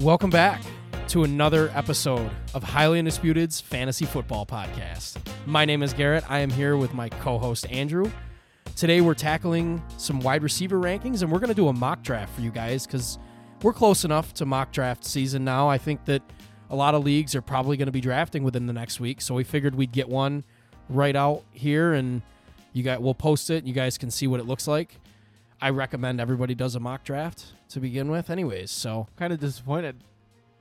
Welcome 0.00 0.30
back 0.30 0.62
to 1.08 1.24
another 1.24 1.70
episode 1.74 2.30
of 2.54 2.62
Highly 2.62 3.00
Undisputed's 3.00 3.60
Fantasy 3.60 4.06
Football 4.06 4.46
Podcast. 4.46 5.18
My 5.44 5.66
name 5.66 5.82
is 5.82 5.92
Garrhett. 5.92 6.24
I 6.26 6.38
am 6.38 6.48
here 6.48 6.78
with 6.78 6.94
my 6.94 7.10
co 7.10 7.36
host, 7.36 7.70
Andrew. 7.70 8.10
Today, 8.76 9.02
we're 9.02 9.12
tackling 9.12 9.82
some 9.98 10.20
wide 10.20 10.42
receiver 10.42 10.78
rankings, 10.78 11.20
and 11.20 11.30
we're 11.30 11.38
going 11.38 11.50
to 11.50 11.54
do 11.54 11.68
a 11.68 11.72
mock 11.74 12.02
draft 12.02 12.34
for 12.34 12.40
you 12.40 12.50
guys 12.50 12.86
because 12.86 13.18
we're 13.60 13.74
close 13.74 14.06
enough 14.06 14.32
to 14.34 14.46
mock 14.46 14.72
draft 14.72 15.04
season 15.04 15.44
now. 15.44 15.68
I 15.68 15.76
think 15.76 16.06
that 16.06 16.22
a 16.70 16.76
lot 16.76 16.94
of 16.94 17.04
leagues 17.04 17.34
are 17.34 17.42
probably 17.42 17.76
going 17.76 17.84
to 17.84 17.92
be 17.92 18.00
drafting 18.00 18.42
within 18.42 18.66
the 18.66 18.72
next 18.72 19.00
week, 19.00 19.20
so 19.20 19.34
we 19.34 19.44
figured 19.44 19.74
we'd 19.74 19.92
get 19.92 20.08
one 20.08 20.44
right 20.88 21.14
out 21.14 21.42
here, 21.52 21.92
and 21.92 22.22
you 22.72 22.82
guys, 22.82 23.00
we'll 23.00 23.12
post 23.12 23.50
it. 23.50 23.64
You 23.64 23.74
guys 23.74 23.98
can 23.98 24.10
see 24.10 24.26
what 24.26 24.40
it 24.40 24.46
looks 24.46 24.66
like. 24.66 24.96
I 25.60 25.68
recommend 25.68 26.22
everybody 26.22 26.54
does 26.54 26.74
a 26.74 26.80
mock 26.80 27.04
draft 27.04 27.52
to 27.70 27.80
begin 27.80 28.10
with, 28.10 28.30
anyways. 28.30 28.70
So 28.70 29.06
Kind 29.16 29.32
of 29.32 29.40
disappointed. 29.40 30.02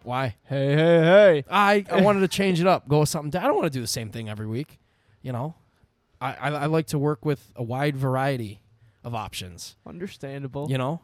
why? 0.03 0.35
Hey, 0.47 0.75
hey, 0.75 0.99
hey. 1.01 1.43
I, 1.49 1.85
I 1.91 2.01
wanted 2.01 2.21
to 2.21 2.27
change 2.27 2.59
it 2.61 2.67
up, 2.67 2.87
go 2.87 3.01
with 3.01 3.09
something. 3.09 3.39
I 3.39 3.45
don't 3.45 3.55
want 3.55 3.65
to 3.71 3.77
do 3.77 3.81
the 3.81 3.87
same 3.87 4.09
thing 4.09 4.29
every 4.29 4.47
week. 4.47 4.79
You 5.21 5.31
know, 5.33 5.55
I, 6.21 6.33
I, 6.33 6.49
I 6.51 6.65
like 6.67 6.87
to 6.87 6.99
work 6.99 7.25
with 7.25 7.51
a 7.55 7.63
wide 7.63 7.95
variety 7.97 8.61
of 9.03 9.13
options. 9.13 9.75
Understandable. 9.85 10.67
You 10.69 10.77
know, 10.77 11.01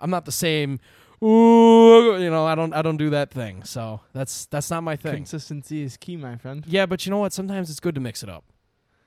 I'm 0.00 0.10
not 0.10 0.24
the 0.24 0.32
same. 0.32 0.80
Ooh, 1.22 2.16
you 2.18 2.30
know, 2.30 2.46
I 2.46 2.54
don't 2.54 2.72
I 2.72 2.80
don't 2.82 2.96
do 2.96 3.10
that 3.10 3.30
thing. 3.32 3.64
So 3.64 4.00
that's 4.12 4.46
that's 4.46 4.70
not 4.70 4.82
my 4.84 4.94
thing. 4.96 5.16
Consistency 5.16 5.82
is 5.82 5.96
key, 5.96 6.16
my 6.16 6.36
friend. 6.36 6.64
Yeah, 6.66 6.86
but 6.86 7.04
you 7.04 7.10
know 7.10 7.18
what? 7.18 7.32
Sometimes 7.32 7.70
it's 7.70 7.80
good 7.80 7.94
to 7.96 8.00
mix 8.00 8.22
it 8.22 8.28
up. 8.28 8.44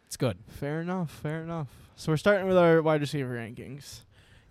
It's 0.08 0.18
good. 0.18 0.38
Fair 0.50 0.82
enough. 0.82 1.10
Fair 1.10 1.42
enough. 1.42 1.70
So 1.96 2.12
we're 2.12 2.18
starting 2.18 2.48
with 2.48 2.58
our 2.58 2.82
wide 2.82 3.00
receiver 3.02 3.34
rankings. 3.36 4.02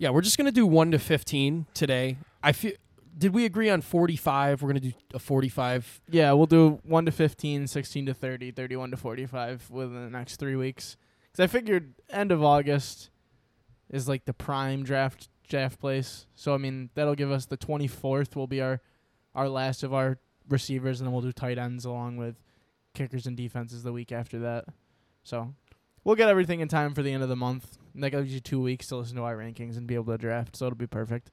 Yeah, 0.00 0.08
we're 0.08 0.22
just 0.22 0.38
gonna 0.38 0.50
do 0.50 0.66
one 0.66 0.92
to 0.92 0.98
fifteen 0.98 1.66
today. 1.74 2.16
I 2.42 2.52
feel. 2.52 2.72
Did 3.18 3.34
we 3.34 3.44
agree 3.44 3.68
on 3.68 3.82
45? 3.82 4.62
We're 4.62 4.70
gonna 4.70 4.80
do 4.80 4.92
a 5.12 5.18
45. 5.18 6.00
Yeah, 6.08 6.32
we'll 6.32 6.46
do 6.46 6.80
1 6.84 7.04
to 7.04 7.12
15, 7.12 7.66
16 7.66 8.06
to 8.06 8.14
30, 8.14 8.52
31 8.52 8.92
to 8.92 8.96
45 8.96 9.68
within 9.68 10.04
the 10.04 10.10
next 10.10 10.36
three 10.36 10.56
weeks. 10.56 10.96
Because 11.24 11.44
I 11.44 11.46
figured 11.48 11.92
end 12.08 12.32
of 12.32 12.42
August 12.42 13.10
is 13.90 14.08
like 14.08 14.24
the 14.24 14.32
prime 14.32 14.84
draft 14.84 15.28
draft 15.46 15.78
place. 15.78 16.26
So, 16.34 16.54
I 16.54 16.56
mean, 16.56 16.88
that'll 16.94 17.14
give 17.14 17.30
us 17.30 17.44
the 17.44 17.58
24th 17.58 18.36
will 18.36 18.46
be 18.46 18.62
our, 18.62 18.80
our 19.34 19.50
last 19.50 19.82
of 19.82 19.92
our 19.92 20.18
receivers, 20.48 21.00
and 21.00 21.08
then 21.08 21.12
we'll 21.12 21.20
do 21.20 21.32
tight 21.32 21.58
ends 21.58 21.84
along 21.84 22.16
with 22.16 22.36
kickers 22.94 23.26
and 23.26 23.36
defenses 23.36 23.82
the 23.82 23.92
week 23.92 24.12
after 24.12 24.38
that. 24.38 24.64
So, 25.24 25.52
we'll 26.04 26.16
get 26.16 26.30
everything 26.30 26.60
in 26.60 26.68
time 26.68 26.94
for 26.94 27.02
the 27.02 27.12
end 27.12 27.22
of 27.22 27.28
the 27.28 27.36
month. 27.36 27.76
And 27.94 28.02
that 28.04 28.10
gives 28.10 28.32
you 28.32 28.40
two 28.40 28.60
weeks 28.60 28.86
to 28.88 28.96
listen 28.96 29.16
to 29.16 29.22
our 29.22 29.36
rankings 29.36 29.76
and 29.76 29.86
be 29.86 29.94
able 29.94 30.12
to 30.12 30.18
draft. 30.18 30.56
So, 30.56 30.66
it'll 30.66 30.76
be 30.76 30.86
perfect. 30.86 31.30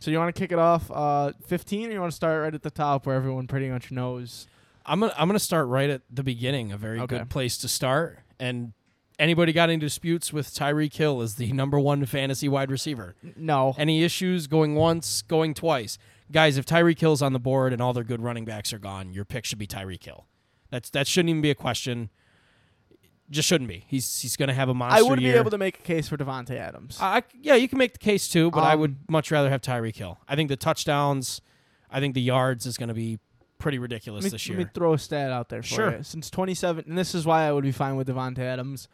So 0.00 0.10
you 0.10 0.18
want 0.18 0.34
to 0.34 0.40
kick 0.40 0.50
it 0.50 0.58
off 0.58 0.90
uh, 0.90 1.32
15 1.46 1.90
or 1.90 1.92
you 1.92 2.00
want 2.00 2.10
to 2.10 2.16
start 2.16 2.42
right 2.42 2.54
at 2.54 2.62
the 2.62 2.70
top 2.70 3.04
where 3.04 3.14
everyone 3.16 3.46
pretty 3.46 3.68
much 3.68 3.90
knows? 3.92 4.46
I'm 4.86 5.00
gonna 5.00 5.12
I'm 5.18 5.28
gonna 5.28 5.38
start 5.38 5.68
right 5.68 5.90
at 5.90 6.00
the 6.10 6.22
beginning. 6.22 6.72
A 6.72 6.78
very 6.78 6.98
Okay. 7.00 7.18
good 7.18 7.28
place 7.28 7.58
to 7.58 7.68
start. 7.68 8.20
And 8.38 8.72
anybody 9.18 9.52
got 9.52 9.68
any 9.68 9.78
disputes 9.78 10.32
with 10.32 10.48
Tyreek 10.54 10.94
Hill 10.94 11.20
as 11.20 11.34
the 11.34 11.52
number 11.52 11.78
one 11.78 12.06
fantasy 12.06 12.48
wide 12.48 12.70
receiver? 12.70 13.14
No. 13.36 13.74
Any 13.76 14.02
issues 14.02 14.46
going 14.46 14.74
once, 14.74 15.20
going 15.20 15.52
twice? 15.52 15.98
Guys, 16.32 16.56
if 16.56 16.64
Tyreek 16.64 16.98
Hill's 16.98 17.20
on 17.20 17.34
the 17.34 17.38
board 17.38 17.74
and 17.74 17.82
all 17.82 17.92
their 17.92 18.02
good 18.02 18.22
running 18.22 18.46
backs 18.46 18.72
are 18.72 18.78
gone, 18.78 19.12
your 19.12 19.26
pick 19.26 19.44
should 19.44 19.58
be 19.58 19.66
Tyreek 19.66 20.02
Hill. 20.02 20.24
That's 20.70 20.88
that 20.90 21.06
shouldn't 21.06 21.28
even 21.28 21.42
be 21.42 21.50
a 21.50 21.54
question. 21.54 22.08
Just 23.30 23.48
shouldn't 23.48 23.68
be. 23.68 23.84
He's 23.86 24.20
he's 24.20 24.36
gonna 24.36 24.54
have 24.54 24.68
a 24.68 24.74
monster 24.74 24.98
I 24.98 25.02
would 25.02 25.20
year. 25.20 25.34
be 25.34 25.38
able 25.38 25.50
to 25.52 25.58
make 25.58 25.78
a 25.78 25.82
case 25.82 26.08
for 26.08 26.16
Davante 26.16 26.50
Adams. 26.58 26.98
I, 27.00 27.22
yeah, 27.40 27.54
you 27.54 27.68
can 27.68 27.78
make 27.78 27.92
the 27.92 27.98
case 28.00 28.28
too, 28.28 28.50
but 28.50 28.64
I 28.64 28.74
would 28.74 28.90
Um, 28.90 28.98
much 29.08 29.30
rather 29.30 29.48
have 29.50 29.60
Tyreek 29.62 29.94
Hill. 29.96 30.18
I 30.28 30.34
think 30.34 30.48
the 30.48 30.56
touchdowns, 30.56 31.40
I 31.90 32.00
think 32.00 32.14
the 32.14 32.20
yards 32.22 32.66
is 32.66 32.76
going 32.76 32.88
to 32.88 32.94
be 32.94 33.20
pretty 33.58 33.78
ridiculous 33.78 34.24
me, 34.24 34.30
this 34.30 34.48
year. 34.48 34.58
let 34.58 34.66
me 34.66 34.70
throw 34.74 34.94
a 34.94 34.98
stat 34.98 35.30
out 35.30 35.48
there 35.48 35.62
for 35.62 35.68
Sure. 35.68 35.96
you. 35.98 36.02
Since 36.02 36.28
27, 36.30 36.84
and 36.88 36.98
this 36.98 37.14
is 37.14 37.24
why 37.24 37.44
I 37.46 37.52
would 37.52 37.62
be 37.62 37.70
fine 37.72 37.94
with 37.94 38.08
Davante 38.08 38.38
Adams. 38.38 38.88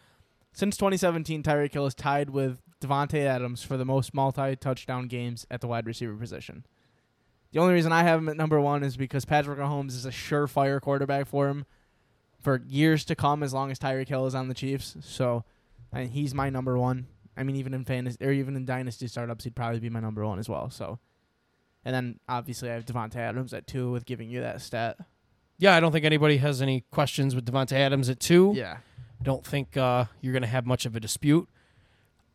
Since 0.53 0.77
2017, 0.77 1.43
Tyreek 1.43 1.73
Hill 1.73 1.87
is 1.87 1.95
tied 1.95 2.31
with 2.31 2.59
Davante 2.81 3.21
Adams 3.25 3.63
for 3.63 3.77
the 3.79 3.85
most 3.87 4.13
multi-touchdown 4.13 5.07
games 5.07 5.47
at 5.51 5.61
the 5.63 5.67
wide 5.69 5.87
receiver 5.87 6.15
position. 6.15 6.67
The 7.53 7.61
only 7.61 7.73
reason 7.75 7.93
I 7.93 8.03
have 8.03 8.19
him 8.21 8.29
at 8.29 8.37
number 8.37 8.61
one 8.61 8.83
is 8.83 8.97
because 8.99 9.25
Patrick 9.25 9.59
Mahomes 9.59 9.91
is 9.91 10.05
a 10.05 10.11
surefire 10.11 10.79
quarterback 10.81 11.27
for 11.27 11.49
him 11.49 11.65
for 12.47 12.63
years 12.69 13.05
to 13.07 13.17
come, 13.17 13.43
as 13.43 13.53
long 13.53 13.73
as 13.73 13.79
Tyreek 13.81 14.07
Hill 14.07 14.25
is 14.25 14.35
on 14.37 14.47
the 14.47 14.55
Chiefs. 14.55 14.97
So, 15.01 15.43
I 15.93 16.03
mean, 16.03 16.11
he's 16.11 16.33
my 16.33 16.49
number 16.49 16.79
one. 16.79 17.09
I 17.37 17.43
mean, 17.43 17.57
even 17.57 17.75
in 17.75 17.85
fantasy 17.85 18.25
or 18.25 18.31
even 18.31 18.55
in 18.55 18.65
dynasty 18.65 19.09
startups, 19.09 19.43
he'd 19.43 19.57
probably 19.57 19.81
be 19.81 19.91
my 19.91 19.99
number 19.99 20.25
one 20.25 20.39
as 20.39 20.49
well. 20.49 20.71
So, 20.71 21.01
and 21.85 21.93
then 21.93 22.21
obviously 22.29 22.71
I 22.71 22.75
have 22.75 22.85
Davante 22.85 23.17
Adams 23.17 23.53
at 23.53 23.67
two 23.67 23.91
with 23.91 24.07
giving 24.07 24.31
you 24.31 24.43
that 24.43 24.61
stat. 24.61 24.97
yeah, 25.59 25.75
I 25.75 25.81
don't 25.81 25.91
think 25.91 26.05
anybody 26.05 26.37
has 26.37 26.63
any 26.63 26.85
questions 26.93 27.35
with 27.35 27.45
Davante 27.45 27.73
Adams 27.73 28.09
at 28.09 28.21
two. 28.21 28.53
Yeah. 28.55 28.77
I 29.21 29.25
don't 29.25 29.45
think 29.45 29.77
uh, 29.77 30.05
you're 30.21 30.33
going 30.33 30.43
to 30.43 30.49
have 30.49 30.67
much 30.67 30.87
of 30.87 30.95
a 30.95 31.01
dispute. 31.01 31.49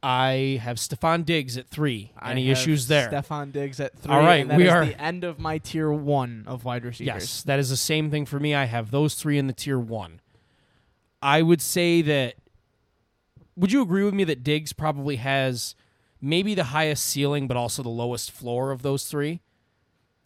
I 0.04 0.60
have 0.64 0.78
Stefon 0.78 1.26
Diggs 1.26 1.58
at 1.58 1.68
three. 1.68 2.12
I 2.18 2.32
Any 2.32 2.50
issues 2.50 2.88
there? 2.88 3.10
Stefon 3.10 3.52
Diggs 3.52 3.80
at 3.80 3.98
three. 4.00 4.12
All 4.12 4.20
right, 4.20 4.42
and 4.42 4.50
that 4.50 4.58
we 4.58 4.66
is 4.66 4.72
are- 4.72 4.86
the 4.86 5.00
end 5.00 5.24
of 5.24 5.38
my 5.40 5.60
tier 5.60 5.92
one 5.92 6.44
of 6.48 6.66
wide 6.66 6.84
receivers. 6.86 7.06
Yes, 7.22 7.44
that 7.44 7.60
is 7.60 7.70
the 7.70 7.78
same 7.78 8.10
thing 8.10 8.26
for 8.26 8.40
me. 8.40 8.56
I 8.56 8.66
have 8.66 8.90
those 8.92 9.14
three 9.16 9.38
in 9.38 9.48
the 9.48 9.54
tier 9.54 9.78
one. 9.80 10.20
I 11.22 11.42
would 11.42 11.62
say 11.62 12.02
that. 12.02 12.36
Would 13.56 13.72
you 13.72 13.82
agree 13.84 14.04
with 14.04 14.14
me 14.16 14.24
that 14.24 14.44
Diggs 14.44 14.74
probably 14.74 15.18
has 15.18 15.76
maybe 16.20 16.56
the 16.56 16.64
highest 16.66 17.06
ceiling, 17.06 17.48
but 17.48 17.58
also 17.58 17.84
the 17.84 17.90
lowest 17.90 18.32
floor 18.32 18.72
of 18.72 18.82
those 18.82 19.06
three? 19.06 19.42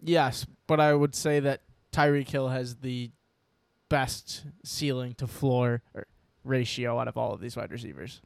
Yes, 0.01 0.45
but 0.67 0.79
I 0.79 0.93
would 0.93 1.15
say 1.15 1.39
that 1.41 1.63
Tyreek 1.91 2.29
Hill 2.29 2.49
has 2.49 2.77
the 2.77 3.11
best 3.89 4.45
ceiling 4.63 5.15
to 5.15 5.27
floor 5.27 5.81
ratio 6.43 6.99
out 6.99 7.07
of 7.07 7.17
all 7.17 7.33
of 7.33 7.41
these 7.41 7.57
wide 7.57 7.71
receivers. 7.71 8.21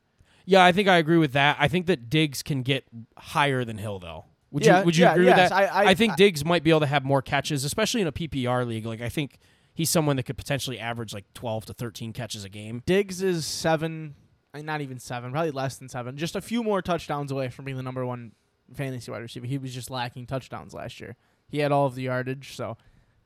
Yeah, 0.50 0.64
I 0.66 0.72
think 0.72 0.88
I 0.88 0.98
agree 0.98 1.18
with 1.18 1.34
that. 1.34 1.58
I 1.60 1.68
think 1.68 1.86
that 1.86 2.10
Diggs 2.10 2.42
can 2.42 2.64
get 2.64 2.84
higher 3.18 3.64
than 3.64 3.78
Hill, 3.78 4.00
though. 4.00 4.26
Would 4.50 4.66
Yeah, 4.66 4.80
you 4.80 4.86
Would 4.86 4.98
you 4.98 5.04
yeah, 5.06 5.12
agree 5.14 5.26
yes, 5.28 5.38
with 5.38 5.50
that? 5.60 5.74
I- 5.76 5.92
I- 5.92 5.94
think 5.94 6.14
I- 6.14 6.16
Diggs 6.16 6.44
might 6.44 6.64
be 6.64 6.72
able 6.72 6.80
to 6.80 6.88
have 6.88 7.06
more 7.06 7.22
catches, 7.22 7.64
especially 7.64 8.02
in 8.02 8.08
a 8.08 8.12
PPR 8.12 8.66
league. 8.66 8.86
Like 8.88 9.00
I 9.00 9.10
think 9.10 9.38
he's 9.76 9.92
someone 9.92 10.16
that 10.16 10.24
could 10.24 10.38
potentially 10.38 10.80
average 10.80 11.14
like 11.14 11.26
twelve 11.36 11.66
to 11.68 11.74
thirteen 11.74 12.14
catches 12.14 12.44
a 12.44 12.50
game. 12.50 12.82
Diggs 12.88 13.22
is 13.22 13.46
seven, 13.46 14.16
uh, 14.56 14.62
not 14.64 14.82
even 14.82 14.98
seven, 14.98 15.32
probably 15.32 15.52
less 15.52 15.78
than 15.78 15.88
seven. 15.88 16.18
Just 16.18 16.36
a 16.36 16.42
few 16.42 16.64
more 16.64 16.82
touchdowns 16.82 17.32
away 17.32 17.50
from 17.50 17.66
being 17.66 17.78
the 17.78 17.84
number 17.84 18.04
one 18.04 18.32
fantasy 18.74 19.12
wide 19.12 19.22
receiver. 19.22 19.46
He 19.46 19.60
was 19.60 19.72
just 19.72 19.92
lacking 19.92 20.26
touchdowns 20.26 20.74
last 20.74 21.00
year. 21.00 21.16
He 21.48 21.60
had 21.60 21.72
all 21.72 21.86
of 21.86 21.94
the 21.94 22.02
yardage, 22.04 22.56
so 22.56 22.76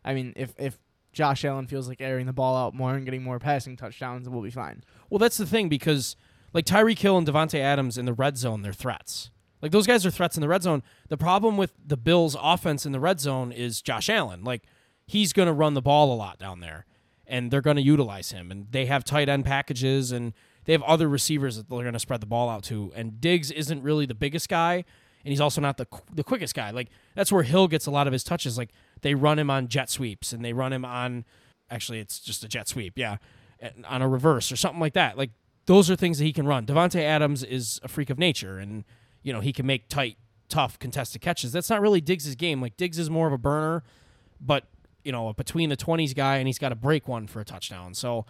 I 0.03 0.13
mean, 0.13 0.33
if 0.35 0.53
if 0.59 0.77
Josh 1.13 1.45
Allen 1.45 1.67
feels 1.67 1.87
like 1.87 2.01
airing 2.01 2.25
the 2.25 2.33
ball 2.33 2.57
out 2.57 2.73
more 2.73 2.95
and 2.95 3.05
getting 3.05 3.23
more 3.23 3.39
passing 3.39 3.77
touchdowns, 3.77 4.27
we'll 4.27 4.41
be 4.41 4.51
fine. 4.51 4.83
Well, 5.09 5.19
that's 5.19 5.37
the 5.37 5.45
thing 5.45 5.69
because 5.69 6.17
like 6.53 6.65
Tyreek 6.65 6.99
Hill 6.99 7.17
and 7.17 7.27
Davante 7.27 7.59
Adams 7.59 7.97
in 7.97 8.05
the 8.05 8.13
red 8.13 8.37
zone, 8.37 8.61
they're 8.61 8.73
threats. 8.73 9.31
Like 9.61 9.71
those 9.71 9.87
guys 9.87 10.05
are 10.05 10.11
threats 10.11 10.35
in 10.35 10.41
the 10.41 10.47
red 10.47 10.61
zone. 10.61 10.83
The 11.07 11.17
problem 11.17 11.57
with 11.57 11.73
the 11.83 11.97
Bills' 11.97 12.35
offense 12.39 12.85
in 12.85 12.91
the 12.91 12.99
red 12.99 13.19
zone 13.19 13.51
is 13.51 13.81
Josh 13.81 14.09
Allen. 14.09 14.43
Like 14.43 14.63
he's 15.07 15.33
going 15.33 15.47
to 15.47 15.53
run 15.53 15.73
the 15.73 15.81
ball 15.81 16.13
a 16.13 16.15
lot 16.15 16.37
down 16.37 16.59
there, 16.59 16.85
and 17.25 17.49
they're 17.49 17.61
going 17.61 17.77
to 17.77 17.81
utilize 17.81 18.31
him. 18.31 18.51
And 18.51 18.67
they 18.71 18.85
have 18.87 19.03
tight 19.05 19.29
end 19.29 19.45
packages, 19.45 20.11
and 20.11 20.33
they 20.65 20.73
have 20.73 20.83
other 20.83 21.07
receivers 21.07 21.55
that 21.55 21.69
they're 21.69 21.79
going 21.79 21.93
to 21.93 21.99
spread 21.99 22.21
the 22.21 22.27
ball 22.27 22.49
out 22.49 22.63
to. 22.65 22.91
And 22.95 23.21
Diggs 23.21 23.51
isn't 23.51 23.81
really 23.81 24.05
the 24.05 24.15
biggest 24.15 24.49
guy, 24.49 24.75
and 24.75 25.31
he's 25.31 25.41
also 25.41 25.61
not 25.61 25.77
the 25.77 25.87
the 26.13 26.25
quickest 26.25 26.55
guy. 26.55 26.71
Like 26.71 26.89
that's 27.15 27.31
where 27.31 27.43
Hill 27.43 27.69
gets 27.69 27.85
a 27.85 27.91
lot 27.91 28.05
of 28.05 28.13
his 28.13 28.25
touches. 28.25 28.57
Like 28.57 28.71
they 29.01 29.15
run 29.15 29.39
him 29.39 29.49
on 29.49 29.69
jet 29.69 29.89
sweeps, 29.89 30.33
and 30.33 30.43
they 30.43 30.51
run 30.51 30.73
him 30.73 30.83
on 30.83 31.23
actually 31.69 31.99
it's 31.99 32.19
just 32.19 32.43
a 32.43 32.49
jet 32.49 32.67
sweep, 32.67 32.97
yeah, 32.97 33.17
on 33.87 34.01
a 34.01 34.09
reverse 34.09 34.51
or 34.51 34.57
something 34.57 34.81
like 34.81 34.93
that. 34.93 35.17
Like 35.17 35.31
those 35.65 35.89
are 35.89 35.95
things 35.95 36.17
that 36.17 36.25
he 36.25 36.33
can 36.33 36.45
run. 36.45 36.65
Davante 36.65 37.01
Adams 37.01 37.43
is 37.43 37.79
a 37.83 37.87
freak 37.87 38.09
of 38.09 38.19
nature, 38.19 38.57
and 38.57 38.83
you 39.21 39.31
know 39.31 39.39
he 39.39 39.53
can 39.53 39.65
make 39.65 39.89
tight, 39.89 40.17
tough, 40.49 40.77
contested 40.79 41.21
catches. 41.21 41.51
That's 41.51 41.69
not 41.69 41.81
really 41.81 42.01
Diggs' 42.01 42.35
game. 42.35 42.61
Like 42.61 42.77
Diggs 42.77 42.99
is 42.99 43.09
more 43.09 43.27
of 43.27 43.33
a 43.33 43.37
burner, 43.37 43.83
but 44.41 44.65
you 45.03 45.11
know 45.11 45.29
a 45.29 45.33
between 45.33 45.69
the 45.69 45.75
twenties 45.75 46.13
guy, 46.13 46.37
and 46.37 46.47
he's 46.47 46.59
got 46.59 46.69
to 46.69 46.75
break 46.75 47.07
one 47.07 47.27
for 47.27 47.39
a 47.39 47.45
touchdown. 47.45 47.93
So 47.93 48.25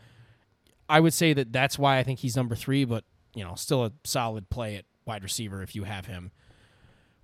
I 0.87 0.99
would 0.99 1.13
say 1.13 1.33
that 1.33 1.51
that's 1.51 1.79
why 1.79 1.97
I 1.97 2.03
think 2.03 2.19
he's 2.19 2.35
number 2.35 2.55
three, 2.55 2.85
but 2.85 3.03
you 3.33 3.43
know 3.43 3.55
still 3.55 3.85
a 3.85 3.91
solid 4.03 4.49
play 4.49 4.75
at 4.75 4.85
wide 5.05 5.23
receiver 5.23 5.61
if 5.61 5.75
you 5.75 5.83
have 5.83 6.05
him. 6.05 6.31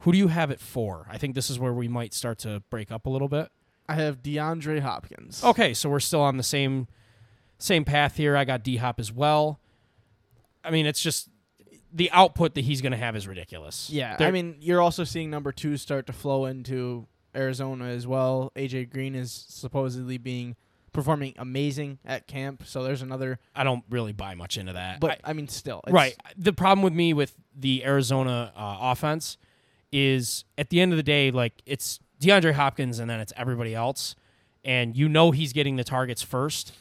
Who 0.04 0.12
do 0.14 0.18
you 0.18 0.30
have 0.30 0.50
at 0.50 0.60
four? 0.62 1.06
I 1.10 1.18
think 1.18 1.36
this 1.36 1.50
is 1.50 1.60
where 1.60 1.74
we 1.74 1.88
might 1.88 2.14
start 2.14 2.40
to 2.40 2.64
break 2.70 2.90
up 2.90 3.06
a 3.06 3.10
little 3.10 3.28
bit. 3.28 3.50
I 3.88 3.96
have 3.96 4.22
DeAndre 4.22 4.80
Hopkins. 4.80 5.44
Okay, 5.44 5.74
so 5.74 5.90
we're 5.90 6.00
still 6.00 6.22
on 6.22 6.38
the 6.38 6.44
same 6.44 6.88
same 7.58 7.84
path 7.84 8.16
here. 8.16 8.38
I 8.38 8.46
got 8.46 8.64
D 8.64 8.78
Hop 8.78 9.00
as 9.00 9.12
well. 9.12 9.60
I 10.64 10.72
mean, 10.72 10.86
it's 10.86 11.02
just 11.02 11.30
the 11.94 12.12
output 12.12 12.54
that 12.56 12.62
he's 12.66 12.82
going 12.82 12.92
to 12.92 12.98
have 12.98 13.16
is 13.16 13.28
ridiculous. 13.28 13.90
Yeah, 13.90 14.16
There- 14.18 14.28
I 14.28 14.32
mean, 14.32 14.58
you're 14.60 14.82
also 14.82 15.04
seeing 15.04 15.30
number 15.30 15.52
two 15.52 15.78
start 15.78 16.06
to 16.08 16.14
flow 16.14 16.46
into 16.46 17.08
Arizona 17.36 17.86
as 17.86 18.06
well. 18.06 18.52
AJ 18.56 18.92
Green 18.92 19.16
is 19.16 19.32
supposedly 19.50 20.18
being 20.18 20.56
performing 20.92 21.34
amazing 21.38 22.00
at 22.04 22.28
camp, 22.28 22.64
so 22.66 22.84
there's 22.84 23.02
another. 23.02 23.40
I 23.56 23.64
don't 23.64 23.84
really 23.90 24.12
buy 24.14 24.34
much 24.36 24.58
into 24.58 24.74
that. 24.74 25.00
But 25.00 25.22
I- 25.24 25.32
I, 25.32 25.34
mean, 25.34 25.48
still, 25.48 25.82
it's, 25.86 25.94
right. 25.94 26.16
The 26.38 26.54
problem 26.54 26.84
with 26.84 26.94
me 26.94 27.14
with 27.14 27.36
the 27.56 27.84
Arizona 27.86 28.52
uh, 28.56 28.78
offense 28.82 29.38
is 29.92 30.46
at 30.58 30.70
the 30.70 30.82
end 30.82 30.92
of 30.94 30.98
the 30.98 31.04
day, 31.04 31.32
like 31.32 31.54
it's 31.66 32.00
DeAndre 32.22 32.54
Hopkins 32.54 33.00
and 33.00 33.10
then 33.10 33.20
it's 33.20 33.34
everybody 33.36 33.74
else. 33.74 34.16
And 34.64 34.96
you 34.96 35.08
know 35.10 35.32
he's 35.32 35.54
getting 35.54 35.78
the 35.78 35.84
targets 35.84 36.22
first. 36.22 36.74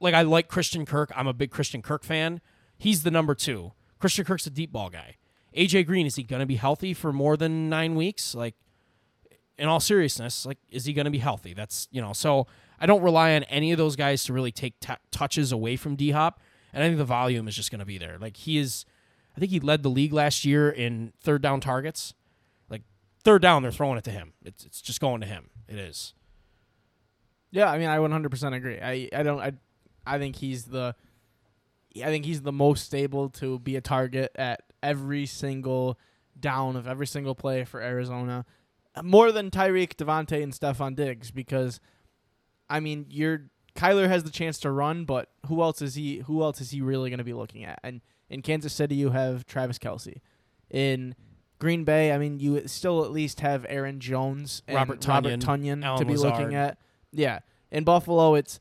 Like 0.00 0.14
I 0.14 0.22
like 0.22 0.48
Christian 0.48 0.84
Kirk. 0.84 1.10
I'm 1.14 1.26
a 1.26 1.32
big 1.32 1.50
Christian 1.50 1.80
Kirk 1.80 2.02
fan. 2.04 2.40
He's 2.80 3.02
the 3.02 3.10
number 3.10 3.34
two. 3.34 3.72
Christian 3.98 4.24
Kirk's 4.24 4.46
a 4.46 4.50
deep 4.50 4.72
ball 4.72 4.88
guy. 4.88 5.16
AJ 5.54 5.86
Green, 5.86 6.06
is 6.06 6.16
he 6.16 6.22
gonna 6.22 6.46
be 6.46 6.56
healthy 6.56 6.94
for 6.94 7.12
more 7.12 7.36
than 7.36 7.68
nine 7.68 7.94
weeks? 7.94 8.34
Like 8.34 8.54
in 9.58 9.68
all 9.68 9.80
seriousness, 9.80 10.46
like 10.46 10.56
is 10.70 10.86
he 10.86 10.94
gonna 10.94 11.10
be 11.10 11.18
healthy? 11.18 11.52
That's 11.52 11.88
you 11.90 12.00
know, 12.00 12.14
so 12.14 12.46
I 12.80 12.86
don't 12.86 13.02
rely 13.02 13.34
on 13.34 13.42
any 13.44 13.70
of 13.70 13.76
those 13.76 13.96
guys 13.96 14.24
to 14.24 14.32
really 14.32 14.50
take 14.50 14.80
t- 14.80 14.94
touches 15.10 15.52
away 15.52 15.76
from 15.76 15.94
D 15.94 16.12
Hop, 16.12 16.40
and 16.72 16.82
I 16.82 16.86
think 16.86 16.96
the 16.96 17.04
volume 17.04 17.48
is 17.48 17.54
just 17.54 17.70
gonna 17.70 17.84
be 17.84 17.98
there. 17.98 18.16
Like 18.18 18.38
he 18.38 18.56
is 18.56 18.86
I 19.36 19.40
think 19.40 19.50
he 19.50 19.60
led 19.60 19.82
the 19.82 19.90
league 19.90 20.14
last 20.14 20.46
year 20.46 20.70
in 20.70 21.12
third 21.20 21.42
down 21.42 21.60
targets. 21.60 22.14
Like 22.70 22.82
third 23.22 23.42
down, 23.42 23.62
they're 23.62 23.72
throwing 23.72 23.98
it 23.98 24.04
to 24.04 24.10
him. 24.10 24.32
It's 24.42 24.64
it's 24.64 24.80
just 24.80 25.02
going 25.02 25.20
to 25.20 25.26
him. 25.26 25.50
It 25.68 25.78
is. 25.78 26.14
Yeah, 27.50 27.70
I 27.70 27.76
mean, 27.78 27.88
I 27.88 27.98
100% 27.98 28.56
agree. 28.56 28.80
I 28.80 29.10
I 29.12 29.22
don't 29.22 29.40
I 29.40 29.52
I 30.06 30.18
think 30.18 30.36
he's 30.36 30.64
the 30.64 30.94
I 31.96 32.06
think 32.06 32.24
he's 32.24 32.42
the 32.42 32.52
most 32.52 32.84
stable 32.84 33.28
to 33.30 33.58
be 33.58 33.76
a 33.76 33.80
target 33.80 34.32
at 34.36 34.62
every 34.82 35.26
single 35.26 35.98
down 36.38 36.76
of 36.76 36.86
every 36.86 37.06
single 37.06 37.34
play 37.34 37.64
for 37.64 37.80
Arizona, 37.82 38.44
uh, 38.94 39.02
more 39.02 39.32
than 39.32 39.50
Tyreek, 39.50 39.94
Davante, 39.94 40.42
and 40.42 40.52
Stefon 40.52 40.96
Diggs 40.96 41.30
because, 41.30 41.80
I 42.68 42.80
mean, 42.80 43.06
you're 43.08 43.50
Kyler 43.74 44.08
has 44.08 44.24
the 44.24 44.30
chance 44.30 44.58
to 44.60 44.70
run, 44.70 45.04
but 45.04 45.30
who 45.46 45.62
else 45.62 45.80
is 45.80 45.94
he? 45.94 46.18
Who 46.18 46.42
else 46.42 46.60
is 46.60 46.70
he 46.70 46.80
really 46.80 47.10
going 47.10 47.18
to 47.18 47.24
be 47.24 47.32
looking 47.32 47.64
at? 47.64 47.78
And 47.82 48.00
in 48.28 48.42
Kansas 48.42 48.72
City, 48.72 48.94
you 48.94 49.10
have 49.10 49.46
Travis 49.46 49.78
Kelce. 49.78 50.20
In 50.70 51.14
Green 51.58 51.84
Bay, 51.84 52.12
I 52.12 52.18
mean, 52.18 52.40
you 52.40 52.66
still 52.66 53.04
at 53.04 53.10
least 53.10 53.40
have 53.40 53.66
Aaron 53.68 54.00
Jones 54.00 54.62
and 54.66 54.76
Robert 54.76 55.06
Robert 55.06 55.38
Tonyan, 55.40 55.82
Tunyon 55.82 55.98
to 55.98 56.04
be 56.04 56.12
Lazard. 56.12 56.32
looking 56.32 56.54
at. 56.54 56.78
Yeah, 57.12 57.40
in 57.70 57.84
Buffalo, 57.84 58.34
it's 58.34 58.60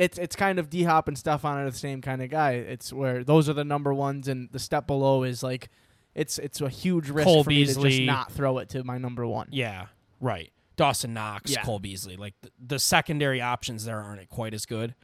it's 0.00 0.18
it's 0.18 0.34
kind 0.36 0.58
of 0.58 0.70
D 0.70 0.82
Hop 0.84 1.08
and 1.08 1.16
Stefon 1.16 1.56
are 1.56 1.70
the 1.70 1.76
same 1.76 2.00
kind 2.00 2.22
of 2.22 2.30
guy. 2.30 2.52
It's 2.52 2.92
where 2.92 3.22
those 3.24 3.48
are 3.48 3.52
the 3.52 3.64
number 3.64 3.92
ones, 3.94 4.28
and 4.28 4.48
the 4.52 4.58
step 4.58 4.86
below 4.86 5.22
is 5.22 5.42
like 5.42 5.68
it's 6.14 6.38
it's 6.38 6.60
a 6.60 6.68
huge 6.68 7.08
risk 7.10 7.26
Cole 7.26 7.44
for 7.44 7.50
me 7.50 7.60
to 7.64 7.66
Beasley. 7.66 7.90
just 7.90 8.02
not 8.02 8.32
throw 8.32 8.58
it 8.58 8.68
to 8.70 8.82
my 8.84 8.98
number 8.98 9.26
one. 9.26 9.48
Yeah, 9.50 9.86
right. 10.20 10.52
Dawson 10.76 11.12
Knox, 11.12 11.50
Yeah. 11.50 11.62
Cole 11.62 11.78
Beasley. 11.78 12.16
Like 12.16 12.34
the, 12.40 12.50
the 12.58 12.78
secondary 12.78 13.40
options 13.42 13.84
there 13.84 14.00
aren't 14.00 14.26
quite 14.30 14.54
as 14.54 14.64
good. 14.64 14.94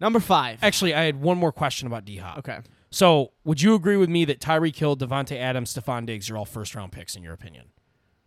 Number 0.00 0.20
five. 0.20 0.58
Actually, 0.62 0.94
I 0.94 1.04
had 1.04 1.20
one 1.20 1.38
more 1.38 1.52
question 1.52 1.86
about 1.86 2.04
D 2.04 2.16
Hop. 2.16 2.38
Okay. 2.38 2.58
So, 2.90 3.32
would 3.44 3.62
you 3.62 3.74
agree 3.74 3.96
with 3.96 4.08
me 4.08 4.24
that 4.24 4.40
Tyreek 4.40 4.74
Hill, 4.76 4.96
Davante 4.96 5.36
Adams, 5.36 5.72
Stefon 5.72 6.06
Diggs 6.06 6.28
are 6.28 6.36
all 6.36 6.44
first 6.44 6.74
round 6.74 6.90
picks 6.92 7.14
in 7.14 7.22
your 7.22 7.32
opinion? 7.32 7.66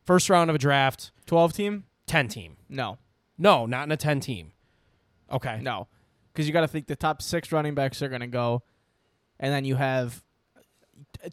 First 0.06 0.30
round 0.30 0.50
of 0.50 0.56
a 0.56 0.60
draft, 0.60 1.12
Twelve 1.26 1.54
team? 1.54 1.84
10 2.08 2.28
team. 2.28 2.58
No, 2.70 2.98
No, 3.38 3.66
not 3.66 3.84
in 3.88 3.92
a 3.92 3.98
10 3.98 4.20
team. 4.20 4.52
Okay. 5.32 5.60
no, 5.62 5.88
because 6.32 6.48
you 6.48 6.54
got 6.54 6.62
to 6.62 6.68
think 6.68 6.88
the 6.88 6.96
top 6.96 7.22
six 7.22 7.52
running 7.52 7.76
backs 7.76 8.02
are 8.02 8.10
going 8.10 8.22
to 8.22 8.28
go, 8.28 8.64
and 9.40 9.54
then 9.54 9.66
you 9.66 9.76
have 9.76 10.24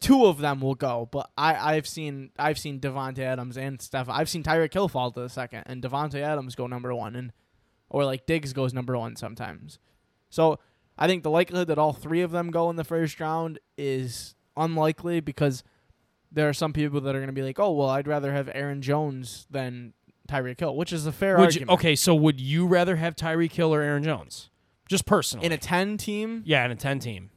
two 0.00 0.26
of 0.26 0.38
them 0.38 0.60
will 0.60 0.75
go. 0.75 1.08
But 1.10 1.31
I 1.37 1.75
I've 1.75 1.87
seen 1.87 2.31
I've 2.38 2.58
seen 2.58 2.81
Davante 2.81 3.20
Adams 3.20 3.56
and 3.56 3.81
Steph. 3.81 4.08
I've 4.08 4.28
seen 4.28 4.42
Tyreek 4.42 4.72
Hill 4.72 4.88
fall 4.88 5.10
to 5.12 5.20
the 5.20 5.28
second, 5.28 5.64
and 5.66 5.82
Davante 5.82 6.20
Adams 6.20 6.54
go 6.54 6.66
number 6.66 6.94
one, 6.94 7.16
and 7.16 7.32
or 7.88 8.04
like 8.04 8.26
Diggs 8.26 8.52
goes 8.52 8.72
number 8.72 8.96
one 8.96 9.16
sometimes. 9.16 9.78
So 10.28 10.58
I 10.96 11.06
think 11.06 11.22
the 11.22 11.31
likelihood 11.31 11.69
that 11.69 11.78
all 11.78 11.92
three 11.92 12.20
of 12.20 12.31
them 12.31 12.50
go 12.50 12.70
in 12.70 12.76
the 12.76 12.84
first 12.84 13.19
round 13.20 13.58
is 13.76 14.34
unlikely 14.56 15.20
because 15.20 15.64
there 16.32 16.48
are 16.48 16.54
some 16.54 16.72
people 16.72 17.00
that 17.00 17.14
are 17.14 17.19
going 17.19 17.26
to 17.26 17.32
be 17.32 17.42
like, 17.42 17.58
oh 17.58 17.72
well, 17.72 17.88
I'd 17.88 18.06
rather 18.06 18.32
have 18.32 18.48
Aaron 18.54 18.82
Jones 18.82 19.46
than 19.50 19.94
Tyreek 20.30 20.60
Hill, 20.60 20.76
which 20.76 20.92
is 20.92 21.06
a 21.06 21.12
fair 21.12 21.36
Would 21.38 21.54
you, 21.54 21.60
argument. 21.62 21.70
okay, 21.80 21.96
so 21.96 22.14
would 22.14 22.40
you 22.40 22.66
rather 22.66 22.96
have 22.96 23.16
Tyreek 23.16 23.52
Hill 23.52 23.74
or 23.74 23.80
Aaron 23.82 24.02
Jones? 24.04 24.48
Just 24.88 25.06
personally. 25.06 25.46
In 25.46 25.52
a 25.52 25.58
ten 25.58 25.96
team, 25.96 26.42
yeah, 26.46 26.64
in 26.64 26.70
a 26.70 26.76
10 26.76 26.98
team. 26.98 27.30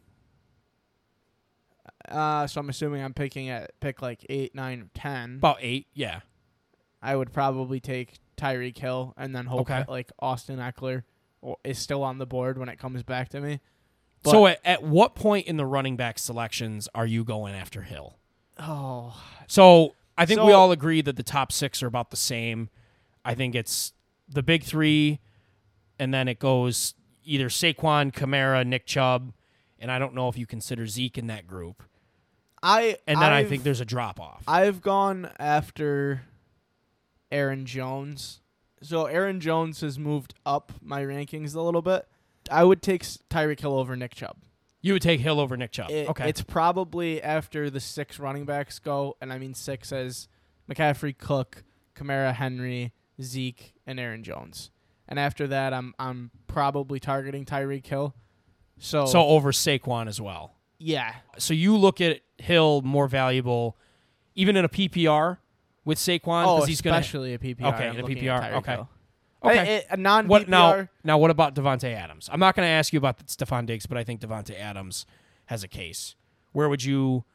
uh, 2.09 2.47
so 2.47 2.59
I'm 2.61 2.69
assuming 2.69 3.03
I'm 3.03 3.13
picking 3.13 3.49
at 3.49 3.79
pick 3.79 4.01
like 4.01 4.25
eight, 4.29 4.53
nine, 4.55 4.89
ten. 4.93 5.35
About 5.37 5.57
8, 5.61 5.87
yeah. 5.93 6.21
I 7.01 7.15
would 7.15 7.31
probably 7.33 7.79
take 7.79 8.15
Tyreek 8.37 8.77
Hill 8.77 9.13
and 9.17 9.35
then 9.35 9.45
hope 9.45 9.61
Okay. 9.61 9.79
that 9.79 9.89
like 9.89 10.11
Austin 10.19 10.57
Ekeler 10.59 11.03
is 11.63 11.77
still 11.79 12.03
on 12.03 12.17
the 12.17 12.25
board 12.25 12.57
when 12.57 12.69
it 12.69 12.77
comes 12.79 13.03
back 13.03 13.29
to 13.29 13.41
me. 13.41 13.59
But- 14.23 14.31
so 14.31 14.47
at, 14.47 14.59
at 14.63 14.83
what 14.83 15.15
point 15.15 15.47
in 15.47 15.57
the 15.57 15.65
running 15.65 15.97
back 15.97 16.17
selections 16.17 16.87
are 16.95 17.05
you 17.05 17.23
going 17.23 17.53
after 17.55 17.81
Hill? 17.81 18.17
Oh, 18.57 19.19
So 19.47 19.95
I 20.17 20.25
think 20.25 20.41
we 20.41 20.51
all 20.53 20.71
agree 20.71 21.01
that 21.01 21.15
the 21.17 21.23
top 21.23 21.51
six 21.51 21.81
are 21.83 21.87
about 21.87 22.09
the 22.11 22.17
same. 22.17 22.69
I 23.25 23.35
think 23.35 23.55
it's 23.55 23.93
the 24.27 24.43
big 24.43 24.63
three, 24.63 25.19
and 25.99 26.13
then 26.13 26.27
it 26.27 26.39
goes 26.39 26.93
either 27.23 27.47
Saquon, 27.49 28.11
Kamara, 28.13 28.65
Nick 28.65 28.85
Chubb, 28.85 29.33
and 29.79 29.91
I 29.91 29.99
don't 29.99 30.13
know 30.13 30.27
if 30.29 30.37
you 30.37 30.45
consider 30.45 30.85
Zeke 30.87 31.17
in 31.17 31.27
that 31.27 31.47
group. 31.47 31.83
I 32.61 32.97
And 33.07 33.21
then 33.21 33.31
i 33.31 33.39
I've- 33.39 33.49
think 33.49 33.63
there's 33.63 33.81
a 33.81 33.85
drop 33.85 34.19
off. 34.19 34.43
I've 34.47 34.81
gone 34.81 35.29
after 35.39 36.23
Aaron 37.31 37.65
Jones. 37.65 38.41
So 38.81 39.05
Aaron 39.05 39.39
Jones 39.39 39.81
has 39.81 39.97
moved 39.97 40.33
up 40.45 40.71
my 40.81 41.01
rankings 41.03 41.55
a 41.55 41.61
little 41.61 41.81
bit. 41.81 42.07
I 42.51 42.63
would 42.63 42.81
take 42.81 43.03
Tyreek 43.03 43.59
Hill 43.61 43.77
over 43.77 43.95
Nick 43.95 44.13
Chubb. 44.15 44.37
You 44.81 44.93
would 44.93 45.01
take 45.01 45.21
Hill 45.21 45.39
over 45.39 45.55
Nick 45.55 45.71
Chubb. 45.71 45.89
It- 45.89 46.09
okay. 46.09 46.27
It's 46.29 46.41
probably 46.41 47.21
after 47.21 47.69
the 47.69 47.79
six 47.79 48.19
running 48.19 48.45
backs 48.45 48.79
go, 48.79 49.15
and 49.21 49.31
I 49.31 49.37
mean 49.37 49.53
six 49.53 49.91
as 49.93 50.27
McCaffrey, 50.69 51.17
Cook, 51.17 51.63
Kamara, 51.95 52.33
Henry, 52.33 52.91
Zeke, 53.21 53.73
and 53.85 53.99
Aaron 53.99 54.23
Jones. 54.23 54.71
And 55.07 55.19
after 55.19 55.47
that, 55.47 55.73
I'm 55.73 55.93
I'm 55.99 56.31
probably 56.47 56.99
targeting 56.99 57.45
Tyreek 57.45 57.85
Hill. 57.85 58.15
So, 58.79 59.05
so 59.05 59.21
over 59.21 59.51
Saquon 59.51 60.07
as 60.07 60.19
well. 60.19 60.55
yeah, 60.79 61.13
So 61.37 61.53
you 61.53 61.77
look 61.77 62.01
at 62.01 62.21
Hill 62.37 62.81
more 62.81 63.07
valuable, 63.07 63.77
even 64.35 64.57
in 64.57 64.65
a 64.65 64.69
PPR 64.69 65.37
with 65.85 65.97
Saquon 65.97 66.45
oh, 66.45 66.55
because 66.55 66.67
he's 66.67 66.81
going 66.81 66.93
to. 66.93 66.99
especially 66.99 67.33
a 67.33 67.37
PPR. 67.37 67.73
Okay, 67.73 67.87
I'm 67.87 67.97
in 67.97 68.05
a 68.05 68.07
PPR, 68.07 68.53
okay. 68.55 68.71
Hill. 68.73 68.89
Okay. 69.43 69.83
A, 69.89 69.93
a 69.93 69.97
non 69.97 70.27
What 70.27 70.47
now? 70.49 70.87
Now, 71.03 71.17
what 71.17 71.29
about 71.29 71.53
Davante 71.53 71.93
Adams? 71.93 72.29
I'm 72.31 72.39
not 72.39 72.55
going 72.55 72.65
to 72.65 72.71
ask 72.71 72.93
you 72.93 72.97
about 72.97 73.25
Stefon 73.27 73.65
Diggs, 73.65 73.85
but 73.85 73.97
I 73.97 74.03
think 74.03 74.21
Davante 74.21 74.57
Adams 74.57 75.05
has 75.47 75.63
a 75.63 75.67
case. 75.67 76.15
Where 76.53 76.69
would 76.69 76.83
you? 76.83 77.25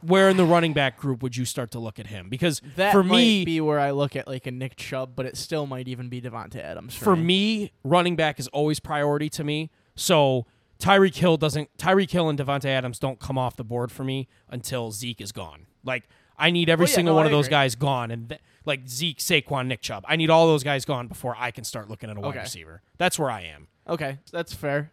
Where 0.00 0.28
in 0.28 0.36
the 0.36 0.44
running 0.44 0.74
back 0.74 0.96
group 0.98 1.22
would 1.22 1.36
you 1.36 1.44
start 1.44 1.72
to 1.72 1.78
look 1.80 1.98
at 1.98 2.06
him? 2.06 2.28
Because 2.28 2.60
That 2.76 2.92
for 2.92 3.02
might 3.02 3.16
me, 3.16 3.44
be 3.44 3.60
where 3.60 3.80
I 3.80 3.90
look 3.90 4.14
at 4.14 4.28
like 4.28 4.46
a 4.46 4.50
Nick 4.52 4.76
Chubb, 4.76 5.12
but 5.16 5.26
it 5.26 5.36
still 5.36 5.66
might 5.66 5.88
even 5.88 6.08
be 6.08 6.20
Davante 6.20 6.56
Adams 6.62 6.94
for, 6.94 7.04
for 7.04 7.16
me, 7.16 7.72
running 7.82 8.14
back 8.14 8.38
is 8.38 8.46
always 8.48 8.78
priority 8.78 9.28
to 9.30 9.42
me. 9.42 9.70
So 9.96 10.46
Tyreek 10.78 11.16
Hill 11.16 11.36
doesn't. 11.36 11.76
Tyreek 11.78 12.10
Hill 12.10 12.28
and 12.28 12.38
Davante 12.38 12.66
Adams 12.66 12.98
don't 13.00 13.18
come 13.18 13.36
off 13.36 13.56
the 13.56 13.64
board 13.64 13.90
for 13.90 14.04
me 14.04 14.28
until 14.48 14.92
Zeke 14.92 15.20
is 15.20 15.32
gone. 15.32 15.66
Like 15.82 16.04
I 16.38 16.50
need 16.52 16.68
every 16.70 16.86
Oh, 16.86 16.88
yeah, 16.88 16.94
single 16.94 17.14
no, 17.14 17.16
one 17.16 17.24
I 17.26 17.28
of 17.30 17.32
those 17.32 17.48
guys 17.48 17.74
gone, 17.74 18.12
and 18.12 18.28
th- 18.28 18.40
like 18.64 18.86
Zeke, 18.88 19.18
Saquon, 19.18 19.66
Nick 19.66 19.80
Chubb. 19.80 20.04
I 20.06 20.14
need 20.14 20.30
all 20.30 20.46
those 20.46 20.62
guys 20.62 20.84
gone 20.84 21.08
before 21.08 21.34
I 21.36 21.50
can 21.50 21.64
start 21.64 21.88
looking 21.90 22.08
at 22.10 22.16
a 22.16 22.20
wide 22.20 22.28
Okay. 22.28 22.40
receiver. 22.40 22.82
That's 22.98 23.18
where 23.18 23.30
I 23.32 23.40
am. 23.42 23.66
Okay, 23.88 24.18
that's 24.30 24.54
fair. 24.54 24.92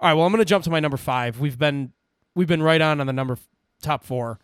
All 0.00 0.08
right, 0.10 0.14
well, 0.14 0.26
I'm 0.26 0.32
going 0.32 0.40
to 0.40 0.44
jump 0.44 0.64
to 0.64 0.70
my 0.70 0.80
number 0.80 0.98
five. 0.98 1.40
We've 1.40 1.58
been 1.58 1.92
we've 2.34 2.48
been 2.48 2.62
right 2.62 2.82
on 2.82 3.00
on 3.00 3.06
the 3.06 3.12
number 3.14 3.38
top 3.84 4.04
four. 4.04 4.38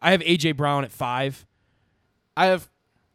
I 0.00 0.10
have 0.12 0.20
AJ 0.20 0.56
Brown 0.56 0.84
at 0.84 0.92
five. 0.92 1.46
I 2.36 2.46
have 2.46 2.68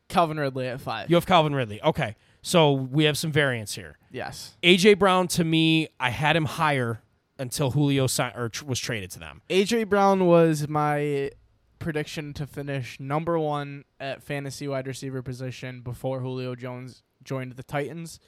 Calvin 0.09 0.37
Ridley 0.39 0.67
at 0.67 0.81
five. 0.81 1.09
You 1.09 1.15
have 1.15 1.25
Calvin 1.25 1.53
Ridley. 1.55 1.81
Okay, 1.81 2.15
so 2.41 2.71
we 2.73 3.05
have 3.05 3.17
some 3.17 3.31
variance 3.31 3.75
here. 3.75 3.97
yes. 4.11 4.57
AJ 4.63 4.99
Brown 4.99 5.27
to 5.29 5.43
me, 5.43 5.87
I 5.99 6.09
had 6.09 6.35
him 6.35 6.45
higher 6.45 7.01
until 7.39 7.71
Julio 7.71 8.07
si- 8.07 8.31
or 8.35 8.49
tr- 8.49 8.65
was 8.65 8.79
traded 8.79 9.11
to 9.11 9.19
them. 9.19 9.41
AJ 9.49 9.87
Brown 9.89 10.25
was 10.25 10.67
my 10.67 11.31
prediction 11.79 12.33
to 12.33 12.45
finish 12.45 12.99
number 12.99 13.39
one 13.39 13.83
at 13.99 14.21
fantasy 14.21 14.67
wide 14.67 14.85
receiver 14.87 15.21
position 15.23 15.81
before 15.81 16.19
Julio 16.19 16.53
Jones 16.55 17.01
joined 17.23 17.53
the 17.53 17.63
Titans. 17.63 18.19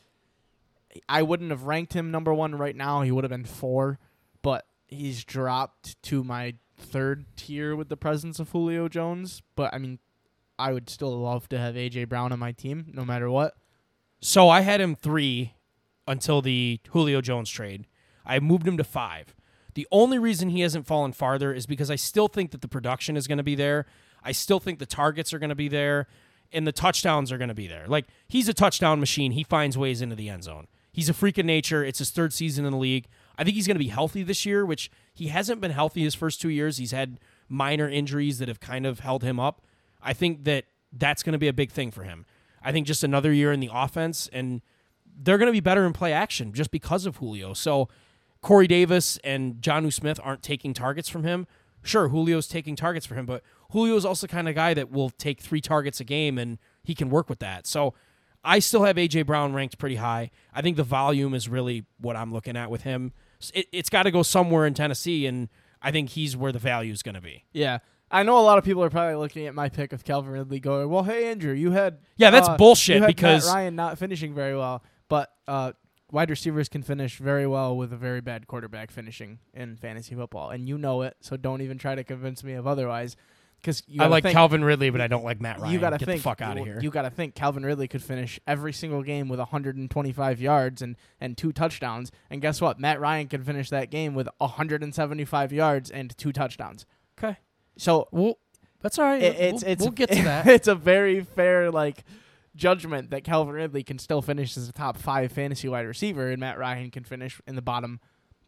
I 1.09 1.21
wouldn't 1.23 1.49
have 1.49 1.63
ranked 1.63 1.93
him 1.93 2.11
number 2.11 2.33
one 2.33 2.55
right 2.55 2.75
now. 2.75 3.01
He 3.01 3.11
would 3.11 3.23
have 3.23 3.31
been 3.31 3.45
four, 3.45 3.99
but 4.41 4.65
he's 4.87 5.23
dropped 5.23 6.01
to 6.03 6.23
my 6.23 6.55
third 6.83 7.25
tier 7.35 7.75
with 7.75 7.89
the 7.89 7.97
presence 7.97 8.39
of 8.39 8.49
Julio 8.49 8.87
Jones. 8.87 9.41
But 9.55 9.73
I 9.73 9.77
mean, 9.77 9.99
I 10.59 10.73
would 10.73 10.89
still 10.89 11.17
love 11.19 11.49
to 11.49 11.57
have 11.57 11.75
AJ 11.75 12.09
Brown 12.09 12.31
on 12.31 12.39
my 12.39 12.51
team, 12.51 12.91
no 12.93 13.03
matter 13.03 13.29
what. 13.29 13.55
So 14.21 14.49
I 14.49 14.61
had 14.61 14.79
him 14.79 14.95
three 14.95 15.53
until 16.07 16.41
the 16.41 16.79
Julio 16.89 17.21
Jones 17.21 17.49
trade. 17.49 17.87
I 18.25 18.39
moved 18.39 18.67
him 18.67 18.77
to 18.77 18.83
five. 18.83 19.35
The 19.73 19.87
only 19.91 20.19
reason 20.19 20.49
he 20.49 20.61
hasn't 20.61 20.85
fallen 20.85 21.13
farther 21.13 21.53
is 21.53 21.65
because 21.65 21.89
I 21.89 21.95
still 21.95 22.27
think 22.27 22.51
that 22.51 22.61
the 22.61 22.67
production 22.67 23.17
is 23.17 23.27
going 23.27 23.39
to 23.39 23.43
be 23.43 23.55
there. 23.55 23.85
I 24.23 24.31
still 24.31 24.59
think 24.59 24.79
the 24.79 24.85
targets 24.85 25.33
are 25.33 25.39
going 25.39 25.49
to 25.49 25.55
be 25.55 25.67
there 25.67 26.07
and 26.51 26.67
the 26.67 26.71
touchdowns 26.71 27.31
are 27.31 27.37
going 27.37 27.49
to 27.49 27.55
be 27.55 27.67
there. 27.67 27.85
Like 27.87 28.05
he's 28.27 28.47
a 28.47 28.53
touchdown 28.53 28.99
machine. 28.99 29.31
He 29.31 29.43
finds 29.43 29.77
ways 29.77 30.01
into 30.01 30.15
the 30.15 30.29
end 30.29 30.43
zone. 30.43 30.67
He's 30.91 31.09
a 31.09 31.13
freak 31.13 31.39
of 31.39 31.45
nature. 31.45 31.83
It's 31.83 31.99
his 31.99 32.11
third 32.11 32.31
season 32.31 32.65
in 32.65 32.71
the 32.71 32.77
league. 32.77 33.07
I 33.37 33.43
think 33.43 33.55
he's 33.55 33.67
going 33.67 33.75
to 33.75 33.83
be 33.83 33.87
healthy 33.87 34.23
this 34.23 34.45
year, 34.45 34.65
which 34.65 34.91
he 35.13 35.27
hasn't 35.27 35.61
been 35.61 35.71
healthy 35.71 36.03
his 36.03 36.15
first 36.15 36.41
two 36.41 36.49
years. 36.49 36.77
He's 36.77 36.91
had 36.91 37.19
minor 37.49 37.89
injuries 37.89 38.39
that 38.39 38.47
have 38.47 38.59
kind 38.59 38.85
of 38.85 38.99
held 38.99 39.23
him 39.23 39.39
up. 39.39 39.61
I 40.01 40.13
think 40.13 40.43
that 40.43 40.65
that's 40.91 41.23
going 41.23 41.33
to 41.33 41.39
be 41.39 41.47
a 41.47 41.53
big 41.53 41.71
thing 41.71 41.91
for 41.91 42.03
him. 42.03 42.25
I 42.63 42.71
think 42.71 42.87
just 42.87 43.03
another 43.03 43.33
year 43.33 43.51
in 43.51 43.59
the 43.59 43.69
offense, 43.73 44.29
and 44.31 44.61
they're 45.15 45.37
going 45.37 45.47
to 45.47 45.53
be 45.53 45.59
better 45.59 45.85
in 45.85 45.93
play 45.93 46.13
action 46.13 46.53
just 46.53 46.71
because 46.71 47.05
of 47.05 47.17
Julio. 47.17 47.53
So 47.53 47.89
Corey 48.41 48.67
Davis 48.67 49.17
and 49.23 49.55
Jonnu 49.55 49.91
Smith 49.91 50.19
aren't 50.23 50.43
taking 50.43 50.73
targets 50.73 51.09
from 51.09 51.23
him. 51.23 51.47
Sure, 51.81 52.07
Julio's 52.07 52.47
taking 52.47 52.75
targets 52.75 53.05
for 53.05 53.15
him, 53.15 53.25
but 53.25 53.43
Julio's 53.71 54.05
also 54.05 54.27
kind 54.27 54.47
of 54.47 54.55
guy 54.55 54.73
that 54.73 54.91
will 54.91 55.09
take 55.09 55.41
three 55.41 55.59
targets 55.59 55.99
a 55.99 56.03
game 56.03 56.37
and 56.37 56.57
he 56.83 56.95
can 56.95 57.09
work 57.09 57.29
with 57.29 57.39
that. 57.39 57.67
So 57.67 57.93
I 58.43 58.59
still 58.59 58.83
have 58.83 58.95
AJ 58.97 59.25
Brown 59.25 59.53
ranked 59.53 59.77
pretty 59.77 59.95
high. 59.95 60.31
I 60.53 60.61
think 60.61 60.77
the 60.77 60.83
volume 60.83 61.33
is 61.33 61.49
really 61.49 61.85
what 61.99 62.15
I'm 62.15 62.31
looking 62.31 62.55
at 62.55 62.69
with 62.69 62.83
him. 62.83 63.13
It, 63.53 63.67
it's 63.71 63.89
got 63.89 64.03
to 64.03 64.11
go 64.11 64.23
somewhere 64.23 64.65
in 64.65 64.73
Tennessee, 64.73 65.25
and 65.25 65.49
I 65.81 65.91
think 65.91 66.09
he's 66.09 66.35
where 66.37 66.51
the 66.51 66.59
value 66.59 66.93
is 66.93 67.01
going 67.03 67.15
to 67.15 67.21
be. 67.21 67.45
Yeah. 67.53 67.79
I 68.11 68.21
know 68.21 68.37
a 68.37 68.41
lot 68.41 68.59
of 68.59 68.63
people 68.63 68.83
are 68.83 68.91
probably 68.91 69.15
looking 69.15 69.47
at 69.47 69.55
my 69.55 69.69
pick 69.69 69.91
of 69.91 70.03
Calvin 70.03 70.31
Ridley 70.31 70.59
going, 70.59 70.87
well, 70.87 71.03
hey, 71.03 71.31
Andrew, 71.31 71.53
you 71.53 71.71
had. 71.71 71.97
Yeah, 72.15 72.29
that's 72.29 72.47
uh, 72.47 72.57
bullshit 72.57 73.05
because 73.07 73.47
Matt 73.47 73.55
Ryan 73.55 73.75
not 73.75 73.97
finishing 73.97 74.35
very 74.35 74.55
well. 74.55 74.83
But 75.09 75.33
uh, 75.47 75.73
wide 76.11 76.29
receivers 76.29 76.69
can 76.69 76.83
finish 76.83 77.17
very 77.17 77.47
well 77.47 77.75
with 77.75 77.91
a 77.91 77.97
very 77.97 78.21
bad 78.21 78.45
quarterback 78.45 78.91
finishing 78.91 79.39
in 79.53 79.75
fantasy 79.77 80.13
football. 80.13 80.51
And 80.51 80.69
you 80.69 80.77
know 80.77 81.01
it, 81.01 81.17
so 81.21 81.37
don't 81.37 81.61
even 81.61 81.79
try 81.79 81.95
to 81.95 82.03
convince 82.03 82.43
me 82.43 82.53
of 82.53 82.67
otherwise. 82.67 83.15
Because 83.63 83.81
I 83.97 84.07
like 84.07 84.25
Calvin 84.25 84.61
Ridley, 84.61 84.89
but 84.89 84.99
I 84.99 85.07
don't 85.07 85.23
like 85.23 85.39
Matt 85.39 85.59
Ryan. 85.61 85.73
You 85.73 85.79
gotta 85.79 85.97
think. 85.97 86.19
the 86.19 86.23
fuck 86.23 86.41
out 86.41 86.57
of 86.57 86.65
here. 86.65 86.79
You 86.81 86.89
gotta 86.91 87.09
think. 87.09 87.33
Calvin 87.33 87.65
Ridley 87.65 87.87
could 87.87 88.03
finish 88.03 88.37
every 88.45 88.73
single 88.73 89.01
game 89.03 89.29
with 89.29 89.39
125 89.39 90.41
yards 90.41 90.81
and 90.81 90.97
and 91.21 91.37
two 91.37 91.53
touchdowns. 91.53 92.11
And 92.29 92.41
guess 92.41 92.59
what? 92.59 92.77
Matt 92.77 92.99
Ryan 92.99 93.27
can 93.27 93.41
finish 93.41 93.69
that 93.69 93.89
game 93.89 94.15
with 94.15 94.27
175 94.39 95.53
yards 95.53 95.89
and 95.89 96.15
two 96.17 96.33
touchdowns. 96.33 96.85
okay, 97.17 97.37
So 97.77 98.09
well, 98.11 98.37
that's 98.81 98.99
all 98.99 99.05
right. 99.05 99.23
it, 99.23 99.39
it's 99.39 99.63
we'll, 99.63 99.71
it's 99.71 99.81
we'll 99.81 99.91
get 99.91 100.11
to 100.11 100.15
that. 100.23 100.47
it's 100.47 100.67
a 100.67 100.75
very 100.75 101.21
fair 101.21 101.71
like 101.71 102.03
judgment 102.55 103.11
that 103.11 103.23
Calvin 103.23 103.55
Ridley 103.55 103.83
can 103.83 103.97
still 103.97 104.21
finish 104.21 104.57
as 104.57 104.67
a 104.67 104.73
top 104.73 104.97
five 104.97 105.31
fantasy 105.31 105.69
wide 105.69 105.87
receiver, 105.87 106.29
and 106.29 106.39
Matt 106.39 106.57
Ryan 106.59 106.91
can 106.91 107.03
finish 107.03 107.39
in 107.47 107.55
the 107.55 107.61
bottom 107.61 107.99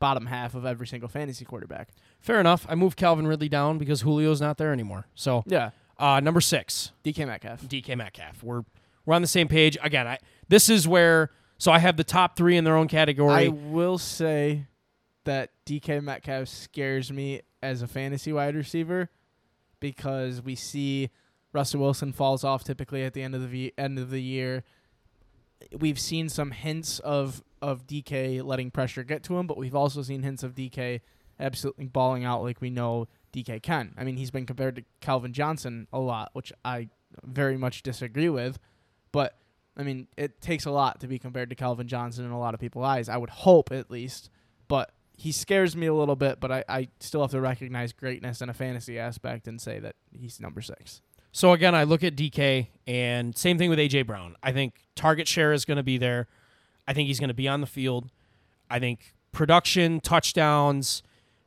bottom 0.06 0.28
half 0.28 0.54
of 0.54 0.66
every 0.68 0.86
single 0.86 1.10
fantasy 1.10 1.46
quarterback. 1.46 1.90
Fair 2.20 2.40
enough. 2.40 2.66
I 2.70 2.76
moved 2.76 2.96
Calvin 2.96 3.26
Ridley 3.26 3.50
down 3.50 3.80
because 3.80 4.04
Julio's 4.04 4.40
not 4.40 4.58
there 4.60 4.72
anymore. 4.72 5.08
So 5.16 5.44
Yeah, 5.48 5.72
uh, 5.98 6.20
number 6.20 6.42
six, 6.42 6.92
DK 7.04 7.26
Metcalf. 7.26 7.62
DK 7.64 7.98
Metcalf. 7.98 8.44
We're 8.44 8.64
we're 9.06 9.16
on 9.16 9.22
the 9.24 9.28
same 9.28 9.48
page 9.48 9.78
again. 9.82 10.08
I 10.08 10.20
this 10.48 10.70
is 10.70 10.88
where 10.88 11.32
so 11.58 11.72
I 11.72 11.80
have 11.80 11.98
the 11.98 12.04
top 12.04 12.36
three 12.38 12.56
in 12.56 12.64
their 12.66 12.76
own 12.76 12.88
category. 12.88 13.34
I 13.46 13.48
will 13.48 13.98
say 13.98 14.68
that 15.24 15.50
DK 15.66 16.04
Metcalf 16.04 16.48
scares 16.50 17.12
me 17.12 17.42
as 17.64 17.82
a 17.82 17.88
fantasy 17.88 18.32
wide 18.32 18.56
receiver 18.56 19.10
because 19.80 20.42
we 20.42 20.54
see 20.56 21.10
Russell 21.52 21.80
Wilson 21.82 22.12
falls 22.14 22.44
off 22.44 22.64
typically 22.64 23.04
at 23.04 23.14
the 23.14 23.24
end 23.24 23.34
of 23.34 23.42
the 23.42 23.48
v- 23.48 23.74
end 23.78 23.98
of 23.98 24.10
the 24.12 24.22
year. 24.22 24.64
We've 25.78 26.00
seen 26.00 26.30
some 26.30 26.52
hints 26.52 27.00
of 27.00 27.44
of 27.62 27.88
DK 27.88 28.44
letting 28.44 28.72
pressure 28.72 29.04
get 29.04 29.24
to 29.24 29.38
him, 29.38 29.48
but 29.48 29.58
we've 29.58 29.76
also 29.76 30.02
seen 30.02 30.24
hints 30.24 30.44
of 30.44 30.54
DK 30.54 31.02
absolutely 31.40 31.88
balling 31.88 32.24
out 32.24 32.44
like 32.44 32.62
we 32.62 32.70
know 32.70 33.08
DK 33.34 33.62
can. 33.62 33.94
I 33.98 34.04
mean, 34.04 34.18
he's 34.18 34.32
been 34.32 34.46
compared 34.46 34.76
to 34.76 34.84
Calvin 35.02 35.34
Johnson 35.34 35.88
a 35.92 36.00
lot, 36.00 36.30
which 36.34 36.54
I 36.64 36.90
very 37.24 37.58
much 37.58 37.82
disagree 37.82 38.30
with, 38.30 38.60
but 39.12 39.38
I 39.78 39.84
mean, 39.84 40.08
it 40.16 40.42
takes 40.42 40.66
a 40.66 40.72
lot 40.72 41.02
to 41.02 41.08
be 41.08 41.20
compared 41.20 41.50
to 41.50 41.56
Calvin 41.56 41.88
Johnson 41.88 42.26
in 42.26 42.32
a 42.32 42.40
lot 42.40 42.54
of 42.54 42.60
people's 42.60 42.86
eyes. 42.86 43.10
I 43.10 43.18
would 43.18 43.30
hope, 43.30 43.72
at 43.72 43.92
least. 43.92 44.30
But 44.68 44.92
he 45.18 45.32
scares 45.32 45.76
me 45.76 45.88
a 45.88 45.94
little 45.94 46.16
bit, 46.16 46.40
but 46.40 46.52
I, 46.52 46.64
I 46.68 46.88
still 47.00 47.22
have 47.22 47.32
to 47.32 47.42
recognize 47.42 47.92
greatness 47.92 48.42
in 48.42 48.50
a 48.50 48.54
fantasy 48.54 48.98
aspect 48.98 49.48
and 49.48 49.60
say 49.62 49.80
that 49.80 49.96
he's 50.12 50.40
number 50.40 50.62
six. 50.62 51.02
So 51.36 51.52
again, 51.52 51.76
I 51.76 51.84
look 51.84 52.02
at 52.02 52.16
DK 52.16 52.68
and 52.88 53.38
same 53.38 53.58
thing 53.58 53.70
with 53.70 53.78
AJ 53.78 54.08
Brown. 54.08 54.38
I 54.42 54.54
think 54.54 54.86
target 54.96 55.28
share 55.28 55.52
is 55.52 55.66
going 55.66 55.76
to 55.76 55.84
be 55.84 55.98
there. 55.98 56.30
I 56.88 56.94
think 56.94 57.08
he's 57.08 57.20
going 57.20 57.28
to 57.28 57.34
be 57.34 57.46
on 57.46 57.60
the 57.60 57.68
field. 57.68 58.10
I 58.70 58.80
think 58.80 59.14
production, 59.34 60.00
touchdowns, 60.00 61.04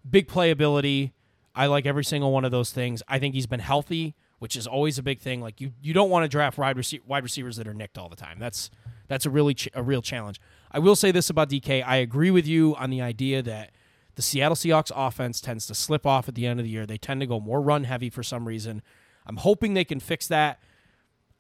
big 0.09 0.29
playability. 0.29 1.13
I 1.55 1.69
like 1.69 1.87
every 1.87 2.05
single 2.05 2.33
one 2.33 2.45
of 2.45 2.51
those 2.51 2.71
things. 2.71 3.03
I 3.09 3.19
think 3.19 3.35
he's 3.35 3.47
been 3.47 3.61
healthy, 3.61 4.15
which 4.41 4.57
is 4.57 4.67
always 4.67 4.99
a 4.99 5.03
big 5.03 5.21
thing. 5.21 5.41
Like 5.41 5.59
you, 5.59 5.73
you 5.81 5.95
don't 5.95 6.11
want 6.11 6.23
to 6.25 6.29
draft 6.29 6.59
wide, 6.59 6.77
rece- 6.77 7.01
wide 7.07 7.23
receivers 7.23 7.57
that 7.57 7.67
are 7.67 7.73
nicked 7.73 7.97
all 7.97 8.11
the 8.11 8.15
time. 8.15 8.39
That's 8.39 8.69
that's 9.09 9.25
a 9.25 9.31
really 9.31 9.55
ch- 9.55 9.71
a 9.73 9.83
real 9.83 10.03
challenge. 10.03 10.39
I 10.71 10.81
will 10.81 10.97
say 10.97 11.13
this 11.13 11.31
about 11.31 11.49
DK. 11.49 11.83
I 11.83 11.97
agree 11.97 12.31
with 12.31 12.47
you 12.47 12.77
on 12.77 12.91
the 12.91 13.01
idea 13.01 13.41
that 13.41 13.71
the 14.17 14.23
Seattle 14.23 14.55
Seahawks 14.55 14.93
offense 14.95 15.41
tends 15.41 15.67
to 15.67 15.75
slip 15.75 16.05
off 16.05 16.29
at 16.29 16.35
the 16.35 16.47
end 16.47 16.61
of 16.61 16.65
the 16.65 16.71
year. 16.71 16.85
They 16.85 16.99
tend 16.99 17.21
to 17.23 17.27
go 17.27 17.41
more 17.41 17.63
run 17.63 17.85
heavy 17.85 18.11
for 18.11 18.23
some 18.23 18.47
reason. 18.47 18.83
I'm 19.29 19.37
hoping 19.37 19.75
they 19.75 19.85
can 19.85 20.01
fix 20.01 20.27
that. 20.29 20.61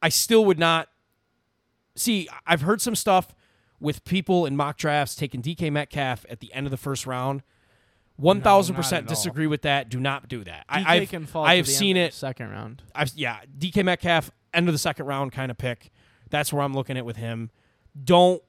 I 0.02 0.08
still 0.08 0.44
would 0.44 0.58
not 0.58 0.88
see. 1.96 2.28
I've 2.46 2.60
heard 2.60 2.80
some 2.80 2.94
stuff 2.94 3.34
with 3.80 4.04
people 4.04 4.46
in 4.46 4.56
mock 4.56 4.76
drafts 4.76 5.14
taking 5.14 5.42
DK 5.42 5.72
Metcalf 5.72 6.26
at 6.28 6.40
the 6.40 6.52
end 6.52 6.66
of 6.66 6.70
the 6.70 6.76
first 6.76 7.06
round. 7.06 7.42
One 8.16 8.40
thousand 8.42 8.74
not 8.74 8.82
percent 8.82 9.04
at 9.04 9.08
all. 9.10 9.14
disagree 9.14 9.46
with 9.46 9.62
that. 9.62 9.88
Do 9.88 10.00
not 10.00 10.28
do 10.28 10.44
that. 10.44 10.66
DK 10.68 10.84
I, 10.86 10.96
I've, 10.96 11.08
can 11.08 11.26
fall 11.26 11.44
I 11.44 11.54
have 11.56 11.66
the 11.66 11.72
seen 11.72 11.96
it. 11.96 12.10
the 12.12 12.16
second 12.16 12.50
round. 12.50 12.82
I've 12.94 13.12
yeah, 13.14 13.38
DK 13.58 13.84
Metcalf 13.84 14.30
end 14.52 14.68
of 14.68 14.74
the 14.74 14.78
second 14.78 15.06
round 15.06 15.32
kind 15.32 15.50
of 15.50 15.58
pick. 15.58 15.90
That's 16.30 16.52
where 16.52 16.62
I'm 16.62 16.74
looking 16.74 16.96
at 16.96 17.04
with 17.04 17.16
him. 17.16 17.50
Don't 18.02 18.42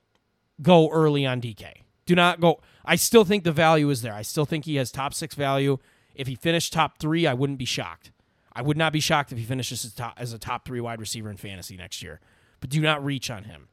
go 0.61 0.89
early 0.89 1.25
on 1.25 1.39
DK. 1.41 1.83
Do 2.05 2.15
not 2.15 2.41
go. 2.41 2.59
I 2.83 2.95
still 2.95 3.23
think 3.23 3.43
the 3.43 3.51
value 3.51 3.89
is 3.89 4.01
there. 4.01 4.13
I 4.13 4.23
still 4.23 4.45
think 4.45 4.65
he 4.65 4.75
has 4.77 4.91
top 4.91 5.13
six 5.13 5.35
value. 5.35 5.77
If 6.15 6.27
he 6.27 6.35
finished 6.35 6.73
top 6.73 6.97
three, 6.97 7.27
I 7.27 7.33
wouldn't 7.33 7.59
be 7.59 7.65
shocked. 7.65 8.11
I 8.53 8.61
would 8.61 8.77
not 8.77 8.91
be 8.93 8.99
shocked 8.99 9.31
if 9.31 9.37
he 9.37 9.43
finishes 9.43 9.85
as, 9.85 9.93
top, 9.93 10.13
as 10.17 10.33
a 10.33 10.39
top 10.39 10.65
three 10.65 10.81
wide 10.81 10.99
receiver 10.99 11.29
in 11.29 11.37
fantasy 11.37 11.77
next 11.77 12.01
year. 12.01 12.19
But 12.59 12.69
do 12.69 12.81
not 12.81 13.03
reach 13.03 13.29
on 13.29 13.43
him. 13.45 13.67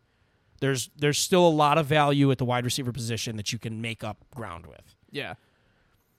There's 0.61 0.91
there's 0.97 1.19
still 1.19 1.47
a 1.47 1.51
lot 1.51 1.77
of 1.77 1.87
value 1.87 2.31
at 2.31 2.39
the 2.39 2.45
wide 2.45 2.65
receiver 2.65 2.93
position 2.93 3.37
that 3.37 3.53
you 3.53 3.59
can 3.59 3.81
make 3.81 4.03
up 4.05 4.25
ground 4.35 4.67
with. 4.67 4.95
Yeah. 5.11 5.35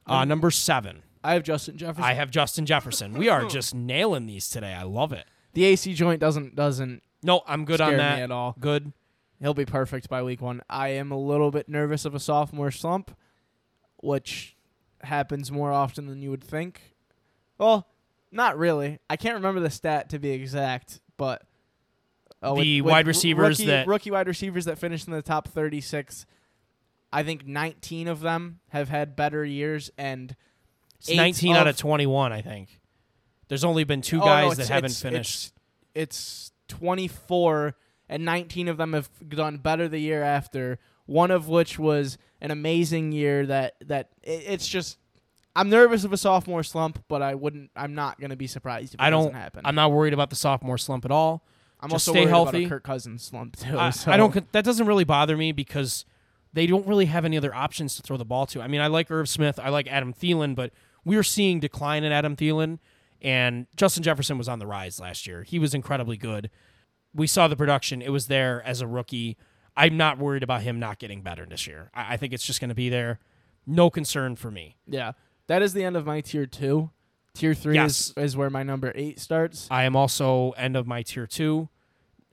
Uh, 0.06 0.26
number 0.26 0.52
seven, 0.52 1.04
I 1.24 1.34
have 1.34 1.44
Justin 1.44 1.78
Jefferson. 1.78 2.04
I 2.04 2.14
have 2.14 2.30
Justin 2.32 2.66
Jefferson. 2.66 3.14
We 3.14 3.30
are 3.30 3.46
just 3.50 3.74
nailing 3.76 4.26
these 4.28 4.50
today. 4.50 4.74
I 4.74 4.84
love 4.84 5.12
it. 5.12 5.26
the 5.54 5.66
AC 5.66 5.94
joint 5.96 6.20
doesn't 6.22 6.56
doesn't 6.56 7.02
No, 7.24 7.42
I'm 7.48 7.66
good 7.66 7.82
on 7.82 7.98
that. 7.98 8.20
at 8.20 8.32
all. 8.32 8.56
Good. 8.60 8.94
He'll 9.40 9.54
be 9.54 9.66
perfect 9.66 10.08
by 10.10 10.22
week 10.24 10.42
one. 10.42 10.62
I 10.70 10.90
am 10.90 11.12
a 11.12 11.18
little 11.18 11.52
bit 11.52 11.68
nervous 11.70 12.06
of 12.06 12.14
a 12.16 12.20
sophomore 12.20 12.72
slump, 12.72 13.16
which 13.98 14.56
happens 15.04 15.52
more 15.52 15.72
often 15.72 16.08
than 16.08 16.22
you 16.22 16.30
would 16.32 16.44
think. 16.44 16.96
Well, 17.58 17.88
not 18.32 18.58
really. 18.58 19.00
I 19.10 19.16
can't 19.18 19.36
remember 19.36 19.60
the 19.62 19.70
stat 19.70 20.10
to 20.10 20.20
be 20.20 20.32
exact, 20.32 21.00
but 21.18 21.44
uh, 22.42 22.54
The 22.56 22.82
wide 22.82 23.06
r- 23.06 23.08
receivers 23.08 23.60
rookie, 23.60 23.68
that- 23.72 23.88
rookie 23.88 24.12
wide 24.12 24.28
receivers 24.28 24.66
that 24.66 24.78
finished 24.78 25.08
in 25.08 25.14
the 25.14 25.22
top 25.22 25.48
thirty 25.48 25.82
six. 25.82 26.26
I 27.12 27.24
think 27.24 27.48
19 27.48 28.10
of 28.10 28.20
them 28.20 28.60
have 28.70 28.90
had 28.90 29.16
better 29.16 29.44
years, 29.46 29.90
and 29.98 30.36
It's 31.00 31.10
eight 31.10 31.16
19 31.16 31.56
out 31.56 31.66
of- 31.66 31.76
of 31.76 31.78
21, 31.80 32.34
I 32.34 32.42
think. 32.42 32.82
There's 33.48 33.64
only 33.64 33.86
been 33.86 34.02
two 34.02 34.18
Oh, 34.18 34.26
no, 34.26 34.26
guys 34.26 34.52
it's- 34.54 34.68
that 34.68 34.74
haven't 34.74 34.92
it's- 34.92 35.02
finished. 35.02 35.54
It's, 35.96 36.52
it's 36.52 36.52
24, 36.68 37.76
and 38.10 38.26
19 38.26 38.68
of 38.68 38.76
them 38.78 38.92
have 38.94 39.10
done 39.30 39.58
better 39.58 39.88
the 39.88 40.00
year 40.00 40.22
after. 40.22 40.80
One 41.06 41.32
of 41.32 41.48
which 41.48 41.80
was 41.80 42.18
an 42.42 42.52
amazing 42.52 43.14
year. 43.14 43.46
That 43.46 43.76
that 43.86 44.10
it, 44.22 44.44
it's 44.48 44.68
just. 44.68 44.98
I'm 45.58 45.70
nervous 45.70 46.04
of 46.04 46.14
a 46.14 46.18
sophomore 46.18 46.62
slump, 46.62 47.04
but 47.08 47.24
I 47.24 47.34
wouldn't. 47.34 47.72
I'm 47.76 47.96
not 47.96 48.20
going 48.20 48.30
to 48.30 48.36
be 48.36 48.46
surprised 48.46 48.94
if 48.94 49.00
it 49.00 49.04
I 49.04 49.10
don't. 49.10 49.26
doesn't 49.26 49.40
happen. 49.40 49.62
I'm 49.66 49.74
not 49.76 49.92
worried 49.92 50.14
about 50.14 50.30
the 50.30 50.36
sophomore 50.36 50.78
slump 50.78 51.04
at 51.04 51.12
all. 51.12 51.44
I'm 51.80 51.90
just 51.90 52.08
also 52.08 52.12
stay 52.12 52.22
worried 52.22 52.30
healthy. 52.30 52.58
about 52.60 52.66
a 52.66 52.70
Kirk 52.70 52.84
Cousins 52.84 53.24
slump 53.24 53.56
too. 53.56 53.78
I, 53.78 53.90
so. 53.90 54.12
I 54.12 54.18
don't. 54.18 54.52
That 54.52 54.64
doesn't 54.64 54.86
really 54.86 55.04
bother 55.04 55.36
me 55.36 55.52
because 55.52 56.06
they 56.54 56.68
don't 56.68 56.86
really 56.86 57.06
have 57.06 57.26
any 57.26 57.38
other 57.38 57.54
options 57.54 57.96
to 57.96 58.04
throw 58.04 58.18
the 58.18 58.26
ball 58.26 58.46
to. 58.48 58.62
I 58.62 58.68
mean, 58.68 58.82
I 58.82 58.88
like 58.88 59.10
Irv 59.10 59.28
Smith. 59.28 59.60
I 59.60 59.70
like 59.70 59.88
Adam 59.88 60.14
Thielen, 60.14 60.56
but 60.56 60.72
we 61.04 61.16
are 61.18 61.24
seeing 61.24 61.60
decline 61.60 62.04
in 62.04 62.12
Adam 62.12 62.36
Thielen, 62.36 62.78
and 63.20 63.66
Justin 63.76 64.04
Jefferson 64.04 64.38
was 64.38 64.48
on 64.48 64.60
the 64.60 64.68
rise 64.68 65.00
last 65.00 65.26
year. 65.26 65.42
He 65.42 65.58
was 65.58 65.74
incredibly 65.74 66.18
good. 66.18 66.52
We 67.16 67.26
saw 67.26 67.48
the 67.48 67.56
production; 67.56 68.04
it 68.04 68.10
was 68.10 68.28
there 68.28 68.62
as 68.64 68.82
a 68.82 68.88
rookie. 68.88 69.38
I'm 69.76 69.98
not 69.98 70.20
worried 70.20 70.44
about 70.44 70.62
him 70.62 70.80
not 70.80 71.00
getting 71.00 71.22
better 71.22 71.46
this 71.48 71.66
year. 71.66 71.90
I, 71.96 72.14
I 72.14 72.18
think 72.18 72.34
it's 72.34 72.46
just 72.46 72.60
going 72.60 72.70
to 72.70 72.76
be 72.76 72.90
there. 72.90 73.20
No 73.68 73.90
concern 73.90 74.36
for 74.36 74.50
me. 74.50 74.78
Yeah, 74.88 75.12
that 75.48 75.62
is 75.62 75.74
the 75.74 75.84
end 75.84 75.96
of 75.98 76.06
my 76.06 76.22
tier 76.22 76.46
two. 76.46 76.92
Tier 77.34 77.54
three 77.54 77.75
Yes. 77.75 78.10
is, 78.10 78.13
is 78.18 78.38
where 78.38 78.50
my 78.50 78.63
number 78.63 78.92
eight 78.96 79.20
starts, 79.20 79.68
I 79.70 79.84
am 79.84 79.96
also 79.96 80.51
end 80.51 80.75
of 80.75 80.88
my 80.88 81.04
tier 81.04 81.27
two. 81.27 81.70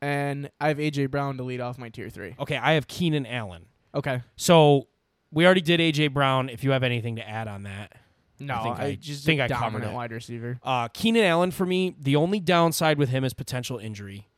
and 0.00 0.50
I 0.60 0.68
have 0.68 0.78
AJ 0.78 1.10
Brown 1.10 1.36
to 1.38 1.42
lead 1.42 1.60
off 1.60 1.78
my 1.78 1.88
tier 1.90 2.08
three. 2.10 2.34
Okay, 2.38 2.56
I 2.56 2.72
have 2.72 2.86
Keenan 2.88 3.26
Allen. 3.26 3.66
Okay. 3.94 4.22
So 4.36 4.88
we 5.30 5.44
already 5.44 5.60
did 5.60 5.80
AJ 5.80 6.12
Brown. 6.14 6.48
If 6.48 6.64
you 6.64 6.70
have 6.70 6.82
anything 6.82 7.16
to 7.16 7.28
add 7.28 7.48
on 7.48 7.64
that, 7.64 7.92
No, 8.40 8.62
think 8.62 8.78
I 8.80 8.94
just 8.94 9.24
think 9.26 9.40
I 9.42 9.48
covered 9.48 9.84
it. 9.84 9.92
wide 9.92 10.10
receiver. 10.12 10.58
uh, 10.62 10.88
Keenan 10.88 11.24
Allen 11.24 11.50
for 11.50 11.66
me, 11.66 11.94
the 11.98 12.16
only 12.16 12.40
downside 12.40 12.96
with 12.98 13.10
him 13.10 13.24
is 13.24 13.34
potential 13.34 13.78
injury. 13.78 14.28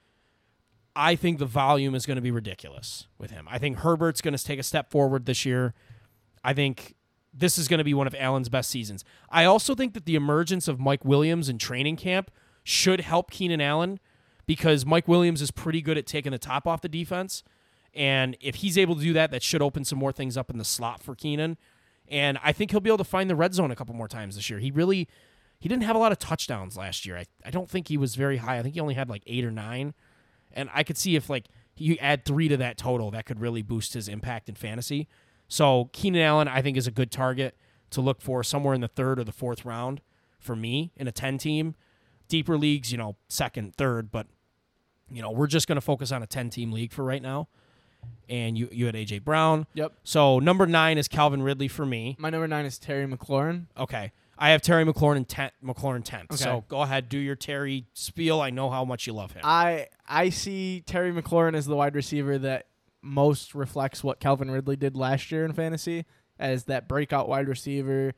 I 0.97 1.15
think 1.15 1.39
the 1.39 1.47
volume 1.47 1.95
is 1.95 2.07
going 2.07 2.17
to 2.17 2.23
be 2.23 2.31
ridiculous 2.33 3.07
with 3.19 3.31
him. 3.31 3.47
I 3.51 3.59
think 3.59 3.79
Herbert's 3.79 4.21
going 4.21 4.37
to 4.37 4.43
take 4.43 4.59
a 4.59 4.63
step 4.65 4.91
forward 4.91 5.27
this 5.27 5.45
year. 5.45 5.75
I 6.43 6.55
think 6.55 6.95
this 7.39 7.59
is 7.59 7.69
going 7.69 7.79
to 7.79 7.85
be 7.85 7.95
one 7.95 8.07
of 8.07 8.15
Allen's 8.15 8.49
best 8.49 8.71
seasons. 8.71 9.05
I 9.29 9.45
also 9.45 9.75
think 9.75 9.95
that 9.95 10.07
the 10.07 10.15
emergence 10.15 10.69
of 10.69 10.81
Mike 10.81 11.05
Williams 11.05 11.49
in 11.49 11.59
training 11.59 11.97
camp 11.97 12.31
should 12.65 13.01
help 13.01 13.31
Keenan 13.31 13.61
Allen 13.61 14.01
because 14.47 14.87
Mike 14.87 15.07
Williams 15.07 15.43
is 15.43 15.51
pretty 15.51 15.83
good 15.83 15.99
at 15.99 16.07
taking 16.07 16.33
the 16.33 16.39
top 16.39 16.67
off 16.67 16.81
the 16.81 16.89
defense. 16.89 17.43
And 17.95 18.37
if 18.41 18.57
he's 18.57 18.79
able 18.79 18.95
to 18.95 19.01
do 19.01 19.13
that, 19.15 19.31
that 19.31 19.43
should 19.43 19.63
open 19.63 19.85
some 19.85 19.99
more 19.99 20.13
things 20.13 20.37
up 20.37 20.51
in 20.51 20.59
the 20.59 20.65
slot 20.65 21.03
for 21.03 21.15
Keenan. 21.15 21.57
And 22.09 22.39
I 22.43 22.53
think 22.53 22.71
he'll 22.71 22.81
be 22.81 22.91
able 22.91 22.99
to 22.99 23.05
find 23.05 23.29
the 23.29 23.37
red 23.37 23.55
zone 23.55 23.71
a 23.71 23.77
couple 23.77 23.95
more 23.95 24.09
times 24.09 24.37
this 24.37 24.49
year. 24.49 24.59
He 24.59 24.71
really 24.71 25.09
he 25.59 25.69
didn't 25.69 25.85
have 25.85 25.97
a 25.97 25.99
lot 25.99 26.13
of 26.13 26.19
touchdowns 26.19 26.77
last 26.77 27.07
year. 27.07 27.17
I, 27.17 27.25
I 27.45 27.51
don't 27.51 27.69
think 27.69 27.89
he 27.89 27.97
was 27.97 28.15
very 28.15 28.37
high. 28.37 28.59
I 28.59 28.63
think 28.63 28.75
he 28.75 28.81
only 28.81 28.95
had 28.95 29.09
like 29.09 29.23
eight 29.27 29.45
or 29.45 29.51
nine. 29.51 29.95
And 30.53 30.69
I 30.73 30.83
could 30.83 30.99
see 30.99 31.17
if 31.17 31.31
like 31.31 31.47
you 31.77 31.97
add 32.01 32.25
three 32.25 32.49
to 32.49 32.57
that 32.59 32.77
total, 32.77 33.11
that 33.13 33.27
could 33.27 33.41
really 33.41 33.63
boost 33.63 33.95
his 33.95 34.09
impact 34.09 34.49
in 34.49 34.55
fantasy. 34.55 35.09
So 35.49 35.91
Keenan 35.93 36.23
Allen, 36.23 36.49
I 36.49 36.63
think, 36.63 36.77
is 36.77 36.87
a 36.87 36.91
good 36.91 37.11
target 37.11 37.57
to 37.91 38.01
look 38.01 38.21
for 38.21 38.43
somewhere 38.43 38.75
in 38.75 38.81
the 38.81 38.89
third 38.89 39.19
or 39.19 39.25
the 39.25 39.33
fourth 39.33 39.65
round 39.65 40.01
for 40.39 40.57
me 40.57 40.93
in 40.97 41.09
a 41.09 41.13
10 41.13 41.39
team. 41.39 41.75
Deeper 42.29 42.59
leagues, 42.59 42.91
you 42.91 42.99
know, 42.99 43.17
second, 43.29 43.77
third, 43.77 44.11
but 44.11 44.27
you 45.11 45.23
know, 45.23 45.31
we're 45.31 45.47
just 45.47 45.69
going 45.69 45.77
to 45.77 45.83
focus 45.83 46.11
on 46.11 46.23
a 46.23 46.27
10 46.27 46.51
team 46.51 46.73
league 46.73 46.93
for 46.93 47.05
right 47.05 47.23
now. 47.23 47.49
And 48.29 48.57
you 48.57 48.69
you 48.71 48.87
had 48.87 48.95
AJ 48.95 49.25
Brown. 49.25 49.67
Yep. 49.75 49.93
So 50.05 50.39
number 50.39 50.67
9 50.67 50.99
is 50.99 51.09
Calvin 51.09 51.43
Ridley 51.43 51.69
for 51.69 51.87
me. 51.87 52.17
My 52.19 52.31
number 52.31 52.47
9 52.47 52.65
is 52.65 52.79
Terry 52.79 53.07
McLaurin. 53.07 53.67
Okay. 53.77 54.13
I 54.39 54.51
have 54.51 54.63
Terry 54.63 54.85
McLaurin 54.85 55.17
in 55.17 55.25
10 55.25 55.51
McLaurin 55.65 56.05
10th. 56.05 56.25
Okay. 56.25 56.37
So 56.37 56.65
go 56.69 56.83
ahead, 56.83 57.09
do 57.09 57.19
your 57.19 57.37
Terry 57.37 57.87
spiel. 57.95 58.41
I 58.41 58.51
know 58.51 58.71
how 58.71 58.85
much 58.85 59.07
you 59.07 59.13
love 59.13 59.33
him. 59.33 59.43
I 59.45 59.87
I 60.09 60.29
see 60.29 60.83
Terry 60.87 61.13
McLaurin 61.13 61.57
as 61.57 61.67
the 61.67 61.77
wide 61.77 61.95
receiver 61.95 62.39
that 62.39 62.67
most 63.03 63.55
reflects 63.55 64.03
what 64.03 64.21
Calvin 64.21 64.51
Ridley 64.51 64.77
did 64.77 64.97
last 64.97 65.31
year 65.31 65.45
in 65.45 65.53
fantasy 65.53 66.05
as 66.39 66.65
that 66.65 66.89
breakout 66.89 67.29
wide 67.29 67.49
receiver 67.49 68.13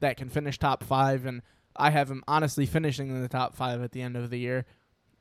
that 0.00 0.16
can 0.16 0.28
finish 0.28 0.58
top 0.58 0.84
5 0.84 1.26
and 1.26 1.42
I 1.78 1.90
have 1.90 2.10
him 2.10 2.22
honestly 2.26 2.66
finishing 2.66 3.08
in 3.08 3.22
the 3.22 3.28
top 3.28 3.54
5 3.54 3.82
at 3.82 3.92
the 3.92 4.02
end 4.02 4.16
of 4.16 4.30
the 4.30 4.38
year. 4.38 4.64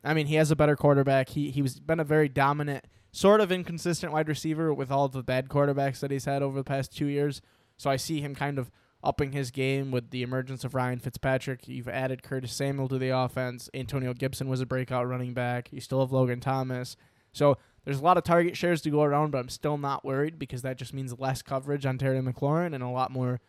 I 0.04 0.14
mean, 0.14 0.28
he 0.28 0.36
has 0.36 0.52
a 0.52 0.56
better 0.56 0.76
quarterback. 0.76 1.30
He 1.30 1.52
he 1.52 1.62
was 1.62 1.80
been 1.80 2.00
a 2.00 2.06
very 2.06 2.30
dominant, 2.30 2.86
sort 3.12 3.42
of 3.42 3.52
inconsistent 3.52 4.14
wide 4.14 4.30
receiver 4.30 4.74
with 4.74 4.92
all 4.92 5.08
the 5.08 5.24
bad 5.24 5.50
quarterbacks 5.50 6.00
that 6.00 6.12
he's 6.12 6.26
had 6.26 6.44
over 6.44 6.58
the 6.58 6.64
past 6.64 6.96
2 6.96 7.08
years. 7.08 7.42
So 7.78 7.90
I 7.90 7.96
see 7.96 8.22
him 8.22 8.36
kind 8.36 8.58
of 8.60 8.72
upping 9.04 9.32
his 9.32 9.52
game 9.52 9.92
with 9.92 10.10
the 10.10 10.24
emergence 10.24 10.64
of 10.64 10.74
Ryan 10.74 11.00
Fitzpatrick. 11.00 11.68
You've 11.68 11.88
added 11.88 12.24
Curtis 12.24 12.54
Samuel 12.54 12.88
to 12.90 12.98
the 12.98 13.10
offense. 13.10 13.70
Antonio 13.74 14.14
Gibson 14.14 14.48
was 14.48 14.62
a 14.62 14.66
breakout 14.66 15.08
running 15.08 15.34
back. 15.34 15.72
You 15.72 15.80
still 15.80 16.00
have 16.00 16.12
Logan 16.12 16.40
Thomas. 16.40 16.96
So 17.32 17.58
there's 17.86 18.00
a 18.00 18.04
lot 18.04 18.18
of 18.18 18.24
target 18.24 18.58
shares 18.58 18.82
to 18.82 18.90
go 18.90 19.04
around, 19.04 19.32
but 19.32 19.38
I'm 19.38 19.50
still 19.50 19.78
not 19.78 20.04
worried 20.04 20.38
because 20.38 20.64
that 20.64 20.78
just 20.78 20.94
means 20.94 21.18
less 21.20 21.42
coverage 21.42 21.86
on 21.86 21.98
Terry 21.98 22.20
McLaurin 22.20 22.74
and 22.74 22.84
a 22.84 22.90
lot 22.90 23.12
more 23.12 23.40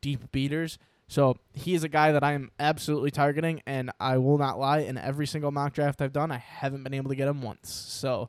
deep 0.00 0.30
beaters. 0.30 0.78
So 1.08 1.36
he 1.52 1.74
is 1.74 1.82
a 1.84 1.88
guy 1.88 2.12
that 2.12 2.22
I 2.22 2.32
am 2.32 2.50
absolutely 2.58 3.10
targeting, 3.10 3.62
and 3.66 3.90
I 3.98 4.18
will 4.18 4.38
not 4.38 4.58
lie. 4.58 4.80
In 4.80 4.98
every 4.98 5.26
single 5.26 5.50
mock 5.50 5.72
draft 5.72 6.02
I've 6.02 6.12
done, 6.12 6.30
I 6.30 6.38
haven't 6.38 6.82
been 6.82 6.94
able 6.94 7.10
to 7.10 7.16
get 7.16 7.28
him 7.28 7.42
once. 7.42 7.70
So 7.70 8.28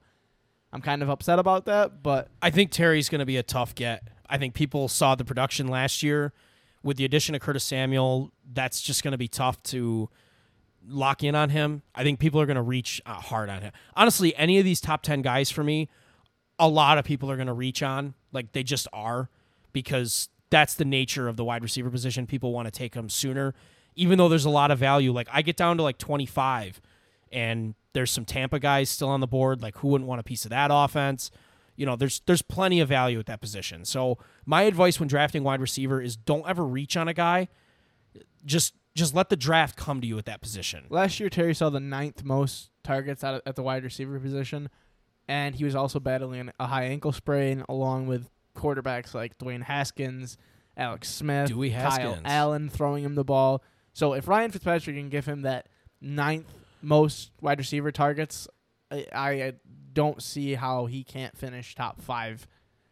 I'm 0.71 0.81
kind 0.81 1.01
of 1.01 1.09
upset 1.09 1.39
about 1.39 1.65
that, 1.65 2.03
but 2.03 2.29
I 2.41 2.49
think 2.49 2.71
Terry's 2.71 3.09
going 3.09 3.19
to 3.19 3.25
be 3.25 3.37
a 3.37 3.43
tough 3.43 3.75
get. 3.75 4.07
I 4.29 4.37
think 4.37 4.53
people 4.53 4.87
saw 4.87 5.15
the 5.15 5.25
production 5.25 5.67
last 5.67 6.03
year 6.03 6.33
with 6.83 6.97
the 6.97 7.05
addition 7.05 7.33
of 7.35 7.41
Curtis 7.41 7.63
Samuel. 7.63 8.31
That's 8.53 8.81
just 8.81 9.03
going 9.03 9.13
to 9.13 9.17
be 9.17 9.27
tough 9.27 9.61
to 9.63 10.09
lock 10.87 11.23
in 11.23 11.35
on 11.35 11.49
him. 11.49 11.81
I 11.93 12.03
think 12.03 12.19
people 12.19 12.39
are 12.41 12.45
going 12.45 12.55
to 12.55 12.61
reach 12.61 13.01
uh, 13.05 13.13
hard 13.13 13.49
on 13.49 13.61
him. 13.61 13.71
Honestly, 13.95 14.35
any 14.35 14.59
of 14.59 14.65
these 14.65 14.81
top 14.81 15.03
10 15.03 15.21
guys 15.21 15.51
for 15.51 15.63
me, 15.63 15.89
a 16.59 16.67
lot 16.67 16.97
of 16.97 17.05
people 17.05 17.29
are 17.29 17.35
going 17.35 17.47
to 17.47 17.53
reach 17.53 17.83
on. 17.83 18.13
Like 18.31 18.51
they 18.53 18.63
just 18.63 18.87
are 18.93 19.29
because 19.73 20.29
that's 20.49 20.73
the 20.75 20.85
nature 20.85 21.27
of 21.27 21.37
the 21.37 21.43
wide 21.43 21.63
receiver 21.63 21.89
position. 21.89 22.25
People 22.25 22.53
want 22.53 22.67
to 22.67 22.71
take 22.71 22.93
them 22.93 23.09
sooner, 23.09 23.53
even 23.95 24.17
though 24.17 24.29
there's 24.29 24.45
a 24.45 24.49
lot 24.49 24.71
of 24.71 24.79
value. 24.79 25.11
Like 25.11 25.27
I 25.31 25.41
get 25.41 25.57
down 25.57 25.77
to 25.77 25.83
like 25.83 25.97
25 25.97 26.81
and 27.31 27.75
there's 27.93 28.11
some 28.11 28.25
Tampa 28.25 28.59
guys 28.59 28.89
still 28.89 29.09
on 29.09 29.19
the 29.19 29.27
board. 29.27 29.61
Like 29.61 29.77
who 29.77 29.89
wouldn't 29.89 30.07
want 30.07 30.19
a 30.19 30.23
piece 30.23 30.45
of 30.45 30.51
that 30.51 30.69
offense? 30.73 31.31
You 31.75 31.85
know, 31.85 31.95
there's 31.95 32.21
there's 32.25 32.41
plenty 32.41 32.79
of 32.79 32.89
value 32.89 33.19
at 33.19 33.27
that 33.27 33.41
position. 33.41 33.85
So 33.85 34.17
my 34.45 34.63
advice 34.63 34.99
when 34.99 35.07
drafting 35.07 35.43
wide 35.43 35.61
receiver 35.61 36.01
is 36.01 36.15
don't 36.15 36.47
ever 36.47 36.65
reach 36.65 36.97
on 36.97 37.07
a 37.07 37.13
guy. 37.13 37.49
Just 38.45 38.73
just 38.97 39.15
let 39.15 39.29
the 39.29 39.35
draft 39.35 39.75
come 39.77 40.01
to 40.01 40.07
you 40.07 40.17
at 40.17 40.25
that 40.25 40.41
position. 40.41 40.85
last 40.89 41.19
year 41.19 41.29
Terry 41.29 41.53
saw 41.53 41.69
the 41.69 41.79
ninth 41.79 42.23
most 42.23 42.69
targets 42.83 43.23
out 43.23 43.41
at 43.45 43.55
the 43.55 43.63
wide 43.63 43.83
receiver 43.83 44.19
position, 44.19 44.69
and 45.27 45.55
he 45.55 45.63
was 45.63 45.75
also 45.75 45.99
battling 45.99 46.51
a 46.59 46.67
high 46.67 46.85
ankle 46.85 47.11
sprain 47.11 47.63
along 47.69 48.07
with 48.07 48.29
quarterbacks 48.55 49.13
like 49.13 49.37
Dwayne 49.37 49.63
Haskins, 49.63 50.37
Alex 50.75 51.09
Smith, 51.09 51.49
Dewey 51.49 51.71
Kyle. 51.71 52.19
Allen 52.25 52.69
throwing 52.69 53.03
him 53.03 53.15
the 53.15 53.23
ball. 53.23 53.63
So 53.93 54.13
if 54.13 54.27
Ryan 54.27 54.51
Fitzpatrick 54.51 54.95
can 54.95 55.09
give 55.09 55.25
him 55.25 55.43
that 55.43 55.67
ninth 56.01 56.51
most 56.81 57.31
wide 57.41 57.59
receiver 57.59 57.91
targets, 57.91 58.47
I, 58.91 59.05
I 59.13 59.53
don't 59.93 60.21
see 60.21 60.53
how 60.53 60.85
he 60.85 61.03
can't 61.03 61.37
finish 61.37 61.75
top 61.75 62.01
five 62.01 62.47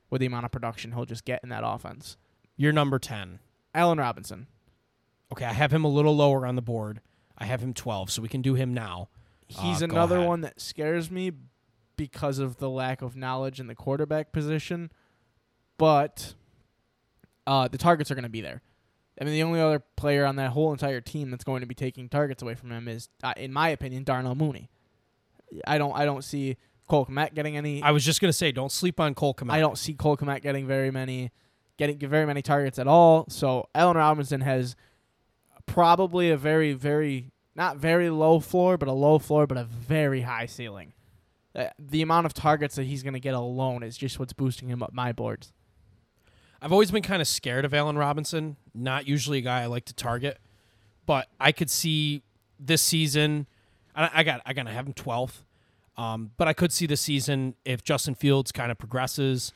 with 0.09 0.21
the 0.21 0.25
amount 0.27 0.45
of 0.45 0.51
production 0.51 0.91
he'll 0.91 1.05
just 1.05 1.25
get 1.25 1.41
in 1.43 1.49
that 1.49 1.63
offense. 1.65 2.17
You're 2.57 2.73
number 2.73 2.99
10. 2.99 3.39
Allen 3.73 3.97
Robinson. 3.97 4.47
Okay, 5.31 5.45
I 5.45 5.53
have 5.53 5.71
him 5.73 5.83
a 5.83 5.87
little 5.89 6.15
lower 6.15 6.45
on 6.45 6.55
the 6.55 6.61
board. 6.61 7.01
I 7.37 7.45
have 7.45 7.61
him 7.61 7.73
12, 7.73 8.11
so 8.11 8.21
we 8.21 8.27
can 8.29 8.41
do 8.41 8.53
him 8.53 8.73
now. 8.73 9.09
He's 9.47 9.81
Uh, 9.81 9.85
another 9.85 10.21
one 10.21 10.41
that 10.41 10.59
scares 10.61 11.11
me 11.11 11.31
because 11.97 12.39
of 12.39 12.57
the 12.57 12.69
lack 12.69 13.01
of 13.01 13.15
knowledge 13.15 13.59
in 13.59 13.67
the 13.67 13.75
quarterback 13.75 14.31
position. 14.31 14.91
But 15.77 16.33
uh, 17.45 17.67
the 17.67 17.77
targets 17.77 18.09
are 18.11 18.15
going 18.15 18.23
to 18.23 18.29
be 18.29 18.41
there. 18.41 18.61
I 19.19 19.23
mean, 19.23 19.33
the 19.33 19.43
only 19.43 19.59
other 19.61 19.79
player 19.95 20.25
on 20.25 20.35
that 20.37 20.51
whole 20.51 20.71
entire 20.71 21.01
team 21.01 21.31
that's 21.31 21.43
going 21.43 21.61
to 21.61 21.67
be 21.67 21.75
taking 21.75 22.09
targets 22.09 22.41
away 22.41 22.55
from 22.55 22.71
him 22.71 22.87
is, 22.87 23.09
uh, 23.23 23.33
in 23.37 23.51
my 23.53 23.69
opinion, 23.69 24.03
Darnell 24.03 24.35
Mooney. 24.35 24.69
I 25.65 25.77
don't, 25.77 25.95
I 25.95 26.05
don't 26.05 26.23
see 26.23 26.57
Cole 26.87 27.05
Kmet 27.05 27.33
getting 27.33 27.55
any. 27.55 27.81
I 27.81 27.91
was 27.91 28.03
just 28.03 28.19
going 28.19 28.29
to 28.29 28.33
say 28.33 28.51
don't 28.51 28.71
sleep 28.71 28.99
on 28.99 29.13
Cole 29.15 29.33
Kmet. 29.33 29.51
I 29.51 29.59
don't 29.59 29.77
see 29.77 29.93
Cole 29.93 30.17
Kmet 30.17 30.41
getting 30.41 30.67
very 30.67 30.91
many, 30.91 31.31
getting 31.77 31.97
very 31.97 32.25
many 32.25 32.41
targets 32.41 32.77
at 32.77 32.87
all. 32.87 33.25
So 33.29 33.69
Allen 33.73 33.95
Robinson 33.97 34.41
has 34.41 34.75
probably 35.65 36.29
a 36.29 36.37
very, 36.37 36.73
very 36.73 37.31
not 37.55 37.77
very 37.77 38.09
low 38.09 38.39
floor, 38.39 38.77
but 38.77 38.87
a 38.87 38.93
low 38.93 39.17
floor, 39.17 39.47
but 39.47 39.57
a 39.57 39.63
very 39.63 40.21
high 40.21 40.45
ceiling. 40.45 40.93
Uh, 41.55 41.67
the 41.79 42.01
amount 42.01 42.25
of 42.25 42.33
targets 42.33 42.75
that 42.75 42.83
he's 42.83 43.01
going 43.01 43.13
to 43.13 43.19
get 43.19 43.33
alone 43.33 43.81
is 43.81 43.97
just 43.97 44.19
what's 44.19 44.33
boosting 44.33 44.67
him 44.67 44.83
up 44.83 44.91
my 44.93 45.13
boards. 45.13 45.53
I've 46.61 46.73
always 46.73 46.91
been 46.91 47.03
kind 47.03 47.21
of 47.21 47.27
scared 47.27 47.63
of 47.63 47.73
Allen 47.73 47.97
Robinson. 47.97 48.57
Not 48.73 49.07
usually 49.07 49.37
a 49.37 49.41
guy 49.41 49.61
I 49.61 49.65
like 49.67 49.85
to 49.85 49.93
target, 49.93 50.39
but 51.05 51.27
I 51.39 51.51
could 51.51 51.69
see 51.69 52.23
this 52.59 52.81
season. 52.81 53.47
I, 53.95 54.09
I 54.15 54.23
got 54.23 54.41
I 54.45 54.53
gotta 54.53 54.71
have 54.71 54.85
him 54.85 54.93
twelfth, 54.93 55.45
um, 55.95 56.31
but 56.37 56.47
I 56.47 56.53
could 56.53 56.73
see 56.73 56.87
this 56.87 57.01
season 57.01 57.55
if 57.63 57.83
Justin 57.83 58.15
Fields 58.15 58.51
kind 58.51 58.71
of 58.71 58.77
progresses. 58.77 59.53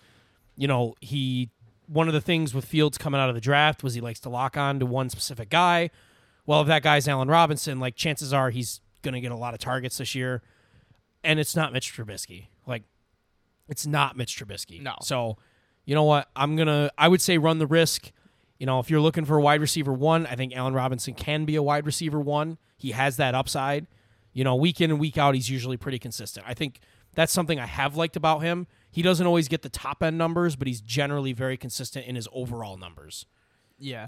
You 0.55 0.67
know, 0.67 0.95
he 1.01 1.49
one 1.91 2.07
of 2.07 2.13
the 2.13 2.21
things 2.21 2.53
with 2.53 2.65
Fields 2.65 2.97
coming 2.97 3.19
out 3.19 3.29
of 3.29 3.35
the 3.35 3.41
draft 3.41 3.83
was 3.83 3.95
he 3.95 4.01
likes 4.01 4.19
to 4.21 4.29
lock 4.29 4.55
on 4.55 4.79
to 4.79 4.85
one 4.85 5.09
specific 5.09 5.49
guy. 5.49 5.89
Well, 6.45 6.61
if 6.61 6.67
that 6.67 6.83
guy's 6.83 7.07
Allen 7.07 7.27
Robinson, 7.27 7.79
like 7.79 7.95
chances 7.95 8.31
are 8.31 8.51
he's 8.51 8.81
gonna 9.01 9.21
get 9.21 9.31
a 9.31 9.35
lot 9.35 9.53
of 9.53 9.59
targets 9.59 9.97
this 9.97 10.13
year, 10.13 10.41
and 11.23 11.39
it's 11.39 11.55
not 11.55 11.73
Mitch 11.73 11.93
Trubisky. 11.93 12.47
Like, 12.65 12.83
it's 13.67 13.87
not 13.87 14.15
Mitch 14.15 14.37
Trubisky. 14.37 14.81
No. 14.81 14.95
So 15.01 15.37
you 15.85 15.95
know 15.95 16.03
what? 16.03 16.29
I'm 16.35 16.55
gonna. 16.55 16.91
I 16.97 17.07
would 17.07 17.21
say 17.21 17.37
run 17.37 17.57
the 17.57 17.67
risk. 17.67 18.11
You 18.59 18.65
know, 18.65 18.79
if 18.79 18.89
you're 18.91 18.99
looking 18.99 19.25
for 19.25 19.37
a 19.37 19.41
wide 19.41 19.61
receiver 19.61 19.93
one, 19.93 20.27
I 20.27 20.35
think 20.35 20.55
Allen 20.55 20.73
Robinson 20.73 21.13
can 21.13 21.45
be 21.45 21.55
a 21.55 21.63
wide 21.63 21.85
receiver 21.85 22.19
one. 22.19 22.57
He 22.77 22.91
has 22.91 23.17
that 23.17 23.33
upside. 23.33 23.87
You 24.33 24.43
know, 24.43 24.55
week 24.55 24.81
in 24.81 24.91
and 24.91 24.99
week 24.99 25.17
out, 25.17 25.33
he's 25.33 25.49
usually 25.49 25.77
pretty 25.77 25.97
consistent. 25.97 26.45
I 26.47 26.53
think 26.53 26.79
that's 27.15 27.33
something 27.33 27.59
I 27.59 27.65
have 27.65 27.95
liked 27.95 28.15
about 28.15 28.39
him. 28.39 28.67
He 28.91 29.01
doesn't 29.01 29.25
always 29.25 29.47
get 29.47 29.61
the 29.61 29.69
top 29.69 30.01
end 30.01 30.17
numbers, 30.17 30.55
but 30.55 30.67
he's 30.67 30.81
generally 30.81 31.33
very 31.33 31.57
consistent 31.57 32.05
in 32.05 32.15
his 32.15 32.27
overall 32.33 32.77
numbers. 32.77 33.25
Yeah. 33.77 34.07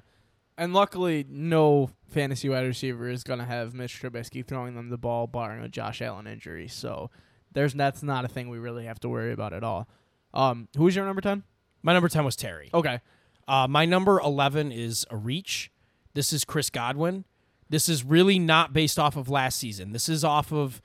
And 0.58 0.74
luckily, 0.74 1.26
no 1.30 1.92
fantasy 2.10 2.50
wide 2.50 2.66
receiver 2.66 3.10
is 3.10 3.24
going 3.24 3.40
to 3.40 3.46
have 3.46 3.74
Mitch 3.74 4.02
Trubisky 4.02 4.46
throwing 4.46 4.76
them 4.76 4.90
the 4.90 4.98
ball, 4.98 5.28
barring 5.28 5.64
a 5.64 5.70
Josh 5.70 6.02
Allen 6.02 6.28
injury. 6.28 6.68
So 6.68 7.10
there's 7.52 7.74
that's 7.74 8.04
not 8.04 8.26
a 8.26 8.28
thing 8.28 8.50
we 8.50 8.60
really 8.60 8.86
have 8.86 9.00
to 9.02 9.10
worry 9.10 9.32
about 9.32 9.54
at 9.54 9.64
all. 9.64 9.88
Um, 10.34 10.68
who's 10.78 10.96
your 10.96 11.06
number 11.06 11.22
10? 11.22 11.44
My 11.84 11.94
number 11.94 12.10
10 12.10 12.24
was 12.26 12.36
Terry. 12.36 12.70
Okay. 12.74 13.00
Uh, 13.48 13.68
my 13.68 13.86
number 13.86 14.20
11 14.20 14.72
is 14.72 15.06
a 15.10 15.18
reach. 15.18 15.72
This 16.14 16.32
is 16.34 16.46
Chris 16.46 16.70
Godwin. 16.70 17.26
This 17.70 17.88
is 17.88 18.04
really 18.04 18.38
not 18.38 18.74
based 18.74 19.00
off 19.00 19.16
of 19.16 19.30
last 19.30 19.58
season. 19.58 19.94
This 19.94 20.10
is 20.10 20.24
off 20.24 20.52
of 20.52 20.82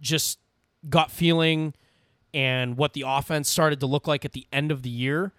just 0.00 0.38
gut 0.88 1.10
feeling 1.10 1.74
and 2.36 2.76
what 2.76 2.92
the 2.92 3.02
offense 3.06 3.48
started 3.48 3.80
to 3.80 3.86
look 3.86 4.06
like 4.06 4.26
at 4.26 4.32
the 4.32 4.46
end 4.52 4.70
of 4.70 4.82
the 4.82 4.90
year. 4.90 5.32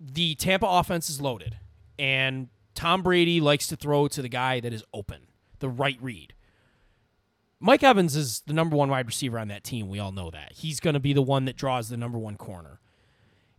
The 0.00 0.34
Tampa 0.34 0.66
offense 0.66 1.08
is 1.08 1.20
loaded, 1.20 1.58
and 1.96 2.48
Tom 2.74 3.04
Brady 3.04 3.40
likes 3.40 3.68
to 3.68 3.76
throw 3.76 4.08
to 4.08 4.20
the 4.20 4.28
guy 4.28 4.58
that 4.58 4.72
is 4.72 4.82
open, 4.92 5.28
the 5.60 5.68
right 5.68 5.96
read. 6.00 6.34
Mike 7.60 7.84
Evans 7.84 8.16
is 8.16 8.42
the 8.48 8.52
number 8.52 8.74
one 8.74 8.88
wide 8.88 9.06
receiver 9.06 9.38
on 9.38 9.46
that 9.46 9.62
team. 9.62 9.88
We 9.88 10.00
all 10.00 10.10
know 10.10 10.28
that. 10.32 10.54
He's 10.54 10.80
going 10.80 10.94
to 10.94 11.00
be 11.00 11.12
the 11.12 11.22
one 11.22 11.44
that 11.44 11.54
draws 11.54 11.88
the 11.88 11.96
number 11.96 12.18
one 12.18 12.36
corner. 12.36 12.80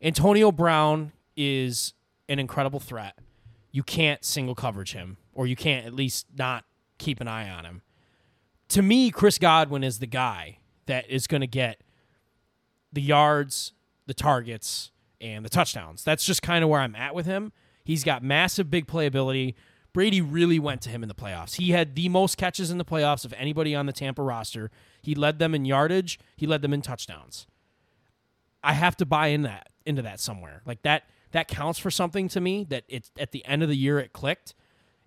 Antonio 0.02 0.52
Brown 0.52 1.14
is 1.38 1.94
an 2.28 2.40
incredible 2.40 2.82
threat. 2.82 3.18
You 3.72 3.84
can't 3.84 4.26
single 4.26 4.54
coverage 4.54 4.92
him, 4.92 5.16
or 5.34 5.48
you 5.48 5.56
can't 5.56 5.86
at 5.86 5.94
least 5.94 6.26
not 6.38 6.66
keep 6.98 7.22
an 7.22 7.30
eye 7.30 7.50
on 7.50 7.64
him. 7.64 7.84
to 8.68 8.82
me, 8.82 9.12
Chris 9.12 9.38
Godwin 9.38 9.82
is 9.82 10.00
the 10.00 10.08
guy 10.08 10.58
that 10.88 11.10
is 11.10 11.26
going 11.26 11.42
to 11.42 11.48
get 11.48 11.83
the 12.94 13.02
yards, 13.02 13.74
the 14.06 14.14
targets, 14.14 14.92
and 15.20 15.44
the 15.44 15.50
touchdowns. 15.50 16.04
That's 16.04 16.26
just 16.26 16.42
kind 16.42 16.64
of 16.64 16.70
where 16.70 16.80
I'm 16.80 16.96
at 16.96 17.16
with 17.16 17.26
him. 17.26 17.52
He's 17.84 18.04
got 18.04 18.24
massive 18.24 18.70
big 18.70 18.88
playability. 18.88 19.56
Brady 19.94 20.22
really 20.22 20.60
went 20.60 20.82
to 20.82 20.90
him 20.90 21.04
in 21.04 21.10
the 21.10 21.16
playoffs. 21.16 21.56
He 21.56 21.72
had 21.72 21.96
the 21.96 22.10
most 22.10 22.38
catches 22.38 22.72
in 22.72 22.78
the 22.78 22.86
playoffs 22.86 23.26
of 23.26 23.34
anybody 23.34 23.76
on 23.76 23.86
the 23.86 23.94
Tampa 23.94 24.24
roster. 24.24 24.72
He 25.02 25.16
led 25.16 25.40
them 25.40 25.54
in 25.54 25.66
yardage, 25.66 26.20
he 26.36 26.48
led 26.48 26.62
them 26.62 26.74
in 26.74 26.82
touchdowns. 26.82 27.48
I 28.64 28.74
have 28.74 28.96
to 28.98 29.06
buy 29.06 29.28
in 29.28 29.42
that 29.44 29.68
into 29.86 30.02
that 30.04 30.20
somewhere. 30.20 30.62
Like 30.66 30.82
that 30.84 31.04
that 31.32 31.48
counts 31.48 31.80
for 31.80 31.92
something 31.92 32.30
to 32.30 32.40
me 32.40 32.66
that 32.70 32.86
it's 32.88 33.12
at 33.20 33.32
the 33.32 33.46
end 33.46 33.64
of 33.64 33.70
the 33.70 33.76
year 33.76 34.00
it 34.00 34.14
clicked. 34.14 34.56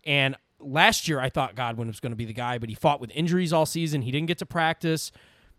And 0.05 0.37
last 0.61 1.09
year 1.09 1.19
I 1.19 1.31
thought 1.31 1.55
Godwin 1.55 1.89
was 1.89 2.01
going 2.01 2.13
to 2.13 2.17
be 2.17 2.25
the 2.25 2.33
guy, 2.33 2.59
but 2.59 2.69
he 2.69 2.75
fought 2.75 3.01
with 3.01 3.11
injuries 3.15 3.53
all 3.53 3.67
season. 3.67 4.03
He 4.03 4.11
didn't 4.11 4.27
get 4.27 4.39
to 4.39 4.47
practice. 4.47 5.11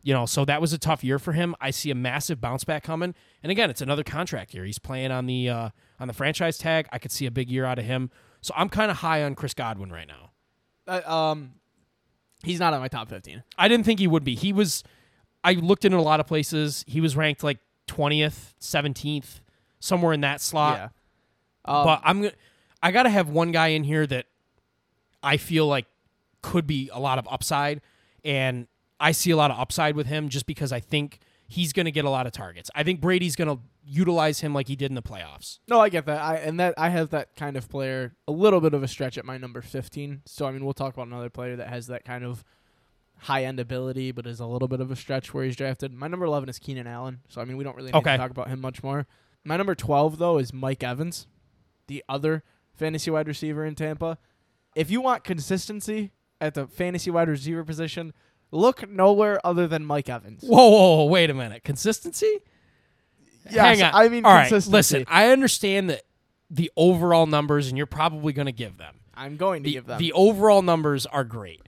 You 0.04 0.14
know, 0.14 0.26
so 0.26 0.46
that 0.46 0.62
was 0.62 0.72
a 0.72 0.78
tough 0.78 1.04
year 1.04 1.20
for 1.20 1.34
him. 1.34 1.56
I 1.60 1.72
see 1.72 1.92
a 1.92 1.96
massive 1.96 2.40
bounce 2.40 2.64
back 2.64 2.84
coming. 2.84 3.14
And 3.44 3.52
again, 3.52 3.70
it's 3.70 3.82
another 3.82 4.04
contract 4.04 4.54
year. 4.54 4.64
He's 4.64 4.80
playing 4.80 5.12
on 5.12 5.26
the 5.26 5.50
uh, 5.50 5.70
on 6.00 6.08
the 6.08 6.14
franchise 6.14 6.58
tag. 6.58 6.88
I 6.92 7.00
could 7.00 7.12
see 7.12 7.26
a 7.26 7.32
big 7.32 7.50
year 7.50 7.66
out 7.66 7.78
of 7.78 7.86
him. 7.86 8.10
So 8.42 8.54
I'm 8.56 8.70
kind 8.70 8.90
of 8.90 8.98
high 8.98 9.24
on 9.24 9.36
Chris 9.36 9.54
Godwin 9.54 9.92
right 9.92 10.08
now. 10.08 10.32
Uh, 10.88 11.02
um, 11.12 11.54
he's 12.44 12.60
not 12.60 12.74
on 12.74 12.80
my 12.80 12.88
top 12.88 13.10
fifteen. 13.10 13.44
I 13.58 13.68
didn't 13.68 13.86
think 13.86 14.00
he 14.00 14.08
would 14.08 14.24
be. 14.24 14.36
He 14.36 14.54
was. 14.54 14.84
I 15.44 15.54
looked 15.54 15.84
in 15.84 15.94
a 15.94 16.02
lot 16.02 16.20
of 16.20 16.28
places. 16.28 16.84
He 16.88 17.00
was 17.00 17.16
ranked 17.16 17.44
like 17.44 17.60
20th, 17.88 18.54
17th, 18.60 19.40
somewhere 19.80 20.12
in 20.12 20.22
that 20.22 20.42
slot. 20.42 20.78
yeah. 20.78 20.90
Um, 21.66 21.86
but 21.86 22.02
I'm. 22.04 22.30
I 22.82 22.92
gotta 22.92 23.10
have 23.10 23.30
one 23.30 23.52
guy 23.52 23.70
in 23.70 23.84
here 23.84 24.06
that 24.08 24.28
I 25.24 25.38
feel 25.38 25.68
like 25.68 25.86
could 26.42 26.68
be 26.68 26.90
a 26.94 27.00
lot 27.00 27.18
of 27.18 27.28
upside, 27.30 27.82
and 28.24 28.68
I 29.00 29.12
see 29.12 29.32
a 29.32 29.38
lot 29.38 29.52
of 29.52 29.60
upside 29.60 29.96
with 29.96 30.08
him 30.08 30.30
just 30.30 30.46
because 30.46 30.72
I 30.72 30.80
think 30.80 31.20
he's 31.48 31.72
gonna 31.74 31.92
get 31.92 32.06
a 32.06 32.10
lot 32.10 32.26
of 32.26 32.32
targets. 32.32 32.70
I 32.76 32.84
think 32.84 33.00
Brady's 33.02 33.36
gonna 33.36 33.58
utilize 33.86 34.42
him 34.42 34.54
like 34.54 34.68
he 34.68 34.76
did 34.76 34.92
in 34.92 34.96
the 34.96 35.02
playoffs. 35.02 35.60
No, 35.68 35.80
I 35.80 35.90
get 35.90 36.06
that. 36.08 36.22
I 36.22 36.36
and 36.38 36.60
that 36.60 36.74
I 36.78 36.90
have 36.90 37.10
that 37.12 37.36
kind 37.36 37.56
of 37.56 37.70
player 37.70 38.16
a 38.28 38.32
little 38.32 38.60
bit 38.60 38.74
of 38.74 38.84
a 38.84 38.88
stretch 38.88 39.18
at 39.18 39.24
my 39.26 39.38
number 39.38 39.62
15. 39.62 40.24
So 40.26 40.46
I 40.46 40.52
mean, 40.52 40.66
we'll 40.66 40.74
talk 40.74 40.94
about 40.94 41.08
another 41.08 41.30
player 41.30 41.56
that 41.56 41.70
has 41.70 41.88
that 41.88 42.04
kind 42.06 42.24
of 42.26 42.44
high 43.22 43.44
end 43.46 43.60
ability 43.60 44.12
but 44.12 44.28
is 44.28 44.40
a 44.40 44.46
little 44.46 44.68
bit 44.68 44.80
of 44.82 44.92
a 44.92 44.96
stretch 44.96 45.34
where 45.34 45.44
he's 45.46 45.56
drafted. 45.56 45.94
My 45.94 46.08
number 46.08 46.26
11 46.26 46.50
is 46.50 46.60
Keenan 46.60 46.86
Allen. 46.88 47.22
So 47.30 47.40
I 47.42 47.46
mean, 47.46 47.58
we 47.58 47.64
don't 47.64 47.76
really 47.76 47.92
need 47.92 47.98
Okay. 47.98 48.12
to 48.12 48.18
talk 48.18 48.32
about 48.32 48.48
him 48.50 48.60
much 48.62 48.84
more. 48.84 49.08
My 49.46 49.56
number 49.58 49.76
12 49.76 50.18
though 50.18 50.38
is 50.38 50.52
Mike 50.54 50.84
Evans, 50.84 51.28
the 51.88 52.04
other 52.10 52.44
fantasy 52.74 53.10
wide 53.10 53.28
receiver 53.28 53.64
in 53.66 53.76
Tampa. 53.76 54.18
If 54.76 54.92
you 54.92 55.02
want 55.02 55.24
consistency 55.24 56.12
at 56.42 56.54
the 56.54 56.68
fantasy 56.68 57.10
wide 57.10 57.30
receiver 57.30 57.64
position, 57.64 58.14
look 58.52 58.90
nowhere 58.90 59.40
other 59.46 59.68
than 59.68 59.86
Mike 59.86 60.10
Evans. 60.10 60.44
Whoa, 60.44 60.70
whoa, 60.70 60.96
whoa 60.98 61.06
wait 61.06 61.30
a 61.30 61.34
minute. 61.34 61.64
Consistency? 61.64 62.40
Yes, 63.50 63.56
Hang 63.56 63.84
on. 63.84 63.92
I 63.94 64.10
mean 64.10 64.26
All 64.26 64.34
right, 64.34 64.52
listen. 64.52 65.06
I 65.08 65.30
understand 65.30 65.90
that 65.90 66.04
the 66.50 66.72
overall 66.76 67.26
numbers, 67.26 67.68
and 67.70 67.78
you're 67.78 67.86
probably 67.88 68.34
gonna 68.34 68.52
give 68.52 68.78
them. 68.78 68.96
I'm 69.16 69.36
going 69.38 69.64
to 69.64 69.68
The, 69.68 69.74
give 69.74 69.86
them. 69.88 70.00
the 70.00 70.14
overall 70.14 70.62
numbers 70.62 71.06
are 71.08 71.24
great. 71.24 71.62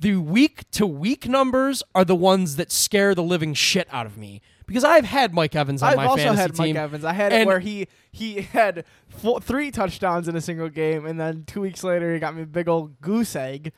The 0.00 0.16
week 0.16 0.70
to 0.72 0.86
week 0.86 1.28
numbers 1.28 1.82
are 1.94 2.04
the 2.04 2.16
ones 2.16 2.56
that 2.56 2.72
scare 2.72 3.14
the 3.14 3.22
living 3.22 3.54
shit 3.54 3.88
out 3.92 4.06
of 4.06 4.16
me 4.16 4.40
because 4.66 4.84
I've 4.84 5.04
had 5.04 5.32
Mike 5.34 5.54
Evans 5.54 5.82
on 5.82 5.90
I've 5.90 5.96
my 5.96 6.06
also 6.06 6.22
fantasy 6.24 6.40
had 6.42 6.54
team. 6.54 6.74
Mike 6.76 6.82
Evans. 6.82 7.04
I 7.04 7.12
had 7.12 7.32
it 7.32 7.46
where 7.46 7.60
he 7.60 7.88
he 8.10 8.42
had 8.42 8.84
four, 9.08 9.40
three 9.40 9.70
touchdowns 9.70 10.28
in 10.28 10.36
a 10.36 10.40
single 10.40 10.68
game, 10.68 11.04
and 11.06 11.18
then 11.18 11.44
two 11.46 11.60
weeks 11.60 11.82
later 11.84 12.12
he 12.12 12.18
got 12.20 12.34
me 12.34 12.42
a 12.42 12.46
big 12.46 12.68
old 12.68 13.00
goose 13.00 13.34
egg, 13.36 13.72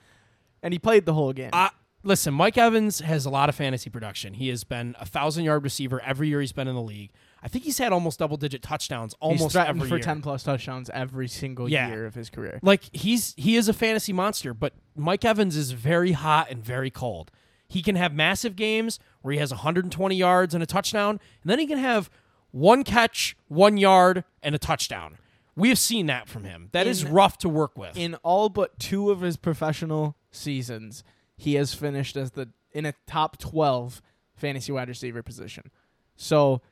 and 0.63 0.73
he 0.73 0.79
played 0.79 1.05
the 1.07 1.15
whole 1.15 1.33
game. 1.33 1.51
I, 1.53 1.71
listen, 2.07 2.33
Mike 2.33 2.57
Evans 2.57 3.01
has 3.01 3.27
a 3.27 3.31
lot 3.31 3.49
of 3.51 3.55
fantasy 3.55 3.91
production. 3.91 4.33
He 4.35 4.49
has 4.49 4.65
been 4.65 4.97
a 4.99 5.05
thousand 5.05 5.45
yard 5.45 5.63
receiver 5.65 6.01
every 6.01 6.29
year 6.29 6.41
he's 6.41 6.53
been 6.53 6.69
in 6.69 6.75
the 6.75 6.81
league. 6.83 7.11
I 7.43 7.49
think 7.49 7.65
he's 7.65 7.79
had 7.79 7.93
almost 7.93 8.19
double 8.19 8.37
digit 8.37 8.63
touchdowns 8.63 9.13
He's 9.13 9.19
almost 9.21 9.53
threatened 9.53 9.77
every 9.79 9.89
for 9.89 9.97
year. 9.97 10.03
ten 10.05 10.23
plus 10.23 10.43
touchdowns 10.43 10.89
every 10.95 11.29
single 11.29 11.69
Yeah. 11.69 11.89
year 11.89 12.07
of 12.07 12.15
his 12.15 12.31
career. 12.31 12.59
Like 12.63 12.83
he's 12.97 13.35
he 13.37 13.57
is 13.57 13.69
a 13.69 13.73
fantasy 13.75 14.13
monster, 14.13 14.55
but 14.55 14.73
Mike 14.97 15.25
Evans 15.25 15.57
is 15.57 15.73
very 15.73 16.13
hot 16.13 16.51
and 16.51 16.65
very 16.65 16.91
cold. 16.91 17.31
He 17.69 17.83
can 17.83 17.97
have 17.97 18.15
massive 18.15 18.57
games 18.57 18.99
where 19.23 19.33
he 19.33 19.39
has 19.39 19.51
120 19.53 20.15
yards 20.17 20.55
and 20.55 20.63
a 20.63 20.67
touchdown, 20.67 21.21
and 21.43 21.51
then 21.51 21.59
he 21.59 21.67
can 21.67 21.79
have 21.79 22.09
one 22.53 22.85
catch, 22.85 23.37
one 23.49 23.77
yard, 23.77 24.25
and 24.43 24.55
a 24.55 24.59
touchdown. 24.59 25.19
We 25.57 25.69
have 25.71 25.79
seen 25.79 26.07
that 26.07 26.29
from 26.29 26.45
him. 26.45 26.69
That 26.73 26.87
is 26.87 27.03
In- 27.03 27.13
rough 27.13 27.39
to 27.39 27.49
work 27.49 27.77
with. 27.77 27.97
In 27.97 28.15
all 28.17 28.49
but 28.49 28.79
two 28.79 29.11
of 29.11 29.21
his 29.21 29.37
professional 29.37 30.17
seasons, 30.31 31.03
he 31.37 31.55
has 31.55 31.75
finished 31.75 32.17
as 32.17 32.33
the 32.33 32.49
in 32.73 32.87
a 32.87 32.95
top 33.07 33.39
twelve 33.39 34.03
fantasy 34.35 34.73
wide 34.73 34.89
receiver 34.89 35.23
position. 35.23 35.71
So 36.17 36.63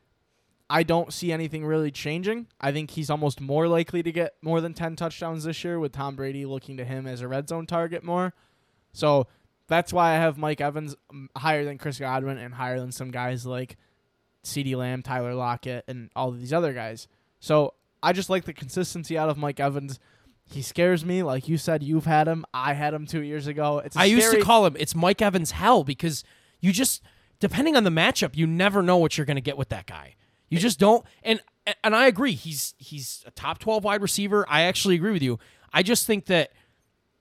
I 0.69 0.83
don't 0.83 1.13
see 1.13 1.33
anything 1.33 1.65
really 1.65 1.91
changing. 1.91 2.47
I 2.61 2.73
think 2.73 2.91
he's 2.91 3.11
almost 3.11 3.41
more 3.41 3.69
likely 3.69 4.03
to 4.03 4.13
get 4.13 4.35
more 4.43 4.61
than 4.61 4.73
10 4.73 4.97
touchdowns 4.97 5.45
this 5.45 5.63
year 5.63 5.79
with 5.79 5.93
Tom 5.93 6.17
Brady 6.17 6.47
looking 6.47 6.79
to 6.79 6.85
him 6.85 7.07
as 7.07 7.21
a 7.21 7.29
red 7.29 7.49
zone 7.49 7.67
target 7.67 8.03
more. 8.03 8.33
So 8.93 9.27
that's 9.67 9.93
why 9.93 10.13
I 10.13 10.17
have 10.17 10.39
Mike 10.39 10.61
Evans 10.61 10.97
um, 11.11 11.29
higher 11.37 11.65
than 11.65 11.79
Chris 11.79 11.99
Godwin 11.99 12.39
and 12.39 12.55
higher 12.55 12.81
than 12.81 12.93
some 12.93 13.11
guys 13.11 13.45
like 13.45 13.77
CeeDee 14.43 14.77
Lamb, 14.77 15.03
Tyler 15.03 15.35
Lockett, 15.35 15.85
and 15.87 16.11
all 16.17 16.31
of 16.31 16.41
these 16.41 16.53
other 16.53 16.73
guys. 16.73 17.09
So 17.41 17.75
I 18.03 18.13
just 18.13 18.31
like 18.31 18.45
the 18.45 18.53
consistency 18.53 19.19
out 19.19 19.29
of 19.29 19.37
Mike 19.37 19.61
Evans. 19.61 19.99
He 20.47 20.63
scares 20.63 21.05
me. 21.05 21.23
Like 21.23 21.49
you 21.49 21.59
said, 21.59 21.83
you've 21.83 22.07
had 22.07 22.29
him. 22.29 22.45
I 22.53 22.75
had 22.75 22.95
him 22.95 23.07
two 23.07 23.23
years 23.23 23.47
ago. 23.47 23.79
It's 23.79 23.97
I 23.97 24.05
used 24.05 24.31
to 24.33 24.41
call 24.41 24.67
him 24.67 24.77
it's 24.79 24.95
Mike 24.95 25.23
Evans 25.23 25.53
hell 25.53 25.85
because 25.85 26.23
you 26.61 26.73
just 26.73 27.03
depending 27.41 27.77
on 27.77 27.85
the 27.85 27.91
matchup, 27.91 28.37
you 28.37 28.47
never 28.47 28.83
know 28.83 28.97
what 28.97 29.17
you're 29.17 29.25
going 29.25 29.37
to 29.37 29.41
get 29.41 29.57
with 29.57 29.71
that 29.71 29.87
guy. 29.87 30.15
You 30.49 30.59
just 30.59 30.79
don't 30.79 31.05
and 31.23 31.41
and 31.83 31.97
I 31.97 32.07
agree. 32.07 32.33
He's 32.33 32.75
he's 32.79 33.25
a 33.27 33.31
top 33.31 33.59
12 33.59 33.85
wide 33.85 34.03
receiver. 34.03 34.45
I 34.49 34.63
actually 34.63 34.95
agree 34.95 35.13
with 35.13 35.23
you. 35.23 35.39
I 35.73 35.83
just 35.83 36.07
think 36.07 36.27
that 36.27 36.53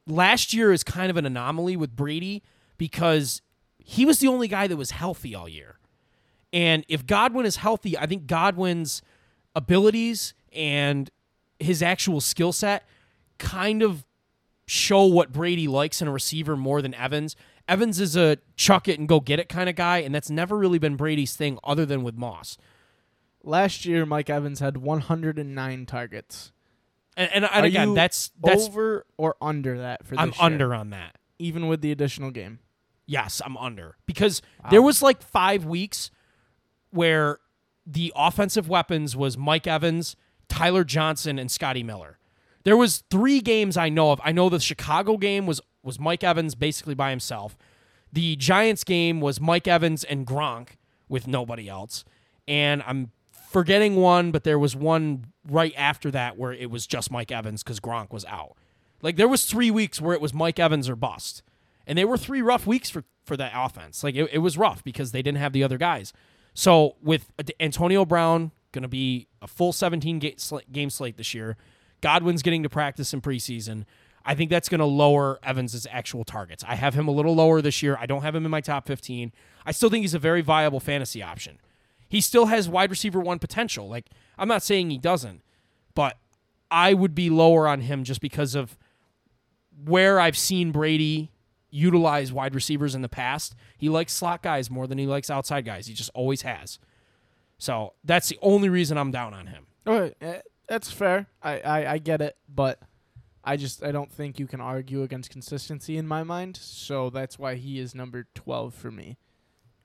last 0.05 0.53
year 0.53 0.71
is 0.71 0.83
kind 0.83 1.09
of 1.09 1.17
an 1.17 1.25
anomaly 1.25 1.77
with 1.77 1.95
Brady 1.95 2.43
because 2.77 3.41
he 3.77 4.05
was 4.05 4.19
the 4.19 4.27
only 4.27 4.47
guy 4.47 4.67
that 4.67 4.77
was 4.77 4.91
healthy 4.91 5.33
all 5.33 5.47
year. 5.47 5.77
And 6.51 6.85
if 6.87 7.07
Godwin 7.07 7.45
is 7.45 7.55
healthy, 7.57 7.97
I 7.97 8.05
think 8.05 8.27
Godwin's 8.27 9.01
abilities 9.55 10.33
and 10.51 11.09
his 11.59 11.81
actual 11.81 12.21
skill 12.21 12.51
set 12.51 12.85
kind 13.43 13.83
of 13.83 14.05
show 14.65 15.05
what 15.05 15.31
Brady 15.31 15.67
likes 15.67 16.01
in 16.01 16.07
a 16.07 16.11
receiver 16.11 16.55
more 16.55 16.81
than 16.81 16.93
Evans. 16.95 17.35
Evans 17.67 17.99
is 17.99 18.15
a 18.15 18.37
chuck 18.55 18.87
it 18.87 18.97
and 18.97 19.07
go 19.07 19.19
get 19.19 19.39
it 19.39 19.49
kind 19.49 19.69
of 19.69 19.75
guy, 19.75 19.99
and 19.99 20.15
that's 20.15 20.29
never 20.29 20.57
really 20.57 20.79
been 20.79 20.95
Brady's 20.95 21.35
thing 21.35 21.59
other 21.63 21.85
than 21.85 22.01
with 22.03 22.15
Moss. 22.15 22.57
Last 23.43 23.85
year, 23.85 24.05
Mike 24.05 24.29
Evans 24.29 24.59
had 24.61 24.77
109 24.77 25.85
targets. 25.85 26.51
And, 27.15 27.29
and, 27.33 27.45
and 27.45 27.65
again, 27.65 27.93
that's 27.93 28.31
that's 28.41 28.65
over 28.65 29.05
or 29.17 29.35
under 29.41 29.77
that 29.79 30.05
for 30.05 30.15
this 30.15 30.19
I'm 30.21 30.29
year? 30.29 30.35
under 30.39 30.73
on 30.73 30.89
that. 30.91 31.17
even 31.37 31.67
with 31.67 31.81
the 31.81 31.91
additional 31.91 32.31
game. 32.31 32.59
Yes, 33.05 33.41
I'm 33.45 33.57
under 33.57 33.97
because 34.05 34.41
there 34.71 34.81
was 34.81 35.01
like 35.01 35.21
five 35.21 35.65
weeks 35.65 36.09
where 36.89 37.39
the 37.85 38.13
offensive 38.15 38.69
weapons 38.69 39.15
was 39.15 39.37
Mike 39.37 39.67
Evans, 39.67 40.15
Tyler 40.47 40.85
Johnson, 40.85 41.37
and 41.37 41.51
Scotty 41.51 41.83
Miller. 41.83 42.17
There 42.63 42.77
was 42.77 43.03
three 43.09 43.41
games 43.41 43.77
I 43.77 43.89
know 43.89 44.11
of. 44.11 44.21
I 44.23 44.31
know 44.31 44.49
the 44.49 44.59
Chicago 44.59 45.17
game 45.17 45.45
was 45.45 45.61
was 45.83 45.99
Mike 45.99 46.23
Evans 46.23 46.55
basically 46.55 46.95
by 46.95 47.09
himself. 47.09 47.57
The 48.11 48.35
Giants 48.35 48.83
game 48.83 49.19
was 49.19 49.41
Mike 49.41 49.67
Evans 49.67 50.03
and 50.03 50.25
Gronk 50.25 50.69
with 51.09 51.27
nobody 51.27 51.67
else. 51.67 52.05
And 52.47 52.81
I'm 52.85 53.11
forgetting 53.49 53.95
one, 53.95 54.31
but 54.31 54.43
there 54.43 54.59
was 54.59 54.75
one 54.75 55.25
right 55.49 55.73
after 55.75 56.09
that 56.11 56.37
where 56.37 56.53
it 56.53 56.69
was 56.69 56.87
just 56.87 57.11
Mike 57.11 57.31
Evans 57.31 57.63
because 57.63 57.79
Gronk 57.79 58.11
was 58.11 58.23
out. 58.25 58.55
Like 59.01 59.17
there 59.17 59.27
was 59.27 59.45
three 59.45 59.71
weeks 59.71 59.99
where 59.99 60.13
it 60.13 60.21
was 60.21 60.33
Mike 60.33 60.59
Evans 60.59 60.87
or 60.87 60.95
bust, 60.95 61.43
and 61.85 61.97
they 61.97 62.05
were 62.05 62.17
three 62.17 62.41
rough 62.41 62.65
weeks 62.65 62.89
for 62.89 63.03
for 63.25 63.35
that 63.37 63.51
offense. 63.55 64.03
Like 64.03 64.15
it, 64.15 64.29
it 64.31 64.39
was 64.39 64.57
rough 64.57 64.83
because 64.83 65.11
they 65.11 65.21
didn't 65.21 65.39
have 65.39 65.53
the 65.53 65.63
other 65.63 65.77
guys. 65.77 66.13
So 66.53 66.95
with 67.01 67.31
Antonio 67.59 68.05
Brown 68.05 68.51
going 68.71 68.83
to 68.83 68.87
be 68.87 69.27
a 69.41 69.47
full 69.47 69.71
17 69.71 70.19
ga- 70.19 70.35
sl- 70.37 70.57
game 70.71 70.89
slate 70.89 71.17
this 71.17 71.33
year, 71.33 71.57
Godwin's 72.03 72.41
getting 72.41 72.63
to 72.63 72.69
practice 72.69 73.13
in 73.13 73.21
preseason. 73.21 73.85
I 74.25 74.35
think 74.35 74.49
that's 74.49 74.67
going 74.67 74.79
to 74.79 74.85
lower 74.85 75.39
Evans' 75.41 75.87
actual 75.89 76.25
targets. 76.25 76.61
I 76.67 76.75
have 76.75 76.93
him 76.93 77.07
a 77.07 77.11
little 77.11 77.33
lower 77.33 77.61
this 77.61 77.81
year. 77.81 77.97
I 77.99 78.05
don't 78.05 78.23
have 78.23 78.35
him 78.35 78.43
in 78.43 78.51
my 78.51 78.59
top 78.59 78.85
15. 78.85 79.31
I 79.65 79.71
still 79.71 79.89
think 79.89 80.01
he's 80.01 80.13
a 80.13 80.19
very 80.19 80.41
viable 80.41 80.81
fantasy 80.81 81.23
option. 81.23 81.59
He 82.09 82.19
still 82.19 82.47
has 82.47 82.67
wide 82.67 82.89
receiver 82.89 83.21
one 83.21 83.39
potential. 83.39 83.87
Like 83.87 84.09
I'm 84.37 84.49
not 84.49 84.63
saying 84.63 84.89
he 84.89 84.97
doesn't, 84.97 85.43
but 85.95 86.17
I 86.69 86.93
would 86.93 87.15
be 87.15 87.29
lower 87.29 87.69
on 87.69 87.79
him 87.79 88.03
just 88.03 88.19
because 88.19 88.53
of 88.53 88.77
where 89.85 90.19
I've 90.19 90.37
seen 90.37 90.71
Brady 90.71 91.31
utilize 91.69 92.33
wide 92.33 92.53
receivers 92.53 92.95
in 92.95 93.01
the 93.01 93.09
past. 93.09 93.55
He 93.77 93.87
likes 93.87 94.11
slot 94.11 94.43
guys 94.43 94.69
more 94.69 94.87
than 94.87 94.97
he 94.97 95.07
likes 95.07 95.29
outside 95.29 95.63
guys. 95.63 95.87
He 95.87 95.93
just 95.93 96.11
always 96.13 96.41
has. 96.41 96.79
So 97.57 97.93
that's 98.03 98.27
the 98.27 98.37
only 98.41 98.67
reason 98.67 98.97
I'm 98.97 99.11
down 99.11 99.33
on 99.33 99.47
him. 99.47 99.67
Okay, 99.87 100.13
eh, 100.21 100.41
that's 100.73 100.91
fair. 100.91 101.27
I, 101.41 101.59
I, 101.59 101.91
I 101.93 101.97
get 101.99 102.19
it, 102.21 102.35
but 102.49 102.79
I 103.43 103.57
just 103.57 103.83
I 103.83 103.91
don't 103.91 104.11
think 104.11 104.39
you 104.39 104.47
can 104.47 104.59
argue 104.59 105.03
against 105.03 105.29
consistency 105.29 105.97
in 105.97 106.07
my 106.07 106.23
mind. 106.23 106.57
So 106.57 107.09
that's 107.11 107.37
why 107.37 107.55
he 107.55 107.79
is 107.79 107.93
number 107.93 108.25
twelve 108.33 108.73
for 108.73 108.89
me. 108.89 109.17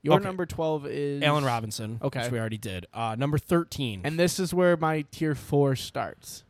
Your 0.00 0.14
Okay. 0.14 0.24
number 0.24 0.46
twelve 0.46 0.86
is 0.86 1.22
Allen 1.22 1.44
Robinson, 1.44 1.98
Okay. 2.00 2.22
which 2.22 2.30
we 2.32 2.38
already 2.38 2.56
did. 2.56 2.86
Uh, 2.94 3.16
number 3.18 3.36
13. 3.36 4.00
and 4.04 4.18
this 4.18 4.40
is 4.40 4.54
where 4.54 4.76
my 4.78 5.02
tier 5.10 5.34
four 5.34 5.76
starts. 5.76 6.44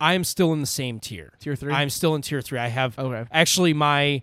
I 0.00 0.14
am 0.14 0.24
still 0.24 0.52
in 0.52 0.60
the 0.60 0.66
same 0.66 0.98
tier. 0.98 1.34
Tier 1.38 1.54
three. 1.54 1.72
I'm 1.72 1.90
still 1.90 2.16
in 2.16 2.22
tier 2.22 2.42
three. 2.42 2.58
I 2.58 2.66
have 2.68 2.98
okay. 2.98 3.28
actually 3.30 3.72
my, 3.72 4.22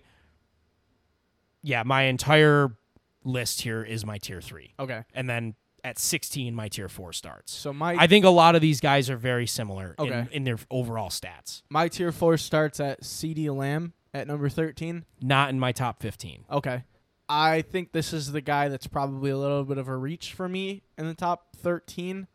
yeah, 1.62 1.82
my 1.84 2.02
entire 2.02 2.76
list 3.24 3.62
here 3.62 3.82
is 3.82 4.04
my 4.04 4.18
tier 4.18 4.42
three. 4.42 4.74
Okay. 4.78 5.02
And 5.14 5.30
then 5.30 5.54
at 5.84 5.98
16, 5.98 6.54
my 6.54 6.68
tier 6.68 6.88
four 6.88 7.12
starts. 7.12 7.52
So 7.52 7.72
my 7.72 7.94
I 7.98 8.06
think 8.06 8.24
a 8.24 8.30
lot 8.30 8.54
of 8.54 8.60
these 8.62 8.80
guys 8.80 9.10
are 9.10 9.16
very 9.16 9.46
similar 9.46 9.94
in, 9.98 10.04
Okay. 10.12 10.28
in 10.32 10.44
their 10.44 10.58
overall 10.70 11.08
stats. 11.10 11.62
my 11.68 11.88
tier 11.88 12.12
four 12.12 12.36
starts 12.36 12.78
at 12.80 13.02
CeeDee 13.02 13.54
Lamb 13.54 13.92
at 14.14 14.26
number 14.28 14.48
thirteen. 14.48 15.04
Not 15.20 15.50
in 15.50 15.58
my 15.58 15.72
top 15.72 16.00
15. 16.02 16.44
Okay. 16.50 16.84
I 17.28 17.62
think 17.62 17.92
this 17.92 18.12
is 18.12 18.32
the 18.32 18.40
guy 18.42 18.68
that's 18.68 18.86
probably 18.86 19.30
a 19.30 19.38
little 19.38 19.64
bit 19.64 19.78
of 19.78 19.88
a 19.88 19.96
reach 19.96 20.34
for 20.34 20.48
me 20.48 20.82
in 20.98 21.06
the 21.06 21.14
top 21.14 21.56
13. 21.56 22.26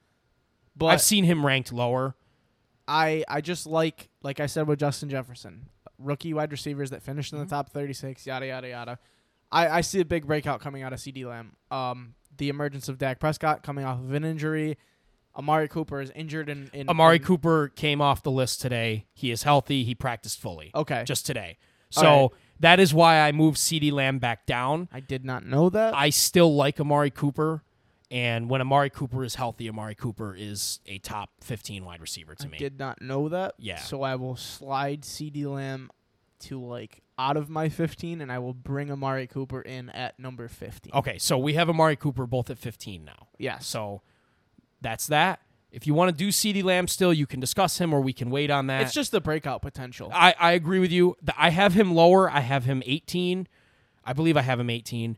But 0.76 0.88
I've 0.88 1.02
seen 1.02 1.24
him 1.24 1.46
ranked 1.46 1.72
lower. 1.72 2.16
I 2.88 3.24
I 3.28 3.42
just 3.42 3.66
like 3.68 4.10
like 4.24 4.40
I 4.40 4.46
said 4.48 4.68
with 4.68 4.80
Justin 4.80 5.10
Jefferson, 5.10 5.70
rookie 6.00 6.34
wide 6.34 6.52
receivers 6.52 6.90
that 6.92 7.02
finished 7.04 7.32
in 7.34 7.40
the 7.40 7.46
Mhm. 7.46 7.50
top 7.50 7.70
36, 7.70 8.26
yada 8.26 8.48
yada 8.48 8.68
yada. 8.70 9.00
I 9.52 9.68
I 9.70 9.82
see 9.82 10.00
a 10.02 10.06
big 10.06 10.26
breakout 10.28 10.60
coming 10.62 10.84
out 10.84 10.94
of 10.94 11.00
CeeDee 11.00 11.26
Lamb. 11.26 11.56
Um 11.72 12.16
the 12.38 12.50
emergence 12.50 12.88
of 12.90 12.98
Dak 12.98 13.20
Prescott 13.20 13.64
coming 13.64 13.86
off 13.86 14.00
of 14.00 14.14
an 14.14 14.24
injury. 14.24 14.78
Amari 15.36 15.68
Cooper 15.68 16.02
is 16.02 16.12
injured 16.16 16.50
in, 16.50 16.70
in 16.74 16.90
Amari 16.90 17.18
in- 17.18 17.24
Cooper 17.24 17.68
came 17.70 18.02
off 18.02 18.24
the 18.24 18.32
list 18.32 18.60
today. 18.62 19.06
He 19.14 19.30
is 19.30 19.44
healthy. 19.44 19.84
He 19.84 19.94
practiced 19.94 20.40
fully 20.40 20.72
Okay. 20.74 21.04
just 21.06 21.26
today. 21.28 21.58
So 21.90 22.04
right. 22.22 22.30
that 22.60 22.80
is 22.80 22.94
why 22.94 23.20
I 23.20 23.32
moved 23.32 23.58
CeeDee 23.58 23.92
Lamb 23.92 24.18
back 24.20 24.46
down. 24.48 24.90
I 24.92 25.00
did 25.00 25.24
not 25.24 25.46
know 25.46 25.70
that. 25.70 25.94
I 25.96 26.10
still 26.10 26.56
like 26.56 26.80
Amari 26.80 27.12
Cooper. 27.12 27.64
And 28.10 28.50
when 28.50 28.62
Amari 28.62 28.90
Cooper 28.90 29.24
is 29.24 29.36
healthy, 29.36 29.70
Amari 29.70 29.94
Cooper 29.94 30.34
is 30.36 30.80
a 30.86 30.98
top 31.00 31.30
15 31.42 31.84
wide 31.86 32.00
receiver 32.02 32.36
to 32.36 32.48
I 32.48 32.50
me. 32.50 32.58
did 32.58 32.80
not 32.80 33.02
know 33.02 33.30
that. 33.30 33.56
Yeah. 33.60 33.80
So 33.80 34.02
I 34.02 34.16
will 34.16 34.38
slide 34.38 35.02
CeeDee 35.02 35.46
Lamb 35.46 35.92
to 36.40 36.60
like 36.60 37.04
out 37.20 37.38
of 37.38 37.50
my 37.50 37.70
15 37.70 38.22
and 38.22 38.32
I 38.32 38.40
will 38.40 38.54
bring 38.54 38.92
Amari 38.92 39.28
Cooper 39.28 39.62
in 39.62 39.90
at 39.90 40.20
number 40.20 40.48
15. 40.48 40.92
Okay, 40.94 41.18
so 41.18 41.38
we 41.38 41.54
have 41.54 41.70
Amari 41.70 41.96
Cooper 41.96 42.26
both 42.26 42.50
at 42.50 42.58
15 42.58 43.04
now. 43.04 43.28
Yeah. 43.38 43.60
So 43.60 44.02
that's 44.82 45.08
that. 45.08 45.40
If 45.72 45.86
you 45.86 45.94
want 45.94 46.10
to 46.10 46.18
do 46.18 46.30
CeeDee 46.30 46.64
Lamb 46.64 46.88
still, 46.88 47.14
you 47.14 47.28
can 47.28 47.40
discuss 47.40 47.80
him 47.80 47.94
or 47.94 48.00
we 48.00 48.14
can 48.14 48.30
wait 48.30 48.50
on 48.50 48.68
that. 48.68 48.84
It's 48.84 48.94
just 48.94 49.12
the 49.12 49.20
breakout 49.20 49.62
potential. 49.62 50.10
I, 50.14 50.34
I 50.40 50.52
agree 50.54 50.80
with 50.80 50.92
you. 50.92 51.16
I 51.38 51.50
have 51.50 51.74
him 51.74 51.94
lower. 51.94 52.30
I 52.30 52.40
have 52.40 52.66
him 52.66 52.82
18. 52.86 53.48
I 54.06 54.14
believe 54.14 54.38
I 54.38 54.42
have 54.42 54.60
him 54.60 54.70
18. 54.70 55.18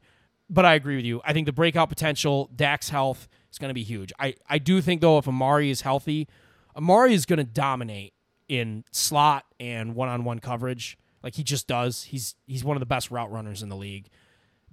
But 0.49 0.65
I 0.65 0.73
agree 0.73 0.95
with 0.95 1.05
you. 1.05 1.21
I 1.23 1.33
think 1.33 1.45
the 1.45 1.53
breakout 1.53 1.89
potential, 1.89 2.49
Dak's 2.55 2.89
health 2.89 3.27
is 3.51 3.59
going 3.59 3.69
to 3.69 3.75
be 3.75 3.83
huge. 3.83 4.11
I, 4.19 4.35
I 4.49 4.57
do 4.57 4.81
think, 4.81 5.01
though, 5.01 5.19
if 5.19 5.27
Amari 5.27 5.69
is 5.69 5.81
healthy, 5.81 6.27
Amari 6.75 7.13
is 7.13 7.27
going 7.27 7.37
to 7.37 7.43
dominate 7.43 8.13
in 8.47 8.83
slot 8.91 9.45
and 9.59 9.93
one 9.93 10.09
on 10.09 10.23
one 10.23 10.39
coverage. 10.39 10.97
Like 11.23 11.35
he 11.35 11.43
just 11.43 11.67
does. 11.67 12.03
He's 12.03 12.35
he's 12.45 12.63
one 12.63 12.75
of 12.77 12.79
the 12.79 12.85
best 12.85 13.11
route 13.11 13.31
runners 13.31 13.61
in 13.61 13.69
the 13.69 13.75
league. 13.75 14.09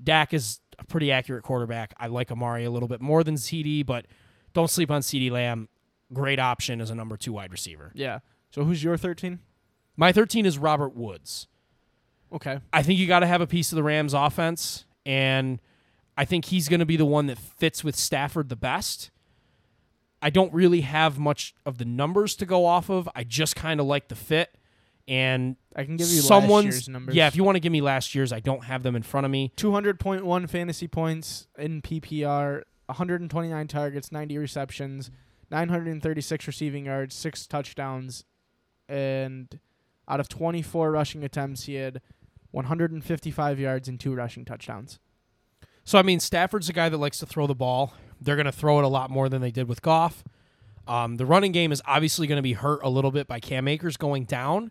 Dak 0.02 0.34
is 0.34 0.60
a 0.78 0.84
pretty 0.84 1.10
accurate 1.10 1.42
quarterback. 1.42 1.94
I 1.98 2.06
like 2.08 2.30
Amari 2.30 2.64
a 2.64 2.70
little 2.70 2.88
bit 2.88 3.00
more 3.00 3.24
than 3.24 3.36
CeeDee, 3.36 3.84
but 3.84 4.06
don't 4.52 4.70
sleep 4.70 4.90
on 4.90 5.00
CeeDee 5.00 5.30
Lamb. 5.30 5.68
Great 6.12 6.38
option 6.38 6.80
as 6.80 6.90
a 6.90 6.94
number 6.94 7.16
two 7.16 7.32
wide 7.32 7.50
receiver. 7.50 7.92
yeah. 7.94 8.20
So 8.50 8.64
who's 8.64 8.82
your 8.82 8.96
13? 8.96 9.40
My 9.96 10.12
13 10.12 10.46
is 10.46 10.56
Robert 10.56 10.94
Woods. 10.94 11.46
Okay. 12.32 12.58
I 12.72 12.82
think 12.82 12.98
you 12.98 13.06
got 13.06 13.20
to 13.20 13.26
have 13.26 13.40
a 13.40 13.46
piece 13.46 13.70
of 13.72 13.76
the 13.76 13.82
Rams 13.82 14.14
offense, 14.14 14.86
and 15.04 15.60
I 16.16 16.24
think 16.24 16.46
he's 16.46 16.68
going 16.68 16.80
to 16.80 16.86
be 16.86 16.96
the 16.96 17.04
one 17.04 17.26
that 17.26 17.38
fits 17.38 17.84
with 17.84 17.96
Stafford 17.96 18.48
the 18.48 18.56
best. 18.56 19.10
I 20.22 20.30
don't 20.30 20.52
really 20.54 20.82
have 20.82 21.18
much 21.18 21.54
of 21.66 21.78
the 21.78 21.84
numbers 21.84 22.34
to 22.36 22.46
go 22.46 22.64
off 22.64 22.88
of. 22.88 23.08
I 23.14 23.24
just 23.24 23.56
kind 23.56 23.78
of 23.80 23.86
like 23.86 24.08
the 24.08 24.14
fit, 24.14 24.56
and 25.08 25.56
I 25.74 25.84
can 25.84 25.96
give 25.96 26.08
you 26.08 26.20
someone's 26.20 26.66
last 26.66 26.74
year's 26.74 26.88
numbers. 26.88 27.14
yeah. 27.14 27.26
If 27.26 27.36
you 27.36 27.44
want 27.44 27.56
to 27.56 27.60
give 27.60 27.72
me 27.72 27.80
last 27.80 28.14
year's, 28.14 28.32
I 28.32 28.40
don't 28.40 28.64
have 28.64 28.82
them 28.82 28.96
in 28.96 29.02
front 29.02 29.24
of 29.24 29.30
me. 29.30 29.52
200.1 29.56 30.50
fantasy 30.50 30.88
points 30.88 31.46
in 31.58 31.82
PPR, 31.82 32.62
129 32.86 33.68
targets, 33.68 34.10
90 34.10 34.38
receptions, 34.38 35.10
936 35.50 36.46
receiving 36.46 36.86
yards, 36.86 37.14
6 37.14 37.46
touchdowns, 37.46 38.24
and 38.88 39.60
out 40.08 40.20
of 40.20 40.28
24 40.28 40.90
rushing 40.90 41.24
attempts, 41.24 41.64
he 41.64 41.74
had 41.74 42.00
155 42.50 43.60
yards 43.60 43.88
and 43.88 44.00
2 44.00 44.14
rushing 44.14 44.44
touchdowns. 44.44 44.98
So 45.84 45.98
I 45.98 46.02
mean, 46.02 46.18
Stafford's 46.18 46.68
a 46.68 46.72
guy 46.72 46.88
that 46.88 46.98
likes 46.98 47.20
to 47.20 47.26
throw 47.26 47.46
the 47.46 47.54
ball. 47.54 47.94
They're 48.20 48.34
going 48.36 48.46
to 48.46 48.52
throw 48.52 48.78
it 48.78 48.84
a 48.84 48.88
lot 48.88 49.10
more 49.10 49.28
than 49.28 49.40
they 49.40 49.52
did 49.52 49.68
with 49.68 49.82
Goff. 49.82 50.24
Um, 50.88 51.16
the 51.16 51.26
running 51.26 51.52
game 51.52 51.70
is 51.70 51.82
obviously 51.86 52.26
going 52.26 52.36
to 52.36 52.42
be 52.42 52.54
hurt 52.54 52.80
a 52.82 52.88
little 52.88 53.10
bit 53.10 53.26
by 53.26 53.40
Cam 53.40 53.68
Akers 53.68 53.96
going 53.96 54.24
down. 54.24 54.70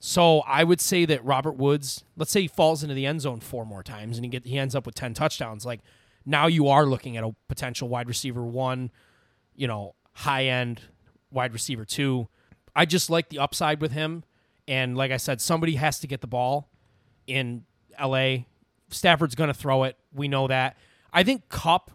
So 0.00 0.40
I 0.40 0.62
would 0.62 0.80
say 0.80 1.04
that 1.06 1.24
Robert 1.24 1.56
Woods, 1.56 2.04
let's 2.16 2.30
say 2.30 2.42
he 2.42 2.48
falls 2.48 2.82
into 2.82 2.94
the 2.94 3.04
end 3.04 3.20
zone 3.20 3.40
four 3.40 3.66
more 3.66 3.82
times 3.82 4.16
and 4.16 4.24
he 4.24 4.30
get 4.30 4.46
he 4.46 4.58
ends 4.58 4.74
up 4.74 4.86
with 4.86 4.94
ten 4.94 5.12
touchdowns. 5.12 5.66
Like 5.66 5.80
now 6.24 6.46
you 6.46 6.68
are 6.68 6.86
looking 6.86 7.16
at 7.16 7.24
a 7.24 7.34
potential 7.48 7.88
wide 7.88 8.06
receiver 8.06 8.44
one, 8.44 8.90
you 9.56 9.66
know, 9.66 9.94
high 10.12 10.46
end 10.46 10.82
wide 11.32 11.52
receiver 11.52 11.84
two. 11.84 12.28
I 12.76 12.84
just 12.84 13.10
like 13.10 13.28
the 13.28 13.40
upside 13.40 13.80
with 13.80 13.90
him. 13.90 14.22
And 14.68 14.96
like 14.96 15.10
I 15.10 15.16
said, 15.16 15.40
somebody 15.40 15.74
has 15.76 15.98
to 16.00 16.06
get 16.06 16.20
the 16.20 16.26
ball 16.26 16.68
in 17.26 17.64
LA. 18.00 18.44
Stafford's 18.90 19.34
going 19.34 19.48
to 19.48 19.54
throw 19.54 19.82
it. 19.84 19.96
We 20.12 20.28
know 20.28 20.46
that. 20.46 20.76
I 21.12 21.24
think 21.24 21.48
Kupp 21.48 21.90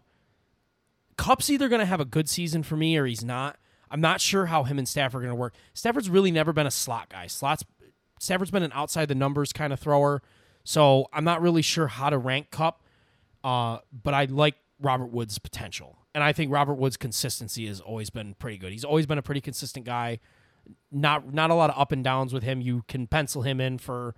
Kupp's 1.16 1.50
either 1.50 1.70
going 1.70 1.80
to 1.80 1.86
have 1.86 2.02
a 2.02 2.06
good 2.06 2.28
season 2.28 2.64
for 2.64 2.76
me 2.76 2.98
or 2.98 3.06
he's 3.06 3.24
not. 3.24 3.58
I'm 3.90 4.02
not 4.02 4.20
sure 4.20 4.48
how 4.48 4.64
him 4.64 4.80
and 4.80 4.90
Stafford 4.90 5.22
are 5.22 5.26
going 5.26 5.36
to 5.36 5.40
work. 5.40 5.54
Stafford's 5.76 6.10
really 6.10 6.32
never 6.32 6.52
been 6.52 6.66
a 6.66 6.72
slot 6.72 7.10
guy. 7.10 7.28
Slots 7.28 7.64
Stafford's 8.24 8.52
been 8.52 8.64
an 8.64 8.72
outside 8.74 9.08
the 9.08 9.16
numbers 9.16 9.52
kind 9.52 9.74
of 9.74 9.80
thrower. 9.80 10.22
So 10.64 11.08
I'm 11.12 11.26
not 11.26 11.42
really 11.42 11.62
sure 11.62 11.88
how 11.88 12.10
to 12.10 12.18
rank 12.18 12.52
Kupp. 12.52 12.82
Uh, 13.44 13.80
but 13.92 14.14
I 14.14 14.26
like 14.26 14.56
Robert 14.80 15.08
Woods' 15.12 15.38
potential. 15.38 15.98
And 16.16 16.24
I 16.24 16.32
think 16.32 16.52
Robert 16.52 16.76
Woods' 16.76 16.96
consistency 16.96 17.68
has 17.68 17.82
always 17.82 18.10
been 18.10 18.36
pretty 18.36 18.58
good. 18.58 18.72
He's 18.72 18.86
always 18.86 19.06
been 19.06 19.18
a 19.18 19.22
pretty 19.22 19.42
consistent 19.42 19.86
guy. 19.86 20.20
Not 20.92 21.34
not 21.34 21.50
a 21.50 21.56
lot 21.56 21.70
of 21.70 21.78
up 21.78 21.92
and 21.92 22.04
downs 22.04 22.34
with 22.34 22.44
him. 22.44 22.62
You 22.62 22.86
can 22.88 23.08
pencil 23.08 23.42
him 23.42 23.60
in 23.60 23.78
for, 23.78 24.16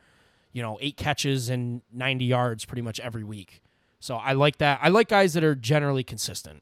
you 0.54 0.62
know, 0.62 0.78
eight 0.82 0.98
catches 0.98 1.50
and 1.50 1.82
90 1.92 2.26
yards 2.26 2.66
pretty 2.66 2.84
much 2.84 3.00
every 3.00 3.24
week. 3.24 3.64
So 4.00 4.18
I 4.18 4.34
like 4.34 4.60
that. 4.60 4.80
I 4.84 4.90
like 4.90 5.08
guys 5.08 5.34
that 5.34 5.44
are 5.44 5.56
generally 5.56 6.04
consistent. 6.04 6.62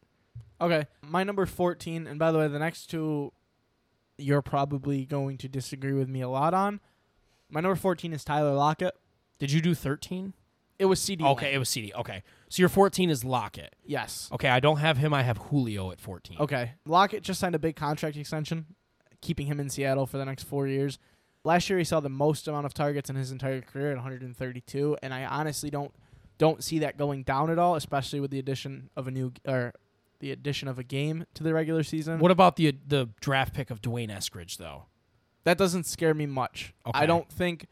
Okay. 0.61 0.85
My 1.01 1.25
number 1.25 1.45
14, 1.45 2.07
and 2.07 2.17
by 2.17 2.31
the 2.31 2.37
way, 2.37 2.47
the 2.47 2.59
next 2.59 2.89
two 2.89 3.33
you're 4.17 4.41
probably 4.41 5.05
going 5.05 5.37
to 5.37 5.49
disagree 5.49 5.93
with 5.93 6.07
me 6.07 6.21
a 6.21 6.29
lot 6.29 6.53
on. 6.53 6.79
My 7.53 7.61
number 7.61 7.75
14 7.75 8.13
is 8.13 8.23
Tyler 8.23 8.53
Lockett. 8.53 8.95
Did 9.37 9.51
you 9.51 9.61
do 9.61 9.75
13? 9.75 10.33
It 10.79 10.85
was 10.85 10.99
CeeDee. 10.99 11.21
Okay, 11.21 11.45
Lamb. 11.47 11.55
it 11.55 11.57
was 11.59 11.69
CeeDee. 11.69 11.93
Okay. 11.93 12.23
So 12.49 12.61
your 12.63 12.69
14 12.69 13.11
is 13.11 13.23
Lockett. 13.23 13.75
Yes. 13.85 14.27
Okay, 14.33 14.49
I 14.49 14.59
don't 14.59 14.77
have 14.77 14.97
him. 14.97 15.13
I 15.13 15.21
have 15.21 15.37
Julio 15.37 15.91
at 15.91 16.01
14. 16.01 16.37
Okay. 16.39 16.71
Lockett 16.87 17.21
just 17.21 17.39
signed 17.39 17.53
a 17.53 17.59
big 17.59 17.75
contract 17.75 18.17
extension, 18.17 18.65
keeping 19.21 19.45
him 19.45 19.59
in 19.59 19.69
Seattle 19.69 20.07
for 20.07 20.17
the 20.17 20.25
next 20.25 20.43
four 20.43 20.67
years. 20.67 20.97
Last 21.43 21.69
year, 21.69 21.77
he 21.77 21.85
saw 21.85 21.99
the 21.99 22.09
most 22.09 22.47
amount 22.47 22.65
of 22.65 22.73
targets 22.73 23.11
in 23.11 23.15
his 23.15 23.31
entire 23.31 23.61
career 23.61 23.91
at 23.91 23.97
132, 23.97 24.97
and 25.03 25.13
I 25.13 25.25
honestly 25.25 25.69
don't 25.69 25.93
don't 26.39 26.63
see 26.63 26.79
that 26.79 26.97
going 26.97 27.21
down 27.21 27.51
at 27.51 27.59
all, 27.59 27.75
especially 27.75 28.19
with 28.19 28.31
the 28.31 28.39
addition 28.39 28.89
of 28.97 29.07
a 29.07 29.11
new 29.11 29.31
or 29.47 29.73
the 30.19 30.31
addition 30.31 30.67
of 30.67 30.79
a 30.79 30.83
game 30.83 31.25
to 31.35 31.43
the 31.43 31.53
regular 31.53 31.83
season. 31.83 32.17
What 32.17 32.31
about 32.31 32.55
the 32.55 32.75
the 32.87 33.09
draft 33.21 33.53
pick 33.53 33.69
of 33.69 33.81
D'Wayne 33.81 34.09
Eskridge 34.09 34.57
though? 34.57 34.85
That 35.43 35.57
doesn't 35.57 35.85
scare 35.85 36.13
me 36.13 36.25
much. 36.25 36.73
Okay. 36.87 36.99
I 36.99 37.05
don't 37.05 37.29
think. 37.31 37.67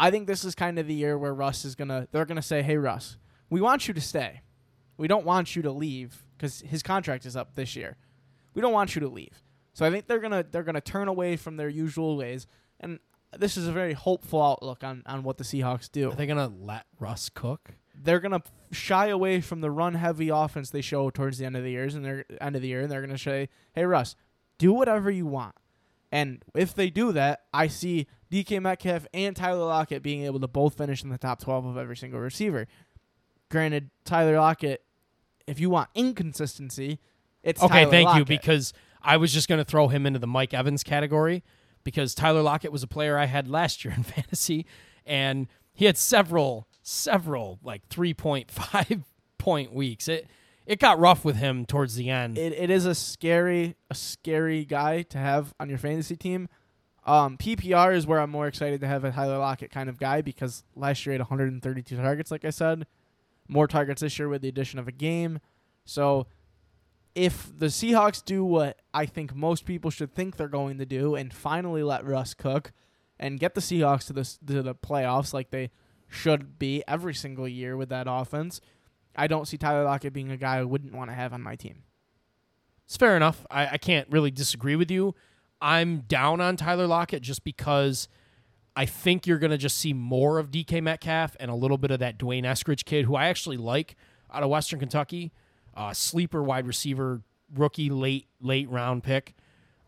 I 0.00 0.10
think 0.10 0.26
this 0.26 0.44
is 0.44 0.54
kind 0.54 0.78
of 0.78 0.86
the 0.86 0.94
year 0.94 1.16
where 1.16 1.34
Russ 1.34 1.64
is 1.64 1.74
gonna. 1.74 2.08
They're 2.10 2.24
gonna 2.24 2.42
say, 2.42 2.62
"Hey, 2.62 2.76
Russ, 2.76 3.18
we 3.50 3.60
want 3.60 3.88
you 3.88 3.94
to 3.94 4.00
stay. 4.00 4.40
We 4.96 5.08
don't 5.08 5.24
want 5.24 5.54
you 5.54 5.62
to 5.62 5.70
leave 5.70 6.24
because 6.36 6.60
his 6.60 6.82
contract 6.82 7.24
is 7.26 7.36
up 7.36 7.54
this 7.54 7.76
year. 7.76 7.96
We 8.54 8.62
don't 8.62 8.72
want 8.72 8.94
you 8.94 9.00
to 9.00 9.08
leave." 9.08 9.42
So 9.74 9.86
I 9.86 9.90
think 9.90 10.06
they're 10.06 10.18
gonna 10.20 10.44
they're 10.50 10.64
gonna 10.64 10.80
turn 10.80 11.08
away 11.08 11.36
from 11.36 11.56
their 11.56 11.68
usual 11.68 12.16
ways, 12.16 12.46
and 12.80 12.98
this 13.36 13.56
is 13.56 13.66
a 13.66 13.72
very 13.72 13.94
hopeful 13.94 14.42
outlook 14.42 14.82
on 14.84 15.02
on 15.06 15.22
what 15.22 15.38
the 15.38 15.44
Seahawks 15.44 15.90
do. 15.90 16.10
Are 16.10 16.14
they 16.14 16.26
gonna 16.26 16.52
let 16.60 16.86
Russ 16.98 17.28
cook? 17.28 17.72
They're 17.94 18.20
gonna 18.20 18.42
shy 18.70 19.08
away 19.08 19.40
from 19.40 19.60
the 19.60 19.70
run 19.70 19.94
heavy 19.94 20.30
offense 20.30 20.70
they 20.70 20.80
show 20.80 21.10
towards 21.10 21.38
the 21.38 21.44
end 21.44 21.56
of 21.56 21.62
the 21.62 21.70
years 21.70 21.94
and 21.94 22.04
they're 22.04 22.24
end 22.40 22.56
of 22.56 22.62
the 22.62 22.68
year, 22.68 22.82
and 22.82 22.90
they're 22.90 23.00
gonna 23.00 23.18
say, 23.18 23.48
"Hey, 23.74 23.84
Russ, 23.84 24.16
do 24.58 24.72
whatever 24.72 25.10
you 25.10 25.26
want." 25.26 25.54
And 26.12 26.44
if 26.54 26.74
they 26.74 26.90
do 26.90 27.10
that, 27.12 27.44
I 27.54 27.68
see 27.68 28.06
DK 28.30 28.60
Metcalf 28.60 29.06
and 29.14 29.34
Tyler 29.34 29.64
Lockett 29.64 30.02
being 30.02 30.24
able 30.24 30.40
to 30.40 30.46
both 30.46 30.76
finish 30.76 31.02
in 31.02 31.08
the 31.08 31.16
top 31.16 31.40
12 31.40 31.64
of 31.64 31.78
every 31.78 31.96
single 31.96 32.20
receiver. 32.20 32.68
Granted, 33.50 33.90
Tyler 34.04 34.36
Lockett, 34.36 34.84
if 35.46 35.58
you 35.58 35.70
want 35.70 35.88
inconsistency, 35.94 37.00
it's 37.42 37.62
Okay, 37.62 37.80
Tyler 37.84 37.90
thank 37.90 38.16
you 38.16 38.24
because 38.26 38.74
I 39.02 39.16
was 39.16 39.32
just 39.32 39.48
gonna 39.48 39.64
throw 39.64 39.88
him 39.88 40.06
into 40.06 40.18
the 40.18 40.26
Mike 40.26 40.52
Evans 40.52 40.84
category, 40.84 41.42
because 41.82 42.14
Tyler 42.14 42.42
Lockett 42.42 42.70
was 42.72 42.82
a 42.82 42.86
player 42.86 43.18
I 43.18 43.24
had 43.24 43.48
last 43.48 43.84
year 43.84 43.94
in 43.96 44.02
fantasy, 44.02 44.66
and 45.06 45.48
he 45.72 45.86
had 45.86 45.96
several, 45.96 46.68
several 46.82 47.58
like 47.62 47.88
3.5 47.88 49.04
point 49.38 49.72
weeks. 49.72 50.08
It 50.08 50.28
it 50.66 50.78
got 50.78 50.98
rough 50.98 51.24
with 51.24 51.36
him 51.36 51.66
towards 51.66 51.96
the 51.96 52.10
end. 52.10 52.38
It, 52.38 52.52
it 52.52 52.70
is 52.70 52.86
a 52.86 52.94
scary 52.94 53.76
a 53.90 53.94
scary 53.94 54.64
guy 54.64 55.02
to 55.02 55.18
have 55.18 55.54
on 55.58 55.68
your 55.68 55.78
fantasy 55.78 56.16
team. 56.16 56.48
Um, 57.04 57.36
PPR 57.36 57.96
is 57.96 58.06
where 58.06 58.20
I'm 58.20 58.30
more 58.30 58.46
excited 58.46 58.80
to 58.80 58.86
have 58.86 59.02
a 59.04 59.10
Tyler 59.10 59.38
Lockett 59.38 59.72
kind 59.72 59.88
of 59.88 59.98
guy 59.98 60.22
because 60.22 60.62
last 60.76 61.04
year 61.04 61.12
he 61.12 61.18
had 61.18 61.22
132 61.22 61.96
targets, 61.96 62.30
like 62.30 62.44
I 62.44 62.50
said, 62.50 62.86
more 63.48 63.66
targets 63.66 64.02
this 64.02 64.18
year 64.18 64.28
with 64.28 64.42
the 64.42 64.48
addition 64.48 64.78
of 64.78 64.86
a 64.86 64.92
game. 64.92 65.40
So 65.84 66.28
if 67.14 67.52
the 67.56 67.66
Seahawks 67.66 68.24
do 68.24 68.44
what 68.44 68.80
I 68.94 69.06
think 69.06 69.34
most 69.34 69.64
people 69.64 69.90
should 69.90 70.14
think 70.14 70.36
they're 70.36 70.48
going 70.48 70.78
to 70.78 70.86
do 70.86 71.14
and 71.16 71.32
finally 71.32 71.82
let 71.82 72.06
Russ 72.06 72.34
cook 72.34 72.72
and 73.18 73.40
get 73.40 73.54
the 73.54 73.60
Seahawks 73.60 74.06
to 74.06 74.12
the 74.12 74.54
to 74.54 74.62
the 74.62 74.74
playoffs 74.74 75.34
like 75.34 75.50
they 75.50 75.70
should 76.08 76.58
be 76.58 76.82
every 76.86 77.14
single 77.14 77.48
year 77.48 77.76
with 77.76 77.88
that 77.88 78.06
offense, 78.08 78.60
I 79.16 79.26
don't 79.26 79.46
see 79.46 79.56
Tyler 79.56 79.84
Lockett 79.84 80.12
being 80.12 80.30
a 80.30 80.36
guy 80.36 80.56
I 80.56 80.64
wouldn't 80.64 80.94
want 80.94 81.10
to 81.10 81.14
have 81.14 81.32
on 81.32 81.42
my 81.42 81.56
team. 81.56 81.82
It's 82.86 82.96
fair 82.96 83.16
enough. 83.16 83.46
I, 83.50 83.68
I 83.68 83.78
can't 83.78 84.08
really 84.10 84.30
disagree 84.30 84.76
with 84.76 84.90
you. 84.90 85.14
I'm 85.60 86.00
down 86.00 86.40
on 86.40 86.56
Tyler 86.56 86.86
Lockett 86.86 87.22
just 87.22 87.44
because 87.44 88.08
I 88.74 88.86
think 88.86 89.26
you're 89.26 89.38
going 89.38 89.50
to 89.50 89.58
just 89.58 89.76
see 89.76 89.92
more 89.92 90.38
of 90.38 90.50
DK 90.50 90.82
Metcalf 90.82 91.36
and 91.38 91.50
a 91.50 91.54
little 91.54 91.78
bit 91.78 91.90
of 91.90 92.00
that 92.00 92.18
D'Wayne 92.18 92.44
Eskridge 92.44 92.84
kid, 92.84 93.04
who 93.04 93.14
I 93.14 93.26
actually 93.26 93.56
like 93.58 93.96
out 94.32 94.42
of 94.42 94.50
Western 94.50 94.80
Kentucky, 94.80 95.32
uh, 95.74 95.92
sleeper 95.92 96.42
wide 96.42 96.66
receiver, 96.66 97.22
rookie 97.54 97.90
late 97.90 98.26
late 98.40 98.68
round 98.68 99.04
pick. 99.04 99.34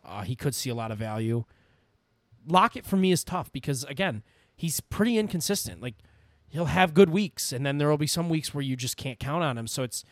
Uh, 0.05 0.23
he 0.23 0.37
could 0.37 0.55
see 0.55 0.71
a 0.71 0.75
lot 0.75 0.91
of 0.91 0.99
value. 0.99 1.45
Lockett 2.47 2.85
for 2.85 2.97
me 2.97 3.11
is 3.11 3.25
tough 3.25 3.51
because 3.53 3.85
again, 3.85 4.23
he's 4.55 4.81
pretty 4.81 5.19
inconsistent. 5.19 5.81
Like 5.81 5.95
he'll 6.55 6.67
have 6.67 6.95
good 6.95 7.11
weeks, 7.11 7.53
and 7.53 7.67
then 7.67 7.79
there 7.79 7.89
will 7.89 7.99
be 7.99 8.07
some 8.07 8.29
weeks 8.29 8.55
where 8.55 8.63
you 8.63 8.77
just 8.77 8.97
can't 8.97 9.19
count 9.19 9.43
on 9.43 9.59
him. 9.59 9.67
So 9.67 9.83
it's 9.83 10.05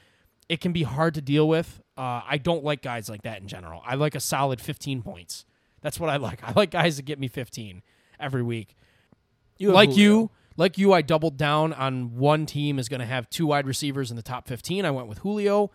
it 0.48 0.61
can 0.61 0.72
be 0.72 0.83
hard 0.83 1.14
to 1.14 1.22
deal 1.22 1.48
with. 1.48 1.81
Uh, 1.96 2.20
I 2.28 2.37
don't 2.37 2.64
like 2.64 2.83
guys 2.83 3.09
like 3.09 3.22
that 3.22 3.40
in 3.40 3.46
general. 3.46 3.81
I 3.87 3.94
like 3.94 4.16
a 4.16 4.20
solid 4.20 4.61
15 4.61 5.02
points. 5.02 5.44
That's 5.83 6.00
what 6.00 6.11
I 6.11 6.16
like. 6.16 6.42
I 6.46 6.52
like 6.55 6.72
guys 6.72 6.96
that 6.96 7.05
get 7.05 7.20
me 7.20 7.28
15 7.28 7.83
every 8.18 8.42
week. 8.42 8.74
You 9.57 9.70
like 9.70 9.96
you, 9.96 10.31
like 10.57 10.78
you, 10.78 10.92
I 10.92 11.00
doubled 11.02 11.37
down 11.37 11.72
on 11.72 12.16
one 12.16 12.44
team 12.44 12.81
is 12.81 12.88
going 12.88 13.00
to 13.00 13.07
have 13.07 13.31
two 13.31 13.46
wide 13.46 13.66
receivers 13.66 14.11
in 14.11 14.16
the 14.16 14.22
top 14.22 14.48
15. 14.48 14.85
I 14.85 14.90
went 14.90 15.07
with 15.07 15.18
Julio. 15.18 15.70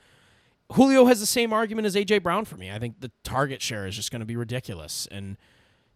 Julio 0.73 1.05
has 1.05 1.21
the 1.21 1.25
same 1.25 1.53
argument 1.53 1.85
as 1.85 1.95
AJ 1.95 2.23
Brown 2.23 2.43
for 2.43 2.57
me. 2.57 2.69
I 2.69 2.77
think 2.77 2.99
the 2.99 3.11
target 3.23 3.61
share 3.61 3.87
is 3.87 3.95
just 3.95 4.11
going 4.11 4.19
to 4.19 4.25
be 4.25 4.35
ridiculous, 4.35 5.07
and 5.09 5.37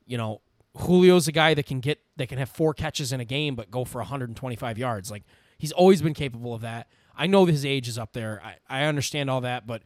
you 0.05 0.17
know, 0.17 0.39
Julio's 0.77 1.27
a 1.27 1.31
guy 1.31 1.53
that 1.53 1.65
can 1.65 1.79
get 1.79 1.99
that 2.17 2.29
can 2.29 2.37
have 2.37 2.49
four 2.49 2.73
catches 2.73 3.11
in 3.11 3.19
a 3.19 3.25
game 3.25 3.55
but 3.55 3.71
go 3.71 3.83
for 3.83 3.99
125 3.99 4.77
yards. 4.77 5.11
Like 5.11 5.23
he's 5.57 5.71
always 5.71 6.01
been 6.01 6.13
capable 6.13 6.53
of 6.53 6.61
that. 6.61 6.87
I 7.15 7.27
know 7.27 7.45
his 7.45 7.65
age 7.65 7.87
is 7.87 7.97
up 7.97 8.13
there. 8.13 8.41
I, 8.43 8.81
I 8.81 8.85
understand 8.85 9.29
all 9.29 9.41
that, 9.41 9.67
but 9.67 9.83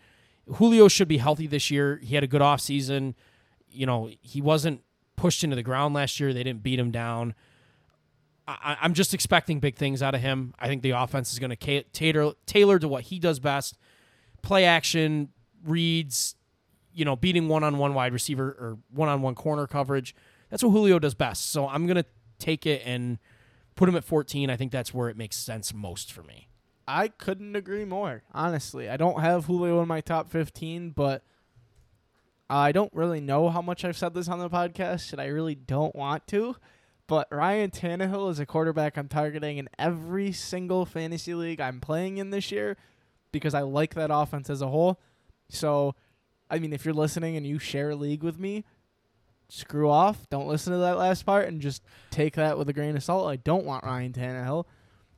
Julio 0.47 0.87
should 0.87 1.07
be 1.07 1.17
healthy 1.17 1.47
this 1.47 1.71
year. 1.71 1.99
He 2.03 2.15
had 2.15 2.23
a 2.23 2.27
good 2.27 2.41
offseason 2.41 3.15
you 3.75 3.85
know, 3.85 4.09
he 4.21 4.41
wasn't 4.41 4.81
pushed 5.15 5.43
into 5.43 5.55
the 5.55 5.63
ground 5.63 5.93
last 5.93 6.19
year. 6.19 6.33
They 6.33 6.43
didn't 6.43 6.63
beat 6.63 6.79
him 6.79 6.91
down. 6.91 7.35
I, 8.47 8.77
am 8.81 8.93
just 8.93 9.13
expecting 9.13 9.59
big 9.59 9.75
things 9.75 10.03
out 10.03 10.13
of 10.13 10.21
him. 10.21 10.53
I 10.59 10.67
think 10.67 10.83
the 10.83 10.91
offense 10.91 11.33
is 11.33 11.39
going 11.39 11.55
to 11.55 11.83
tailor 11.83 12.33
tailor 12.45 12.79
to 12.79 12.87
what 12.87 13.05
he 13.05 13.19
does 13.19 13.39
best: 13.39 13.77
play 14.43 14.65
action, 14.65 15.29
reads, 15.63 16.35
you 16.93 17.05
know, 17.05 17.15
beating 17.15 17.47
one-on-one 17.47 17.95
wide 17.95 18.13
receiver 18.13 18.49
or 18.59 18.77
one-on-one 18.91 19.33
corner 19.35 19.65
coverage. 19.65 20.15
That's 20.55 20.63
what 20.63 20.69
Julio 20.69 20.99
does 20.99 21.15
best. 21.15 21.51
So 21.51 21.67
I'm 21.67 21.85
to 21.85 22.05
take 22.39 22.65
it 22.65 22.81
and 22.85 23.19
put 23.75 23.89
him 23.89 23.95
at 23.97 24.05
14. 24.05 24.49
I 24.49 24.55
think 24.55 24.71
that's 24.71 24.93
where 24.93 25.09
it 25.09 25.17
makes 25.17 25.35
sense 25.35 25.73
most 25.73 26.13
for 26.13 26.23
me. 26.23 26.47
I 26.87 27.09
couldn't 27.09 27.57
agree 27.57 27.83
more. 27.83 28.23
Honestly, 28.33 28.89
I 28.89 28.95
don't 28.95 29.19
have 29.19 29.47
Julio 29.47 29.81
in 29.81 29.89
my 29.89 29.99
top 29.99 30.31
15, 30.31 30.91
but 30.91 31.25
I 32.49 32.71
don't 32.71 32.93
really 32.93 33.19
know 33.19 33.49
how 33.49 33.61
much 33.61 33.83
I've 33.83 33.97
said 33.97 34.13
this 34.13 34.29
on 34.29 34.39
the 34.39 34.49
podcast, 34.49 35.11
and 35.11 35.19
I 35.19 35.25
really 35.25 35.55
don't 35.55 35.93
want 35.93 36.25
to. 36.27 36.55
But 37.05 37.27
Ryan 37.31 37.69
Tannehill 37.69 38.31
is 38.31 38.39
a 38.39 38.45
quarterback 38.45 38.97
I'm 38.97 39.09
targeting 39.09 39.57
in 39.57 39.67
every 39.77 40.31
single 40.31 40.85
fantasy 40.85 41.33
league 41.33 41.59
I'm 41.59 41.81
playing 41.81 42.17
in 42.17 42.29
this 42.29 42.49
year 42.49 42.77
because 43.33 43.53
I 43.53 43.63
like 43.63 43.93
that 43.95 44.09
offense 44.09 44.49
as 44.49 44.61
a 44.61 44.69
whole. 44.69 45.01
So, 45.49 45.95
I 46.49 46.59
mean, 46.59 46.71
if 46.71 46.85
you're 46.85 46.93
listening 46.93 47.35
and 47.35 47.45
you 47.45 47.59
share 47.59 47.89
a 47.89 47.95
league 47.97 48.23
with 48.23 48.39
me, 48.39 48.63
screw 49.49 49.89
off. 49.89 50.27
Don't 50.29 50.47
listen 50.47 50.73
to 50.73 50.79
that 50.79 50.97
last 50.97 51.25
part 51.25 51.47
and 51.47 51.61
just 51.61 51.83
take 52.11 52.35
that 52.35 52.57
with 52.57 52.69
a 52.69 52.73
grain 52.73 52.95
of 52.95 53.03
salt. 53.03 53.29
I 53.29 53.35
don't 53.37 53.65
want 53.65 53.83
Ryan 53.83 54.13
Tannehill. 54.13 54.65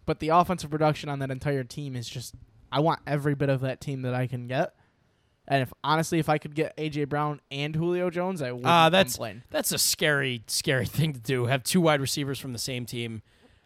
But 0.05 0.19
the 0.19 0.29
offensive 0.29 0.69
production 0.69 1.09
on 1.09 1.19
that 1.19 1.31
entire 1.31 1.63
team 1.63 1.95
is 1.95 2.07
just, 2.07 2.33
I 2.71 2.79
want 2.79 3.01
every 3.05 3.35
bit 3.35 3.49
of 3.49 3.61
that 3.61 3.81
team 3.81 4.03
that 4.03 4.13
I 4.13 4.27
can 4.27 4.47
get. 4.47 4.73
And 5.47 5.61
if 5.61 5.71
honestly, 5.83 6.19
if 6.19 6.29
I 6.29 6.37
could 6.37 6.55
get 6.55 6.75
AJ 6.77 7.09
Brown 7.09 7.39
and 7.49 7.75
Julio 7.75 8.09
Jones, 8.09 8.41
I 8.41 8.51
would. 8.51 8.63
Ah, 8.65 8.85
uh, 8.85 8.89
that's 8.89 9.13
complain. 9.13 9.43
that's 9.49 9.71
a 9.71 9.77
scary, 9.77 10.43
scary 10.47 10.85
thing 10.87 11.13
to 11.13 11.19
do. 11.19 11.45
Have 11.45 11.63
two 11.63 11.79
wide 11.79 12.01
receivers 12.01 12.37
from 12.39 12.53
the 12.53 12.59
same 12.59 12.85
team. 12.85 13.21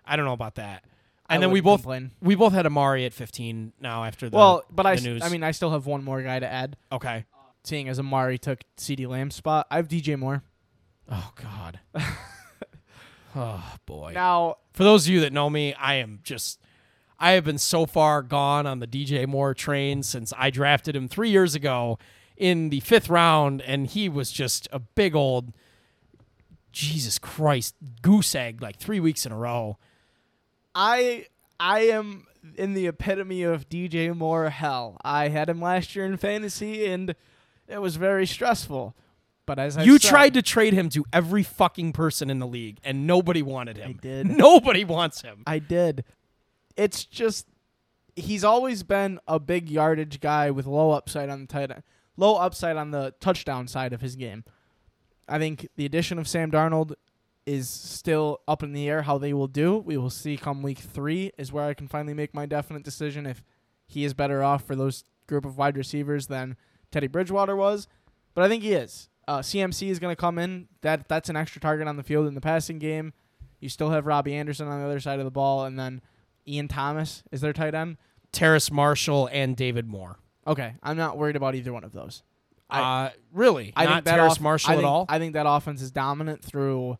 I 0.05 0.15
don't 0.15 0.25
know 0.25 0.33
about 0.33 0.55
that. 0.55 0.83
And 1.29 1.37
I 1.37 1.47
then 1.47 1.51
we 1.51 1.61
both 1.61 1.81
complain. 1.81 2.11
we 2.21 2.35
both 2.35 2.53
had 2.53 2.65
Amari 2.65 3.05
at 3.05 3.13
15 3.13 3.73
now 3.79 4.03
after 4.03 4.29
the 4.29 4.35
well, 4.35 4.63
but 4.69 4.85
I 4.85 4.95
news. 4.95 5.21
I 5.23 5.29
mean, 5.29 5.43
I 5.43 5.51
still 5.51 5.71
have 5.71 5.85
one 5.85 6.03
more 6.03 6.21
guy 6.21 6.39
to 6.39 6.45
add. 6.51 6.75
Okay. 6.91 7.25
Seeing 7.63 7.87
as 7.87 7.99
Amari 7.99 8.37
took 8.37 8.59
CeeDee 8.77 9.07
Lamb's 9.07 9.35
spot, 9.35 9.65
I 9.71 9.77
have 9.77 9.87
DJ 9.87 10.17
Moore. 10.17 10.43
Oh 11.09 11.31
God. 11.35 11.79
oh 13.35 13.75
boy. 13.85 14.11
Now, 14.13 14.57
for 14.73 14.83
those 14.83 15.07
of 15.07 15.13
you 15.13 15.21
that 15.21 15.33
know 15.33 15.49
me, 15.49 15.73
I 15.73 15.95
am 15.95 16.19
just 16.23 16.59
I 17.19 17.31
have 17.31 17.43
been 17.43 17.59
so 17.59 17.85
far 17.85 18.23
gone 18.23 18.65
on 18.65 18.79
the 18.79 18.87
DJ 18.87 19.27
Moore 19.27 19.53
train 19.53 20.01
since 20.03 20.33
I 20.37 20.49
drafted 20.49 20.95
him 20.95 21.07
three 21.07 21.29
years 21.29 21.53
ago 21.53 21.99
in 22.35 22.69
the 22.69 22.79
fifth 22.79 23.09
round, 23.09 23.61
and 23.61 23.85
he 23.85 24.09
was 24.09 24.31
just 24.31 24.67
a 24.71 24.79
big 24.79 25.15
old 25.15 25.53
Jesus 26.71 27.19
Christ 27.19 27.75
goose 28.01 28.33
egg 28.33 28.61
like 28.61 28.77
three 28.77 28.99
weeks 28.99 29.25
in 29.25 29.31
a 29.31 29.37
row. 29.37 29.77
I 30.73 31.27
I 31.59 31.81
am 31.81 32.25
in 32.55 32.73
the 32.73 32.87
epitome 32.87 33.43
of 33.43 33.69
DJ 33.69 34.15
Moore 34.15 34.49
hell. 34.49 34.97
I 35.03 35.27
had 35.27 35.49
him 35.49 35.61
last 35.61 35.95
year 35.95 36.05
in 36.05 36.17
fantasy, 36.17 36.87
and 36.87 37.15
it 37.67 37.81
was 37.81 37.97
very 37.97 38.25
stressful. 38.25 38.95
But 39.51 39.59
as 39.59 39.77
I 39.77 39.83
you 39.83 39.97
said, 39.97 40.09
tried 40.09 40.33
to 40.35 40.41
trade 40.41 40.73
him 40.73 40.89
to 40.89 41.03
every 41.11 41.43
fucking 41.43 41.91
person 41.91 42.29
in 42.29 42.39
the 42.39 42.47
league, 42.47 42.79
and 42.83 43.05
nobody 43.05 43.41
wanted 43.41 43.77
him. 43.77 43.89
I 43.89 43.93
did. 44.01 44.27
Nobody 44.27 44.85
wants 44.85 45.21
him. 45.21 45.43
I 45.45 45.59
did 45.59 46.05
it's 46.75 47.05
just 47.05 47.47
he's 48.15 48.43
always 48.43 48.83
been 48.83 49.19
a 49.27 49.39
big 49.39 49.69
yardage 49.69 50.19
guy 50.19 50.51
with 50.51 50.65
low 50.65 50.91
upside 50.91 51.29
on 51.29 51.41
the 51.41 51.47
tight 51.47 51.71
end, 51.71 51.83
low 52.17 52.35
upside 52.35 52.77
on 52.77 52.91
the 52.91 53.13
touchdown 53.19 53.67
side 53.67 53.93
of 53.93 54.01
his 54.01 54.15
game. 54.15 54.43
I 55.27 55.39
think 55.39 55.67
the 55.75 55.85
addition 55.85 56.19
of 56.19 56.27
Sam 56.27 56.51
Darnold 56.51 56.93
is 57.45 57.69
still 57.69 58.41
up 58.47 58.63
in 58.63 58.73
the 58.73 58.87
air 58.89 59.03
how 59.03 59.17
they 59.17 59.33
will 59.33 59.47
do. 59.47 59.77
We 59.77 59.97
will 59.97 60.09
see 60.09 60.37
come 60.37 60.61
week 60.61 60.79
three 60.79 61.31
is 61.37 61.51
where 61.51 61.65
I 61.65 61.73
can 61.73 61.87
finally 61.87 62.13
make 62.13 62.33
my 62.33 62.45
definite 62.45 62.83
decision 62.83 63.25
if 63.25 63.43
he 63.87 64.03
is 64.03 64.13
better 64.13 64.43
off 64.43 64.65
for 64.65 64.75
those 64.75 65.03
group 65.27 65.45
of 65.45 65.57
wide 65.57 65.77
receivers 65.77 66.27
than 66.27 66.57
Teddy 66.91 67.07
Bridgewater 67.07 67.55
was. 67.55 67.87
But 68.33 68.43
I 68.43 68.49
think 68.49 68.63
he 68.63 68.73
is. 68.73 69.09
Uh, 69.31 69.39
CMC 69.41 69.87
is 69.87 69.97
going 69.97 70.11
to 70.11 70.19
come 70.19 70.37
in. 70.37 70.67
That 70.81 71.07
that's 71.07 71.29
an 71.29 71.37
extra 71.37 71.61
target 71.61 71.87
on 71.87 71.95
the 71.95 72.03
field 72.03 72.27
in 72.27 72.35
the 72.35 72.41
passing 72.41 72.79
game. 72.79 73.13
You 73.61 73.69
still 73.69 73.89
have 73.91 74.05
Robbie 74.05 74.35
Anderson 74.35 74.67
on 74.67 74.81
the 74.81 74.85
other 74.85 74.99
side 74.99 75.19
of 75.19 75.25
the 75.25 75.31
ball, 75.31 75.63
and 75.63 75.79
then 75.79 76.01
Ian 76.45 76.67
Thomas 76.67 77.23
is 77.31 77.39
their 77.39 77.53
tight 77.53 77.73
end. 77.73 77.95
Terrace 78.33 78.69
Marshall 78.69 79.29
and 79.31 79.55
David 79.55 79.87
Moore. 79.87 80.19
Okay, 80.45 80.73
I'm 80.83 80.97
not 80.97 81.17
worried 81.17 81.37
about 81.37 81.55
either 81.55 81.71
one 81.71 81.85
of 81.85 81.93
those. 81.93 82.23
I, 82.69 83.05
uh, 83.05 83.09
really, 83.31 83.71
I 83.73 83.85
not 83.85 83.93
think 83.93 84.05
that 84.05 84.15
Terrace 84.17 84.33
off- 84.33 84.41
Marshall 84.41 84.71
I 84.71 84.75
think, 84.75 84.85
at 84.85 84.89
all. 84.89 85.05
I 85.07 85.17
think 85.19 85.33
that 85.35 85.45
offense 85.47 85.81
is 85.81 85.91
dominant 85.91 86.43
through, 86.43 86.97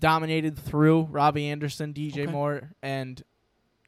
dominated 0.00 0.58
through 0.58 1.02
Robbie 1.02 1.46
Anderson, 1.46 1.94
DJ 1.94 2.22
Okay. 2.22 2.32
Moore, 2.32 2.72
and 2.82 3.22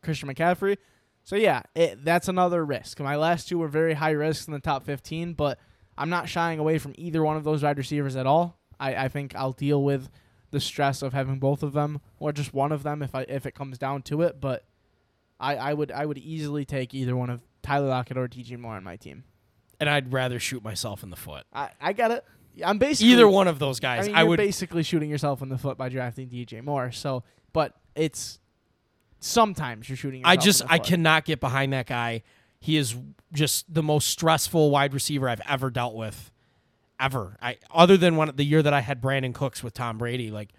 Christian 0.04 0.28
McCaffrey. 0.32 0.76
So 1.24 1.34
yeah, 1.34 1.62
it, 1.74 2.04
that's 2.04 2.28
another 2.28 2.64
risk. 2.64 3.00
My 3.00 3.16
last 3.16 3.48
two 3.48 3.58
were 3.58 3.68
very 3.68 3.94
high 3.94 4.12
risks 4.12 4.46
in 4.46 4.52
the 4.52 4.60
top 4.60 4.84
15, 4.84 5.32
but 5.34 5.58
I'm 6.00 6.08
not 6.10 6.28
shying 6.28 6.58
away 6.58 6.78
from 6.78 6.94
either 6.96 7.22
one 7.22 7.36
of 7.36 7.44
those 7.44 7.62
wide 7.62 7.76
receivers 7.78 8.16
at 8.16 8.26
all. 8.26 8.58
I, 8.80 8.94
I 9.04 9.08
think 9.08 9.34
I'll 9.36 9.52
deal 9.52 9.82
with 9.82 10.08
the 10.50 10.58
stress 10.60 11.02
of 11.02 11.12
having 11.12 11.38
both 11.38 11.62
of 11.62 11.72
them 11.74 12.00
or 12.18 12.32
just 12.32 12.52
one 12.54 12.72
of 12.72 12.82
them 12.82 13.02
if 13.02 13.14
I 13.14 13.22
if 13.28 13.44
it 13.46 13.54
comes 13.54 13.76
down 13.78 14.02
to 14.02 14.22
it. 14.22 14.40
But 14.40 14.64
I, 15.38 15.56
I 15.56 15.74
would 15.74 15.92
I 15.92 16.06
would 16.06 16.18
easily 16.18 16.64
take 16.64 16.94
either 16.94 17.14
one 17.14 17.28
of 17.30 17.42
Tyler 17.62 17.88
Lockett 17.88 18.16
or 18.16 18.26
DJ 18.28 18.58
Moore 18.58 18.74
on 18.76 18.82
my 18.84 18.96
team. 18.96 19.24
and 19.78 19.88
I'd 19.90 20.12
rather 20.12 20.40
shoot 20.40 20.64
myself 20.64 21.02
in 21.02 21.10
the 21.10 21.16
foot. 21.16 21.44
I, 21.52 21.70
I 21.80 21.92
got 21.92 22.10
it. 22.10 22.24
I'm 22.64 22.78
basically 22.78 23.12
Either 23.12 23.28
one 23.28 23.46
of 23.48 23.58
those 23.58 23.78
I 23.80 23.82
guys, 23.82 24.06
mean, 24.06 24.16
I 24.16 24.24
would. 24.24 24.36
basically 24.38 24.82
shooting 24.82 25.08
yourself 25.10 25.40
in 25.42 25.50
the 25.50 25.58
foot 25.58 25.76
by 25.78 25.88
drafting 25.88 26.28
DJ 26.28 26.64
Moore. 26.64 26.90
So, 26.92 27.22
but 27.52 27.74
it's 27.94 28.40
sometimes 29.20 29.88
you're 29.88 29.96
shooting. 29.96 30.20
Yourself 30.20 30.38
I 30.38 30.42
just 30.42 30.60
in 30.62 30.66
the 30.66 30.72
I 30.72 30.78
cannot 30.78 31.24
get 31.24 31.40
behind 31.40 31.72
that 31.72 31.86
guy. 31.86 32.22
He 32.60 32.76
is 32.76 32.96
just 33.32 33.72
the 33.72 33.82
most 33.82 34.08
stressful 34.08 34.70
wide 34.70 34.92
receiver 34.92 35.28
I've 35.28 35.40
ever 35.48 35.70
dealt 35.70 35.94
with, 35.94 36.30
ever. 36.98 37.36
I 37.40 37.56
other 37.70 37.96
than 37.96 38.16
one 38.16 38.32
the 38.36 38.44
year 38.44 38.62
that 38.62 38.74
I 38.74 38.80
had 38.80 39.00
Brandin 39.00 39.34
Cooks 39.34 39.62
with 39.62 39.74
Tom 39.74 39.98
Brady, 39.98 40.30
like 40.30 40.50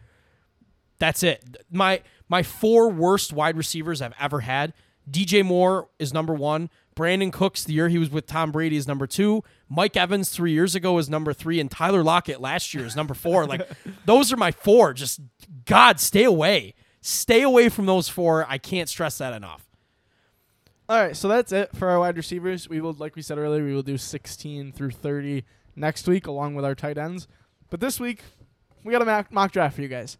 that's 0.97 1.23
it. 1.23 1.57
My 1.71 2.01
my 2.27 2.43
four 2.43 2.89
worst 2.89 3.33
wide 3.33 3.57
receivers 3.57 4.01
I've 4.01 4.13
ever 4.19 4.41
had. 4.41 4.73
DJ 5.09 5.43
Moore 5.43 5.89
is 5.99 6.13
number 6.13 6.33
one. 6.33 6.69
Brandin 6.95 7.31
Cooks, 7.31 7.63
the 7.63 7.73
year 7.73 7.89
he 7.89 7.97
was 7.97 8.09
with 8.09 8.27
Tom 8.27 8.51
Brady, 8.51 8.75
is 8.75 8.87
number 8.87 9.07
two. 9.07 9.43
Mike 9.69 9.95
Evans 9.95 10.29
three 10.29 10.51
years 10.51 10.75
ago 10.75 10.97
is 10.97 11.09
number 11.09 11.33
three, 11.33 11.59
and 11.59 11.71
Tyler 11.71 12.03
Lockett 12.03 12.41
last 12.41 12.73
year 12.73 12.85
is 12.85 12.95
number 12.95 13.13
four. 13.13 13.45
Like 13.45 13.67
those 14.05 14.31
are 14.33 14.37
my 14.37 14.51
four. 14.51 14.93
Just 14.93 15.21
God, 15.65 15.99
stay 15.99 16.23
away, 16.23 16.73
stay 17.01 17.41
away 17.41 17.69
from 17.69 17.85
those 17.85 18.09
four. 18.09 18.45
I 18.49 18.57
can't 18.57 18.89
stress 18.89 19.17
that 19.19 19.33
enough. 19.33 19.70
All 20.91 21.01
right, 21.01 21.15
so 21.15 21.29
that's 21.29 21.53
it 21.53 21.73
for 21.73 21.87
our 21.87 21.99
wide 21.99 22.17
receivers. 22.17 22.67
We 22.67 22.81
will, 22.81 22.91
like 22.91 23.15
we 23.15 23.21
said 23.21 23.37
earlier, 23.37 23.63
we 23.63 23.73
will 23.73 23.81
do 23.81 23.97
16 23.97 24.73
through 24.73 24.91
30 24.91 25.45
next 25.73 26.05
week, 26.05 26.27
along 26.27 26.55
with 26.55 26.65
our 26.65 26.75
tight 26.75 26.97
ends. 26.97 27.29
But 27.69 27.79
this 27.79 27.97
week, 27.97 28.23
we 28.83 28.91
got 28.91 29.01
a 29.01 29.25
mock, 29.31 29.53
draft 29.53 29.77
for 29.77 29.83
you 29.83 29.87
guys. 29.87 30.17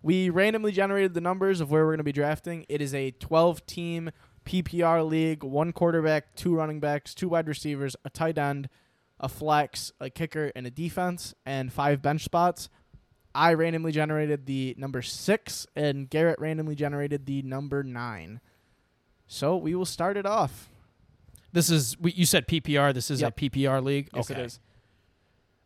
We 0.00 0.30
randomly 0.30 0.72
generated 0.72 1.12
the 1.12 1.20
numbers 1.20 1.60
of 1.60 1.70
where 1.70 1.84
we're 1.84 1.90
going 1.90 1.98
to 1.98 2.04
be 2.04 2.12
drafting. 2.12 2.64
It 2.70 2.80
is 2.80 2.94
a 2.94 3.10
12 3.10 3.66
team 3.66 4.12
PPR 4.46 5.06
league, 5.06 5.44
one 5.44 5.74
quarterback, 5.74 6.34
two 6.34 6.54
running 6.54 6.80
backs, 6.80 7.14
two 7.14 7.28
wide 7.28 7.46
receivers, 7.46 7.94
a 8.02 8.08
tight 8.08 8.38
end, 8.38 8.70
a 9.20 9.28
flex, 9.28 9.92
a 10.00 10.08
kicker, 10.08 10.50
and 10.56 10.66
a 10.66 10.70
defense, 10.70 11.34
and 11.44 11.70
five 11.70 12.00
bench 12.00 12.24
spots. 12.24 12.70
I 13.34 13.52
randomly 13.52 13.92
generated 13.92 14.46
the 14.46 14.74
number 14.78 15.02
six, 15.02 15.66
and 15.76 16.08
Garrett 16.08 16.40
randomly 16.40 16.76
generated 16.76 17.26
the 17.26 17.42
number 17.42 17.82
nine. 17.82 18.40
So 19.26 19.56
we 19.56 19.74
will 19.74 19.84
start 19.86 20.16
it 20.16 20.26
off. 20.26 20.68
This 21.52 21.70
is 21.70 21.96
you 22.02 22.26
said 22.26 22.46
PPR. 22.48 22.92
This 22.92 23.10
is 23.10 23.20
Yep. 23.20 23.32
a 23.32 23.34
PPR 23.50 23.82
league. 23.82 24.08
Yes, 24.14 24.30
okay. 24.30 24.40
it 24.40 24.44
is. 24.46 24.60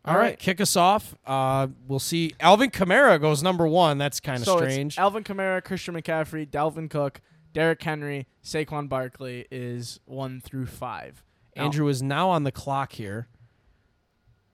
All 0.05 0.13
All 0.13 0.19
right. 0.19 0.29
right. 0.29 0.39
kick 0.39 0.61
us 0.61 0.75
off. 0.75 1.15
Uh, 1.25 1.67
we'll 1.87 1.99
see. 1.99 2.33
Alvin 2.39 2.69
Kamara 2.69 3.19
goes 3.19 3.43
number 3.43 3.67
one. 3.67 3.97
That's 3.97 4.19
kind 4.19 4.37
of 4.39 4.45
so 4.45 4.57
strange. 4.57 4.97
Alvin 4.97 5.23
Kamara, 5.23 5.63
Christian 5.63 5.93
McCaffrey, 5.95 6.47
Dalvin 6.47 6.89
Cook, 6.89 7.21
Derrick 7.53 7.81
Henry, 7.83 8.27
Saquon 8.43 8.87
Barkley 8.87 9.45
is 9.51 9.99
one 10.05 10.39
through 10.39 10.67
five. 10.67 11.23
Now, 11.55 11.65
Andrew 11.65 11.87
is 11.89 12.01
now 12.01 12.29
on 12.29 12.43
the 12.43 12.51
clock 12.51 12.93
here. 12.93 13.27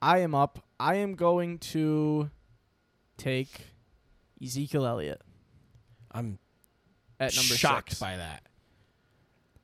I 0.02 0.20
am 0.20 0.34
up. 0.34 0.64
I 0.80 0.96
am 0.96 1.16
going 1.16 1.60
to 1.60 2.32
take 3.18 3.68
Ezekiel 4.44 4.86
Elliott 4.86 5.22
I'm 6.12 6.40
at 7.20 7.36
number 7.36 7.54
shocked 7.56 7.92
six. 7.92 8.00
by 8.00 8.18
that. 8.18 8.42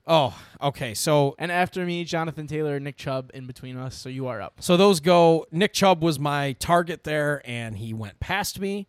Oh, 0.07 0.37
okay. 0.61 0.93
So 0.93 1.35
And 1.37 1.51
after 1.51 1.85
me, 1.85 2.03
Jonathan 2.03 2.47
Taylor 2.47 2.79
Nick 2.79 2.97
Chubb 2.97 3.31
in 3.33 3.45
between 3.45 3.77
us. 3.77 3.95
So 3.95 4.09
you 4.09 4.27
are 4.27 4.41
up. 4.41 4.55
so 4.59 4.77
those 4.77 4.99
go. 4.99 5.45
Nick 5.51 5.73
Chubb 5.73 6.03
was 6.03 6.19
my 6.19 6.53
target 6.53 7.03
there, 7.03 7.41
and 7.45 7.77
he 7.77 7.93
went 7.93 8.19
past 8.19 8.59
me. 8.59 8.87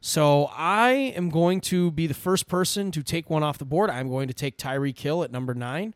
So 0.00 0.50
I 0.56 0.90
am 0.90 1.28
going 1.28 1.60
to 1.62 1.90
be 1.90 2.06
the 2.06 2.14
first 2.14 2.48
person 2.48 2.90
to 2.92 3.02
take 3.02 3.28
one 3.28 3.42
off 3.42 3.58
the 3.58 3.66
board. 3.66 3.90
I'm 3.90 4.08
going 4.08 4.28
to 4.28 4.34
take 4.34 4.56
Tyreek 4.56 4.98
Hill 4.98 5.22
at 5.22 5.30
number 5.30 5.52
nine. 5.52 5.94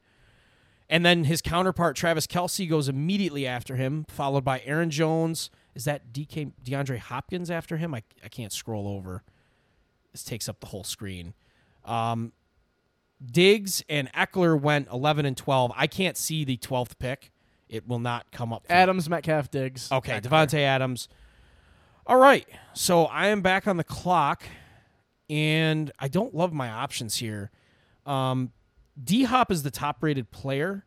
And 0.90 1.06
then 1.06 1.24
his 1.24 1.40
counterpart, 1.40 1.96
Travis 1.96 2.26
Kelce, 2.26 2.68
goes 2.68 2.88
immediately 2.88 3.46
after 3.46 3.76
him, 3.76 4.04
followed 4.08 4.44
by 4.44 4.60
Aaron 4.66 4.90
Jones. 4.90 5.48
Is 5.74 5.86
that 5.86 6.12
DK 6.12 6.52
DeAndre 6.62 6.98
Hopkins 6.98 7.50
after 7.50 7.78
him? 7.78 7.94
I, 7.94 8.02
I 8.22 8.28
can't 8.28 8.52
scroll 8.52 8.86
over. 8.86 9.22
This 10.12 10.22
takes 10.22 10.50
up 10.50 10.60
the 10.60 10.66
whole 10.66 10.84
screen. 10.84 11.32
Um, 11.86 12.32
Diggs 13.24 13.82
and 13.88 14.12
Ekeler 14.12 14.60
went 14.60 14.88
11 14.92 15.26
and 15.26 15.36
12. 15.36 15.72
I 15.76 15.86
can't 15.86 16.16
see 16.16 16.44
the 16.44 16.56
12th 16.56 16.98
pick. 16.98 17.30
It 17.68 17.88
will 17.88 17.98
not 17.98 18.30
come 18.30 18.52
up. 18.52 18.66
for 18.66 18.72
me. 18.72 18.78
Adams, 18.78 19.08
Metcalf, 19.08 19.50
Diggs. 19.50 19.90
Okay. 19.90 20.20
Davante 20.20 20.58
Adams. 20.58 21.08
All 22.06 22.18
right, 22.18 22.46
so 22.74 23.06
I 23.06 23.28
am 23.28 23.40
back 23.40 23.66
on 23.66 23.78
the 23.78 23.84
clock, 23.84 24.42
and 25.30 25.90
I 25.98 26.08
don't 26.08 26.34
love 26.34 26.52
my 26.52 26.68
options 26.68 27.16
here. 27.16 27.50
Um, 28.04 28.52
D 29.02 29.22
Hop 29.22 29.50
is 29.50 29.62
the 29.62 29.70
top 29.70 30.02
rated 30.02 30.30
player. 30.30 30.84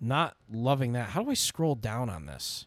Not 0.00 0.36
loving 0.50 0.92
that. 0.92 1.10
How 1.10 1.22
do 1.24 1.30
I 1.30 1.34
scroll 1.34 1.74
down 1.74 2.08
on 2.08 2.26
this? 2.26 2.66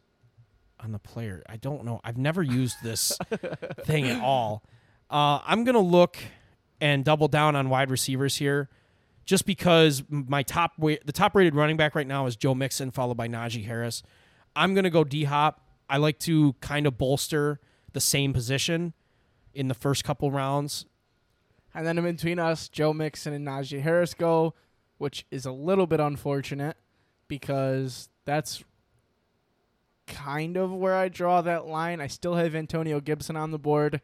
On 0.81 0.91
the 0.91 0.99
player, 0.99 1.41
I 1.47 1.55
don't 1.55 1.86
know. 1.86 2.01
I've 2.03 2.17
never 2.17 2.43
used 2.43 2.75
this 2.84 3.17
thing 3.86 4.07
at 4.09 4.21
all. 4.21 4.61
Uh, 5.09 5.39
I'm 5.45 5.63
gonna 5.63 5.79
look 5.79 6.17
and 6.84 7.05
double 7.05 7.29
down 7.29 7.55
on 7.55 7.69
wide 7.69 7.89
receivers 7.89 8.36
here, 8.36 8.67
just 9.23 9.45
because 9.45 10.03
my 10.09 10.43
top 10.43 10.73
the 10.77 11.13
top 11.13 11.34
rated 11.34 11.55
running 11.55 11.77
back 11.77 11.95
right 11.95 12.05
now 12.05 12.25
is 12.25 12.36
Joe 12.36 12.53
Mixon, 12.53 12.91
followed 12.91 13.15
by 13.15 13.29
Najee 13.29 13.65
Harris. 13.65 14.03
I'm 14.53 14.75
gonna 14.75 14.89
go 14.89 15.05
D 15.05 15.23
Hop. 15.23 15.65
I 15.89 15.95
like 15.95 16.19
to 16.19 16.53
kind 16.59 16.86
of 16.86 16.97
bolster 16.97 17.61
the 17.93 18.01
same 18.01 18.34
position 18.34 18.91
in 19.53 19.69
the 19.69 19.73
first 19.73 20.03
couple 20.03 20.29
rounds. 20.29 20.86
And 21.73 21.88
then 21.88 21.97
in 21.97 22.03
between 22.03 22.38
us, 22.38 22.67
Joe 22.67 22.91
Mixon 22.91 23.31
and 23.31 23.47
Najee 23.47 23.81
Harris 23.81 24.13
go, 24.13 24.53
which 24.97 25.25
is 25.31 25.45
a 25.45 25.53
little 25.53 25.88
bit 25.88 26.01
unfortunate 26.01 26.75
because 27.29 28.09
that's 28.25 28.61
kind 30.05 30.57
of 30.57 30.73
where 30.73 30.95
I 30.95 31.07
draw 31.07 31.41
that 31.41 31.65
line. 31.65 32.01
I 32.01 32.07
still 32.07 32.36
have 32.36 32.55
Antonio 32.55 32.99
Gibson 32.99 33.38
on 33.38 33.51
the 33.51 33.57
board, 33.57 34.01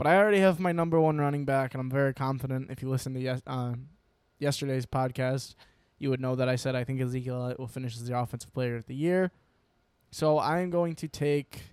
but 0.00 0.06
I 0.06 0.16
already 0.16 0.38
have 0.38 0.58
my 0.58 0.72
number 0.72 0.98
one 0.98 1.18
running 1.18 1.44
back, 1.44 1.74
and 1.74 1.80
I'm 1.82 1.90
very 1.90 2.14
confident. 2.14 2.70
If 2.70 2.80
you 2.80 2.88
listen 2.88 3.12
to 3.12 3.20
yes, 3.20 3.42
uh, 3.46 3.74
yesterday's 4.38 4.86
podcast, 4.86 5.56
you 5.98 6.08
would 6.08 6.22
know 6.22 6.34
that 6.36 6.48
I 6.48 6.56
said 6.56 6.74
I 6.74 6.84
think 6.84 7.02
Ezekiel 7.02 7.34
Elliott 7.34 7.58
will 7.58 7.66
finish 7.66 7.94
as 7.96 8.06
the 8.06 8.18
offensive 8.18 8.50
player 8.54 8.76
of 8.76 8.86
the 8.86 8.94
year. 8.94 9.30
So 10.10 10.38
I 10.38 10.60
am 10.60 10.70
going 10.70 10.94
to 10.94 11.06
take. 11.06 11.64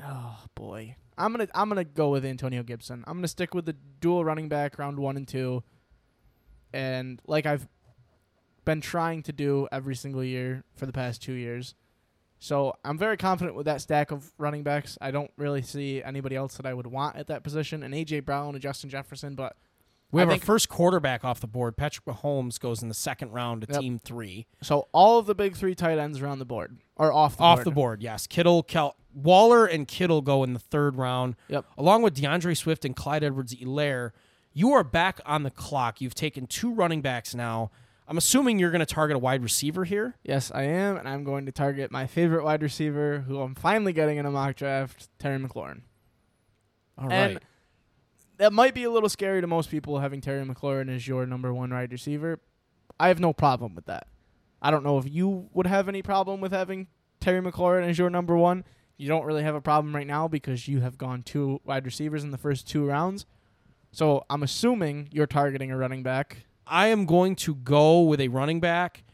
Oh 0.00 0.38
boy, 0.54 0.94
I'm 1.18 1.32
gonna 1.32 1.48
I'm 1.52 1.68
gonna 1.68 1.82
go 1.82 2.10
with 2.10 2.24
Antonio 2.24 2.62
Gibson. 2.62 3.02
I'm 3.08 3.16
gonna 3.16 3.26
stick 3.26 3.52
with 3.52 3.64
the 3.64 3.74
dual 3.98 4.24
running 4.24 4.48
back 4.48 4.78
round 4.78 5.00
one 5.00 5.16
and 5.16 5.26
two, 5.26 5.64
and 6.72 7.20
like 7.26 7.44
I've 7.44 7.66
been 8.64 8.80
trying 8.80 9.24
to 9.24 9.32
do 9.32 9.66
every 9.72 9.96
single 9.96 10.22
year 10.22 10.62
for 10.76 10.86
the 10.86 10.92
past 10.92 11.22
two 11.24 11.32
years. 11.32 11.74
So 12.42 12.74
I'm 12.84 12.96
very 12.98 13.16
confident 13.18 13.54
with 13.54 13.66
that 13.66 13.80
stack 13.82 14.10
of 14.10 14.32
running 14.38 14.62
backs. 14.62 14.96
I 15.00 15.10
don't 15.10 15.30
really 15.36 15.60
see 15.62 16.02
anybody 16.02 16.36
else 16.36 16.56
that 16.56 16.64
I 16.66 16.72
would 16.74 16.86
want 16.86 17.16
at 17.16 17.26
that 17.28 17.44
position, 17.44 17.82
and 17.82 17.94
AJ 17.94 18.24
Brown 18.24 18.54
and 18.54 18.62
Justin 18.62 18.88
Jefferson. 18.88 19.34
But 19.34 19.56
We 20.10 20.22
I 20.22 20.24
have 20.24 20.32
our 20.32 20.38
first 20.38 20.68
quarterback 20.70 21.22
off 21.22 21.40
the 21.40 21.46
board. 21.46 21.76
Patrick 21.76 22.06
Mahomes 22.06 22.58
goes 22.58 22.82
in 22.82 22.88
the 22.88 22.94
second 22.94 23.32
round 23.32 23.62
to 23.68 23.72
Yep. 23.72 23.80
team 23.82 23.98
three. 23.98 24.46
so 24.62 24.88
all 24.92 25.18
of 25.18 25.26
the 25.26 25.34
big 25.34 25.54
three 25.54 25.74
tight 25.74 25.98
ends 25.98 26.20
are 26.22 26.26
on 26.26 26.38
the 26.38 26.44
board 26.46 26.78
or 26.96 27.12
off 27.12 27.36
the 27.36 27.42
off 27.42 27.58
board. 27.58 27.66
the 27.66 27.70
board, 27.70 28.02
yes. 28.02 28.26
Kittle, 28.26 28.62
Kel- 28.62 28.96
Waller, 29.12 29.66
and 29.66 29.86
Kittle 29.86 30.22
go 30.22 30.42
in 30.42 30.54
the 30.54 30.58
third 30.58 30.96
round. 30.96 31.36
Yep. 31.48 31.66
Along 31.76 32.00
with 32.02 32.16
DeAndre 32.16 32.56
Swift 32.56 32.84
and 32.86 32.96
Clyde 32.96 33.22
Edwards-Helaire, 33.22 34.12
you 34.54 34.72
are 34.72 34.82
back 34.82 35.20
on 35.26 35.42
the 35.42 35.50
clock. 35.50 36.00
You've 36.00 36.14
taken 36.14 36.46
two 36.46 36.72
running 36.72 37.02
backs 37.02 37.34
now. 37.34 37.70
I'm 38.10 38.18
assuming 38.18 38.58
you're 38.58 38.72
going 38.72 38.80
to 38.80 38.86
target 38.86 39.14
a 39.14 39.20
wide 39.20 39.40
receiver 39.44 39.84
here. 39.84 40.16
Yes, 40.24 40.50
I 40.52 40.64
am, 40.64 40.96
and 40.96 41.08
I'm 41.08 41.22
going 41.22 41.46
to 41.46 41.52
target 41.52 41.92
my 41.92 42.08
favorite 42.08 42.42
wide 42.42 42.60
receiver, 42.60 43.20
who 43.20 43.40
I'm 43.40 43.54
finally 43.54 43.92
getting 43.92 44.18
in 44.18 44.26
a 44.26 44.32
mock 44.32 44.56
draft, 44.56 45.08
Terry 45.20 45.38
McLaurin. 45.38 45.82
All 46.98 47.06
right. 47.06 47.14
And 47.14 47.40
that 48.38 48.52
might 48.52 48.74
be 48.74 48.82
a 48.82 48.90
little 48.90 49.08
scary 49.08 49.40
to 49.40 49.46
most 49.46 49.70
people 49.70 50.00
having 50.00 50.20
Terry 50.20 50.44
McLaurin 50.44 50.92
as 50.92 51.06
your 51.06 51.24
number 51.24 51.54
one 51.54 51.70
wide 51.70 51.92
receiver. 51.92 52.40
I 52.98 53.06
have 53.08 53.20
no 53.20 53.32
problem 53.32 53.76
with 53.76 53.86
that. 53.86 54.08
I 54.60 54.72
don't 54.72 54.82
know 54.82 54.98
if 54.98 55.08
you 55.08 55.48
would 55.52 55.68
have 55.68 55.88
any 55.88 56.02
problem 56.02 56.40
with 56.40 56.50
having 56.50 56.88
Terry 57.20 57.40
McLaurin 57.40 57.88
as 57.88 57.96
your 57.96 58.10
number 58.10 58.36
one. 58.36 58.64
You 58.96 59.06
don't 59.06 59.24
really 59.24 59.44
have 59.44 59.54
a 59.54 59.60
problem 59.60 59.94
right 59.94 60.06
now 60.06 60.26
because 60.26 60.66
you 60.66 60.80
have 60.80 60.98
gone 60.98 61.22
two 61.22 61.60
wide 61.64 61.84
receivers 61.84 62.24
in 62.24 62.32
the 62.32 62.38
first 62.38 62.66
two 62.66 62.84
rounds. 62.84 63.24
So 63.92 64.24
I'm 64.28 64.42
assuming 64.42 65.08
you're 65.12 65.28
targeting 65.28 65.70
a 65.70 65.76
running 65.76 66.02
back. 66.02 66.38
I 66.70 66.86
am 66.86 67.04
going 67.04 67.36
to 67.36 67.54
go 67.56 68.02
with 68.02 68.20
a 68.20 68.28
running 68.28 68.60
back. 68.60 69.04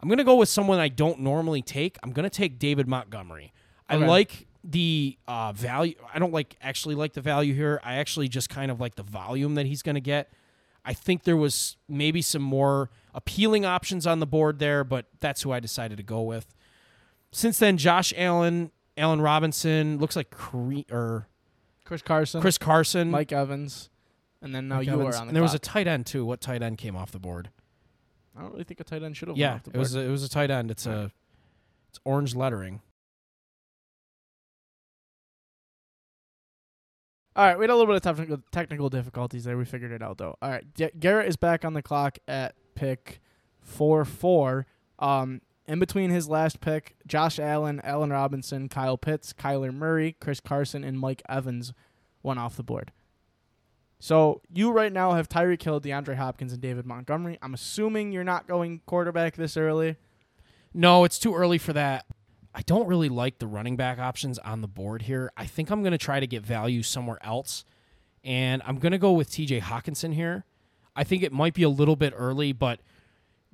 I'm 0.00 0.08
going 0.08 0.18
to 0.18 0.24
go 0.24 0.36
with 0.36 0.48
someone 0.48 0.78
I 0.78 0.88
don't 0.88 1.20
normally 1.20 1.62
take. 1.62 1.98
I'm 2.02 2.12
going 2.12 2.24
to 2.24 2.30
take 2.30 2.58
David 2.58 2.88
Montgomery. 2.88 3.52
I 3.88 3.96
like 3.96 4.46
the 4.64 5.18
uh, 5.28 5.52
value. 5.52 5.94
I 6.12 6.18
don't 6.18 6.32
like 6.32 6.56
actually 6.62 6.94
like 6.94 7.12
the 7.12 7.20
value 7.20 7.52
here. 7.52 7.80
I 7.84 7.96
actually 7.96 8.28
just 8.28 8.48
kind 8.48 8.70
of 8.70 8.80
like 8.80 8.94
the 8.94 9.02
volume 9.02 9.56
that 9.56 9.66
he's 9.66 9.82
going 9.82 9.96
to 9.96 10.00
get. 10.00 10.32
I 10.84 10.94
think 10.94 11.24
there 11.24 11.36
was 11.36 11.76
maybe 11.88 12.22
some 12.22 12.42
more 12.42 12.90
appealing 13.14 13.64
options 13.64 14.06
on 14.06 14.18
the 14.20 14.26
board 14.26 14.58
there, 14.58 14.82
but 14.82 15.06
that's 15.20 15.42
who 15.42 15.52
I 15.52 15.60
decided 15.60 15.96
to 15.98 16.02
go 16.02 16.22
with. 16.22 16.54
Since 17.30 17.58
then, 17.58 17.76
Josh 17.76 18.12
Allen, 18.16 18.72
Allen 18.96 19.20
Robinson, 19.20 19.98
looks 19.98 20.16
like 20.16 20.30
Cre- 20.30 20.90
or 20.90 21.28
Chris 21.84 22.02
Carson, 22.02 22.40
Chris 22.40 22.58
Carson, 22.58 23.10
Mike 23.10 23.32
Evans, 23.32 23.90
and 24.42 24.54
then 24.54 24.68
now 24.68 24.80
you 24.80 24.92
are 25.00 25.06
on 25.06 25.10
the 25.10 25.20
and 25.28 25.36
there 25.36 25.42
was 25.42 25.54
a 25.54 25.58
clock. 25.58 25.74
tight 25.74 25.86
end 25.86 26.06
too. 26.06 26.24
What 26.24 26.40
tight 26.40 26.62
end 26.62 26.78
came 26.78 26.96
off 26.96 27.12
the 27.12 27.18
board? 27.18 27.50
I 28.36 28.42
don't 28.42 28.52
really 28.52 28.64
think 28.64 28.80
a 28.80 28.84
tight 28.84 29.02
end 29.02 29.16
should 29.16 29.28
have. 29.28 29.36
Yeah, 29.36 29.54
off 29.54 29.62
the 29.64 29.70
it 29.70 29.76
was 29.76 29.94
a, 29.94 30.00
it 30.00 30.10
was 30.10 30.24
a 30.24 30.28
tight 30.28 30.50
end. 30.50 30.70
It's 30.70 30.86
a 30.86 31.10
it's 31.90 32.00
orange 32.04 32.34
lettering. 32.34 32.80
All 37.34 37.46
right, 37.46 37.58
we 37.58 37.62
had 37.62 37.70
a 37.70 37.76
little 37.76 37.86
bit 37.86 37.96
of 37.96 38.02
technical 38.02 38.42
technical 38.50 38.90
difficulties 38.90 39.44
there. 39.44 39.56
We 39.56 39.64
figured 39.64 39.92
it 39.92 40.02
out 40.02 40.18
though. 40.18 40.36
All 40.42 40.50
right, 40.50 40.64
Garrett 40.98 41.28
is 41.28 41.36
back 41.36 41.64
on 41.64 41.72
the 41.72 41.82
clock 41.82 42.18
at 42.28 42.54
pick 42.74 43.20
four 43.60 44.04
four. 44.04 44.66
Um, 44.98 45.40
in 45.66 45.78
between 45.78 46.10
his 46.10 46.28
last 46.28 46.60
pick, 46.60 46.96
Josh 47.06 47.38
Allen, 47.38 47.80
Allen 47.84 48.10
Robinson, 48.10 48.68
Kyle 48.68 48.98
Pitts, 48.98 49.32
Kyler 49.32 49.72
Murray, 49.72 50.16
Chris 50.20 50.40
Carson, 50.40 50.84
and 50.84 50.98
Mike 50.98 51.22
Evans 51.28 51.72
went 52.22 52.38
off 52.38 52.56
the 52.56 52.62
board. 52.62 52.92
So 54.02 54.40
you 54.52 54.72
right 54.72 54.92
now 54.92 55.12
have 55.12 55.28
Tyreek 55.28 55.62
Hill, 55.62 55.80
DeAndre 55.80 56.16
Hopkins, 56.16 56.52
and 56.52 56.60
David 56.60 56.84
Montgomery. 56.84 57.38
I'm 57.40 57.54
assuming 57.54 58.10
you're 58.10 58.24
not 58.24 58.48
going 58.48 58.80
quarterback 58.84 59.36
this 59.36 59.56
early. 59.56 59.94
No, 60.74 61.04
it's 61.04 61.20
too 61.20 61.36
early 61.36 61.56
for 61.56 61.72
that. 61.72 62.06
I 62.52 62.62
don't 62.62 62.88
really 62.88 63.08
like 63.08 63.38
the 63.38 63.46
running 63.46 63.76
back 63.76 64.00
options 64.00 64.40
on 64.40 64.60
the 64.60 64.66
board 64.66 65.02
here. 65.02 65.30
I 65.36 65.46
think 65.46 65.70
I'm 65.70 65.82
going 65.82 65.92
to 65.92 65.98
try 65.98 66.18
to 66.18 66.26
get 66.26 66.44
value 66.44 66.82
somewhere 66.82 67.20
else. 67.22 67.64
And 68.24 68.60
I'm 68.66 68.80
going 68.80 68.90
to 68.90 68.98
go 68.98 69.12
with 69.12 69.30
TJ 69.30 69.60
Hockenson 69.60 70.12
here. 70.12 70.46
I 70.96 71.04
think 71.04 71.22
it 71.22 71.30
might 71.30 71.54
be 71.54 71.62
a 71.62 71.68
little 71.68 71.94
bit 71.94 72.12
early, 72.16 72.52
but 72.52 72.80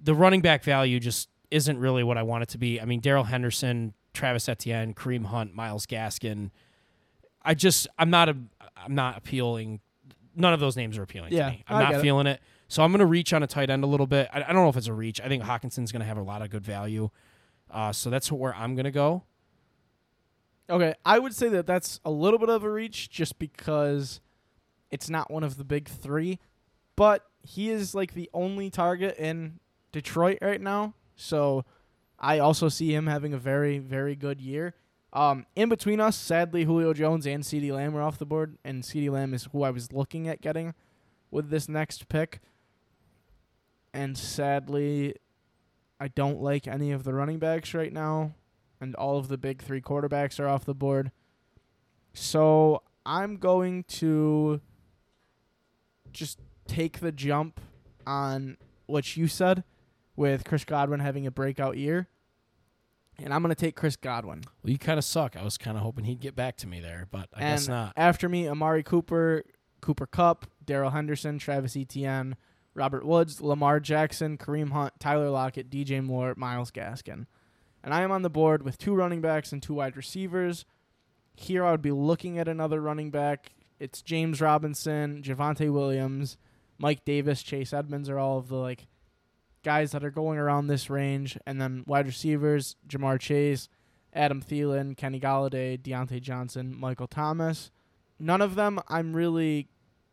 the 0.03 0.15
running 0.15 0.41
back 0.41 0.65
value 0.65 0.99
just 0.99 1.29
isn't 1.51 1.79
really 1.79 2.03
what 2.03 2.17
I 2.17 2.23
want 2.23 2.45
it 2.45 2.49
to 2.49 2.59
be. 2.59 2.81
I 2.81 2.87
mean, 2.87 3.01
Darrell 3.01 3.25
Henderson, 3.25 3.93
Travis 4.15 4.49
Etienne, 4.49 4.95
Kareem 4.95 5.27
Hunt, 5.27 5.55
Myles 5.55 5.85
Gaskin. 5.85 6.53
I 7.43 7.53
just 7.53 7.87
I'm 7.99 8.09
not 8.09 8.31
a 8.31 8.37
I'm 8.79 8.95
not 8.95 9.19
appealing. 9.19 9.81
None 10.39 10.55
of 10.55 10.61
those 10.61 10.77
names 10.77 10.97
are 10.97 11.03
appealing 11.03 11.33
Yeah, 11.33 11.47
to 11.47 11.51
me. 11.51 11.65
I'm 11.69 11.77
I 11.77 11.83
not 11.83 11.91
get 11.93 11.99
it. 11.99 12.03
feeling 12.03 12.27
it. 12.27 12.41
So 12.69 12.83
I'm 12.83 12.91
going 12.93 13.01
to 13.01 13.07
reach 13.07 13.33
on 13.33 13.43
a 13.43 13.47
tight 13.47 13.71
end 13.71 13.83
a 13.85 13.87
little 13.87 14.07
bit. 14.07 14.29
I, 14.33 14.39
I 14.43 14.53
don't 14.53 14.63
know 14.63 14.69
if 14.69 14.77
it's 14.77 14.87
a 14.87 14.93
reach. 14.93 15.21
I 15.21 15.29
think 15.29 15.43
Hockenson's 15.43 15.91
going 15.93 16.01
to 16.01 16.07
have 16.07 16.17
a 16.19 16.23
lot 16.23 16.43
of 16.43 16.51
good 16.51 16.65
value. 16.65 17.11
Uh, 17.71 17.93
so 17.93 18.09
that's 18.09 18.31
where 18.33 18.55
I'm 18.55 18.75
going 18.75 18.85
to 18.85 18.91
go. 18.91 19.25
Okay, 20.71 20.95
I 21.05 21.19
would 21.19 21.35
say 21.35 21.49
that 21.49 21.67
that's 21.67 21.99
a 22.05 22.11
little 22.11 22.39
bit 22.39 22.51
of 22.51 22.63
a 22.63 22.71
reach 22.71 23.09
just 23.11 23.39
because 23.39 24.21
it's 24.91 25.09
not 25.09 25.31
one 25.31 25.43
of 25.43 25.57
the 25.57 25.65
big 25.65 25.89
three, 25.89 26.39
but 26.95 27.25
he 27.43 27.71
is 27.71 27.95
like 27.95 28.13
the 28.15 28.29
only 28.35 28.69
target 28.71 29.17
in 29.19 29.61
Detroit 29.93 30.39
right 30.43 30.61
now. 30.61 30.93
So 31.17 31.65
I 32.19 32.39
also 32.39 32.69
see 32.69 32.95
him 32.95 33.07
having 33.07 33.33
a 33.33 33.39
very, 33.39 33.79
very 33.79 34.15
good 34.15 34.41
year. 34.43 34.75
Um, 35.19 35.47
in 35.57 35.69
between 35.69 35.99
us, 35.99 36.17
sadly, 36.17 36.63
Julio 36.63 36.95
Jones 36.95 37.27
and 37.27 37.43
CeeDee 37.43 37.73
Lamb 37.73 37.93
were 37.93 38.03
off 38.03 38.19
the 38.19 38.25
board, 38.25 38.57
and 38.65 38.85
CeeDee 38.85 39.11
Lamb 39.11 39.35
is 39.35 39.49
who 39.51 39.65
I 39.65 39.71
was 39.71 39.93
looking 39.93 40.29
at 40.29 40.41
getting 40.41 40.75
with 41.33 41.51
this 41.51 41.69
next 41.69 42.09
pick. 42.09 42.41
And 43.93 44.17
sadly, 44.17 45.17
I 45.99 46.07
don't 46.07 46.41
like 46.41 46.69
any 46.69 46.93
of 46.93 47.03
the 47.03 47.13
running 47.15 47.41
backs 47.41 47.75
right 47.75 47.93
now 47.93 48.37
and 48.81 48.95
all 48.95 49.19
of 49.19 49.27
the 49.27 49.37
big 49.37 49.61
three 49.61 49.81
quarterbacks 49.81 50.39
are 50.39 50.47
off 50.47 50.65
the 50.65 50.73
board. 50.73 51.11
So 52.15 52.85
I'm 53.05 53.39
going 53.39 53.87
to 53.89 54.61
just 56.13 56.39
take 56.69 57.01
the 57.01 57.11
jump 57.11 57.61
on 58.07 58.57
what 58.87 59.17
you 59.17 59.27
said 59.27 59.65
with 60.15 60.45
Chris 60.45 60.65
Godwin 60.65 61.01
having 61.01 61.27
a 61.27 61.33
breakout 61.33 61.77
year. 61.77 62.07
And 63.21 63.35
I'm 63.35 63.43
going 63.43 63.55
to 63.55 63.61
take 63.61 63.75
Chris 63.75 63.97
Godwin. 63.97 64.43
Well, 64.63 64.71
you 64.71 64.79
kind 64.79 64.99
of 64.99 65.05
suck. 65.05 65.37
I 65.37 65.43
was 65.43 65.59
kind 65.59 65.77
of 65.77 65.83
hoping 65.83 66.05
he'd 66.05 66.21
get 66.21 66.37
back 66.37 66.57
to 66.59 66.67
me 66.67 66.81
there, 66.81 67.09
but 67.11 67.29
I 67.35 67.43
and 67.43 67.59
guess 67.59 67.69
not. 67.69 67.93
after 67.97 68.29
me, 68.29 68.49
Amari 68.49 68.83
Cooper, 68.83 69.43
Cooper 69.81 70.07
Kupp, 70.07 70.47
Darrell 70.65 70.91
Henderson, 70.91 71.39
Travis 71.39 71.77
Etienne, 71.77 72.37
Robert 72.75 73.05
Woods, 73.05 73.41
Lamar 73.41 73.81
Jackson, 73.81 74.39
Kareem 74.39 74.71
Hunt, 74.71 74.93
Tyler 75.01 75.31
Lockett, 75.31 75.69
DJ 75.69 76.03
Moore, 76.03 76.35
Myles 76.37 76.71
Gaskin. 76.71 77.27
And 77.83 77.93
I 77.93 78.03
am 78.03 78.13
on 78.13 78.23
the 78.23 78.31
board 78.31 78.63
with 78.63 78.79
two 78.79 78.95
running 78.95 79.21
backs 79.21 79.53
and 79.53 79.63
two 79.63 79.75
wide 79.75 79.97
receivers. 79.97 80.65
Here 81.35 81.65
I 81.65 81.73
would 81.73 81.83
be 81.83 81.93
looking 81.93 82.39
at 82.39 82.49
another 82.49 82.81
running 82.81 83.11
back. 83.11 83.53
It's 83.81 84.03
James 84.03 84.41
Robinson, 84.41 85.23
Javonte 85.23 85.73
Williams, 85.73 86.37
Mike 86.79 87.05
Davis, 87.05 87.43
Chase 87.43 87.73
Edmonds 87.73 88.09
are 88.09 88.19
all 88.19 88.39
of 88.39 88.49
the 88.49 88.57
like 88.57 88.87
guys 89.63 89.93
that 89.93 90.05
are 90.05 90.11
going 90.11 90.39
around 90.39 90.67
this 90.67 90.91
range. 90.91 91.39
And 91.47 91.61
then 91.61 91.85
wide 91.87 92.07
receivers, 92.07 92.77
Ja'Marr 92.89 93.21
Chase, 93.21 93.69
Adam 94.13 94.43
Thielen, 94.43 94.97
Kenny 94.97 95.21
Golladay, 95.21 95.79
Diontae 95.79 96.21
Johnson, 96.21 96.75
Michael 96.79 97.07
Thomas. 97.07 97.71
None 98.19 98.41
of 98.41 98.55
them 98.55 98.81
I'm 98.89 99.15
really 99.15 99.69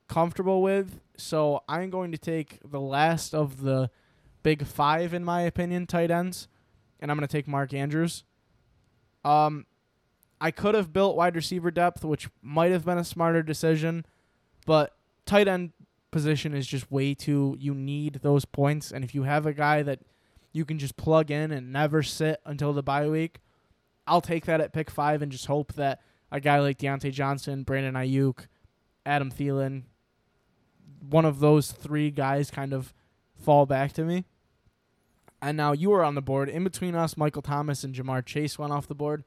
comfortable 0.08 0.62
with, 0.62 1.00
so 1.18 1.64
I'm 1.68 1.90
going 1.90 2.12
to 2.12 2.18
take 2.18 2.60
the 2.64 2.80
last 2.80 3.34
of 3.34 3.62
the 3.62 3.90
big 4.44 4.66
five, 4.66 5.14
in 5.14 5.24
my 5.24 5.42
opinion, 5.42 5.88
tight 5.88 6.12
ends, 6.12 6.48
and 7.00 7.10
I'm 7.10 7.18
going 7.18 7.28
to 7.28 7.32
take 7.32 7.48
Mark 7.48 7.74
Andrews. 7.74 8.24
Um, 9.24 9.66
I 10.40 10.52
could 10.52 10.76
have 10.76 10.94
built 10.94 11.16
wide 11.16 11.36
receiver 11.36 11.72
depth, 11.72 12.04
which 12.04 12.30
might 12.44 12.72
have 12.72 12.86
been 12.86 13.00
a 13.00 13.04
smarter 13.04 13.42
decision, 13.42 14.06
but 14.68 14.96
tight 15.26 15.48
end 15.48 15.72
position 16.16 16.54
is 16.54 16.66
just 16.66 16.90
way 16.90 17.14
too. 17.14 17.58
You 17.60 17.76
need 17.76 18.20
those 18.22 18.46
points, 18.46 18.90
and 18.90 19.04
if 19.04 19.14
you 19.14 19.24
have 19.24 19.46
a 19.46 19.52
guy 19.52 19.84
that 19.84 20.00
you 20.54 20.64
can 20.64 20.80
just 20.80 20.96
plug 20.96 21.30
in 21.30 21.52
and 21.52 21.74
never 21.74 22.02
sit 22.02 22.40
until 22.46 22.72
the 22.72 22.82
bye 22.82 23.10
week, 23.10 23.42
I'll 24.08 24.22
take 24.22 24.46
that 24.46 24.62
at 24.62 24.72
pick 24.72 24.90
five 24.90 25.22
and 25.22 25.30
just 25.30 25.48
hope 25.48 25.74
that 25.74 26.00
a 26.32 26.40
guy 26.40 26.62
like 26.62 26.78
Diontae 26.78 27.12
Johnson, 27.12 27.64
Brandon 27.64 27.96
Aiyuk, 27.96 28.48
Adam 29.06 29.30
Thielen, 29.30 29.84
one 31.02 31.26
of 31.26 31.42
those 31.42 31.74
three 31.74 32.12
guys 32.12 32.50
kind 32.50 32.72
of 32.72 32.94
fall 33.36 33.66
back 33.66 33.92
to 33.92 34.06
me. 34.06 34.24
And 35.42 35.58
now 35.58 35.74
you 35.74 35.92
are 35.92 36.04
on 36.06 36.16
the 36.16 36.22
board. 36.22 36.48
In 36.48 36.64
between 36.64 36.96
us, 36.96 37.18
Michael 37.18 37.42
Thomas 37.42 37.84
and 37.84 37.94
Ja'Marr 37.94 38.26
Chase 38.26 38.58
went 38.58 38.72
off 38.72 38.88
the 38.88 38.96
board. 38.96 39.26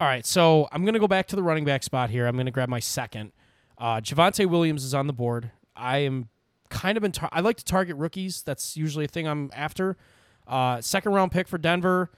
All 0.00 0.08
right, 0.08 0.26
so 0.26 0.66
I'm 0.72 0.82
going 0.82 0.94
to 0.94 1.00
go 1.00 1.06
back 1.06 1.28
to 1.28 1.36
the 1.36 1.44
running 1.44 1.64
back 1.64 1.84
spot 1.84 2.10
here. 2.10 2.26
I'm 2.26 2.34
going 2.34 2.46
to 2.46 2.52
grab 2.52 2.68
my 2.68 2.80
second. 2.80 3.30
Uh, 3.78 4.00
Javonte 4.00 4.46
Williams 4.46 4.82
is 4.82 4.94
on 4.94 5.06
the 5.06 5.12
board. 5.12 5.52
I 5.78 5.98
am 5.98 6.28
kind 6.68 6.98
of 6.98 7.04
in. 7.04 7.12
Tar- 7.12 7.30
I 7.32 7.40
like 7.40 7.56
to 7.58 7.64
target 7.64 7.96
rookies. 7.96 8.42
That's 8.42 8.76
usually 8.76 9.04
a 9.04 9.08
thing 9.08 9.26
I'm 9.26 9.50
after. 9.54 9.96
Uh, 10.46 10.80
second 10.80 11.12
round 11.12 11.32
pick 11.32 11.46
for 11.48 11.58
Denver. 11.58 12.10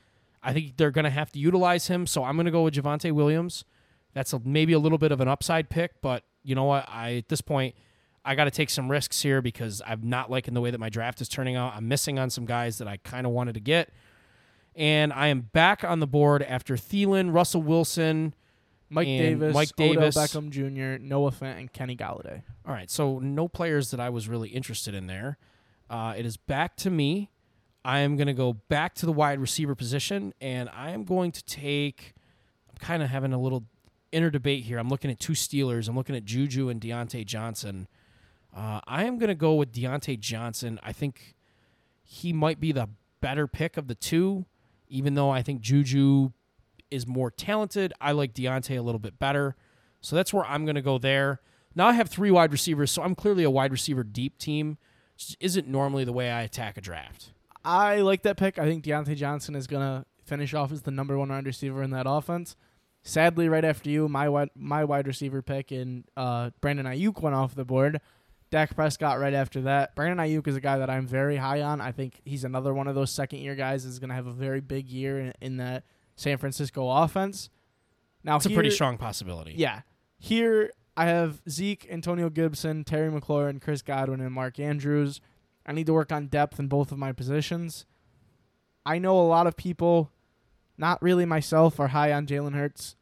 I 0.42 0.52
think 0.52 0.76
they're 0.76 0.90
going 0.90 1.04
to 1.04 1.10
have 1.10 1.30
to 1.32 1.38
utilize 1.38 1.88
him, 1.88 2.06
so 2.06 2.24
I'm 2.24 2.36
going 2.36 2.46
to 2.46 2.52
go 2.52 2.62
with 2.62 2.74
Javonte 2.74 3.12
Williams. 3.12 3.64
That's 4.14 4.32
a, 4.32 4.40
maybe 4.44 4.72
a 4.72 4.78
little 4.78 4.98
bit 4.98 5.12
of 5.12 5.20
an 5.20 5.28
upside 5.28 5.68
pick, 5.68 6.00
but 6.00 6.24
you 6.42 6.54
know 6.54 6.64
what? 6.64 6.88
I 6.88 7.16
at 7.16 7.28
this 7.28 7.40
point, 7.40 7.74
I 8.24 8.34
got 8.34 8.44
to 8.44 8.50
take 8.50 8.70
some 8.70 8.90
risks 8.90 9.22
here 9.22 9.42
because 9.42 9.82
I'm 9.86 10.08
not 10.08 10.30
liking 10.30 10.54
the 10.54 10.60
way 10.60 10.70
that 10.70 10.80
my 10.80 10.88
draft 10.88 11.20
is 11.20 11.28
turning 11.28 11.56
out. 11.56 11.74
I'm 11.74 11.88
missing 11.88 12.18
on 12.18 12.30
some 12.30 12.46
guys 12.46 12.78
that 12.78 12.88
I 12.88 12.96
kind 12.98 13.26
of 13.26 13.32
wanted 13.32 13.54
to 13.54 13.60
get, 13.60 13.90
and 14.74 15.12
I 15.12 15.28
am 15.28 15.42
back 15.52 15.84
on 15.84 16.00
the 16.00 16.06
board 16.06 16.42
after 16.42 16.76
Thielen, 16.76 17.34
Russell 17.34 17.62
Wilson. 17.62 18.34
Mike 18.90 19.06
Davis, 19.06 19.54
Mike 19.54 19.70
Odell 19.78 19.94
Davis. 19.94 20.16
Beckham 20.16 20.50
Jr., 20.50 21.02
Noah 21.02 21.30
Fant, 21.30 21.58
and 21.58 21.72
Kenny 21.72 21.96
Golladay. 21.96 22.42
All 22.66 22.74
right, 22.74 22.90
so 22.90 23.18
no 23.20 23.48
players 23.48 23.90
that 23.92 24.00
I 24.00 24.10
was 24.10 24.28
really 24.28 24.48
interested 24.48 24.94
in 24.94 25.06
there. 25.06 25.38
Uh, 25.88 26.14
it 26.16 26.26
is 26.26 26.36
back 26.36 26.76
to 26.78 26.90
me. 26.90 27.30
I 27.84 28.00
am 28.00 28.16
going 28.16 28.26
to 28.26 28.34
go 28.34 28.52
back 28.52 28.94
to 28.96 29.06
the 29.06 29.12
wide 29.12 29.38
receiver 29.38 29.74
position, 29.74 30.34
and 30.40 30.68
I 30.68 30.90
am 30.90 31.04
going 31.04 31.32
to 31.32 31.44
take. 31.44 32.14
I'm 32.68 32.76
kind 32.78 33.02
of 33.02 33.08
having 33.08 33.32
a 33.32 33.40
little 33.40 33.64
inner 34.12 34.30
debate 34.30 34.64
here. 34.64 34.78
I'm 34.78 34.88
looking 34.88 35.10
at 35.10 35.18
two 35.18 35.32
Steelers. 35.32 35.88
I'm 35.88 35.96
looking 35.96 36.16
at 36.16 36.24
Juju 36.24 36.68
and 36.68 36.80
Diontae 36.80 37.24
Johnson. 37.24 37.88
Uh, 38.54 38.80
I 38.86 39.04
am 39.04 39.18
going 39.18 39.28
to 39.28 39.34
go 39.34 39.54
with 39.54 39.72
Diontae 39.72 40.18
Johnson. 40.18 40.80
I 40.82 40.92
think 40.92 41.34
he 42.02 42.32
might 42.32 42.60
be 42.60 42.72
the 42.72 42.88
better 43.20 43.46
pick 43.46 43.76
of 43.76 43.86
the 43.86 43.94
two, 43.94 44.46
even 44.88 45.14
though 45.14 45.30
I 45.30 45.42
think 45.42 45.60
Juju 45.60 46.32
is 46.90 47.06
more 47.06 47.30
talented. 47.30 47.92
I 48.00 48.12
like 48.12 48.34
Diontae 48.34 48.78
a 48.78 48.82
little 48.82 48.98
bit 48.98 49.18
better. 49.18 49.56
So 50.00 50.16
that's 50.16 50.32
where 50.32 50.44
I'm 50.44 50.64
going 50.64 50.76
to 50.76 50.82
go 50.82 50.98
there. 50.98 51.40
Now 51.74 51.86
I 51.86 51.92
have 51.92 52.08
three 52.08 52.30
wide 52.30 52.52
receivers, 52.52 52.90
so 52.90 53.02
I'm 53.02 53.14
clearly 53.14 53.44
a 53.44 53.50
wide 53.50 53.72
receiver 53.72 54.02
deep 54.02 54.38
team. 54.38 54.78
Which 55.14 55.36
isn't 55.38 55.68
normally 55.68 56.04
the 56.04 56.14
way 56.14 56.30
I 56.30 56.42
attack 56.42 56.78
a 56.78 56.80
draft. 56.80 57.32
I 57.62 57.98
like 58.00 58.22
that 58.22 58.38
pick. 58.38 58.58
I 58.58 58.64
think 58.64 58.84
Diontae 58.84 59.16
Johnson 59.16 59.54
is 59.54 59.66
gonna 59.66 60.06
finish 60.24 60.54
off 60.54 60.72
as 60.72 60.82
the 60.82 60.90
number 60.90 61.18
one 61.18 61.28
wide 61.28 61.44
receiver 61.44 61.82
in 61.82 61.90
that 61.90 62.06
offense. 62.08 62.56
Sadly, 63.02 63.48
right 63.48 63.64
after 63.64 63.90
you, 63.90 64.08
my 64.08 64.30
wide 64.30 64.50
my 64.54 64.84
wide 64.84 65.06
receiver 65.06 65.42
pick 65.42 65.70
and 65.70 66.04
uh, 66.16 66.50
Brandon 66.62 66.86
Aiyuk 66.86 67.20
went 67.20 67.36
off 67.36 67.54
the 67.54 67.66
board. 67.66 68.00
Dak 68.50 68.74
Prescott 68.74 69.20
right 69.20 69.34
after 69.34 69.60
that. 69.62 69.94
Brandon 69.94 70.26
Aiyuk 70.26 70.48
is 70.48 70.56
a 70.56 70.60
guy 70.60 70.78
that 70.78 70.90
I'm 70.90 71.06
very 71.06 71.36
high 71.36 71.62
on. 71.62 71.80
I 71.80 71.92
think 71.92 72.20
he's 72.24 72.44
another 72.44 72.74
one 72.74 72.88
of 72.88 72.94
those 72.94 73.12
second 73.12 73.40
year 73.40 73.54
guys 73.54 73.84
that's 73.84 73.98
gonna 73.98 74.14
have 74.14 74.26
a 74.26 74.32
very 74.32 74.60
big 74.60 74.88
year 74.88 75.20
in, 75.20 75.32
in 75.42 75.56
that 75.58 75.84
San 76.20 76.36
Francisco 76.36 76.86
offense. 76.90 77.48
Now 78.22 78.36
It's 78.36 78.44
a 78.44 78.50
pretty 78.50 78.70
strong 78.70 78.98
possibility. 78.98 79.54
yeah. 79.56 79.80
Here 80.18 80.70
I 80.96 81.06
have 81.06 81.40
Zeke, 81.48 81.86
Antonio 81.90 82.28
Gibson, 82.28 82.84
Terry 82.84 83.10
McLaurin, 83.10 83.58
Chris 83.62 83.80
Godwin, 83.80 84.20
and 84.20 84.30
Mark 84.34 84.60
Andrews. 84.60 85.22
I 85.64 85.72
need 85.72 85.86
to 85.86 85.94
work 85.94 86.12
on 86.12 86.26
depth 86.26 86.58
in 86.58 86.68
both 86.68 86.92
of 86.92 86.98
my 86.98 87.12
positions. 87.12 87.86
I 88.84 88.98
know 88.98 89.18
a 89.18 89.24
lot 89.26 89.46
of 89.46 89.56
people, 89.56 90.10
not 90.76 91.00
really 91.02 91.24
myself, 91.24 91.80
are 91.80 91.88
high 91.88 92.12
on 92.12 92.26
Jalen 92.26 92.54
Hurts. 92.54 92.96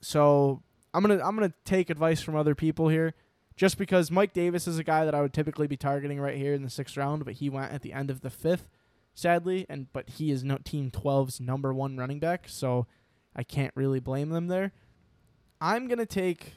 So 0.00 0.60
I'm 0.92 1.02
gonna 1.02 1.22
I'm 1.24 1.36
gonna 1.36 1.52
take 1.64 1.88
advice 1.88 2.20
from 2.20 2.34
other 2.34 2.56
people 2.56 2.88
here. 2.88 3.14
Just 3.56 3.78
because 3.78 4.10
Mike 4.10 4.32
Davis 4.32 4.66
is 4.66 4.78
a 4.78 4.84
guy 4.84 5.04
that 5.04 5.14
I 5.14 5.20
would 5.22 5.32
typically 5.32 5.68
be 5.68 5.76
targeting 5.76 6.18
right 6.20 6.36
here 6.36 6.54
in 6.54 6.64
the 6.64 6.70
sixth 6.70 6.96
round, 6.96 7.24
but 7.24 7.34
he 7.34 7.48
went 7.48 7.72
at 7.72 7.82
the 7.82 7.92
end 7.92 8.10
of 8.10 8.22
the 8.22 8.30
fifth, 8.30 8.68
sadly, 9.14 9.66
and 9.68 9.92
but 9.92 10.10
he 10.10 10.30
is 10.30 10.44
no 10.44 10.58
Team 10.58 10.90
12's 10.90 11.40
number 11.40 11.72
one 11.72 11.96
running 11.96 12.18
back, 12.20 12.46
so 12.48 12.86
I 13.34 13.42
can't 13.42 13.72
really 13.74 14.00
blame 14.00 14.30
them 14.30 14.48
there. 14.48 14.72
I'm 15.60 15.88
gonna 15.88 16.06
take. 16.06 16.54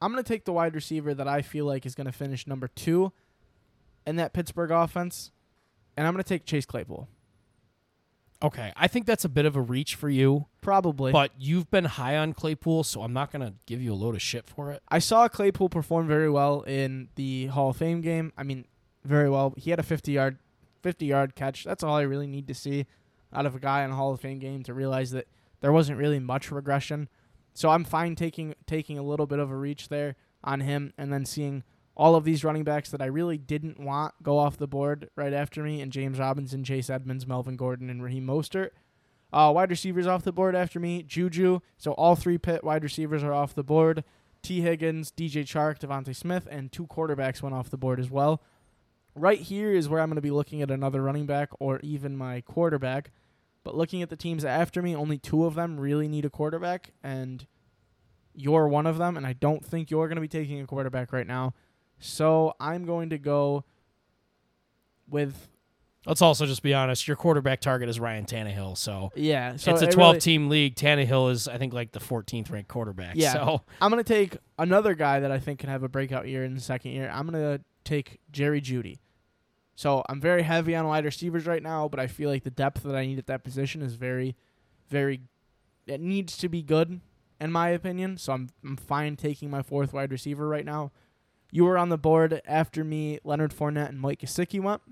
I'm 0.00 0.12
gonna 0.12 0.22
take 0.22 0.44
the 0.44 0.52
wide 0.52 0.74
receiver 0.74 1.14
that 1.14 1.28
I 1.28 1.42
feel 1.42 1.64
like 1.64 1.84
is 1.84 1.94
gonna 1.94 2.12
finish 2.12 2.46
number 2.46 2.68
two 2.68 3.12
in 4.06 4.16
that 4.16 4.32
Pittsburgh 4.32 4.70
offense, 4.70 5.32
and 5.96 6.06
I'm 6.06 6.14
gonna 6.14 6.22
take 6.24 6.44
Chase 6.44 6.66
Claypool. 6.66 7.08
Okay, 8.40 8.72
I 8.76 8.86
think 8.86 9.06
that's 9.06 9.24
a 9.24 9.28
bit 9.28 9.46
of 9.46 9.56
a 9.56 9.60
reach 9.60 9.96
for 9.96 10.08
you, 10.08 10.46
Probably. 10.60 11.10
but 11.10 11.32
you've 11.36 11.68
been 11.72 11.84
high 11.86 12.16
on 12.16 12.32
Claypool, 12.32 12.84
so 12.84 13.02
I'm 13.02 13.12
not 13.12 13.32
gonna 13.32 13.54
give 13.66 13.82
you 13.82 13.92
a 13.92 13.96
load 13.96 14.14
of 14.14 14.22
shit 14.22 14.46
for 14.46 14.70
it. 14.70 14.80
I 14.88 15.00
saw 15.00 15.26
Claypool 15.26 15.70
perform 15.70 16.06
very 16.06 16.30
well 16.30 16.62
in 16.62 17.08
the 17.16 17.46
Hall 17.46 17.70
of 17.70 17.76
Fame 17.78 18.00
game. 18.00 18.32
I 18.38 18.44
mean, 18.44 18.66
very 19.08 19.30
well. 19.30 19.54
He 19.56 19.70
had 19.70 19.78
a 19.78 19.84
50 19.84 20.12
yard 20.12 20.38
50 20.82 21.06
yard 21.06 21.34
catch. 21.34 21.64
That's 21.64 21.82
all 21.82 21.96
I 21.96 22.02
really 22.02 22.26
need 22.26 22.46
to 22.48 22.54
see 22.54 22.86
out 23.32 23.46
of 23.46 23.54
a 23.54 23.60
guy 23.60 23.82
in 23.84 23.90
a 23.90 23.94
Hall 23.94 24.12
of 24.12 24.20
Fame 24.20 24.38
game 24.38 24.62
to 24.64 24.74
realize 24.74 25.10
that 25.10 25.26
there 25.60 25.72
wasn't 25.72 25.98
really 25.98 26.18
much 26.18 26.50
regression. 26.50 27.08
So 27.54 27.70
I'm 27.70 27.84
fine 27.84 28.14
taking 28.14 28.54
taking 28.66 28.98
a 28.98 29.02
little 29.02 29.26
bit 29.26 29.38
of 29.38 29.50
a 29.50 29.56
reach 29.56 29.88
there 29.88 30.16
on 30.44 30.60
him 30.60 30.92
and 30.96 31.12
then 31.12 31.24
seeing 31.24 31.64
all 31.96 32.14
of 32.14 32.24
these 32.24 32.44
running 32.44 32.62
backs 32.62 32.90
that 32.90 33.02
I 33.02 33.06
really 33.06 33.36
didn't 33.36 33.80
want 33.80 34.14
go 34.22 34.38
off 34.38 34.56
the 34.56 34.68
board 34.68 35.10
right 35.16 35.32
after 35.32 35.64
me 35.64 35.80
and 35.80 35.90
James 35.90 36.20
Robinson, 36.20 36.62
Chase 36.62 36.88
Edmonds, 36.88 37.26
Melvin 37.26 37.56
Gordon, 37.56 37.90
and 37.90 38.02
Raheem 38.02 38.26
Mostert. 38.26 38.70
Uh, 39.32 39.52
wide 39.54 39.70
receivers 39.70 40.06
off 40.06 40.22
the 40.22 40.32
board 40.32 40.54
after 40.54 40.78
me, 40.78 41.02
Juju. 41.02 41.60
So 41.76 41.92
all 41.92 42.14
three 42.14 42.38
pit 42.38 42.62
wide 42.62 42.84
receivers 42.84 43.24
are 43.24 43.32
off 43.32 43.54
the 43.54 43.64
board. 43.64 44.04
T. 44.42 44.60
Higgins, 44.60 45.10
DJ 45.10 45.42
Chark, 45.42 45.80
DeVonta 45.80 46.14
Smith, 46.14 46.46
and 46.50 46.70
two 46.70 46.86
quarterbacks 46.86 47.42
went 47.42 47.54
off 47.54 47.70
the 47.70 47.76
board 47.76 47.98
as 47.98 48.08
well. 48.08 48.40
Right 49.18 49.40
here 49.40 49.72
is 49.72 49.88
where 49.88 50.00
I'm 50.00 50.08
going 50.08 50.16
to 50.16 50.22
be 50.22 50.30
looking 50.30 50.62
at 50.62 50.70
another 50.70 51.02
running 51.02 51.26
back 51.26 51.50
or 51.58 51.80
even 51.80 52.16
my 52.16 52.40
quarterback. 52.42 53.10
But 53.64 53.74
looking 53.76 54.02
at 54.02 54.08
the 54.10 54.16
teams 54.16 54.44
after 54.44 54.80
me, 54.80 54.94
only 54.94 55.18
two 55.18 55.44
of 55.44 55.54
them 55.54 55.78
really 55.78 56.08
need 56.08 56.24
a 56.24 56.30
quarterback, 56.30 56.92
and 57.02 57.46
you're 58.34 58.68
one 58.68 58.86
of 58.86 58.96
them. 58.98 59.16
And 59.16 59.26
I 59.26 59.34
don't 59.34 59.64
think 59.64 59.90
you're 59.90 60.08
going 60.08 60.16
to 60.16 60.22
be 60.22 60.28
taking 60.28 60.60
a 60.60 60.66
quarterback 60.66 61.12
right 61.12 61.26
now. 61.26 61.54
So 61.98 62.54
I'm 62.60 62.84
going 62.84 63.10
to 63.10 63.18
go 63.18 63.64
with 65.08 65.48
Let's 66.06 66.22
also 66.22 66.46
just 66.46 66.62
be 66.62 66.72
honest. 66.72 67.06
Your 67.06 67.16
quarterback 67.16 67.60
target 67.60 67.88
is 67.88 68.00
Ryan 68.00 68.24
Tannehill, 68.24 68.78
so, 68.78 69.10
yeah. 69.14 69.56
So 69.56 69.72
it's 69.72 69.82
a 69.82 69.88
it 69.88 69.92
12 69.92 70.12
really- 70.12 70.20
team 70.20 70.48
league. 70.48 70.74
Tannehill 70.74 71.30
is, 71.30 71.48
I 71.48 71.58
think, 71.58 71.74
like 71.74 71.92
the 71.92 72.00
14th 72.00 72.50
ranked 72.50 72.68
quarterback. 72.68 73.16
Yeah. 73.16 73.32
So 73.34 73.60
I'm 73.82 73.90
gonna 73.90 74.04
take 74.04 74.38
another 74.58 74.94
guy 74.94 75.20
that 75.20 75.30
I 75.30 75.38
think 75.38 75.58
can 75.58 75.68
have 75.68 75.82
a 75.82 75.88
breakout 75.88 76.26
year 76.26 76.44
in 76.44 76.54
the 76.54 76.60
second 76.60 76.92
year. 76.92 77.10
I'm 77.12 77.26
gonna 77.26 77.60
take 77.84 78.20
Jerry 78.30 78.62
Jeudy. 78.62 78.98
So 79.78 80.02
I'm 80.08 80.20
very 80.20 80.42
heavy 80.42 80.74
on 80.74 80.88
wide 80.88 81.04
receivers 81.04 81.46
right 81.46 81.62
now, 81.62 81.86
but 81.86 82.00
I 82.00 82.08
feel 82.08 82.28
like 82.28 82.42
the 82.42 82.50
depth 82.50 82.82
that 82.82 82.96
I 82.96 83.06
need 83.06 83.20
at 83.20 83.28
that 83.28 83.44
position 83.44 83.80
is 83.80 83.94
very, 83.94 84.34
very. 84.88 85.20
It 85.86 86.00
needs 86.00 86.36
to 86.38 86.48
be 86.48 86.62
good, 86.62 87.00
in 87.40 87.52
my 87.52 87.68
opinion. 87.68 88.16
So 88.16 88.32
I'm 88.32 88.48
I'm 88.64 88.76
fine 88.76 89.14
taking 89.14 89.50
my 89.50 89.62
fourth 89.62 89.92
wide 89.92 90.10
receiver 90.10 90.48
right 90.48 90.64
now. 90.64 90.90
You 91.52 91.64
were 91.64 91.78
on 91.78 91.90
the 91.90 91.96
board 91.96 92.42
after 92.44 92.82
me. 92.82 93.20
Leonard 93.22 93.54
Fournette 93.54 93.90
and 93.90 94.00
Mike 94.00 94.22
Gesicki 94.22 94.60
went. 94.60 94.82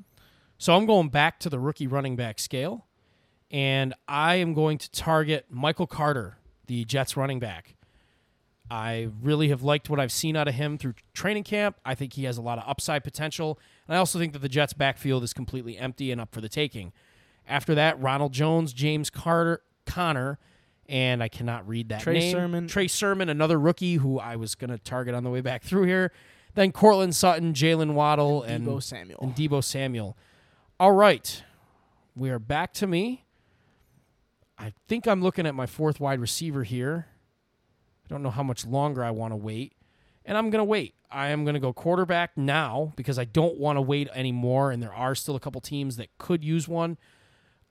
So 0.57 0.77
I'm 0.77 0.87
going 0.87 1.09
back 1.09 1.41
to 1.41 1.51
the 1.51 1.59
rookie 1.59 1.89
running 1.89 2.15
back 2.15 2.39
scale, 2.39 2.87
and 3.51 3.93
I 4.07 4.37
am 4.37 4.55
going 4.55 4.79
to 4.79 4.91
target 4.93 5.47
Michael 5.51 5.89
Carter, 5.89 6.39
the 6.69 6.85
Jets 6.85 7.17
running 7.17 7.41
back. 7.41 7.75
I 8.71 9.09
really 9.21 9.49
have 9.49 9.65
liked 9.65 9.91
what 9.91 9.99
I've 9.99 10.13
seen 10.13 10.37
out 10.37 10.47
of 10.47 10.55
him 10.55 10.79
through 10.79 10.95
training 11.13 11.43
camp. 11.43 11.77
I 11.85 11.97
think 11.97 12.13
he 12.13 12.23
has 12.23 12.39
a 12.39 12.43
lot 12.43 12.59
of 12.59 12.65
upside 12.69 13.03
potential, 13.03 13.59
and 13.89 13.97
I 13.97 13.99
also 13.99 14.19
think 14.19 14.33
that 14.33 14.41
the 14.41 14.49
Jets' 14.49 14.73
backfield 14.73 15.23
is 15.23 15.33
completely 15.33 15.77
empty 15.79 16.11
and 16.11 16.21
up 16.21 16.33
for 16.33 16.41
the 16.41 16.49
taking. 16.49 16.93
After 17.49 17.75
that, 17.75 18.01
Ronald 18.01 18.33
Jones, 18.33 18.73
James 18.73 19.11
Carter, 19.11 19.63
Connor, 19.85 20.39
and 20.89 21.23
I 21.23 21.29
cannot 21.29 21.67
read 21.69 21.89
that 21.91 22.01
Trey 22.01 22.19
name. 22.19 22.33
Sermon. 22.33 22.69
Trey 22.69 22.89
Sermon, 22.89 23.29
another 23.29 23.59
rookie 23.59 23.95
who 23.97 24.19
I 24.19 24.37
was 24.37 24.55
going 24.55 24.71
to 24.71 24.79
target 24.79 25.15
on 25.15 25.25
the 25.25 25.31
way 25.31 25.41
back 25.41 25.63
through 25.65 25.85
here. 25.85 26.13
Then 26.55 26.73
Courtland 26.73 27.15
Sutton, 27.15 27.53
Jaylen 27.53 27.93
Waddle, 27.93 28.43
and 28.43 28.67
Deebo 28.67 28.83
Samuel. 28.83 29.19
and 29.23 29.35
Deebo 29.35 29.63
Samuel. 29.63 30.17
All 30.81 30.93
right. 30.93 31.43
We 32.15 32.31
are 32.31 32.39
back 32.39 32.73
to 32.75 32.87
me. 32.87 33.25
I 34.59 34.73
think 34.89 35.07
I'm 35.07 35.23
looking 35.23 35.47
at 35.47 35.55
my 35.55 35.67
fourth 35.67 36.01
wide 36.01 36.19
receiver 36.19 36.63
here. 36.65 37.09
I 38.05 38.09
don't 38.09 38.23
know 38.23 38.31
how 38.31 38.43
much 38.43 38.65
longer 38.65 39.05
I 39.05 39.11
want 39.11 39.33
to 39.33 39.37
wait. 39.37 39.75
And 40.27 40.37
I'm 40.37 40.51
going 40.51 40.61
to 40.61 40.65
wait. 40.65 40.95
I 41.11 41.29
am 41.29 41.45
going 41.45 41.55
to 41.55 41.61
go 41.61 41.73
quarterback 41.73 42.37
now 42.37 42.93
because 42.97 43.19
I 43.19 43.25
don't 43.25 43.59
want 43.59 43.77
to 43.77 43.81
wait 43.81 44.09
anymore. 44.13 44.73
And 44.73 44.83
there 44.83 44.93
are 44.93 45.15
still 45.15 45.37
a 45.37 45.41
couple 45.41 45.61
teams 45.61 45.97
that 45.97 46.09
could 46.19 46.45
use 46.45 46.69
one. 46.69 46.99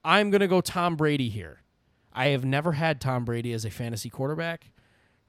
I'm 0.02 0.30
going 0.30 0.40
to 0.40 0.48
go 0.48 0.60
Tom 0.60 0.96
Brady 0.96 1.28
here. 1.28 1.62
I 2.12 2.28
have 2.28 2.44
never 2.44 2.72
had 2.72 3.00
Tom 3.00 3.24
Brady 3.24 3.52
as 3.52 3.64
a 3.64 3.70
fantasy 3.70 4.08
quarterback. 4.08 4.72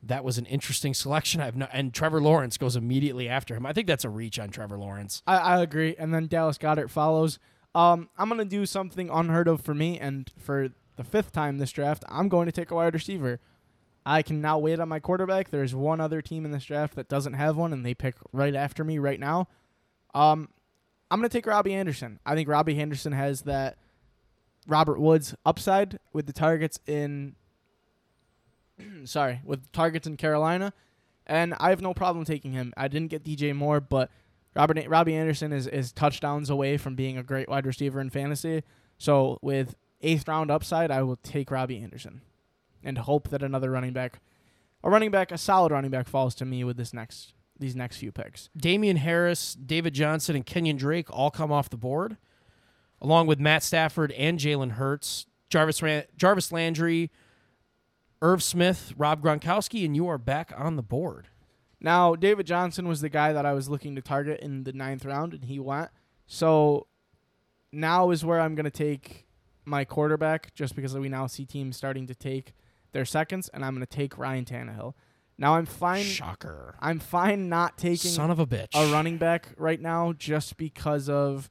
That 0.01 0.23
was 0.23 0.37
an 0.37 0.45
interesting 0.45 0.93
selection. 0.95 1.41
I've 1.41 1.57
no, 1.57 1.67
and 1.73 1.93
Trevor 1.93 2.21
Lawrence 2.21 2.57
goes 2.57 2.75
immediately 2.75 3.27
after 3.27 3.55
him. 3.55 3.65
I 3.65 3.73
think 3.73 3.87
that's 3.87 4.05
a 4.05 4.09
reach 4.09 4.39
on 4.39 4.49
Trevor 4.49 4.79
Lawrence. 4.79 5.21
I, 5.27 5.37
I 5.37 5.61
agree. 5.61 5.95
And 5.99 6.13
then 6.13 6.27
Dallas 6.27 6.57
Goedert 6.57 6.89
follows. 6.89 7.39
Um, 7.75 8.09
I'm 8.17 8.29
going 8.29 8.39
to 8.39 8.45
do 8.45 8.65
something 8.65 9.09
unheard 9.09 9.47
of 9.47 9.61
for 9.61 9.73
me. 9.75 9.99
And 9.99 10.31
for 10.37 10.69
the 10.95 11.03
fifth 11.03 11.33
time 11.33 11.57
this 11.57 11.71
draft, 11.71 12.03
I'm 12.07 12.29
going 12.29 12.45
to 12.45 12.51
take 12.51 12.71
a 12.71 12.75
wide 12.75 12.93
receiver. 12.93 13.39
I 14.07 14.21
can 14.21 14.39
now 14.39 14.57
wait 14.57 14.79
on 14.79 14.87
my 14.87 15.01
quarterback. 15.01 15.49
There's 15.49 15.75
one 15.75 15.99
other 15.99 16.21
team 16.21 16.45
in 16.45 16.51
this 16.51 16.63
draft 16.63 16.95
that 16.95 17.09
doesn't 17.09 17.33
have 17.33 17.57
one, 17.57 17.73
and 17.73 17.85
they 17.85 17.93
pick 17.93 18.15
right 18.31 18.55
after 18.55 18.85
me 18.85 18.99
right 18.99 19.19
now. 19.19 19.49
Um, 20.15 20.47
I'm 21.11 21.19
going 21.19 21.29
to 21.29 21.37
take 21.37 21.45
Robbie 21.45 21.73
Anderson. 21.73 22.17
I 22.25 22.33
think 22.33 22.47
Robbie 22.47 22.79
Anderson 22.79 23.11
has 23.11 23.41
that 23.41 23.77
Robert 24.65 25.01
Woods 25.01 25.35
upside 25.45 25.99
with 26.13 26.25
the 26.25 26.31
targets 26.31 26.79
in. 26.87 27.35
sorry, 29.03 29.41
with 29.43 29.69
targets 29.73 30.07
in 30.07 30.15
Carolina, 30.15 30.71
and 31.25 31.53
I 31.59 31.71
have 31.71 31.81
no 31.81 31.93
problem 31.93 32.23
taking 32.23 32.53
him. 32.53 32.73
I 32.77 32.87
didn't 32.87 33.09
get 33.09 33.25
DJ 33.25 33.53
Moore, 33.53 33.81
but 33.81 34.09
Robert 34.55 34.87
Robbie 34.87 35.15
Anderson 35.15 35.51
is 35.51 35.67
is 35.67 35.91
touchdowns 35.91 36.49
away 36.49 36.77
from 36.77 36.95
being 36.95 37.17
a 37.17 37.23
great 37.23 37.49
wide 37.49 37.65
receiver 37.65 37.99
in 37.99 38.09
fantasy. 38.09 38.63
So 38.97 39.37
with 39.41 39.75
eighth 39.99 40.29
round 40.29 40.49
upside, 40.49 40.91
I 40.91 41.03
will 41.03 41.17
take 41.17 41.51
Robbie 41.51 41.79
Anderson, 41.79 42.21
and 42.83 42.97
hope 42.97 43.29
that 43.29 43.43
another 43.43 43.71
running 43.71 43.93
back, 43.93 44.19
a 44.83 44.89
running 44.89 45.11
back, 45.11 45.31
a 45.31 45.37
solid 45.37 45.71
running 45.71 45.91
back, 45.91 46.07
falls 46.07 46.35
to 46.35 46.45
me 46.45 46.63
with 46.63 46.77
this 46.77 46.93
next 46.93 47.33
these 47.59 47.75
next 47.75 47.97
few 47.97 48.11
picks. 48.11 48.49
Damien 48.55 48.97
Harris, 48.97 49.55
David 49.55 49.93
Johnson, 49.93 50.35
and 50.35 50.45
Kenyon 50.45 50.77
Drake 50.77 51.07
all 51.09 51.31
come 51.31 51.51
off 51.51 51.69
the 51.69 51.77
board, 51.77 52.17
along 53.01 53.27
with 53.27 53.39
Matt 53.39 53.63
Stafford 53.63 54.11
and 54.11 54.39
Jalen 54.39 54.73
Hurts, 54.73 55.25
Jarvis 55.49 55.81
Ran- 55.81 56.05
Jarvis 56.15 56.51
Landry, 56.51 57.11
Irv 58.21 58.43
Smith, 58.43 58.93
Rob 58.97 59.21
Gronkowski, 59.21 59.85
and 59.85 59.95
you 59.95 60.07
are 60.07 60.17
back 60.17 60.53
on 60.55 60.75
the 60.75 60.83
board. 60.83 61.29
Now, 61.79 62.15
David 62.15 62.47
Johnson 62.47 62.87
was 62.87 63.01
the 63.01 63.09
guy 63.09 63.33
that 63.33 63.45
I 63.45 63.53
was 63.53 63.69
looking 63.69 63.95
to 63.95 64.01
target 64.01 64.39
in 64.39 64.63
the 64.63 64.73
ninth 64.73 65.05
round, 65.05 65.33
and 65.33 65.45
he 65.45 65.59
went. 65.59 65.89
So 66.25 66.87
now 67.71 68.09
is 68.09 68.25
where 68.25 68.39
I'm 68.39 68.55
going 68.55 68.65
to 68.65 68.71
take 68.71 69.27
my 69.65 69.85
quarterback, 69.85 70.53
just 70.55 70.75
because 70.75 70.95
we 70.97 71.09
now 71.09 71.27
see 71.27 71.45
teams 71.45 71.77
starting 71.77 72.07
to 72.07 72.15
take 72.15 72.53
their 72.91 73.05
seconds, 73.05 73.49
and 73.53 73.63
I'm 73.63 73.73
going 73.73 73.85
to 73.85 73.95
take 73.95 74.17
Ryan 74.17 74.45
Tannehill. 74.45 74.93
Now 75.37 75.55
I'm 75.55 75.65
fine. 75.65 76.03
Shocker. 76.03 76.75
I'm 76.79 76.99
fine 76.99 77.47
not 77.47 77.77
taking 77.77 78.11
Son 78.11 78.31
of 78.31 78.39
a 78.39 78.47
bitch. 78.47 78.69
a 78.73 78.91
running 78.91 79.17
back 79.17 79.49
right 79.57 79.79
now, 79.79 80.13
just 80.13 80.57
because 80.57 81.09
of 81.09 81.49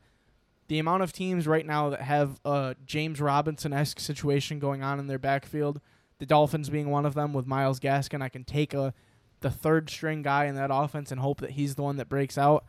the 0.68 0.78
amount 0.78 1.02
of 1.02 1.12
teams 1.12 1.46
right 1.46 1.64
now 1.64 1.90
that 1.90 2.02
have 2.02 2.40
a 2.44 2.74
James 2.84 3.20
Robinson 3.20 3.72
esque 3.72 4.00
situation 4.00 4.58
going 4.58 4.82
on 4.82 4.98
in 4.98 5.06
their 5.06 5.18
backfield. 5.18 5.80
The 6.18 6.26
Dolphins 6.26 6.70
being 6.70 6.90
one 6.90 7.06
of 7.06 7.14
them 7.14 7.32
with 7.32 7.46
Myles 7.46 7.78
Gaskin. 7.78 8.22
I 8.22 8.28
can 8.28 8.42
take 8.42 8.74
a 8.74 8.92
the 9.40 9.50
third 9.50 9.90
string 9.90 10.22
guy 10.22 10.46
in 10.46 10.54
that 10.56 10.70
offense 10.72 11.12
and 11.12 11.20
hope 11.20 11.40
that 11.40 11.50
he's 11.50 11.74
the 11.74 11.82
one 11.82 11.96
that 11.96 12.08
breaks 12.08 12.38
out. 12.38 12.64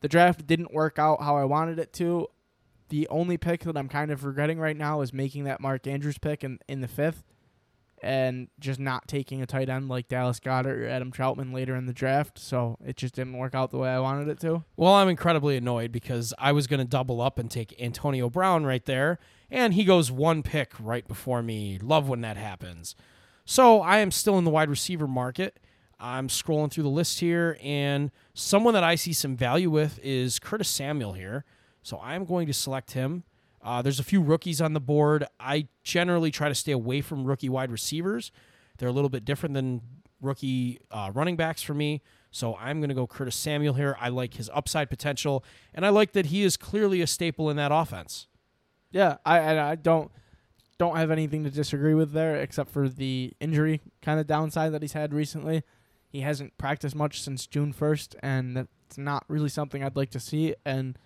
The 0.00 0.08
draft 0.08 0.46
didn't 0.46 0.72
work 0.72 0.98
out 0.98 1.22
how 1.22 1.36
I 1.36 1.44
wanted 1.44 1.78
it 1.78 1.92
to. 1.94 2.26
The 2.88 3.06
only 3.08 3.36
pick 3.36 3.64
that 3.64 3.76
I'm 3.76 3.88
kind 3.88 4.10
of 4.10 4.24
regretting 4.24 4.58
right 4.58 4.76
now 4.76 5.02
is 5.02 5.12
making 5.12 5.44
that 5.44 5.60
Mark 5.60 5.86
Andrews 5.86 6.18
pick 6.18 6.42
in, 6.42 6.58
in 6.68 6.80
the 6.80 6.88
fifth 6.88 7.24
and 8.02 8.48
just 8.60 8.78
not 8.78 9.08
taking 9.08 9.40
a 9.42 9.46
tight 9.46 9.68
end 9.68 9.88
like 9.88 10.08
Dallas 10.08 10.40
Goedert 10.40 10.82
or 10.82 10.86
Adam 10.86 11.10
Trautman 11.10 11.52
later 11.52 11.74
in 11.74 11.86
the 11.86 11.92
draft. 11.92 12.38
So 12.38 12.76
it 12.84 12.96
just 12.96 13.14
didn't 13.14 13.38
work 13.38 13.54
out 13.54 13.70
the 13.70 13.78
way 13.78 13.88
I 13.88 13.98
wanted 13.98 14.28
it 14.28 14.40
to. 14.40 14.64
Well, 14.76 14.94
I'm 14.94 15.08
incredibly 15.08 15.56
annoyed 15.56 15.92
because 15.92 16.34
I 16.38 16.52
was 16.52 16.66
going 16.66 16.80
to 16.80 16.86
double 16.86 17.20
up 17.20 17.38
and 17.38 17.50
take 17.50 17.80
Antonio 17.80 18.28
Brown 18.28 18.64
right 18.64 18.84
there, 18.84 19.18
and 19.50 19.74
he 19.74 19.84
goes 19.84 20.10
one 20.10 20.42
pick 20.42 20.72
right 20.78 21.06
before 21.06 21.42
me. 21.42 21.78
Love 21.78 22.08
when 22.08 22.20
that 22.20 22.36
happens. 22.36 22.94
So 23.44 23.80
I 23.80 23.98
am 23.98 24.10
still 24.10 24.38
in 24.38 24.44
the 24.44 24.50
wide 24.50 24.70
receiver 24.70 25.06
market. 25.06 25.58
I'm 25.98 26.28
scrolling 26.28 26.70
through 26.70 26.82
the 26.82 26.90
list 26.90 27.20
here, 27.20 27.56
and 27.62 28.10
someone 28.34 28.74
that 28.74 28.84
I 28.84 28.96
see 28.96 29.12
some 29.12 29.36
value 29.36 29.70
with 29.70 29.98
is 30.02 30.38
Curtis 30.38 30.68
Samuel 30.68 31.14
here. 31.14 31.44
So 31.82 32.00
I'm 32.02 32.24
going 32.24 32.48
to 32.48 32.52
select 32.52 32.92
him. 32.92 33.22
Uh, 33.66 33.82
there's 33.82 33.98
a 33.98 34.04
few 34.04 34.22
rookies 34.22 34.60
on 34.60 34.74
the 34.74 34.80
board. 34.80 35.26
I 35.40 35.66
generally 35.82 36.30
try 36.30 36.48
to 36.48 36.54
stay 36.54 36.70
away 36.70 37.00
from 37.00 37.24
rookie 37.24 37.48
wide 37.48 37.72
receivers. 37.72 38.30
They're 38.78 38.88
a 38.88 38.92
little 38.92 39.10
bit 39.10 39.24
different 39.24 39.54
than 39.54 39.80
rookie 40.20 40.78
uh, 40.92 41.10
running 41.12 41.34
backs 41.34 41.62
for 41.62 41.74
me. 41.74 42.00
So 42.30 42.54
I'm 42.60 42.78
going 42.78 42.90
to 42.90 42.94
go 42.94 43.08
Curtis 43.08 43.34
Samuel 43.34 43.74
here. 43.74 43.96
I 44.00 44.08
like 44.08 44.34
his 44.34 44.48
upside 44.54 44.88
potential, 44.88 45.44
and 45.74 45.84
I 45.84 45.88
like 45.88 46.12
that 46.12 46.26
he 46.26 46.44
is 46.44 46.56
clearly 46.56 47.00
a 47.00 47.08
staple 47.08 47.50
in 47.50 47.56
that 47.56 47.72
offense. 47.72 48.28
Yeah, 48.92 49.16
I 49.26 49.58
I, 49.58 49.74
don't 49.74 50.12
don't 50.78 50.96
have 50.96 51.10
anything 51.10 51.42
to 51.42 51.50
disagree 51.50 51.94
with 51.94 52.12
there 52.12 52.36
except 52.36 52.70
for 52.70 52.88
the 52.88 53.32
injury 53.40 53.80
kind 54.00 54.20
of 54.20 54.28
downside 54.28 54.72
that 54.74 54.82
he's 54.82 54.92
had 54.92 55.12
recently. 55.12 55.64
He 56.08 56.20
hasn't 56.20 56.56
practiced 56.56 56.94
much 56.94 57.20
since 57.20 57.46
June 57.46 57.74
1st, 57.74 58.14
and 58.22 58.56
that's 58.56 58.96
not 58.96 59.24
really 59.28 59.48
something 59.48 59.82
I'd 59.82 59.96
like 59.96 60.10
to 60.10 60.20
see. 60.20 60.54
And 60.64 60.96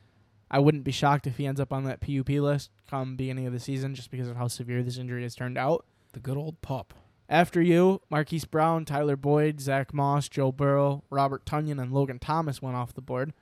I 0.51 0.59
wouldn't 0.59 0.85
be 0.85 0.91
shocked 0.91 1.27
if 1.27 1.37
he 1.37 1.47
ends 1.47 1.61
up 1.61 1.73
on 1.73 1.85
that 1.85 2.01
PUP 2.01 2.29
list 2.29 2.71
come 2.89 3.17
beginning 3.17 3.47
of 3.47 3.53
the 3.53 3.61
season 3.61 3.95
just 3.95 4.11
because 4.11 4.29
of 4.29 4.37
how 4.37 4.49
severe 4.49 4.83
this 4.83 4.99
injury 4.99 5.23
has 5.23 5.35
turned 5.35 5.57
out. 5.57 5.87
The 6.13 6.21
good 6.21 6.37
old 6.37 6.61
pup. 6.61 6.93
After 7.29 7.63
you, 7.63 8.01
Marquise 8.11 8.45
Brown, 8.45 8.85
Tyler 8.85 9.15
Boyd, 9.15 9.61
Zack 9.61 9.95
Moss, 9.95 10.29
Joe 10.29 10.51
Burrow, 10.51 11.05
Robert 11.11 11.47
Tonyan, 11.47 11.81
and 11.81 11.93
Logan 11.93 12.19
Thomas 12.19 12.61
went 12.61 12.77
off 12.77 12.93
the 12.93 13.01
board. 13.01 13.33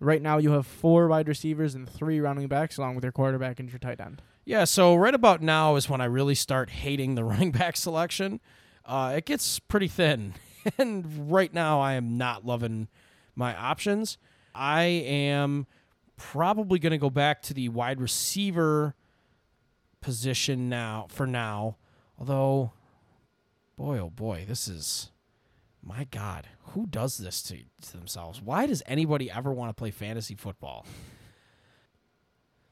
Right 0.00 0.20
now, 0.20 0.38
you 0.38 0.50
have 0.50 0.66
four 0.66 1.06
wide 1.06 1.28
receivers 1.28 1.76
and 1.76 1.88
three 1.88 2.18
running 2.18 2.48
backs, 2.48 2.76
along 2.76 2.96
with 2.96 3.04
your 3.04 3.12
quarterback 3.12 3.60
and 3.60 3.70
your 3.70 3.78
tight 3.78 4.00
end. 4.00 4.20
Yeah, 4.44 4.64
so 4.64 4.96
right 4.96 5.14
about 5.14 5.40
now 5.40 5.76
is 5.76 5.88
when 5.88 6.00
I 6.00 6.06
really 6.06 6.34
start 6.34 6.70
hating 6.70 7.14
the 7.14 7.22
running 7.24 7.52
back 7.52 7.76
selection. 7.76 8.40
Uh, 8.84 9.14
it 9.16 9.24
gets 9.24 9.60
pretty 9.60 9.86
thin. 9.86 10.34
and 10.78 11.30
right 11.30 11.54
now, 11.54 11.80
I 11.80 11.92
am 11.92 12.16
not 12.18 12.44
loving 12.44 12.88
my 13.36 13.56
options. 13.56 14.18
I 14.52 14.82
am 14.82 15.68
probably 16.30 16.78
going 16.78 16.92
to 16.92 16.98
go 16.98 17.10
back 17.10 17.42
to 17.42 17.54
the 17.54 17.68
wide 17.68 18.00
receiver 18.00 18.94
position 20.00 20.68
now 20.68 21.06
for 21.08 21.26
now. 21.26 21.76
Although, 22.18 22.72
boy, 23.76 23.98
oh 23.98 24.10
boy, 24.10 24.44
this 24.46 24.68
is 24.68 25.10
my 25.82 26.04
God. 26.10 26.46
Who 26.74 26.86
does 26.86 27.18
this 27.18 27.42
to, 27.44 27.58
to 27.82 27.92
themselves? 27.96 28.40
Why 28.40 28.66
does 28.66 28.82
anybody 28.86 29.30
ever 29.30 29.52
want 29.52 29.70
to 29.70 29.74
play 29.74 29.90
fantasy 29.90 30.34
football? 30.34 30.86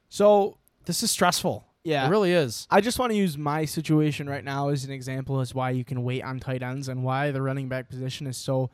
So, 0.08 0.58
This 0.86 1.02
is 1.02 1.10
stressful. 1.10 1.64
yeah. 1.84 2.06
It 2.06 2.10
really 2.10 2.32
is. 2.32 2.66
I 2.70 2.80
just 2.80 2.98
want 2.98 3.10
to 3.12 3.16
use 3.18 3.36
my 3.38 3.64
situation 3.64 4.28
right 4.28 4.44
now 4.44 4.68
as 4.68 4.84
an 4.84 4.90
example 4.90 5.40
as 5.40 5.54
why 5.54 5.70
you 5.70 5.84
can 5.84 6.02
wait 6.02 6.22
on 6.22 6.40
tight 6.40 6.62
ends 6.62 6.88
and 6.88 7.04
why 7.04 7.30
the 7.30 7.42
running 7.42 7.68
back 7.68 7.88
position 7.88 8.26
is 8.26 8.36
so 8.36 8.70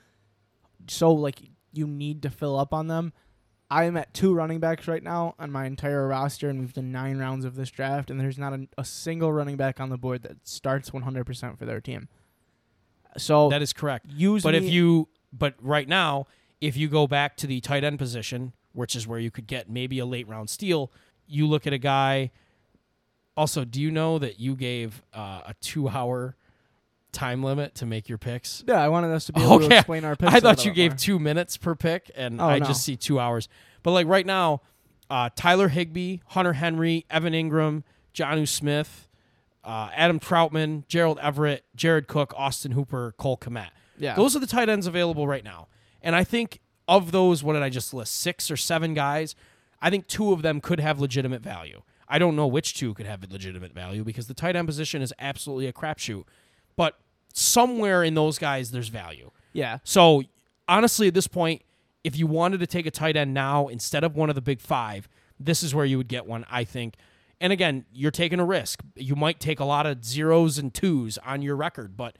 so 0.88 1.12
like 1.12 1.40
you 1.72 1.86
need 1.86 2.22
to 2.22 2.30
fill 2.30 2.58
up 2.58 2.72
on 2.72 2.86
them. 2.86 3.12
I 3.70 3.84
am 3.84 3.96
at 3.96 4.14
two 4.14 4.32
running 4.32 4.60
backs 4.60 4.86
right 4.86 5.02
now 5.02 5.34
on 5.38 5.50
my 5.50 5.66
entire 5.66 6.06
roster, 6.06 6.48
and 6.48 6.60
we've 6.60 6.72
done 6.72 6.92
nine 6.92 7.18
rounds 7.18 7.44
of 7.44 7.56
this 7.56 7.70
draft, 7.70 8.10
and 8.10 8.20
there's 8.20 8.38
not 8.38 8.52
a, 8.52 8.68
a 8.78 8.84
single 8.84 9.32
running 9.32 9.56
back 9.56 9.80
on 9.80 9.88
the 9.88 9.98
board 9.98 10.22
that 10.22 10.46
starts 10.46 10.90
100% 10.90 11.58
for 11.58 11.64
their 11.64 11.80
team. 11.80 12.08
So 13.16 13.48
That 13.48 13.62
is 13.62 13.72
correct. 13.72 14.06
use 14.08 14.42
But 14.42 14.54
if 14.54 14.64
you, 14.64 15.08
but 15.32 15.54
right 15.60 15.88
now, 15.88 16.26
if 16.60 16.76
you 16.76 16.88
go 16.88 17.06
back 17.06 17.36
to 17.38 17.46
the 17.46 17.60
tight 17.60 17.82
end 17.82 17.98
position, 17.98 18.52
which 18.72 18.94
is 18.94 19.06
where 19.06 19.18
you 19.18 19.30
could 19.30 19.46
get 19.46 19.68
maybe 19.68 19.98
a 19.98 20.06
late 20.06 20.28
round 20.28 20.48
steal, 20.48 20.92
you 21.26 21.46
look 21.46 21.66
at 21.66 21.72
a 21.72 21.78
guy. 21.78 22.30
Also, 23.36 23.64
do 23.64 23.80
you 23.80 23.90
know 23.90 24.18
that 24.18 24.38
you 24.38 24.54
gave 24.54 25.02
uh, 25.12 25.40
a 25.46 25.54
two 25.60 25.88
hour 25.88 26.36
time 27.16 27.42
limit 27.42 27.74
to 27.76 27.86
make 27.86 28.08
your 28.08 28.18
picks? 28.18 28.62
yeah, 28.66 28.80
I 28.80 28.88
wanted 28.88 29.10
us 29.12 29.24
to 29.26 29.32
be 29.32 29.42
able 29.42 29.60
to 29.60 29.74
explain 29.74 30.04
our 30.04 30.14
picks. 30.16 30.32
I 30.34 30.40
thought 30.40 30.64
you 30.64 30.72
gave 30.72 30.92
more. 30.92 30.98
two 30.98 31.18
minutes 31.18 31.56
per 31.56 31.74
pick, 31.74 32.10
and 32.14 32.40
Oh, 32.40 32.44
I 32.46 32.58
no. 32.58 32.66
just 32.66 32.84
see 32.84 32.96
two 32.96 33.18
hours. 33.18 33.48
But 33.82 33.92
like 33.92 34.06
right 34.06 34.26
now, 34.26 34.60
uh, 35.10 35.30
Tyler 35.34 35.68
Higbee, 35.68 36.18
Hunter 36.26 36.52
Henry, 36.54 37.04
Evan 37.10 37.32
Engram, 37.32 37.82
Jonnu 38.14 38.46
Smith, 38.48 39.08
uh, 39.64 39.90
Adam 39.94 40.20
Trautman, 40.20 40.86
Gerald 40.88 41.18
Everett, 41.22 41.64
Jared 41.74 42.06
Cook, 42.08 42.32
Austin 42.36 42.72
Hooper, 42.72 43.14
Cole 43.18 43.36
Kmet. 43.36 43.68
Yeah. 43.98 44.14
Those 44.14 44.36
are 44.36 44.38
the 44.40 44.46
tight 44.46 44.68
ends 44.68 44.86
available 44.86 45.26
right 45.26 45.44
now. 45.44 45.68
And 46.02 46.14
I 46.14 46.22
think 46.24 46.60
of 46.88 47.10
those, 47.12 47.42
what 47.42 47.54
did 47.54 47.62
I 47.62 47.68
just 47.70 47.92
list? 47.94 48.14
Six 48.14 48.50
or 48.50 48.56
seven 48.56 48.94
guys. 48.94 49.34
I 49.82 49.90
think 49.90 50.06
two 50.06 50.32
of 50.32 50.42
them 50.42 50.60
could 50.60 50.80
have 50.80 51.00
legitimate 51.00 51.42
value. 51.42 51.82
I 52.08 52.18
don't 52.20 52.36
know 52.36 52.46
which 52.46 52.74
two 52.74 52.94
could 52.94 53.06
have 53.06 53.24
legitimate 53.30 53.72
value 53.72 54.04
because 54.04 54.28
the 54.28 54.34
tight 54.34 54.54
end 54.54 54.68
position 54.68 55.02
is 55.02 55.12
absolutely 55.18 55.66
a 55.66 55.72
crapshoot. 55.72 56.24
But 56.76 56.96
somewhere 57.36 58.02
in 58.02 58.14
those 58.14 58.38
guys, 58.38 58.70
there's 58.70 58.88
value. 58.88 59.30
yeah. 59.52 59.78
So 59.84 60.22
honestly, 60.66 61.08
at 61.08 61.14
this 61.14 61.26
point, 61.28 61.62
if 62.02 62.16
you 62.16 62.26
wanted 62.26 62.60
to 62.60 62.66
take 62.66 62.86
a 62.86 62.90
tight 62.90 63.16
end 63.16 63.34
now 63.34 63.68
instead 63.68 64.04
of 64.04 64.16
one 64.16 64.28
of 64.28 64.34
the 64.34 64.40
big 64.40 64.60
five, 64.60 65.08
this 65.38 65.62
is 65.62 65.74
where 65.74 65.84
you 65.84 65.98
would 65.98 66.08
get 66.08 66.26
one, 66.26 66.46
I 66.50 66.64
think. 66.64 66.94
And 67.40 67.52
again, 67.52 67.84
you're 67.92 68.10
taking 68.10 68.40
a 68.40 68.44
risk. 68.44 68.80
You 68.94 69.14
might 69.14 69.38
take 69.38 69.60
a 69.60 69.64
lot 69.64 69.84
of 69.84 70.02
zeros 70.04 70.56
and 70.56 70.72
twos 70.72 71.18
on 71.18 71.42
your 71.42 71.56
record, 71.56 71.96
but 71.96 72.16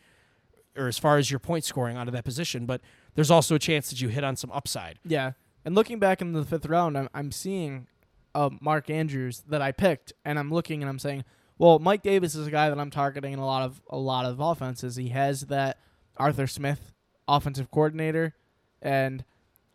or 0.76 0.88
as 0.88 0.98
far 0.98 1.16
as 1.16 1.30
your 1.30 1.40
point 1.40 1.64
scoring 1.64 1.96
out 1.96 2.06
of 2.06 2.12
that 2.12 2.24
position, 2.24 2.66
but 2.66 2.82
there's 3.14 3.30
also 3.30 3.54
a 3.54 3.58
chance 3.58 3.88
that 3.88 4.02
you 4.02 4.08
hit 4.08 4.22
on 4.22 4.36
some 4.36 4.50
upside. 4.52 4.98
Yeah. 5.06 5.32
And 5.64 5.74
looking 5.74 5.98
back 5.98 6.20
in 6.20 6.34
the 6.34 6.44
fifth 6.44 6.66
round, 6.66 6.98
I'm, 6.98 7.08
I'm 7.14 7.32
seeing 7.32 7.86
uh, 8.34 8.50
Mark 8.60 8.90
Andrews 8.90 9.42
that 9.48 9.62
I 9.62 9.72
picked, 9.72 10.12
and 10.26 10.38
I'm 10.38 10.52
looking 10.52 10.82
and 10.82 10.90
I'm 10.90 10.98
saying, 10.98 11.24
well, 11.58 11.78
Mike 11.78 12.02
Davis 12.02 12.34
is 12.34 12.46
a 12.46 12.50
guy 12.50 12.68
that 12.68 12.78
I'm 12.78 12.90
targeting 12.90 13.32
in 13.32 13.38
a 13.38 13.46
lot 13.46 13.62
of 13.62 13.80
a 13.88 13.96
lot 13.96 14.26
of 14.26 14.40
offenses. 14.40 14.96
He 14.96 15.08
has 15.08 15.42
that 15.42 15.78
Arthur 16.16 16.46
Smith 16.46 16.92
offensive 17.26 17.70
coordinator, 17.70 18.34
and 18.82 19.24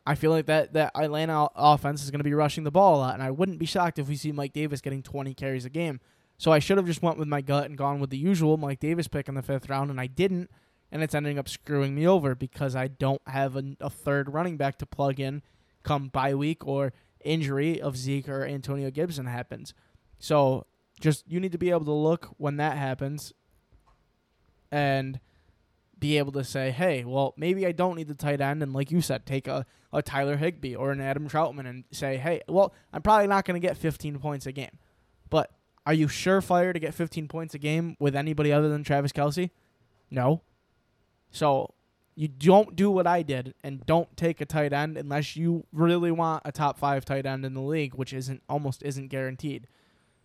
I 0.05 0.15
feel 0.15 0.31
like 0.31 0.45
that 0.45 0.73
that 0.73 0.91
Atlanta 0.95 1.49
offense 1.55 2.03
is 2.03 2.11
going 2.11 2.19
to 2.19 2.25
be 2.25 2.33
rushing 2.33 2.63
the 2.63 2.71
ball 2.71 2.97
a 2.97 2.99
lot, 2.99 3.13
and 3.13 3.23
I 3.23 3.31
wouldn't 3.31 3.59
be 3.59 3.65
shocked 3.65 3.99
if 3.99 4.07
we 4.07 4.15
see 4.15 4.31
Mike 4.31 4.53
Davis 4.53 4.81
getting 4.81 5.03
20 5.03 5.33
carries 5.33 5.65
a 5.65 5.69
game. 5.69 5.99
So 6.37 6.51
I 6.51 6.59
should 6.59 6.77
have 6.77 6.87
just 6.87 7.03
went 7.03 7.19
with 7.19 7.27
my 7.27 7.41
gut 7.41 7.65
and 7.65 7.77
gone 7.77 7.99
with 7.99 8.09
the 8.09 8.17
usual 8.17 8.57
Mike 8.57 8.79
Davis 8.79 9.07
pick 9.07 9.27
in 9.27 9.35
the 9.35 9.43
fifth 9.43 9.69
round, 9.69 9.91
and 9.91 10.01
I 10.01 10.07
didn't, 10.07 10.49
and 10.91 11.03
it's 11.03 11.13
ending 11.13 11.37
up 11.37 11.47
screwing 11.47 11.93
me 11.93 12.07
over 12.07 12.33
because 12.33 12.75
I 12.75 12.87
don't 12.87 13.21
have 13.27 13.55
a, 13.55 13.75
a 13.79 13.89
third 13.89 14.33
running 14.33 14.57
back 14.57 14.77
to 14.79 14.85
plug 14.85 15.19
in 15.19 15.43
come 15.83 16.09
bye 16.09 16.35
week 16.35 16.65
or 16.65 16.93
injury 17.23 17.81
of 17.81 17.97
Zeke 17.97 18.29
or 18.29 18.45
Antonio 18.45 18.91
Gibson 18.91 19.25
happens. 19.25 19.73
So 20.19 20.65
just 21.01 21.25
you 21.27 21.39
need 21.39 21.51
to 21.51 21.57
be 21.57 21.69
able 21.69 21.85
to 21.85 21.91
look 21.91 22.29
when 22.37 22.57
that 22.57 22.77
happens 22.77 23.33
and 24.71 25.19
be 25.99 26.17
able 26.17 26.31
to 26.31 26.43
say, 26.43 26.71
hey, 26.71 27.03
well, 27.03 27.33
maybe 27.37 27.65
I 27.65 27.71
don't 27.71 27.95
need 27.95 28.07
the 28.07 28.15
tight 28.15 28.41
end. 28.41 28.63
And 28.63 28.73
like 28.73 28.91
you 28.91 29.01
said, 29.01 29.25
take 29.25 29.47
a, 29.47 29.65
a 29.93 30.01
Tyler 30.01 30.37
Higbee 30.37 30.75
or 30.75 30.91
an 30.91 30.99
Adam 30.99 31.29
Trautman 31.29 31.67
and 31.67 31.83
say, 31.91 32.17
hey, 32.17 32.41
well, 32.47 32.73
I'm 32.91 33.01
probably 33.01 33.27
not 33.27 33.45
going 33.45 33.59
to 33.59 33.65
get 33.65 33.77
15 33.77 34.17
points 34.19 34.45
a 34.45 34.51
game. 34.51 34.79
But 35.29 35.51
are 35.85 35.93
you 35.93 36.07
surefire 36.07 36.73
to 36.73 36.79
get 36.79 36.93
15 36.93 37.27
points 37.27 37.53
a 37.53 37.59
game 37.59 37.95
with 37.99 38.15
anybody 38.15 38.51
other 38.51 38.69
than 38.69 38.83
Travis 38.83 39.11
Kelce? 39.11 39.51
No. 40.09 40.41
So 41.29 41.73
you 42.15 42.27
don't 42.27 42.75
do 42.75 42.89
what 42.89 43.07
I 43.07 43.21
did 43.21 43.53
and 43.63 43.85
don't 43.85 44.15
take 44.17 44.41
a 44.41 44.45
tight 44.45 44.73
end 44.73 44.97
unless 44.97 45.35
you 45.35 45.65
really 45.71 46.11
want 46.11 46.41
a 46.45 46.51
top 46.51 46.77
five 46.77 47.05
tight 47.05 47.25
end 47.25 47.45
in 47.45 47.53
the 47.53 47.61
league, 47.61 47.93
which 47.93 48.11
isn't 48.11 48.41
almost 48.49 48.83
isn't 48.83 49.07
guaranteed. 49.07 49.67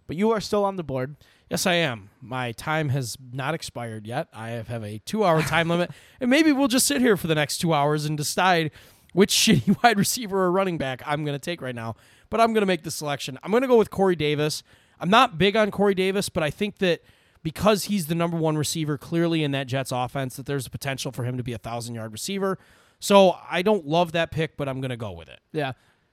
But 0.06 0.16
you 0.16 0.30
are 0.30 0.40
still 0.40 0.64
on 0.64 0.76
the 0.76 0.84
board. 0.84 1.16
Yes, 1.50 1.66
I 1.66 1.74
am. 1.74 2.10
My 2.20 2.52
time 2.52 2.88
has 2.88 3.16
not 3.32 3.54
expired 3.54 4.06
yet. 4.06 4.28
I 4.32 4.50
have, 4.50 4.68
have 4.68 4.82
a 4.82 4.98
two 4.98 5.24
hour 5.24 5.42
time 5.42 5.68
limit, 5.68 5.90
and 6.20 6.30
maybe 6.30 6.52
we'll 6.52 6.68
just 6.68 6.86
sit 6.86 7.00
here 7.00 7.16
for 7.16 7.26
the 7.26 7.34
next 7.34 7.58
two 7.58 7.72
hours 7.72 8.04
and 8.04 8.16
decide 8.16 8.70
which 9.12 9.30
shitty 9.34 9.82
wide 9.82 9.98
receiver 9.98 10.44
or 10.44 10.52
running 10.52 10.78
back 10.78 11.02
I'm 11.06 11.24
going 11.24 11.38
to 11.38 11.44
take 11.44 11.62
right 11.62 11.74
now. 11.74 11.96
But 12.30 12.40
I'm 12.40 12.52
going 12.52 12.62
to 12.62 12.66
make 12.66 12.82
the 12.82 12.90
selection. 12.90 13.38
I'm 13.42 13.50
going 13.50 13.62
to 13.62 13.68
go 13.68 13.76
with 13.76 13.90
Corey 13.90 14.16
Davis. 14.16 14.62
I'm 14.98 15.10
not 15.10 15.38
big 15.38 15.56
on 15.56 15.70
Corey 15.70 15.94
Davis, 15.94 16.28
but 16.28 16.42
I 16.42 16.50
think 16.50 16.78
that 16.78 17.02
because 17.42 17.84
he's 17.84 18.08
the 18.08 18.14
number 18.16 18.36
one 18.36 18.58
receiver 18.58 18.98
clearly 18.98 19.44
in 19.44 19.52
that 19.52 19.68
Jets 19.68 19.92
offense, 19.92 20.34
that 20.36 20.46
there's 20.46 20.66
a 20.66 20.70
potential 20.70 21.12
for 21.12 21.22
him 21.22 21.36
to 21.36 21.44
be 21.44 21.52
a 21.52 21.58
thousand 21.58 21.94
yard 21.94 22.10
receiver. 22.12 22.58
So 22.98 23.36
I 23.48 23.62
don't 23.62 23.86
love 23.86 24.12
that 24.12 24.32
pick, 24.32 24.56
but 24.56 24.68
I'm 24.68 24.80
going 24.80 24.90
to 24.90 24.96
go 24.96 25.12
with 25.12 25.28
it. 25.28 25.38
Yeah. 25.52 25.72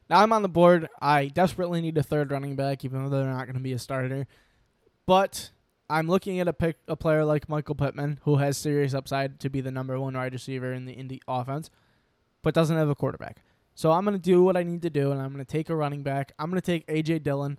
Now 0.09 0.21
I'm 0.21 0.33
on 0.33 0.41
the 0.41 0.49
board. 0.49 0.89
I 1.01 1.27
desperately 1.27 1.81
need 1.81 1.97
a 1.97 2.03
third 2.03 2.31
running 2.31 2.55
back, 2.55 2.83
even 2.83 3.03
though 3.03 3.09
they're 3.09 3.25
not 3.25 3.45
going 3.45 3.55
to 3.55 3.61
be 3.61 3.73
a 3.73 3.79
starter. 3.79 4.27
But 5.05 5.51
I'm 5.89 6.07
looking 6.07 6.39
at 6.39 6.47
a 6.47 6.53
pick 6.53 6.77
a 6.87 6.95
player 6.95 7.25
like 7.25 7.49
Michael 7.49 7.75
Pittman, 7.75 8.19
who 8.23 8.37
has 8.37 8.57
serious 8.57 8.93
upside 8.93 9.39
to 9.41 9.49
be 9.49 9.61
the 9.61 9.71
number 9.71 9.99
one 9.99 10.15
wide 10.15 10.33
receiver 10.33 10.73
in 10.73 10.85
the 10.85 10.97
in 10.97 11.07
the 11.07 11.21
offense, 11.27 11.69
but 12.41 12.53
doesn't 12.53 12.77
have 12.77 12.89
a 12.89 12.95
quarterback. 12.95 13.41
So 13.75 13.91
I'm 13.91 14.05
going 14.05 14.15
to 14.15 14.21
do 14.21 14.43
what 14.43 14.55
I 14.55 14.63
need 14.63 14.81
to 14.83 14.89
do, 14.89 15.11
and 15.11 15.21
I'm 15.21 15.33
going 15.33 15.43
to 15.43 15.51
take 15.51 15.69
a 15.69 15.75
running 15.75 16.03
back. 16.03 16.31
I'm 16.37 16.49
going 16.49 16.61
to 16.61 16.65
take 16.65 16.85
AJ 16.87 17.23
Dillon, 17.23 17.57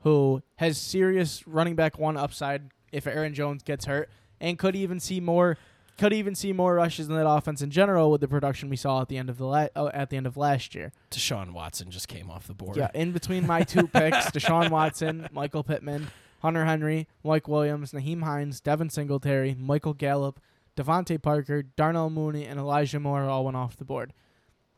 who 0.00 0.42
has 0.56 0.78
serious 0.78 1.46
running 1.46 1.74
back 1.74 1.98
one 1.98 2.16
upside 2.16 2.70
if 2.92 3.06
Aaron 3.06 3.34
Jones 3.34 3.62
gets 3.62 3.86
hurt, 3.86 4.10
and 4.40 4.58
could 4.58 4.76
even 4.76 5.00
see 5.00 5.20
more. 5.20 5.56
Could 5.98 6.12
even 6.12 6.34
see 6.34 6.52
more 6.52 6.74
rushes 6.74 7.08
in 7.08 7.14
that 7.14 7.26
offense 7.28 7.62
in 7.62 7.70
general 7.70 8.10
with 8.10 8.20
the 8.20 8.28
production 8.28 8.68
we 8.68 8.76
saw 8.76 9.00
at 9.00 9.08
the 9.08 9.16
end 9.16 9.30
of 9.30 9.38
the 9.38 9.46
la- 9.46 9.68
uh, 9.74 9.90
at 9.94 10.10
the 10.10 10.16
end 10.18 10.26
of 10.26 10.36
last 10.36 10.74
year. 10.74 10.92
Deshaun 11.10 11.52
Watson 11.52 11.90
just 11.90 12.06
came 12.06 12.30
off 12.30 12.46
the 12.46 12.54
board. 12.54 12.76
Yeah, 12.76 12.90
in 12.94 13.12
between 13.12 13.46
my 13.46 13.62
two 13.62 13.86
picks, 13.92 14.30
Deshaun 14.30 14.70
Watson, 14.70 15.26
Michael 15.32 15.64
Pittman, 15.64 16.08
Hunter 16.42 16.66
Henry, 16.66 17.08
Mike 17.24 17.48
Williams, 17.48 17.92
Nyheim 17.92 18.22
Hines, 18.24 18.60
Devin 18.60 18.90
Singletary, 18.90 19.54
Michael 19.58 19.94
Gallup, 19.94 20.38
DeVante 20.76 21.20
Parker, 21.20 21.62
Darnell 21.62 22.10
Mooney, 22.10 22.44
and 22.44 22.60
Elijah 22.60 23.00
Moore 23.00 23.22
all 23.22 23.44
went 23.46 23.56
off 23.56 23.76
the 23.78 23.84
board. 23.86 24.12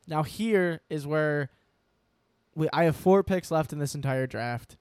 Now 0.06 0.22
here 0.22 0.82
is 0.88 1.04
where 1.06 1.50
we 2.54 2.68
I 2.72 2.84
have 2.84 2.96
four 2.96 3.24
picks 3.24 3.50
left 3.50 3.72
in 3.72 3.80
this 3.80 3.94
entire 3.96 4.26
draft. 4.28 4.76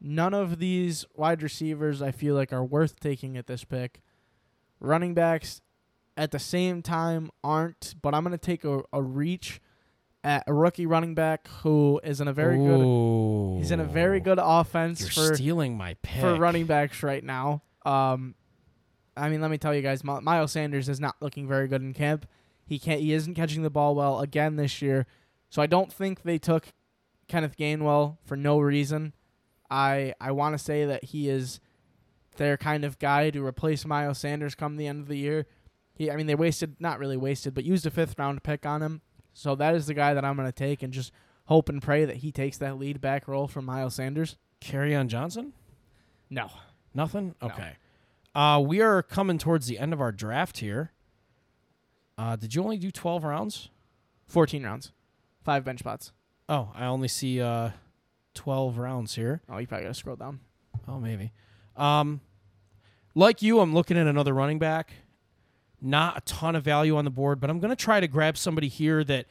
None 0.00 0.34
of 0.34 0.58
these 0.58 1.04
wide 1.14 1.42
receivers 1.42 2.00
I 2.00 2.10
feel 2.12 2.34
like 2.34 2.52
are 2.52 2.64
worth 2.64 2.98
taking 3.00 3.36
at 3.36 3.46
this 3.46 3.64
pick. 3.64 4.00
Running 4.82 5.14
backs 5.14 5.60
at 6.16 6.30
the 6.30 6.38
same 6.38 6.82
time 6.82 7.30
aren't, 7.42 7.94
but 8.02 8.14
I'm 8.14 8.22
going 8.24 8.32
to 8.32 8.38
take 8.38 8.64
a, 8.64 8.82
a 8.92 9.00
reach 9.00 9.60
at 10.24 10.44
a 10.46 10.52
rookie 10.54 10.86
running 10.86 11.14
back 11.14 11.48
who 11.62 12.00
is 12.04 12.20
in 12.20 12.28
a 12.28 12.32
very 12.32 12.56
good 12.56 12.78
good. 12.78 13.58
he's 13.58 13.70
in 13.70 13.80
a 13.80 13.84
very 13.84 14.20
good 14.20 14.38
offense 14.40 15.00
You're 15.00 15.28
for 15.28 15.34
stealing 15.34 15.76
my 15.76 15.94
pick. 16.02 16.20
for 16.20 16.34
running 16.36 16.66
backs 16.66 17.02
right 17.02 17.22
now. 17.24 17.62
Um, 17.84 18.34
I 19.16 19.28
mean, 19.28 19.40
let 19.40 19.50
me 19.50 19.58
tell 19.58 19.74
you 19.74 19.82
guys, 19.82 20.04
Mi- 20.04 20.20
Miles 20.20 20.52
Sanders 20.52 20.88
is 20.88 21.00
not 21.00 21.16
looking 21.20 21.48
very 21.48 21.66
good 21.68 21.82
in 21.82 21.92
camp. 21.92 22.26
He 22.64 22.78
can't. 22.78 23.00
He 23.00 23.12
isn't 23.12 23.34
catching 23.34 23.62
the 23.62 23.70
ball 23.70 23.94
well 23.94 24.20
again 24.20 24.56
this 24.56 24.80
year. 24.80 25.06
So 25.50 25.60
I 25.60 25.66
don't 25.66 25.92
think 25.92 26.22
they 26.22 26.38
took 26.38 26.68
Kenneth 27.28 27.56
Gainwell 27.56 28.18
for 28.24 28.36
no 28.36 28.58
reason. 28.60 29.12
I 29.70 30.14
I 30.20 30.30
want 30.32 30.54
to 30.54 30.58
say 30.58 30.84
that 30.84 31.04
he 31.04 31.28
is 31.28 31.60
their 32.36 32.56
kind 32.56 32.84
of 32.84 32.98
guy 32.98 33.30
to 33.30 33.44
replace 33.44 33.84
Miles 33.84 34.18
Sanders 34.18 34.54
come 34.54 34.76
the 34.76 34.86
end 34.86 35.00
of 35.00 35.08
the 35.08 35.18
year. 35.18 35.46
He, 35.94 36.10
I 36.10 36.16
mean, 36.16 36.26
they 36.26 36.34
wasted 36.34 36.76
not 36.80 36.98
really 36.98 37.16
wasted, 37.16 37.54
but 37.54 37.64
used 37.64 37.86
a 37.86 37.90
fifth 37.90 38.18
round 38.18 38.42
pick 38.42 38.64
on 38.64 38.82
him. 38.82 39.02
So 39.34 39.54
that 39.56 39.74
is 39.74 39.86
the 39.86 39.94
guy 39.94 40.14
that 40.14 40.24
I'm 40.24 40.36
going 40.36 40.48
to 40.48 40.52
take 40.52 40.82
and 40.82 40.92
just 40.92 41.12
hope 41.46 41.68
and 41.68 41.82
pray 41.82 42.04
that 42.04 42.16
he 42.16 42.32
takes 42.32 42.58
that 42.58 42.78
lead 42.78 43.00
back 43.00 43.28
role 43.28 43.48
from 43.48 43.64
Miles 43.64 43.94
Sanders. 43.94 44.36
Carry 44.60 44.94
on 44.94 45.08
Johnson? 45.08 45.52
No, 46.30 46.50
Nothing? 46.94 47.34
No. 47.40 47.48
Okay. 47.48 47.72
Uh, 48.34 48.62
we 48.64 48.80
are 48.80 49.02
coming 49.02 49.38
towards 49.38 49.66
the 49.66 49.78
end 49.78 49.92
of 49.92 50.00
our 50.00 50.12
draft 50.12 50.58
here. 50.58 50.92
Uh, 52.16 52.36
did 52.36 52.54
you 52.54 52.62
only 52.62 52.78
do 52.78 52.90
12 52.90 53.24
rounds? 53.24 53.68
14 54.26 54.62
rounds, 54.62 54.92
five 55.44 55.64
bench 55.64 55.80
spots. 55.80 56.12
Oh, 56.48 56.70
I 56.74 56.86
only 56.86 57.08
see 57.08 57.40
uh, 57.40 57.70
12 58.34 58.78
rounds 58.78 59.14
here. 59.14 59.42
Oh, 59.48 59.58
you 59.58 59.66
probably 59.66 59.84
got 59.84 59.88
to 59.88 59.94
scroll 59.94 60.16
down. 60.16 60.40
Oh, 60.88 60.98
maybe. 60.98 61.32
Um, 61.76 62.20
like 63.14 63.42
you, 63.42 63.60
I'm 63.60 63.74
looking 63.74 63.98
at 63.98 64.06
another 64.06 64.32
running 64.32 64.58
back. 64.58 64.92
Not 65.80 66.16
a 66.16 66.20
ton 66.20 66.54
of 66.54 66.64
value 66.64 66.96
on 66.96 67.04
the 67.04 67.10
board, 67.10 67.40
but 67.40 67.50
I'm 67.50 67.58
going 67.58 67.70
to 67.70 67.76
try 67.76 68.00
to 68.00 68.06
grab 68.06 68.36
somebody 68.36 68.68
here 68.68 69.02
that 69.04 69.26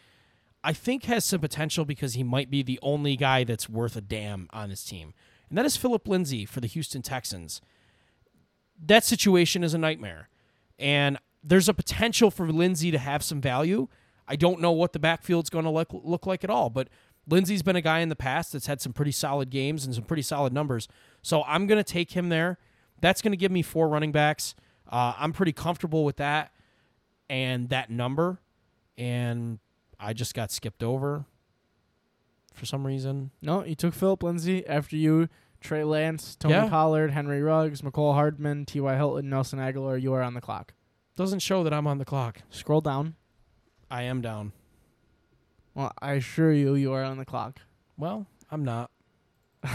I 0.63 0.73
think 0.73 1.05
has 1.05 1.25
some 1.25 1.39
potential 1.39 1.85
because 1.85 2.13
he 2.13 2.23
might 2.23 2.51
be 2.51 2.61
the 2.61 2.79
only 2.81 3.15
guy 3.15 3.43
that's 3.43 3.69
worth 3.69 3.95
a 3.95 4.01
damn 4.01 4.47
on 4.51 4.69
this 4.69 4.83
team. 4.83 5.13
And 5.49 5.57
that 5.57 5.65
is 5.65 5.77
Philip 5.77 6.07
Lindsay 6.07 6.45
for 6.45 6.59
the 6.59 6.67
Houston 6.67 7.01
Texans. 7.01 7.61
That 8.83 9.03
situation 9.03 9.63
is 9.63 9.73
a 9.73 9.77
nightmare. 9.77 10.29
And 10.77 11.17
there's 11.43 11.69
a 11.69 11.73
potential 11.73 12.31
for 12.31 12.51
Lindsay 12.51 12.91
to 12.91 12.97
have 12.97 13.23
some 13.23 13.41
value. 13.41 13.87
I 14.27 14.35
don't 14.35 14.61
know 14.61 14.71
what 14.71 14.93
the 14.93 14.99
backfield's 14.99 15.49
going 15.49 15.65
to 15.65 15.71
look, 15.71 15.89
look 15.91 16.25
like 16.25 16.43
at 16.43 16.49
all, 16.49 16.69
but 16.69 16.89
Lindsay's 17.27 17.63
been 17.63 17.75
a 17.75 17.81
guy 17.81 17.99
in 17.99 18.09
the 18.09 18.15
past 18.15 18.53
that's 18.53 18.67
had 18.67 18.81
some 18.81 18.93
pretty 18.93 19.11
solid 19.11 19.49
games 19.49 19.85
and 19.85 19.93
some 19.93 20.03
pretty 20.03 20.23
solid 20.23 20.53
numbers. 20.53 20.87
So 21.21 21.43
I'm 21.43 21.67
going 21.67 21.77
to 21.77 21.83
take 21.83 22.11
him 22.11 22.29
there. 22.29 22.57
That's 22.99 23.21
going 23.21 23.31
to 23.31 23.37
give 23.37 23.51
me 23.51 23.61
four 23.61 23.87
running 23.89 24.11
backs. 24.11 24.55
Uh, 24.91 25.13
I'm 25.17 25.33
pretty 25.33 25.53
comfortable 25.53 26.03
with 26.05 26.17
that 26.17 26.51
and 27.29 27.69
that 27.69 27.89
number. 27.89 28.39
And 28.97 29.59
I 29.99 30.13
just 30.13 30.33
got 30.33 30.51
skipped 30.51 30.83
over 30.83 31.25
for 32.53 32.65
some 32.65 32.85
reason. 32.85 33.31
No, 33.41 33.63
you 33.63 33.75
took 33.75 33.93
Philip 33.93 34.21
Lindsay 34.23 34.65
after 34.67 34.95
you, 34.95 35.29
Trey 35.61 35.83
Lance, 35.83 36.35
Tony 36.35 36.55
Yeah. 36.55 36.69
Pollard, 36.69 37.11
Henry 37.11 37.41
Ruggs, 37.41 37.81
Mecole 37.81 38.13
Hardman, 38.13 38.65
T.Y. 38.65 38.95
Hilton, 38.95 39.29
Nelson 39.29 39.59
Agholor. 39.59 39.99
You 40.01 40.13
are 40.13 40.21
on 40.21 40.33
the 40.33 40.41
clock. 40.41 40.73
Doesn't 41.15 41.39
show 41.39 41.63
that 41.63 41.73
I'm 41.73 41.87
on 41.87 41.97
the 41.97 42.05
clock. 42.05 42.39
Scroll 42.49 42.81
down. 42.81 43.15
I 43.89 44.03
am 44.03 44.21
down. 44.21 44.53
Well, 45.73 45.91
I 46.01 46.13
assure 46.13 46.51
you, 46.51 46.75
you 46.75 46.91
are 46.93 47.03
on 47.03 47.17
the 47.17 47.25
clock. 47.25 47.59
Well, 47.97 48.27
I'm 48.49 48.63
not. 48.65 48.91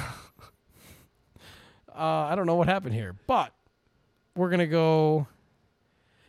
uh, 1.96 2.00
I 2.30 2.34
don't 2.34 2.46
know 2.46 2.56
what 2.56 2.68
happened 2.68 2.94
here, 2.94 3.14
but 3.26 3.52
we're 4.34 4.50
gonna 4.50 4.66
go. 4.66 5.26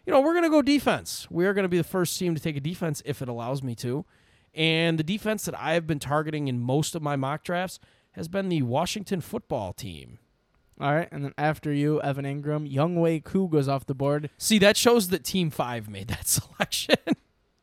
You 0.05 0.13
know, 0.13 0.21
we're 0.21 0.33
gonna 0.33 0.49
go 0.49 0.61
defense. 0.61 1.27
We 1.29 1.45
are 1.45 1.53
gonna 1.53 1.67
be 1.67 1.77
the 1.77 1.83
first 1.83 2.17
team 2.17 2.33
to 2.35 2.41
take 2.41 2.55
a 2.55 2.61
defense 2.61 3.01
if 3.05 3.21
it 3.21 3.27
allows 3.27 3.61
me 3.61 3.75
to, 3.75 4.05
and 4.55 4.97
the 4.97 5.03
defense 5.03 5.45
that 5.45 5.59
I 5.59 5.73
have 5.73 5.85
been 5.85 5.99
targeting 5.99 6.47
in 6.47 6.59
most 6.59 6.95
of 6.95 7.01
my 7.01 7.15
mock 7.15 7.43
drafts 7.43 7.79
has 8.13 8.27
been 8.27 8.49
the 8.49 8.61
Washington 8.61 9.21
Football 9.21 9.73
Team. 9.73 10.19
All 10.79 10.93
right, 10.93 11.07
and 11.11 11.25
then 11.25 11.33
after 11.39 11.73
you, 11.73 11.99
Evan 12.01 12.23
Engram, 12.25 12.71
Young 12.71 12.95
Wei 12.97 13.19
Koo 13.19 13.47
goes 13.49 13.67
off 13.67 13.85
the 13.87 13.95
board. 13.95 14.29
See, 14.37 14.59
that 14.59 14.77
shows 14.77 15.09
that 15.09 15.23
Team 15.23 15.49
Five 15.49 15.89
made 15.89 16.07
that 16.09 16.27
selection. 16.27 16.95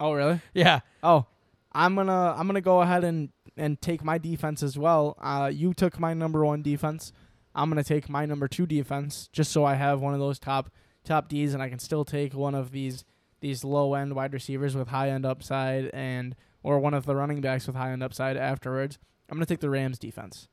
Oh, 0.01 0.13
really? 0.13 0.41
yeah, 0.53 0.81
Oh, 1.03 1.27
I'm 1.73 1.95
gonna 1.95 2.35
I'm 2.37 2.47
gonna 2.47 2.61
go 2.61 2.81
ahead 2.83 3.05
and 3.05 3.31
and 3.57 3.81
take 3.81 4.03
my 4.05 4.19
defense 4.19 4.63
as 4.63 4.77
well. 4.77 5.17
Uh, 5.21 5.51
you 5.53 5.73
took 5.75 5.99
my 6.01 6.13
number 6.13 6.45
one 6.45 6.61
defense. 6.63 7.13
I'm 7.55 7.69
gonna 7.69 7.85
take 7.85 8.09
my 8.09 8.27
number 8.27 8.49
two 8.49 8.67
defense 8.67 9.29
just 9.33 9.53
so 9.53 9.65
I 9.65 9.75
have 9.75 10.01
one 10.01 10.15
of 10.15 10.21
those 10.21 10.39
top 10.39 10.71
top 11.05 11.29
D's 11.29 11.55
and 11.55 11.63
I 11.63 11.69
can 11.69 11.79
still 11.79 12.05
take 12.05 12.35
one 12.35 12.55
of 12.55 12.73
these 12.73 13.05
these 13.41 13.63
low 13.65 13.95
end 13.95 14.15
wide 14.15 14.33
receivers 14.33 14.75
with 14.75 14.89
high 14.89 15.11
end 15.11 15.27
upside 15.27 15.91
and 15.93 16.35
or 16.63 16.79
one 16.79 16.95
of 16.95 17.07
the 17.07 17.15
running 17.15 17.41
backs 17.41 17.67
with 17.67 17.77
high 17.77 17.93
end 17.93 18.03
upside 18.03 18.37
afterwards. 18.37 18.99
I'm 19.29 19.37
gonna 19.37 19.47
take 19.47 19.61
the 19.61 19.71
Rams 19.71 19.99
defense. 19.99 20.49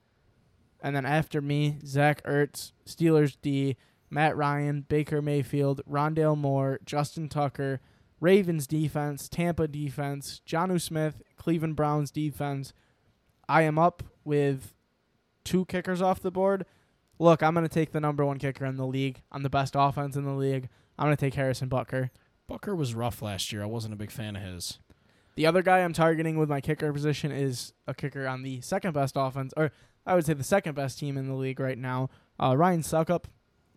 And 0.82 0.96
then 0.96 1.06
after 1.06 1.42
me, 1.42 1.78
Zach 1.86 2.24
Ertz, 2.24 2.72
Steelers 2.86 3.38
D, 3.42 3.78
Matt 4.10 4.36
Ryan, 4.36 4.86
Baker 4.88 5.22
Mayfield, 5.22 5.82
Rondale 5.90 6.38
Moore, 6.38 6.80
Justin 6.86 7.30
Tucker, 7.30 7.80
Ravens 8.20 8.68
defense, 8.68 9.30
Tampa 9.30 9.68
defense, 9.68 10.42
Jonnu 10.46 10.82
Smith, 10.82 11.22
Cleveland 11.38 11.76
Browns 11.76 12.12
defense. 12.12 12.74
I 13.48 13.64
am 13.64 13.80
up 13.80 14.04
with 14.24 14.76
two 15.44 15.66
kickers 15.66 16.02
off 16.02 16.20
the 16.20 16.32
board. 16.32 16.66
Look, 17.22 17.44
I'm 17.44 17.54
going 17.54 17.68
to 17.68 17.70
take 17.70 17.92
the 17.92 18.00
number 18.00 18.26
one 18.26 18.40
kicker 18.40 18.66
in 18.66 18.78
the 18.78 18.88
league. 18.88 19.22
I'm 19.32 19.44
the 19.44 19.50
best 19.50 19.76
offense 19.78 20.16
in 20.16 20.26
the 20.26 20.34
league. 20.34 20.70
I'm 20.98 21.06
going 21.06 21.16
to 21.16 21.24
take 21.24 21.36
Harrison 21.36 21.70
Butker. 21.70 22.10
Bucker 22.48 22.76
was 22.76 22.96
rough 22.96 23.22
last 23.22 23.54
year. 23.54 23.62
I 23.62 23.68
wasn't 23.68 23.94
a 23.94 23.98
big 23.98 24.10
fan 24.10 24.36
of 24.36 24.42
his. 24.42 24.80
The 25.36 25.46
other 25.46 25.62
guy 25.62 25.82
I'm 25.82 25.94
targeting 25.94 26.40
with 26.40 26.50
my 26.50 26.62
kicker 26.62 26.92
position 26.92 27.32
is 27.32 27.74
a 27.86 27.94
kicker 27.94 28.26
on 28.28 28.42
the 28.42 28.60
second 28.62 28.94
best 28.94 29.14
offense, 29.16 29.54
or 29.56 29.72
I 30.04 30.16
would 30.16 30.26
say 30.26 30.34
the 30.34 30.44
second 30.44 30.74
best 30.74 30.98
team 30.98 31.16
in 31.16 31.28
the 31.28 31.36
league 31.36 31.60
right 31.60 31.78
now. 31.78 32.10
Uh, 32.40 32.58
Ryan 32.58 32.82
Succop, 32.82 33.26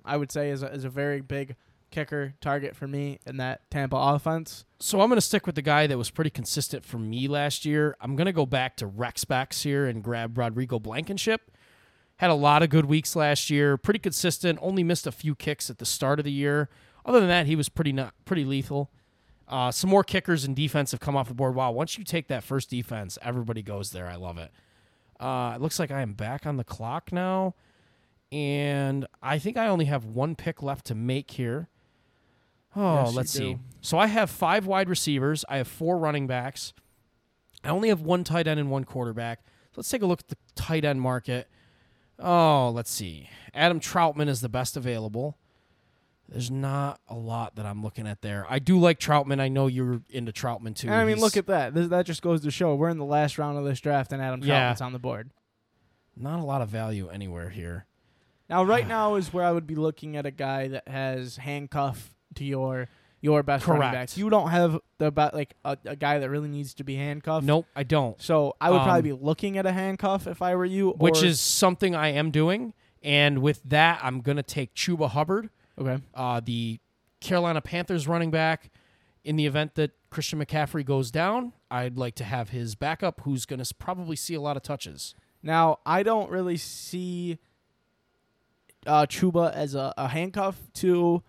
I 0.07 0.17
would 0.17 0.33
say, 0.33 0.49
is 0.49 0.63
a, 0.63 0.73
is 0.73 0.87
a 0.87 0.89
very 0.89 1.21
big 1.21 1.55
kicker 1.91 2.33
target 2.41 2.75
for 2.75 2.89
me 2.89 3.19
in 3.27 3.37
that 3.37 3.71
Tampa 3.71 3.97
offense. 3.97 4.65
So 4.81 5.03
I'm 5.03 5.11
going 5.11 5.19
to 5.19 5.21
stick 5.21 5.45
with 5.45 5.55
the 5.55 5.61
guy 5.61 5.87
that 5.87 5.99
was 5.99 6.11
pretty 6.11 6.31
consistent 6.31 6.83
for 6.83 6.99
me 6.99 7.29
last 7.29 7.67
year. 7.67 7.95
I'm 8.01 8.17
going 8.17 8.25
to 8.25 8.33
go 8.33 8.47
back 8.47 8.79
to 8.79 8.87
Rex 8.87 9.27
backs 9.27 9.65
here 9.65 9.85
and 9.85 10.03
grab 10.03 10.39
Rodrigo 10.39 10.79
Blankenship. 10.79 11.51
Had 12.19 12.31
a 12.31 12.35
lot 12.35 12.63
of 12.63 12.71
good 12.71 12.87
weeks 12.87 13.17
last 13.17 13.51
year, 13.51 13.77
pretty 13.77 13.99
consistent. 13.99 14.59
Only 14.63 14.85
missed 14.85 15.07
a 15.07 15.13
few 15.13 15.35
kicks 15.35 15.69
at 15.69 15.79
the 15.79 15.85
start 15.85 16.19
of 16.21 16.25
the 16.25 16.33
year. 16.33 16.69
Other 17.05 17.19
than 17.21 17.29
that, 17.29 17.47
he 17.47 17.57
was 17.57 17.69
pretty 17.69 17.93
not 17.93 18.15
pretty 18.25 18.45
lethal. 18.45 18.91
Uh, 19.47 19.71
some 19.71 19.91
more 19.91 20.03
kickers 20.05 20.45
and 20.45 20.57
defense 20.57 20.93
have 20.93 21.01
come 21.01 21.17
off 21.17 21.29
the 21.29 21.35
board. 21.35 21.55
Wow, 21.55 21.73
once 21.73 21.99
you 21.99 22.05
take 22.05 22.29
that 22.29 22.43
first 22.45 22.71
defense, 22.71 23.19
everybody 23.21 23.63
goes 23.63 23.91
there. 23.91 24.07
I 24.07 24.15
love 24.15 24.39
it. 24.39 24.51
Uh, 25.21 25.53
it 25.57 25.61
looks 25.61 25.79
like 25.79 25.91
I 25.91 26.01
am 26.01 26.15
back 26.15 26.47
on 26.47 26.57
the 26.57 26.65
clock 26.65 27.13
now, 27.13 27.55
and 28.33 29.07
I 29.23 29.39
think 29.39 29.57
I 29.57 29.67
only 29.69 29.85
have 29.85 30.05
one 30.07 30.35
pick 30.35 30.63
left 30.63 30.87
to 30.87 30.95
make 30.95 31.33
here. 31.33 31.69
Oh, 32.75 33.05
Yes, 33.05 33.15
let's 33.15 33.31
see. 33.31 33.59
So 33.81 33.99
I 33.99 34.07
have 34.07 34.31
five 34.31 34.67
wide 34.67 34.89
receivers. 34.89 35.45
I 35.49 35.59
have 35.59 35.69
four 35.69 35.99
running 35.99 36.27
backs. 36.27 36.73
I 37.63 37.69
only 37.69 37.89
have 37.89 38.01
one 38.01 38.25
tight 38.25 38.47
end 38.47 38.59
and 38.59 38.71
one 38.71 38.85
quarterback. 38.85 39.41
So 39.45 39.77
Let's 39.77 39.89
take 39.91 40.03
a 40.03 40.07
look 40.07 40.21
at 40.21 40.29
the 40.29 40.37
tight 40.55 40.85
end 40.85 41.01
market. 41.01 41.49
Oh, 42.19 42.71
let's 42.75 42.91
see. 42.91 43.29
Adam 43.53 43.81
Trautman 43.81 44.29
is 44.29 44.41
the 44.41 44.49
best 44.49 44.77
available. 44.77 45.37
There's 46.29 46.51
not 46.51 47.01
a 47.09 47.15
lot 47.15 47.57
that 47.57 47.67
I'm 47.67 47.83
looking 47.83 48.07
at 48.07 48.23
there. 48.23 48.47
I 48.49 48.59
do 48.59 48.79
like 48.79 48.99
Trautman. 48.99 49.41
I 49.41 49.49
know 49.49 49.67
you're 49.67 50.01
into 50.11 50.33
Trautman 50.33 50.75
too. 50.75 50.89
I 50.91 51.05
mean, 51.05 51.17
He's 51.17 51.23
look 51.23 51.37
at 51.37 51.47
that. 51.49 51.75
This, 51.75 51.89
that 51.89 52.07
just 52.07 52.23
goes 52.23 52.41
to 52.43 52.51
show 52.51 52.75
we're 52.75 52.89
in 52.89 52.99
the 52.99 53.05
last 53.05 53.37
round 53.39 53.59
of 53.59 53.65
this 53.65 53.81
draft, 53.81 54.13
and 54.13 54.23
Adam 54.23 54.43
Yeah. 54.43 54.73
Trautman's 54.73 54.81
on 54.81 54.93
the 54.93 54.99
board. 54.99 55.31
not 56.17 56.39
a 56.39 56.43
lot 56.45 56.63
of 56.63 56.69
value 56.69 57.09
anywhere 57.09 57.51
here. 57.51 57.87
Now, 58.49 58.63
right 58.65 58.87
now 58.89 59.17
is 59.17 59.33
where 59.33 59.45
I 59.45 59.53
would 59.53 59.67
be 59.67 59.75
looking 59.75 60.17
at 60.17 60.25
a 60.27 60.31
guy 60.31 60.69
that 60.69 60.89
has 60.89 61.37
handcuff 61.37 62.15
to 62.37 62.45
your 62.45 62.89
your 63.25 63.43
best 63.43 63.67
running 63.67 63.91
backs. 63.91 64.19
You 64.19 64.29
don't 64.29 64.51
have 64.51 64.79
the 64.99 65.11
like 65.33 65.55
a, 65.65 65.79
a 65.87 65.97
guy 65.97 66.19
that 66.19 66.29
really 66.29 66.49
needs 66.51 66.75
to 66.75 66.85
be 66.85 66.95
handcuffed. 66.97 67.47
Nope, 67.47 67.65
I 67.75 67.83
don't. 67.83 68.21
So 68.21 68.55
I 68.61 68.71
would 68.71 68.83
probably 68.83 69.11
Um, 69.11 69.19
be 69.19 69.25
looking 69.25 69.57
at 69.57 69.65
a 69.65 69.73
handcuff 69.73 70.27
if 70.27 70.43
I 70.43 70.55
were 70.55 70.67
you. 70.67 70.91
Which 70.91 71.23
is 71.23 71.41
something 71.41 71.95
I 71.95 72.09
am 72.09 72.31
doing. 72.31 72.75
And 73.03 73.39
with 73.41 73.63
that, 73.65 74.01
I'm 74.03 74.21
going 74.21 74.37
to 74.37 74.43
take 74.43 74.75
Chuba 74.75 75.09
Hubbard. 75.09 75.49
okay. 75.79 76.03
uh, 76.15 76.41
the 76.45 76.81
Carolina 77.21 77.63
Panthers 77.63 78.07
running 78.07 78.31
back. 78.31 78.71
In 79.25 79.37
the 79.37 79.47
event 79.47 79.75
that 79.77 79.93
Christian 80.11 80.39
McCaffrey 80.39 80.85
goes 80.85 81.11
down, 81.11 81.55
I'd 81.71 81.97
like 81.97 82.15
to 82.17 82.25
have 82.25 82.51
his 82.51 82.75
backup, 82.75 83.23
who's 83.23 83.47
going 83.47 83.65
to 83.65 83.75
probably 83.75 84.17
see 84.17 84.35
a 84.35 84.41
lot 84.43 84.59
of 84.59 84.63
touches. 84.63 85.15
Now 85.43 85.79
I 85.87 86.03
don't 86.03 86.31
really 86.31 86.59
see 86.59 87.39
uh, 88.87 89.07
Chuba 89.07 89.51
as 89.55 89.75
a, 89.75 89.95
a 89.97 90.09
handcuff 90.09 90.61
to 90.75 91.23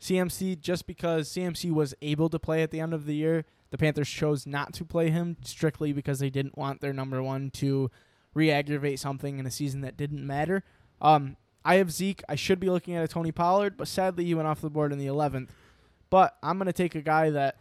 CMC 0.00 0.60
just 0.60 0.86
because 0.86 1.30
CMC 1.30 1.72
was 1.72 1.94
able 2.02 2.28
to 2.28 2.38
play 2.38 2.62
at 2.62 2.70
the 2.70 2.80
end 2.80 2.94
of 2.94 3.06
the 3.06 3.14
year. 3.14 3.44
The 3.70 3.78
Panthers 3.78 4.08
chose 4.08 4.46
not 4.46 4.72
to 4.74 4.84
play 4.84 5.10
him 5.10 5.36
strictly 5.42 5.92
because 5.92 6.18
they 6.18 6.30
didn't 6.30 6.56
want 6.56 6.80
their 6.80 6.92
number 6.92 7.22
one 7.22 7.50
to 7.52 7.90
re-aggravate 8.34 9.00
something 9.00 9.38
in 9.38 9.46
a 9.46 9.50
season 9.50 9.80
that 9.80 9.96
didn't 9.96 10.24
matter. 10.24 10.62
Um, 11.00 11.36
I 11.64 11.76
have 11.76 11.90
Zeke. 11.90 12.22
I 12.28 12.36
should 12.36 12.60
be 12.60 12.70
looking 12.70 12.94
at 12.94 13.02
a 13.02 13.08
Tony 13.08 13.32
Pollard, 13.32 13.76
but 13.76 13.88
sadly 13.88 14.24
he 14.24 14.34
went 14.34 14.46
off 14.46 14.60
the 14.60 14.70
board 14.70 14.92
in 14.92 14.98
the 14.98 15.06
11th. 15.06 15.48
But 16.10 16.36
I'm 16.42 16.58
gonna 16.58 16.72
take 16.72 16.94
a 16.94 17.02
guy 17.02 17.30
that 17.30 17.56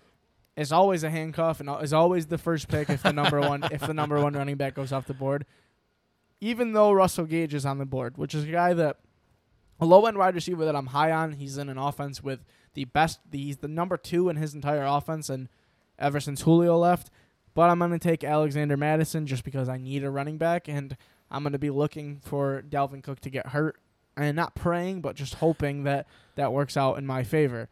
is 0.55 0.71
always 0.71 1.03
a 1.03 1.09
handcuff 1.09 1.59
and 1.59 1.69
is 1.81 1.93
always 1.93 2.27
the 2.27 2.37
first 2.37 2.67
pick 2.67 2.89
if 2.89 3.03
the 3.03 3.11
number 3.11 3.41
one 3.41 3.63
if 3.71 3.81
the 3.81 3.93
number 3.93 4.21
one 4.21 4.33
running 4.33 4.55
back 4.57 4.75
goes 4.75 4.91
off 4.91 5.07
the 5.07 5.13
board. 5.13 5.45
Even 6.39 6.73
though 6.73 6.91
Russell 6.91 7.25
Gage 7.25 7.53
is 7.53 7.65
on 7.65 7.77
the 7.77 7.85
board, 7.85 8.17
which 8.17 8.35
is 8.35 8.43
a 8.43 8.51
guy 8.51 8.73
that 8.73 8.97
a 9.79 9.85
low 9.85 10.05
end 10.05 10.17
wide 10.17 10.35
receiver 10.35 10.65
that 10.65 10.75
I'm 10.75 10.87
high 10.87 11.11
on. 11.11 11.33
He's 11.33 11.57
in 11.57 11.69
an 11.69 11.77
offense 11.77 12.23
with 12.23 12.45
the 12.73 12.85
best. 12.85 13.19
He's 13.31 13.57
the 13.57 13.67
number 13.67 13.97
two 13.97 14.29
in 14.29 14.35
his 14.35 14.53
entire 14.53 14.85
offense, 14.85 15.29
and 15.29 15.49
ever 15.97 16.19
since 16.19 16.41
Julio 16.41 16.77
left, 16.77 17.09
but 17.53 17.69
I'm 17.69 17.79
going 17.79 17.91
to 17.91 17.99
take 17.99 18.23
Alexander 18.23 18.77
Mattison 18.77 19.25
just 19.25 19.43
because 19.43 19.69
I 19.69 19.77
need 19.77 20.03
a 20.03 20.09
running 20.09 20.37
back, 20.37 20.67
and 20.67 20.95
I'm 21.31 21.43
going 21.43 21.53
to 21.53 21.59
be 21.59 21.69
looking 21.69 22.19
for 22.23 22.63
Dalvin 22.69 23.03
Cook 23.03 23.21
to 23.21 23.29
get 23.29 23.47
hurt, 23.47 23.77
and 24.17 24.35
not 24.35 24.55
praying, 24.55 25.01
but 25.01 25.15
just 25.15 25.35
hoping 25.35 25.83
that 25.83 26.07
that 26.35 26.53
works 26.53 26.77
out 26.77 26.97
in 26.97 27.05
my 27.05 27.23
favor. 27.23 27.69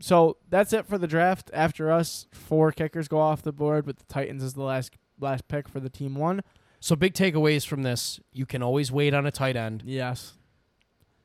So 0.00 0.36
that's 0.50 0.72
it 0.72 0.86
for 0.86 0.98
the 0.98 1.06
draft. 1.06 1.50
After 1.54 1.90
us, 1.90 2.26
four 2.32 2.72
kickers 2.72 3.06
go 3.06 3.20
off 3.20 3.42
the 3.42 3.52
board, 3.52 3.86
but 3.86 3.98
the 3.98 4.04
Titans 4.04 4.42
is 4.42 4.54
the 4.54 4.62
last 4.62 4.92
last 5.20 5.46
pick 5.46 5.68
for 5.68 5.78
the 5.78 5.88
team 5.88 6.16
one. 6.16 6.42
So 6.80 6.96
big 6.96 7.14
takeaways 7.14 7.64
from 7.64 7.82
this: 7.82 8.18
you 8.32 8.44
can 8.44 8.62
always 8.62 8.90
wait 8.90 9.14
on 9.14 9.24
a 9.24 9.30
tight 9.30 9.54
end. 9.54 9.84
Yes. 9.86 10.34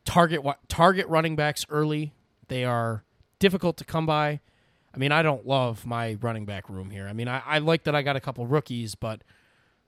Target 0.07 0.41
target 0.69 1.05
running 1.07 1.35
backs 1.35 1.65
early. 1.69 2.13
They 2.47 2.63
are 2.63 3.03
difficult 3.39 3.75
to 3.77 3.83
come 3.83 4.05
by. 4.05 4.39
I 4.93 4.97
mean, 4.97 5.11
I 5.11 5.21
don't 5.21 5.45
love 5.45 5.85
my 5.85 6.17
running 6.21 6.45
back 6.45 6.69
room 6.69 6.89
here. 6.89 7.07
I 7.07 7.13
mean, 7.13 7.27
I, 7.27 7.43
I 7.45 7.57
like 7.59 7.83
that 7.83 7.93
I 7.93 8.01
got 8.01 8.15
a 8.15 8.19
couple 8.21 8.47
rookies, 8.47 8.95
but 8.95 9.21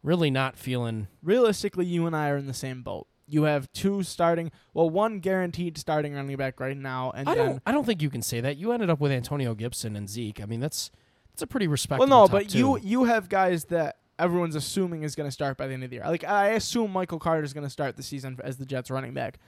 really 0.04 0.30
not 0.30 0.58
feeling. 0.58 1.08
Realistically, 1.24 1.86
you 1.86 2.06
and 2.06 2.16
I 2.16 2.30
are 2.30 2.38
in 2.38 2.48
the 2.48 2.54
same 2.54 2.84
boat. 2.84 3.08
You 3.28 3.44
have 3.44 3.72
two 3.72 4.04
starting, 4.04 4.52
well, 4.74 4.90
one 4.90 5.20
guaranteed 5.20 5.78
starting 5.78 6.16
running 6.16 6.36
back 6.36 6.60
right 6.60 6.76
now, 6.76 7.12
and 7.16 7.30
I 7.30 7.36
then 7.36 7.46
don't. 7.46 7.62
I 7.66 7.72
don't 7.72 7.86
think 7.86 8.02
you 8.02 8.10
can 8.10 8.22
say 8.22 8.42
that. 8.42 8.58
You 8.58 8.72
ended 8.72 8.90
up 8.90 9.00
with 9.00 9.12
Antonio 9.12 9.56
Gibson 9.56 9.96
and 9.96 10.10
Zeke. 10.10 10.42
I 10.42 10.46
mean, 10.46 10.60
that's 10.60 10.92
that's 11.32 11.44
a 11.44 11.48
pretty 11.48 11.68
respectable. 11.68 12.10
well, 12.10 12.28
no, 12.28 12.32
but 12.32 12.54
you 12.54 12.78
you 12.80 13.06
have 13.06 13.30
guys 13.30 13.66
that 13.66 13.98
everyone's 14.20 14.56
assuming 14.56 15.04
is 15.04 15.16
going 15.16 15.28
to 15.28 15.32
start 15.32 15.58
by 15.58 15.66
the 15.68 15.74
end 15.74 15.84
of 15.84 15.90
the 15.90 15.96
year. 15.96 16.06
Like 16.06 16.24
I 16.24 16.50
assume 16.50 16.92
Michael 16.92 17.20
Carter 17.20 17.44
is 17.44 17.54
going 17.54 17.66
to 17.66 17.70
start 17.70 17.96
the 17.96 18.04
season 18.04 18.38
as 18.44 18.58
the 18.58 18.66
Jets 18.66 18.92
running 18.92 19.14
back, 19.14 19.40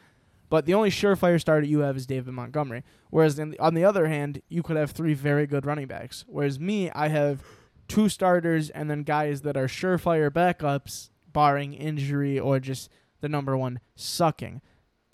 but 0.52 0.66
the 0.66 0.74
only 0.74 0.90
surefire 0.90 1.40
starter 1.40 1.66
you 1.66 1.80
have 1.80 1.96
is 1.96 2.06
David 2.06 2.34
Montgomery. 2.34 2.84
Whereas 3.10 3.38
the, 3.38 3.58
on 3.58 3.74
the 3.74 3.86
other 3.86 4.08
hand, 4.08 4.42
you 4.50 4.62
could 4.62 4.76
have 4.76 4.92
three 4.92 5.14
very 5.14 5.48
good 5.48 5.66
running 5.66 5.88
backs. 5.88 6.26
Whereas 6.28 6.60
me, 6.60 6.92
I 6.92 7.08
have 7.08 7.42
two 7.88 8.10
starters 8.10 8.70
and 8.70 8.90
then 8.90 9.04
guys 9.04 9.44
that 9.44 9.56
are 9.56 9.68
surefire 9.68 10.30
backups, 10.30 11.10
barring 11.32 11.74
injury 11.74 12.38
or 12.38 12.60
just 12.60 12.90
the 13.22 13.30
number 13.30 13.56
one 13.56 13.80
sucking. 13.96 14.62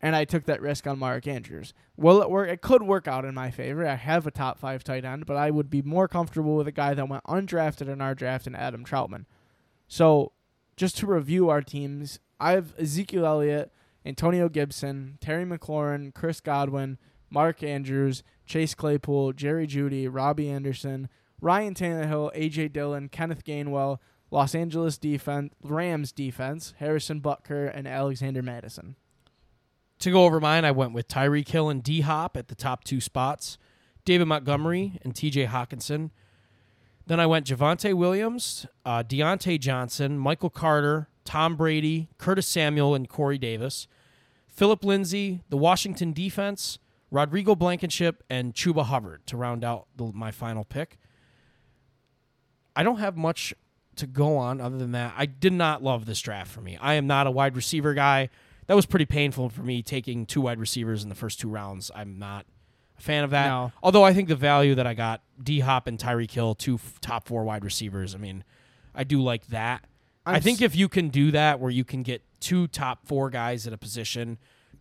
And 0.02 0.16
I 0.16 0.26
took 0.26 0.46
that 0.46 0.60
risk 0.60 0.88
on 0.88 0.98
Mark 0.98 1.28
Andrews. 1.28 1.72
Will 1.96 2.20
it 2.24 2.32
work? 2.32 2.50
It 2.50 2.62
could 2.62 2.82
work 2.82 3.08
out 3.08 3.24
in 3.24 3.36
my 3.36 3.52
favor. 3.52 3.88
I 3.88 3.94
have 3.94 4.26
a 4.26 4.32
top 4.32 4.58
five 4.58 4.84
tight 4.84 5.06
end, 5.06 5.28
but 5.28 5.38
I 5.38 5.52
would 5.52 5.70
be 5.70 5.84
more 5.84 6.08
comfortable 6.08 6.56
with 6.56 6.68
a 6.68 6.72
guy 6.72 6.96
that 6.96 7.10
went 7.10 7.24
undrafted 7.26 7.88
in 7.88 8.02
our 8.02 8.16
draft 8.16 8.48
and 8.48 8.58
Adam 8.58 8.84
Trautman. 8.84 9.26
So, 9.88 10.32
just 10.76 10.98
to 10.98 11.06
review 11.06 11.50
our 11.50 11.62
teams, 11.62 12.20
I 12.40 12.54
have 12.54 12.74
Ezekiel 12.80 13.26
Elliott, 13.26 13.72
Antonio 14.08 14.48
Gibson, 14.48 15.18
Terry 15.20 15.44
McLaurin, 15.44 16.14
Chris 16.14 16.40
Godwin, 16.40 16.98
Mark 17.30 17.62
Andrews, 17.62 18.24
Chase 18.46 18.74
Claypool, 18.74 19.34
Jerry 19.34 19.68
Jeudy, 19.68 20.08
Robbie 20.10 20.50
Anderson, 20.50 21.10
Ryan 21.42 21.74
Tannehill, 21.74 22.34
AJ 22.34 22.72
Dillon, 22.72 23.10
Kenneth 23.10 23.44
Gainwell, 23.44 24.00
Los 24.32 24.56
Angeles 24.56 24.98
defense, 24.98 25.54
Rams 25.62 26.14
defense, 26.14 26.74
Harrison 26.78 27.20
Butker, 27.20 27.70
and 27.74 27.86
Alexander 27.86 28.42
Mattison. 28.42 28.96
To 30.00 30.12
go 30.12 30.24
over 30.24 30.40
mine, 30.40 30.64
I 30.64 30.72
went 30.72 30.94
with 30.94 31.10
Tyreek 31.10 31.50
Hill 31.50 31.70
and 31.70 31.84
D 31.84 32.02
Hop 32.02 32.38
at 32.38 32.48
the 32.48 32.56
top 32.56 32.86
two 32.86 33.02
spots, 33.02 33.58
David 34.06 34.26
Montgomery 34.26 35.00
and 35.04 35.14
TJ 35.14 35.48
Hockenson. 35.48 36.12
Then 37.08 37.20
I 37.20 37.26
went 37.26 37.46
Javonte 37.46 37.94
Williams, 37.94 38.66
uh, 38.86 39.04
Diontae 39.04 39.60
Johnson, 39.60 40.18
Michael 40.18 40.50
Carter, 40.50 41.10
Tom 41.26 41.58
Brady, 41.58 42.10
Curtis 42.18 42.48
Samuel, 42.48 42.96
and 42.96 43.10
Corey 43.10 43.38
Davis. 43.38 43.88
Phillip 44.58 44.84
Lindsay, 44.84 45.44
the 45.50 45.58
Washington 45.58 46.14
defense, 46.14 46.80
Rodrigo 47.12 47.54
Blankenship, 47.54 48.24
and 48.28 48.56
Chuba 48.56 48.86
Hubbard 48.86 49.26
to 49.28 49.38
round 49.38 49.64
out 49.64 49.86
the, 49.96 50.06
my 50.06 50.32
final 50.32 50.64
pick. 50.66 50.98
I 52.76 52.82
don't 52.82 52.98
have 52.98 53.16
much 53.16 53.54
to 53.98 54.08
go 54.08 54.36
on 54.38 54.60
other 54.60 54.78
than 54.78 54.94
that. 54.94 55.14
I 55.16 55.28
did 55.28 55.54
not 55.54 55.84
love 55.84 56.08
this 56.08 56.20
draft 56.20 56.52
for 56.52 56.62
me. 56.62 56.76
I 56.82 56.96
am 56.96 57.06
not 57.06 57.28
a 57.28 57.32
wide 57.32 57.56
receiver 57.56 57.94
guy. 57.94 58.30
That 58.66 58.76
was 58.76 58.88
pretty 58.88 59.06
painful 59.06 59.50
for 59.50 59.62
me 59.62 59.84
taking 59.84 60.26
two 60.26 60.42
wide 60.42 60.60
receivers 60.60 61.04
in 61.04 61.10
the 61.10 61.16
first 61.16 61.40
two 61.40 61.50
rounds. 61.50 61.92
I'm 61.94 62.18
not 62.18 62.48
a 62.98 63.02
fan 63.02 63.24
of 63.24 63.30
that. 63.30 63.48
No. 63.48 63.72
Although 63.84 64.04
I 64.04 64.14
think 64.14 64.28
the 64.28 64.36
value 64.36 64.74
that 64.74 64.88
I 64.88 64.96
got, 64.96 65.22
D 65.42 65.60
Hop 65.60 65.86
and 65.86 66.00
Tyreek 66.00 66.32
Hill, 66.32 66.56
two 66.56 66.76
f- 66.76 67.00
top 67.00 67.28
four 67.28 67.44
wide 67.44 67.64
receivers. 67.64 68.16
I 68.16 68.18
mean, 68.18 68.44
I 68.96 69.04
do 69.04 69.22
like 69.22 69.48
that. 69.48 69.86
i 70.26 70.36
I'm 70.36 70.42
think 70.42 70.58
s- 70.58 70.64
if 70.64 70.76
you 70.76 70.90
can 70.90 71.10
do 71.10 71.30
that, 71.32 71.60
where 71.60 71.72
you 71.72 71.84
can 71.84 72.02
get 72.04 72.24
two 72.40 72.68
top 72.68 73.06
four 73.08 73.30
guys 73.30 73.66
at 73.68 73.74
a 73.74 73.78
position, 73.78 74.38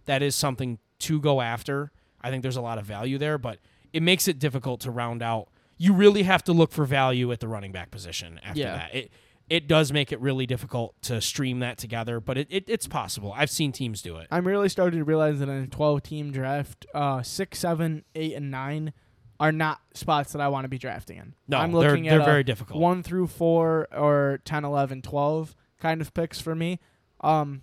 that 0.06 0.22
is 0.22 0.34
something 0.34 0.78
to 1.00 1.20
go 1.20 1.40
after. 1.40 1.90
I 2.20 2.30
think 2.30 2.42
there's 2.42 2.56
a 2.56 2.60
lot 2.62 2.78
of 2.78 2.84
value 2.84 3.18
there, 3.18 3.38
but 3.38 3.58
it 3.92 4.02
makes 4.02 4.28
it 4.28 4.38
difficult 4.38 4.80
to 4.82 4.90
round 4.90 5.22
out. 5.22 5.48
You 5.78 5.92
really 5.92 6.22
have 6.24 6.42
to 6.44 6.52
look 6.52 6.72
for 6.72 6.84
value 6.84 7.30
at 7.32 7.40
the 7.40 7.48
running 7.48 7.72
back 7.72 7.90
position 7.90 8.40
after 8.44 8.60
Yeah. 8.60 8.76
that. 8.76 8.94
It 8.94 9.10
it 9.48 9.68
does 9.68 9.92
make 9.92 10.10
it 10.10 10.20
really 10.20 10.44
difficult 10.44 11.00
to 11.02 11.20
stream 11.20 11.60
that 11.60 11.78
together, 11.78 12.18
but 12.18 12.36
it, 12.36 12.48
it 12.50 12.64
it's 12.66 12.88
possible. 12.88 13.32
I've 13.36 13.50
seen 13.50 13.70
teams 13.70 14.02
do 14.02 14.16
it. 14.16 14.26
I'm 14.30 14.44
really 14.44 14.68
starting 14.68 14.98
to 14.98 15.04
realize 15.04 15.38
that 15.38 15.48
in 15.48 15.62
a 15.62 15.66
12 15.68 16.02
team 16.02 16.32
draft, 16.32 16.84
uh, 16.92 17.22
six, 17.22 17.60
seven, 17.60 18.02
eight, 18.16 18.32
and 18.34 18.50
nine 18.50 18.92
are 19.38 19.52
not 19.52 19.80
spots 19.94 20.32
that 20.32 20.40
I 20.40 20.48
want 20.48 20.64
to 20.64 20.68
be 20.68 20.78
drafting 20.78 21.18
in. 21.18 21.34
No, 21.46 21.58
I'm 21.58 21.70
they're 21.70 21.90
looking 21.90 22.04
they're 22.04 22.20
at 22.22 22.26
very 22.26 22.42
difficult. 22.42 22.80
one 22.80 23.04
through 23.04 23.28
four 23.28 23.86
or 23.96 24.40
10, 24.44 24.64
11, 24.64 25.02
12 25.02 25.54
kind 25.78 26.00
of 26.00 26.12
picks 26.12 26.40
for 26.40 26.54
me. 26.56 26.80
Um, 27.20 27.62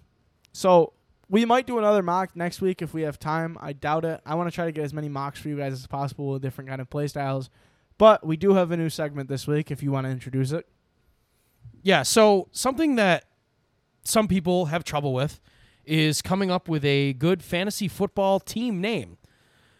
so 0.51 0.93
we 1.29 1.45
might 1.45 1.65
do 1.65 1.77
another 1.77 2.03
mock 2.03 2.35
next 2.35 2.61
week 2.61 2.81
if 2.81 2.93
we 2.93 3.03
have 3.03 3.19
time. 3.19 3.57
I 3.61 3.73
doubt 3.73 4.05
it. 4.05 4.21
I 4.25 4.35
want 4.35 4.49
to 4.49 4.55
try 4.55 4.65
to 4.65 4.71
get 4.71 4.83
as 4.83 4.93
many 4.93 5.09
mocks 5.09 5.39
for 5.39 5.49
you 5.49 5.57
guys 5.57 5.73
as 5.73 5.87
possible 5.87 6.27
with 6.29 6.41
different 6.41 6.69
kind 6.69 6.81
of 6.81 6.89
play 6.89 7.07
styles. 7.07 7.49
But 7.97 8.25
we 8.25 8.37
do 8.37 8.53
have 8.53 8.71
a 8.71 8.77
new 8.77 8.89
segment 8.89 9.29
this 9.29 9.47
week 9.47 9.71
if 9.71 9.81
you 9.81 9.91
want 9.91 10.05
to 10.05 10.11
introduce 10.11 10.51
it. 10.51 10.67
Yeah, 11.81 12.03
so 12.03 12.47
something 12.51 12.95
that 12.95 13.25
some 14.03 14.27
people 14.27 14.65
have 14.65 14.83
trouble 14.83 15.13
with 15.13 15.39
is 15.85 16.21
coming 16.21 16.49
up 16.49 16.69
with 16.69 16.85
a 16.85 17.13
good 17.13 17.43
fantasy 17.43 17.87
football 17.87 18.39
team 18.39 18.79
name. 18.79 19.17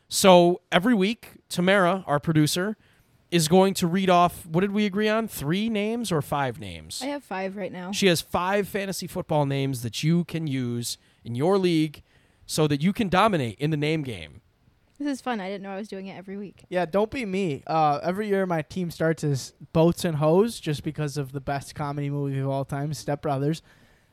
So 0.09 0.61
every 0.71 0.93
week, 0.93 1.29
Tamara, 1.49 2.03
our 2.07 2.19
producer, 2.19 2.77
is 3.33 3.47
going 3.47 3.73
to 3.73 3.87
read 3.87 4.11
off 4.11 4.45
what 4.45 4.61
did 4.61 4.71
we 4.71 4.85
agree 4.85 5.09
on? 5.09 5.27
Three 5.27 5.67
names 5.67 6.11
or 6.11 6.21
five 6.21 6.59
names? 6.59 7.01
I 7.01 7.07
have 7.07 7.23
five 7.23 7.57
right 7.57 7.71
now. 7.71 7.91
She 7.91 8.05
has 8.05 8.21
five 8.21 8.67
fantasy 8.67 9.07
football 9.07 9.47
names 9.47 9.81
that 9.81 10.03
you 10.03 10.23
can 10.25 10.45
use 10.45 10.99
in 11.25 11.33
your 11.33 11.57
league 11.57 12.03
so 12.45 12.67
that 12.67 12.83
you 12.83 12.93
can 12.93 13.09
dominate 13.09 13.57
in 13.57 13.71
the 13.71 13.77
name 13.77 14.03
game. 14.03 14.41
This 14.99 15.07
is 15.07 15.19
fun. 15.21 15.39
I 15.39 15.49
didn't 15.49 15.63
know 15.63 15.71
I 15.71 15.77
was 15.77 15.87
doing 15.87 16.05
it 16.05 16.15
every 16.15 16.37
week. 16.37 16.65
Yeah, 16.69 16.85
don't 16.85 17.09
be 17.09 17.25
me. 17.25 17.63
Uh, 17.65 17.99
every 18.03 18.27
year 18.27 18.45
my 18.45 18.61
team 18.61 18.91
starts 18.91 19.23
as 19.23 19.53
Boats 19.73 20.05
and 20.05 20.17
Hoes 20.17 20.59
just 20.59 20.83
because 20.83 21.17
of 21.17 21.31
the 21.31 21.41
best 21.41 21.73
comedy 21.73 22.11
movie 22.11 22.37
of 22.37 22.49
all 22.49 22.65
time, 22.65 22.93
Step 22.93 23.23
Brothers. 23.23 23.63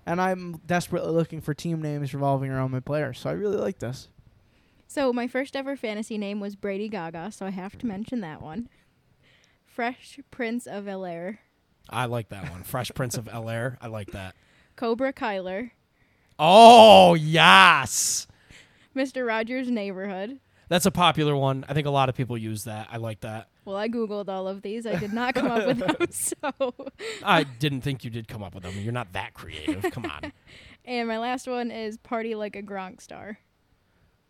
And 0.06 0.18
I'm 0.18 0.62
desperately 0.66 1.12
looking 1.12 1.42
for 1.42 1.52
team 1.52 1.82
names 1.82 2.14
revolving 2.14 2.50
around 2.50 2.70
my 2.70 2.80
players. 2.80 3.18
So 3.18 3.28
I 3.28 3.34
really 3.34 3.58
like 3.58 3.80
this. 3.80 4.08
So 4.88 5.12
my 5.12 5.28
first 5.28 5.54
ever 5.54 5.76
fantasy 5.76 6.18
name 6.18 6.40
was 6.40 6.56
Brady 6.56 6.88
Gaga, 6.88 7.30
so 7.30 7.46
I 7.46 7.50
have 7.50 7.78
to 7.78 7.86
mention 7.86 8.22
that 8.22 8.40
one. 8.42 8.68
Fresh 9.80 10.20
Prince 10.30 10.66
of 10.66 10.84
Bel 10.84 11.06
Air, 11.06 11.38
I 11.88 12.04
like 12.04 12.28
that 12.28 12.50
one. 12.50 12.64
Fresh 12.64 12.92
Prince 12.94 13.16
of 13.16 13.30
El 13.32 13.48
Air. 13.48 13.78
I 13.80 13.86
like 13.86 14.10
that. 14.10 14.34
Cobra 14.76 15.10
Kyler, 15.10 15.70
Oh, 16.38 17.14
yes. 17.14 18.26
Mr. 18.94 19.26
Rogers' 19.26 19.70
Neighborhood. 19.70 20.38
That's 20.68 20.84
a 20.84 20.90
popular 20.90 21.34
one. 21.34 21.64
I 21.66 21.72
think 21.72 21.86
a 21.86 21.90
lot 21.90 22.10
of 22.10 22.14
people 22.14 22.36
use 22.36 22.64
that. 22.64 22.88
I 22.92 22.98
like 22.98 23.20
that. 23.20 23.48
Well, 23.64 23.76
I 23.76 23.88
googled 23.88 24.28
all 24.28 24.48
of 24.48 24.60
these. 24.60 24.84
I 24.86 24.96
did 24.96 25.14
not 25.14 25.32
come 25.34 25.50
up 25.50 25.66
with 25.66 25.78
them. 25.78 25.96
So, 26.10 26.74
I 27.24 27.44
didn't 27.44 27.80
think 27.80 28.04
you 28.04 28.10
did 28.10 28.28
come 28.28 28.42
up 28.42 28.54
with 28.54 28.64
them. 28.64 28.74
You're 28.76 28.92
not 28.92 29.14
that 29.14 29.32
creative. 29.32 29.90
Come 29.92 30.04
on. 30.04 30.30
and 30.84 31.08
my 31.08 31.16
last 31.16 31.48
one 31.48 31.70
is 31.70 31.96
Party 31.96 32.34
Like 32.34 32.54
a 32.54 32.62
Gronk 32.62 33.00
Star. 33.00 33.38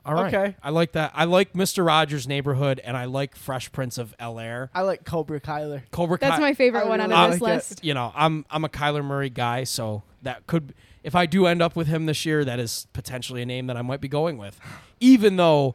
All 0.05 0.15
right. 0.15 0.33
Okay. 0.33 0.57
I 0.63 0.71
like 0.71 0.93
that. 0.93 1.13
I 1.15 1.25
like 1.25 1.53
Mr. 1.53 1.85
Rogers' 1.85 2.27
Neighborhood, 2.27 2.81
and 2.83 2.97
I 2.97 3.05
like 3.05 3.37
Fresh 3.37 3.71
Prince 3.73 3.99
of 3.99 4.15
El 4.19 4.39
Air. 4.41 4.71
I 4.75 4.83
like 4.83 5.05
Cobra 5.05 5.41
Kyler. 5.41 5.83
Cobra 5.91 6.17
That's 6.19 6.37
Kai. 6.37 6.41
my 6.41 6.55
favorite 6.55 6.85
I 6.85 6.89
one 6.89 7.01
out 7.01 7.11
really 7.11 7.25
of 7.25 7.31
this 7.33 7.41
like 7.41 7.53
it. 7.53 7.55
list. 7.57 7.85
you 7.85 7.93
know, 7.95 8.13
I'm 8.15 8.47
I'm 8.51 8.65
a 8.65 8.69
Kyler 8.69 9.05
Murray 9.05 9.29
guy, 9.31 9.65
so 9.65 10.03
that 10.23 10.47
could 10.47 10.75
if 11.03 11.15
I 11.15 11.27
do 11.27 11.47
end 11.47 11.61
up 11.63 11.77
with 11.77 11.87
him 11.87 12.07
this 12.07 12.25
year, 12.25 12.45
that 12.45 12.59
is 12.59 12.87
potentially 12.93 13.43
a 13.43 13.47
name 13.47 13.67
that 13.67 13.77
I 13.77 13.83
might 13.83 14.01
be 14.01 14.09
going 14.09 14.39
with. 14.39 14.59
Even 15.01 15.37
though 15.37 15.75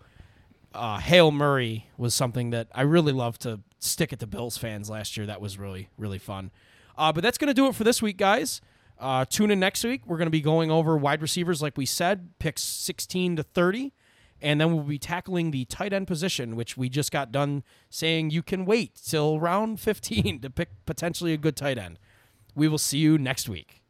uh, 0.73 0.97
Hale 0.99 1.31
Murray 1.31 1.87
was 1.97 2.13
something 2.13 2.49
that 2.49 2.67
I 2.73 2.81
really 2.81 3.13
loved 3.13 3.41
to 3.41 3.61
stick 3.79 4.11
at 4.11 4.19
the 4.19 4.27
Bills 4.27 4.57
fans 4.57 4.89
last 4.89 5.15
year. 5.17 5.25
That 5.27 5.39
was 5.39 5.57
really 5.59 5.89
really 5.97 6.19
fun. 6.19 6.49
Uh, 6.97 7.13
but 7.13 7.21
that's 7.23 7.37
gonna 7.37 7.53
do 7.53 7.67
it 7.67 7.75
for 7.75 7.83
this 7.83 8.01
week, 8.01 8.17
guys. 8.17 8.59
Uh, 8.99 9.25
tune 9.25 9.51
in 9.51 9.59
next 9.59 9.83
week. 9.83 10.01
We're 10.07 10.17
gonna 10.17 10.29
be 10.31 10.41
going 10.41 10.71
over 10.71 10.97
wide 10.97 11.21
receivers, 11.21 11.61
like 11.61 11.77
we 11.77 11.85
said, 11.85 12.29
picks 12.39 12.63
16 12.63 13.35
to 13.35 13.43
30. 13.43 13.93
And 14.41 14.59
then 14.59 14.73
we'll 14.73 14.83
be 14.83 14.99
tackling 14.99 15.51
the 15.51 15.65
tight 15.65 15.93
end 15.93 16.07
position, 16.07 16.55
which 16.55 16.75
we 16.77 16.89
just 16.89 17.11
got 17.11 17.31
done 17.31 17.63
saying 17.89 18.31
you 18.31 18.43
can 18.43 18.65
wait 18.65 18.99
till 19.03 19.39
round 19.39 19.79
15 19.79 20.39
to 20.41 20.49
pick 20.49 20.69
potentially 20.85 21.33
a 21.33 21.37
good 21.37 21.55
tight 21.55 21.77
end. 21.77 21.99
We 22.53 22.67
will 22.67 22.77
see 22.77 22.97
you 22.97 23.17
next 23.17 23.49
week. 23.49 23.81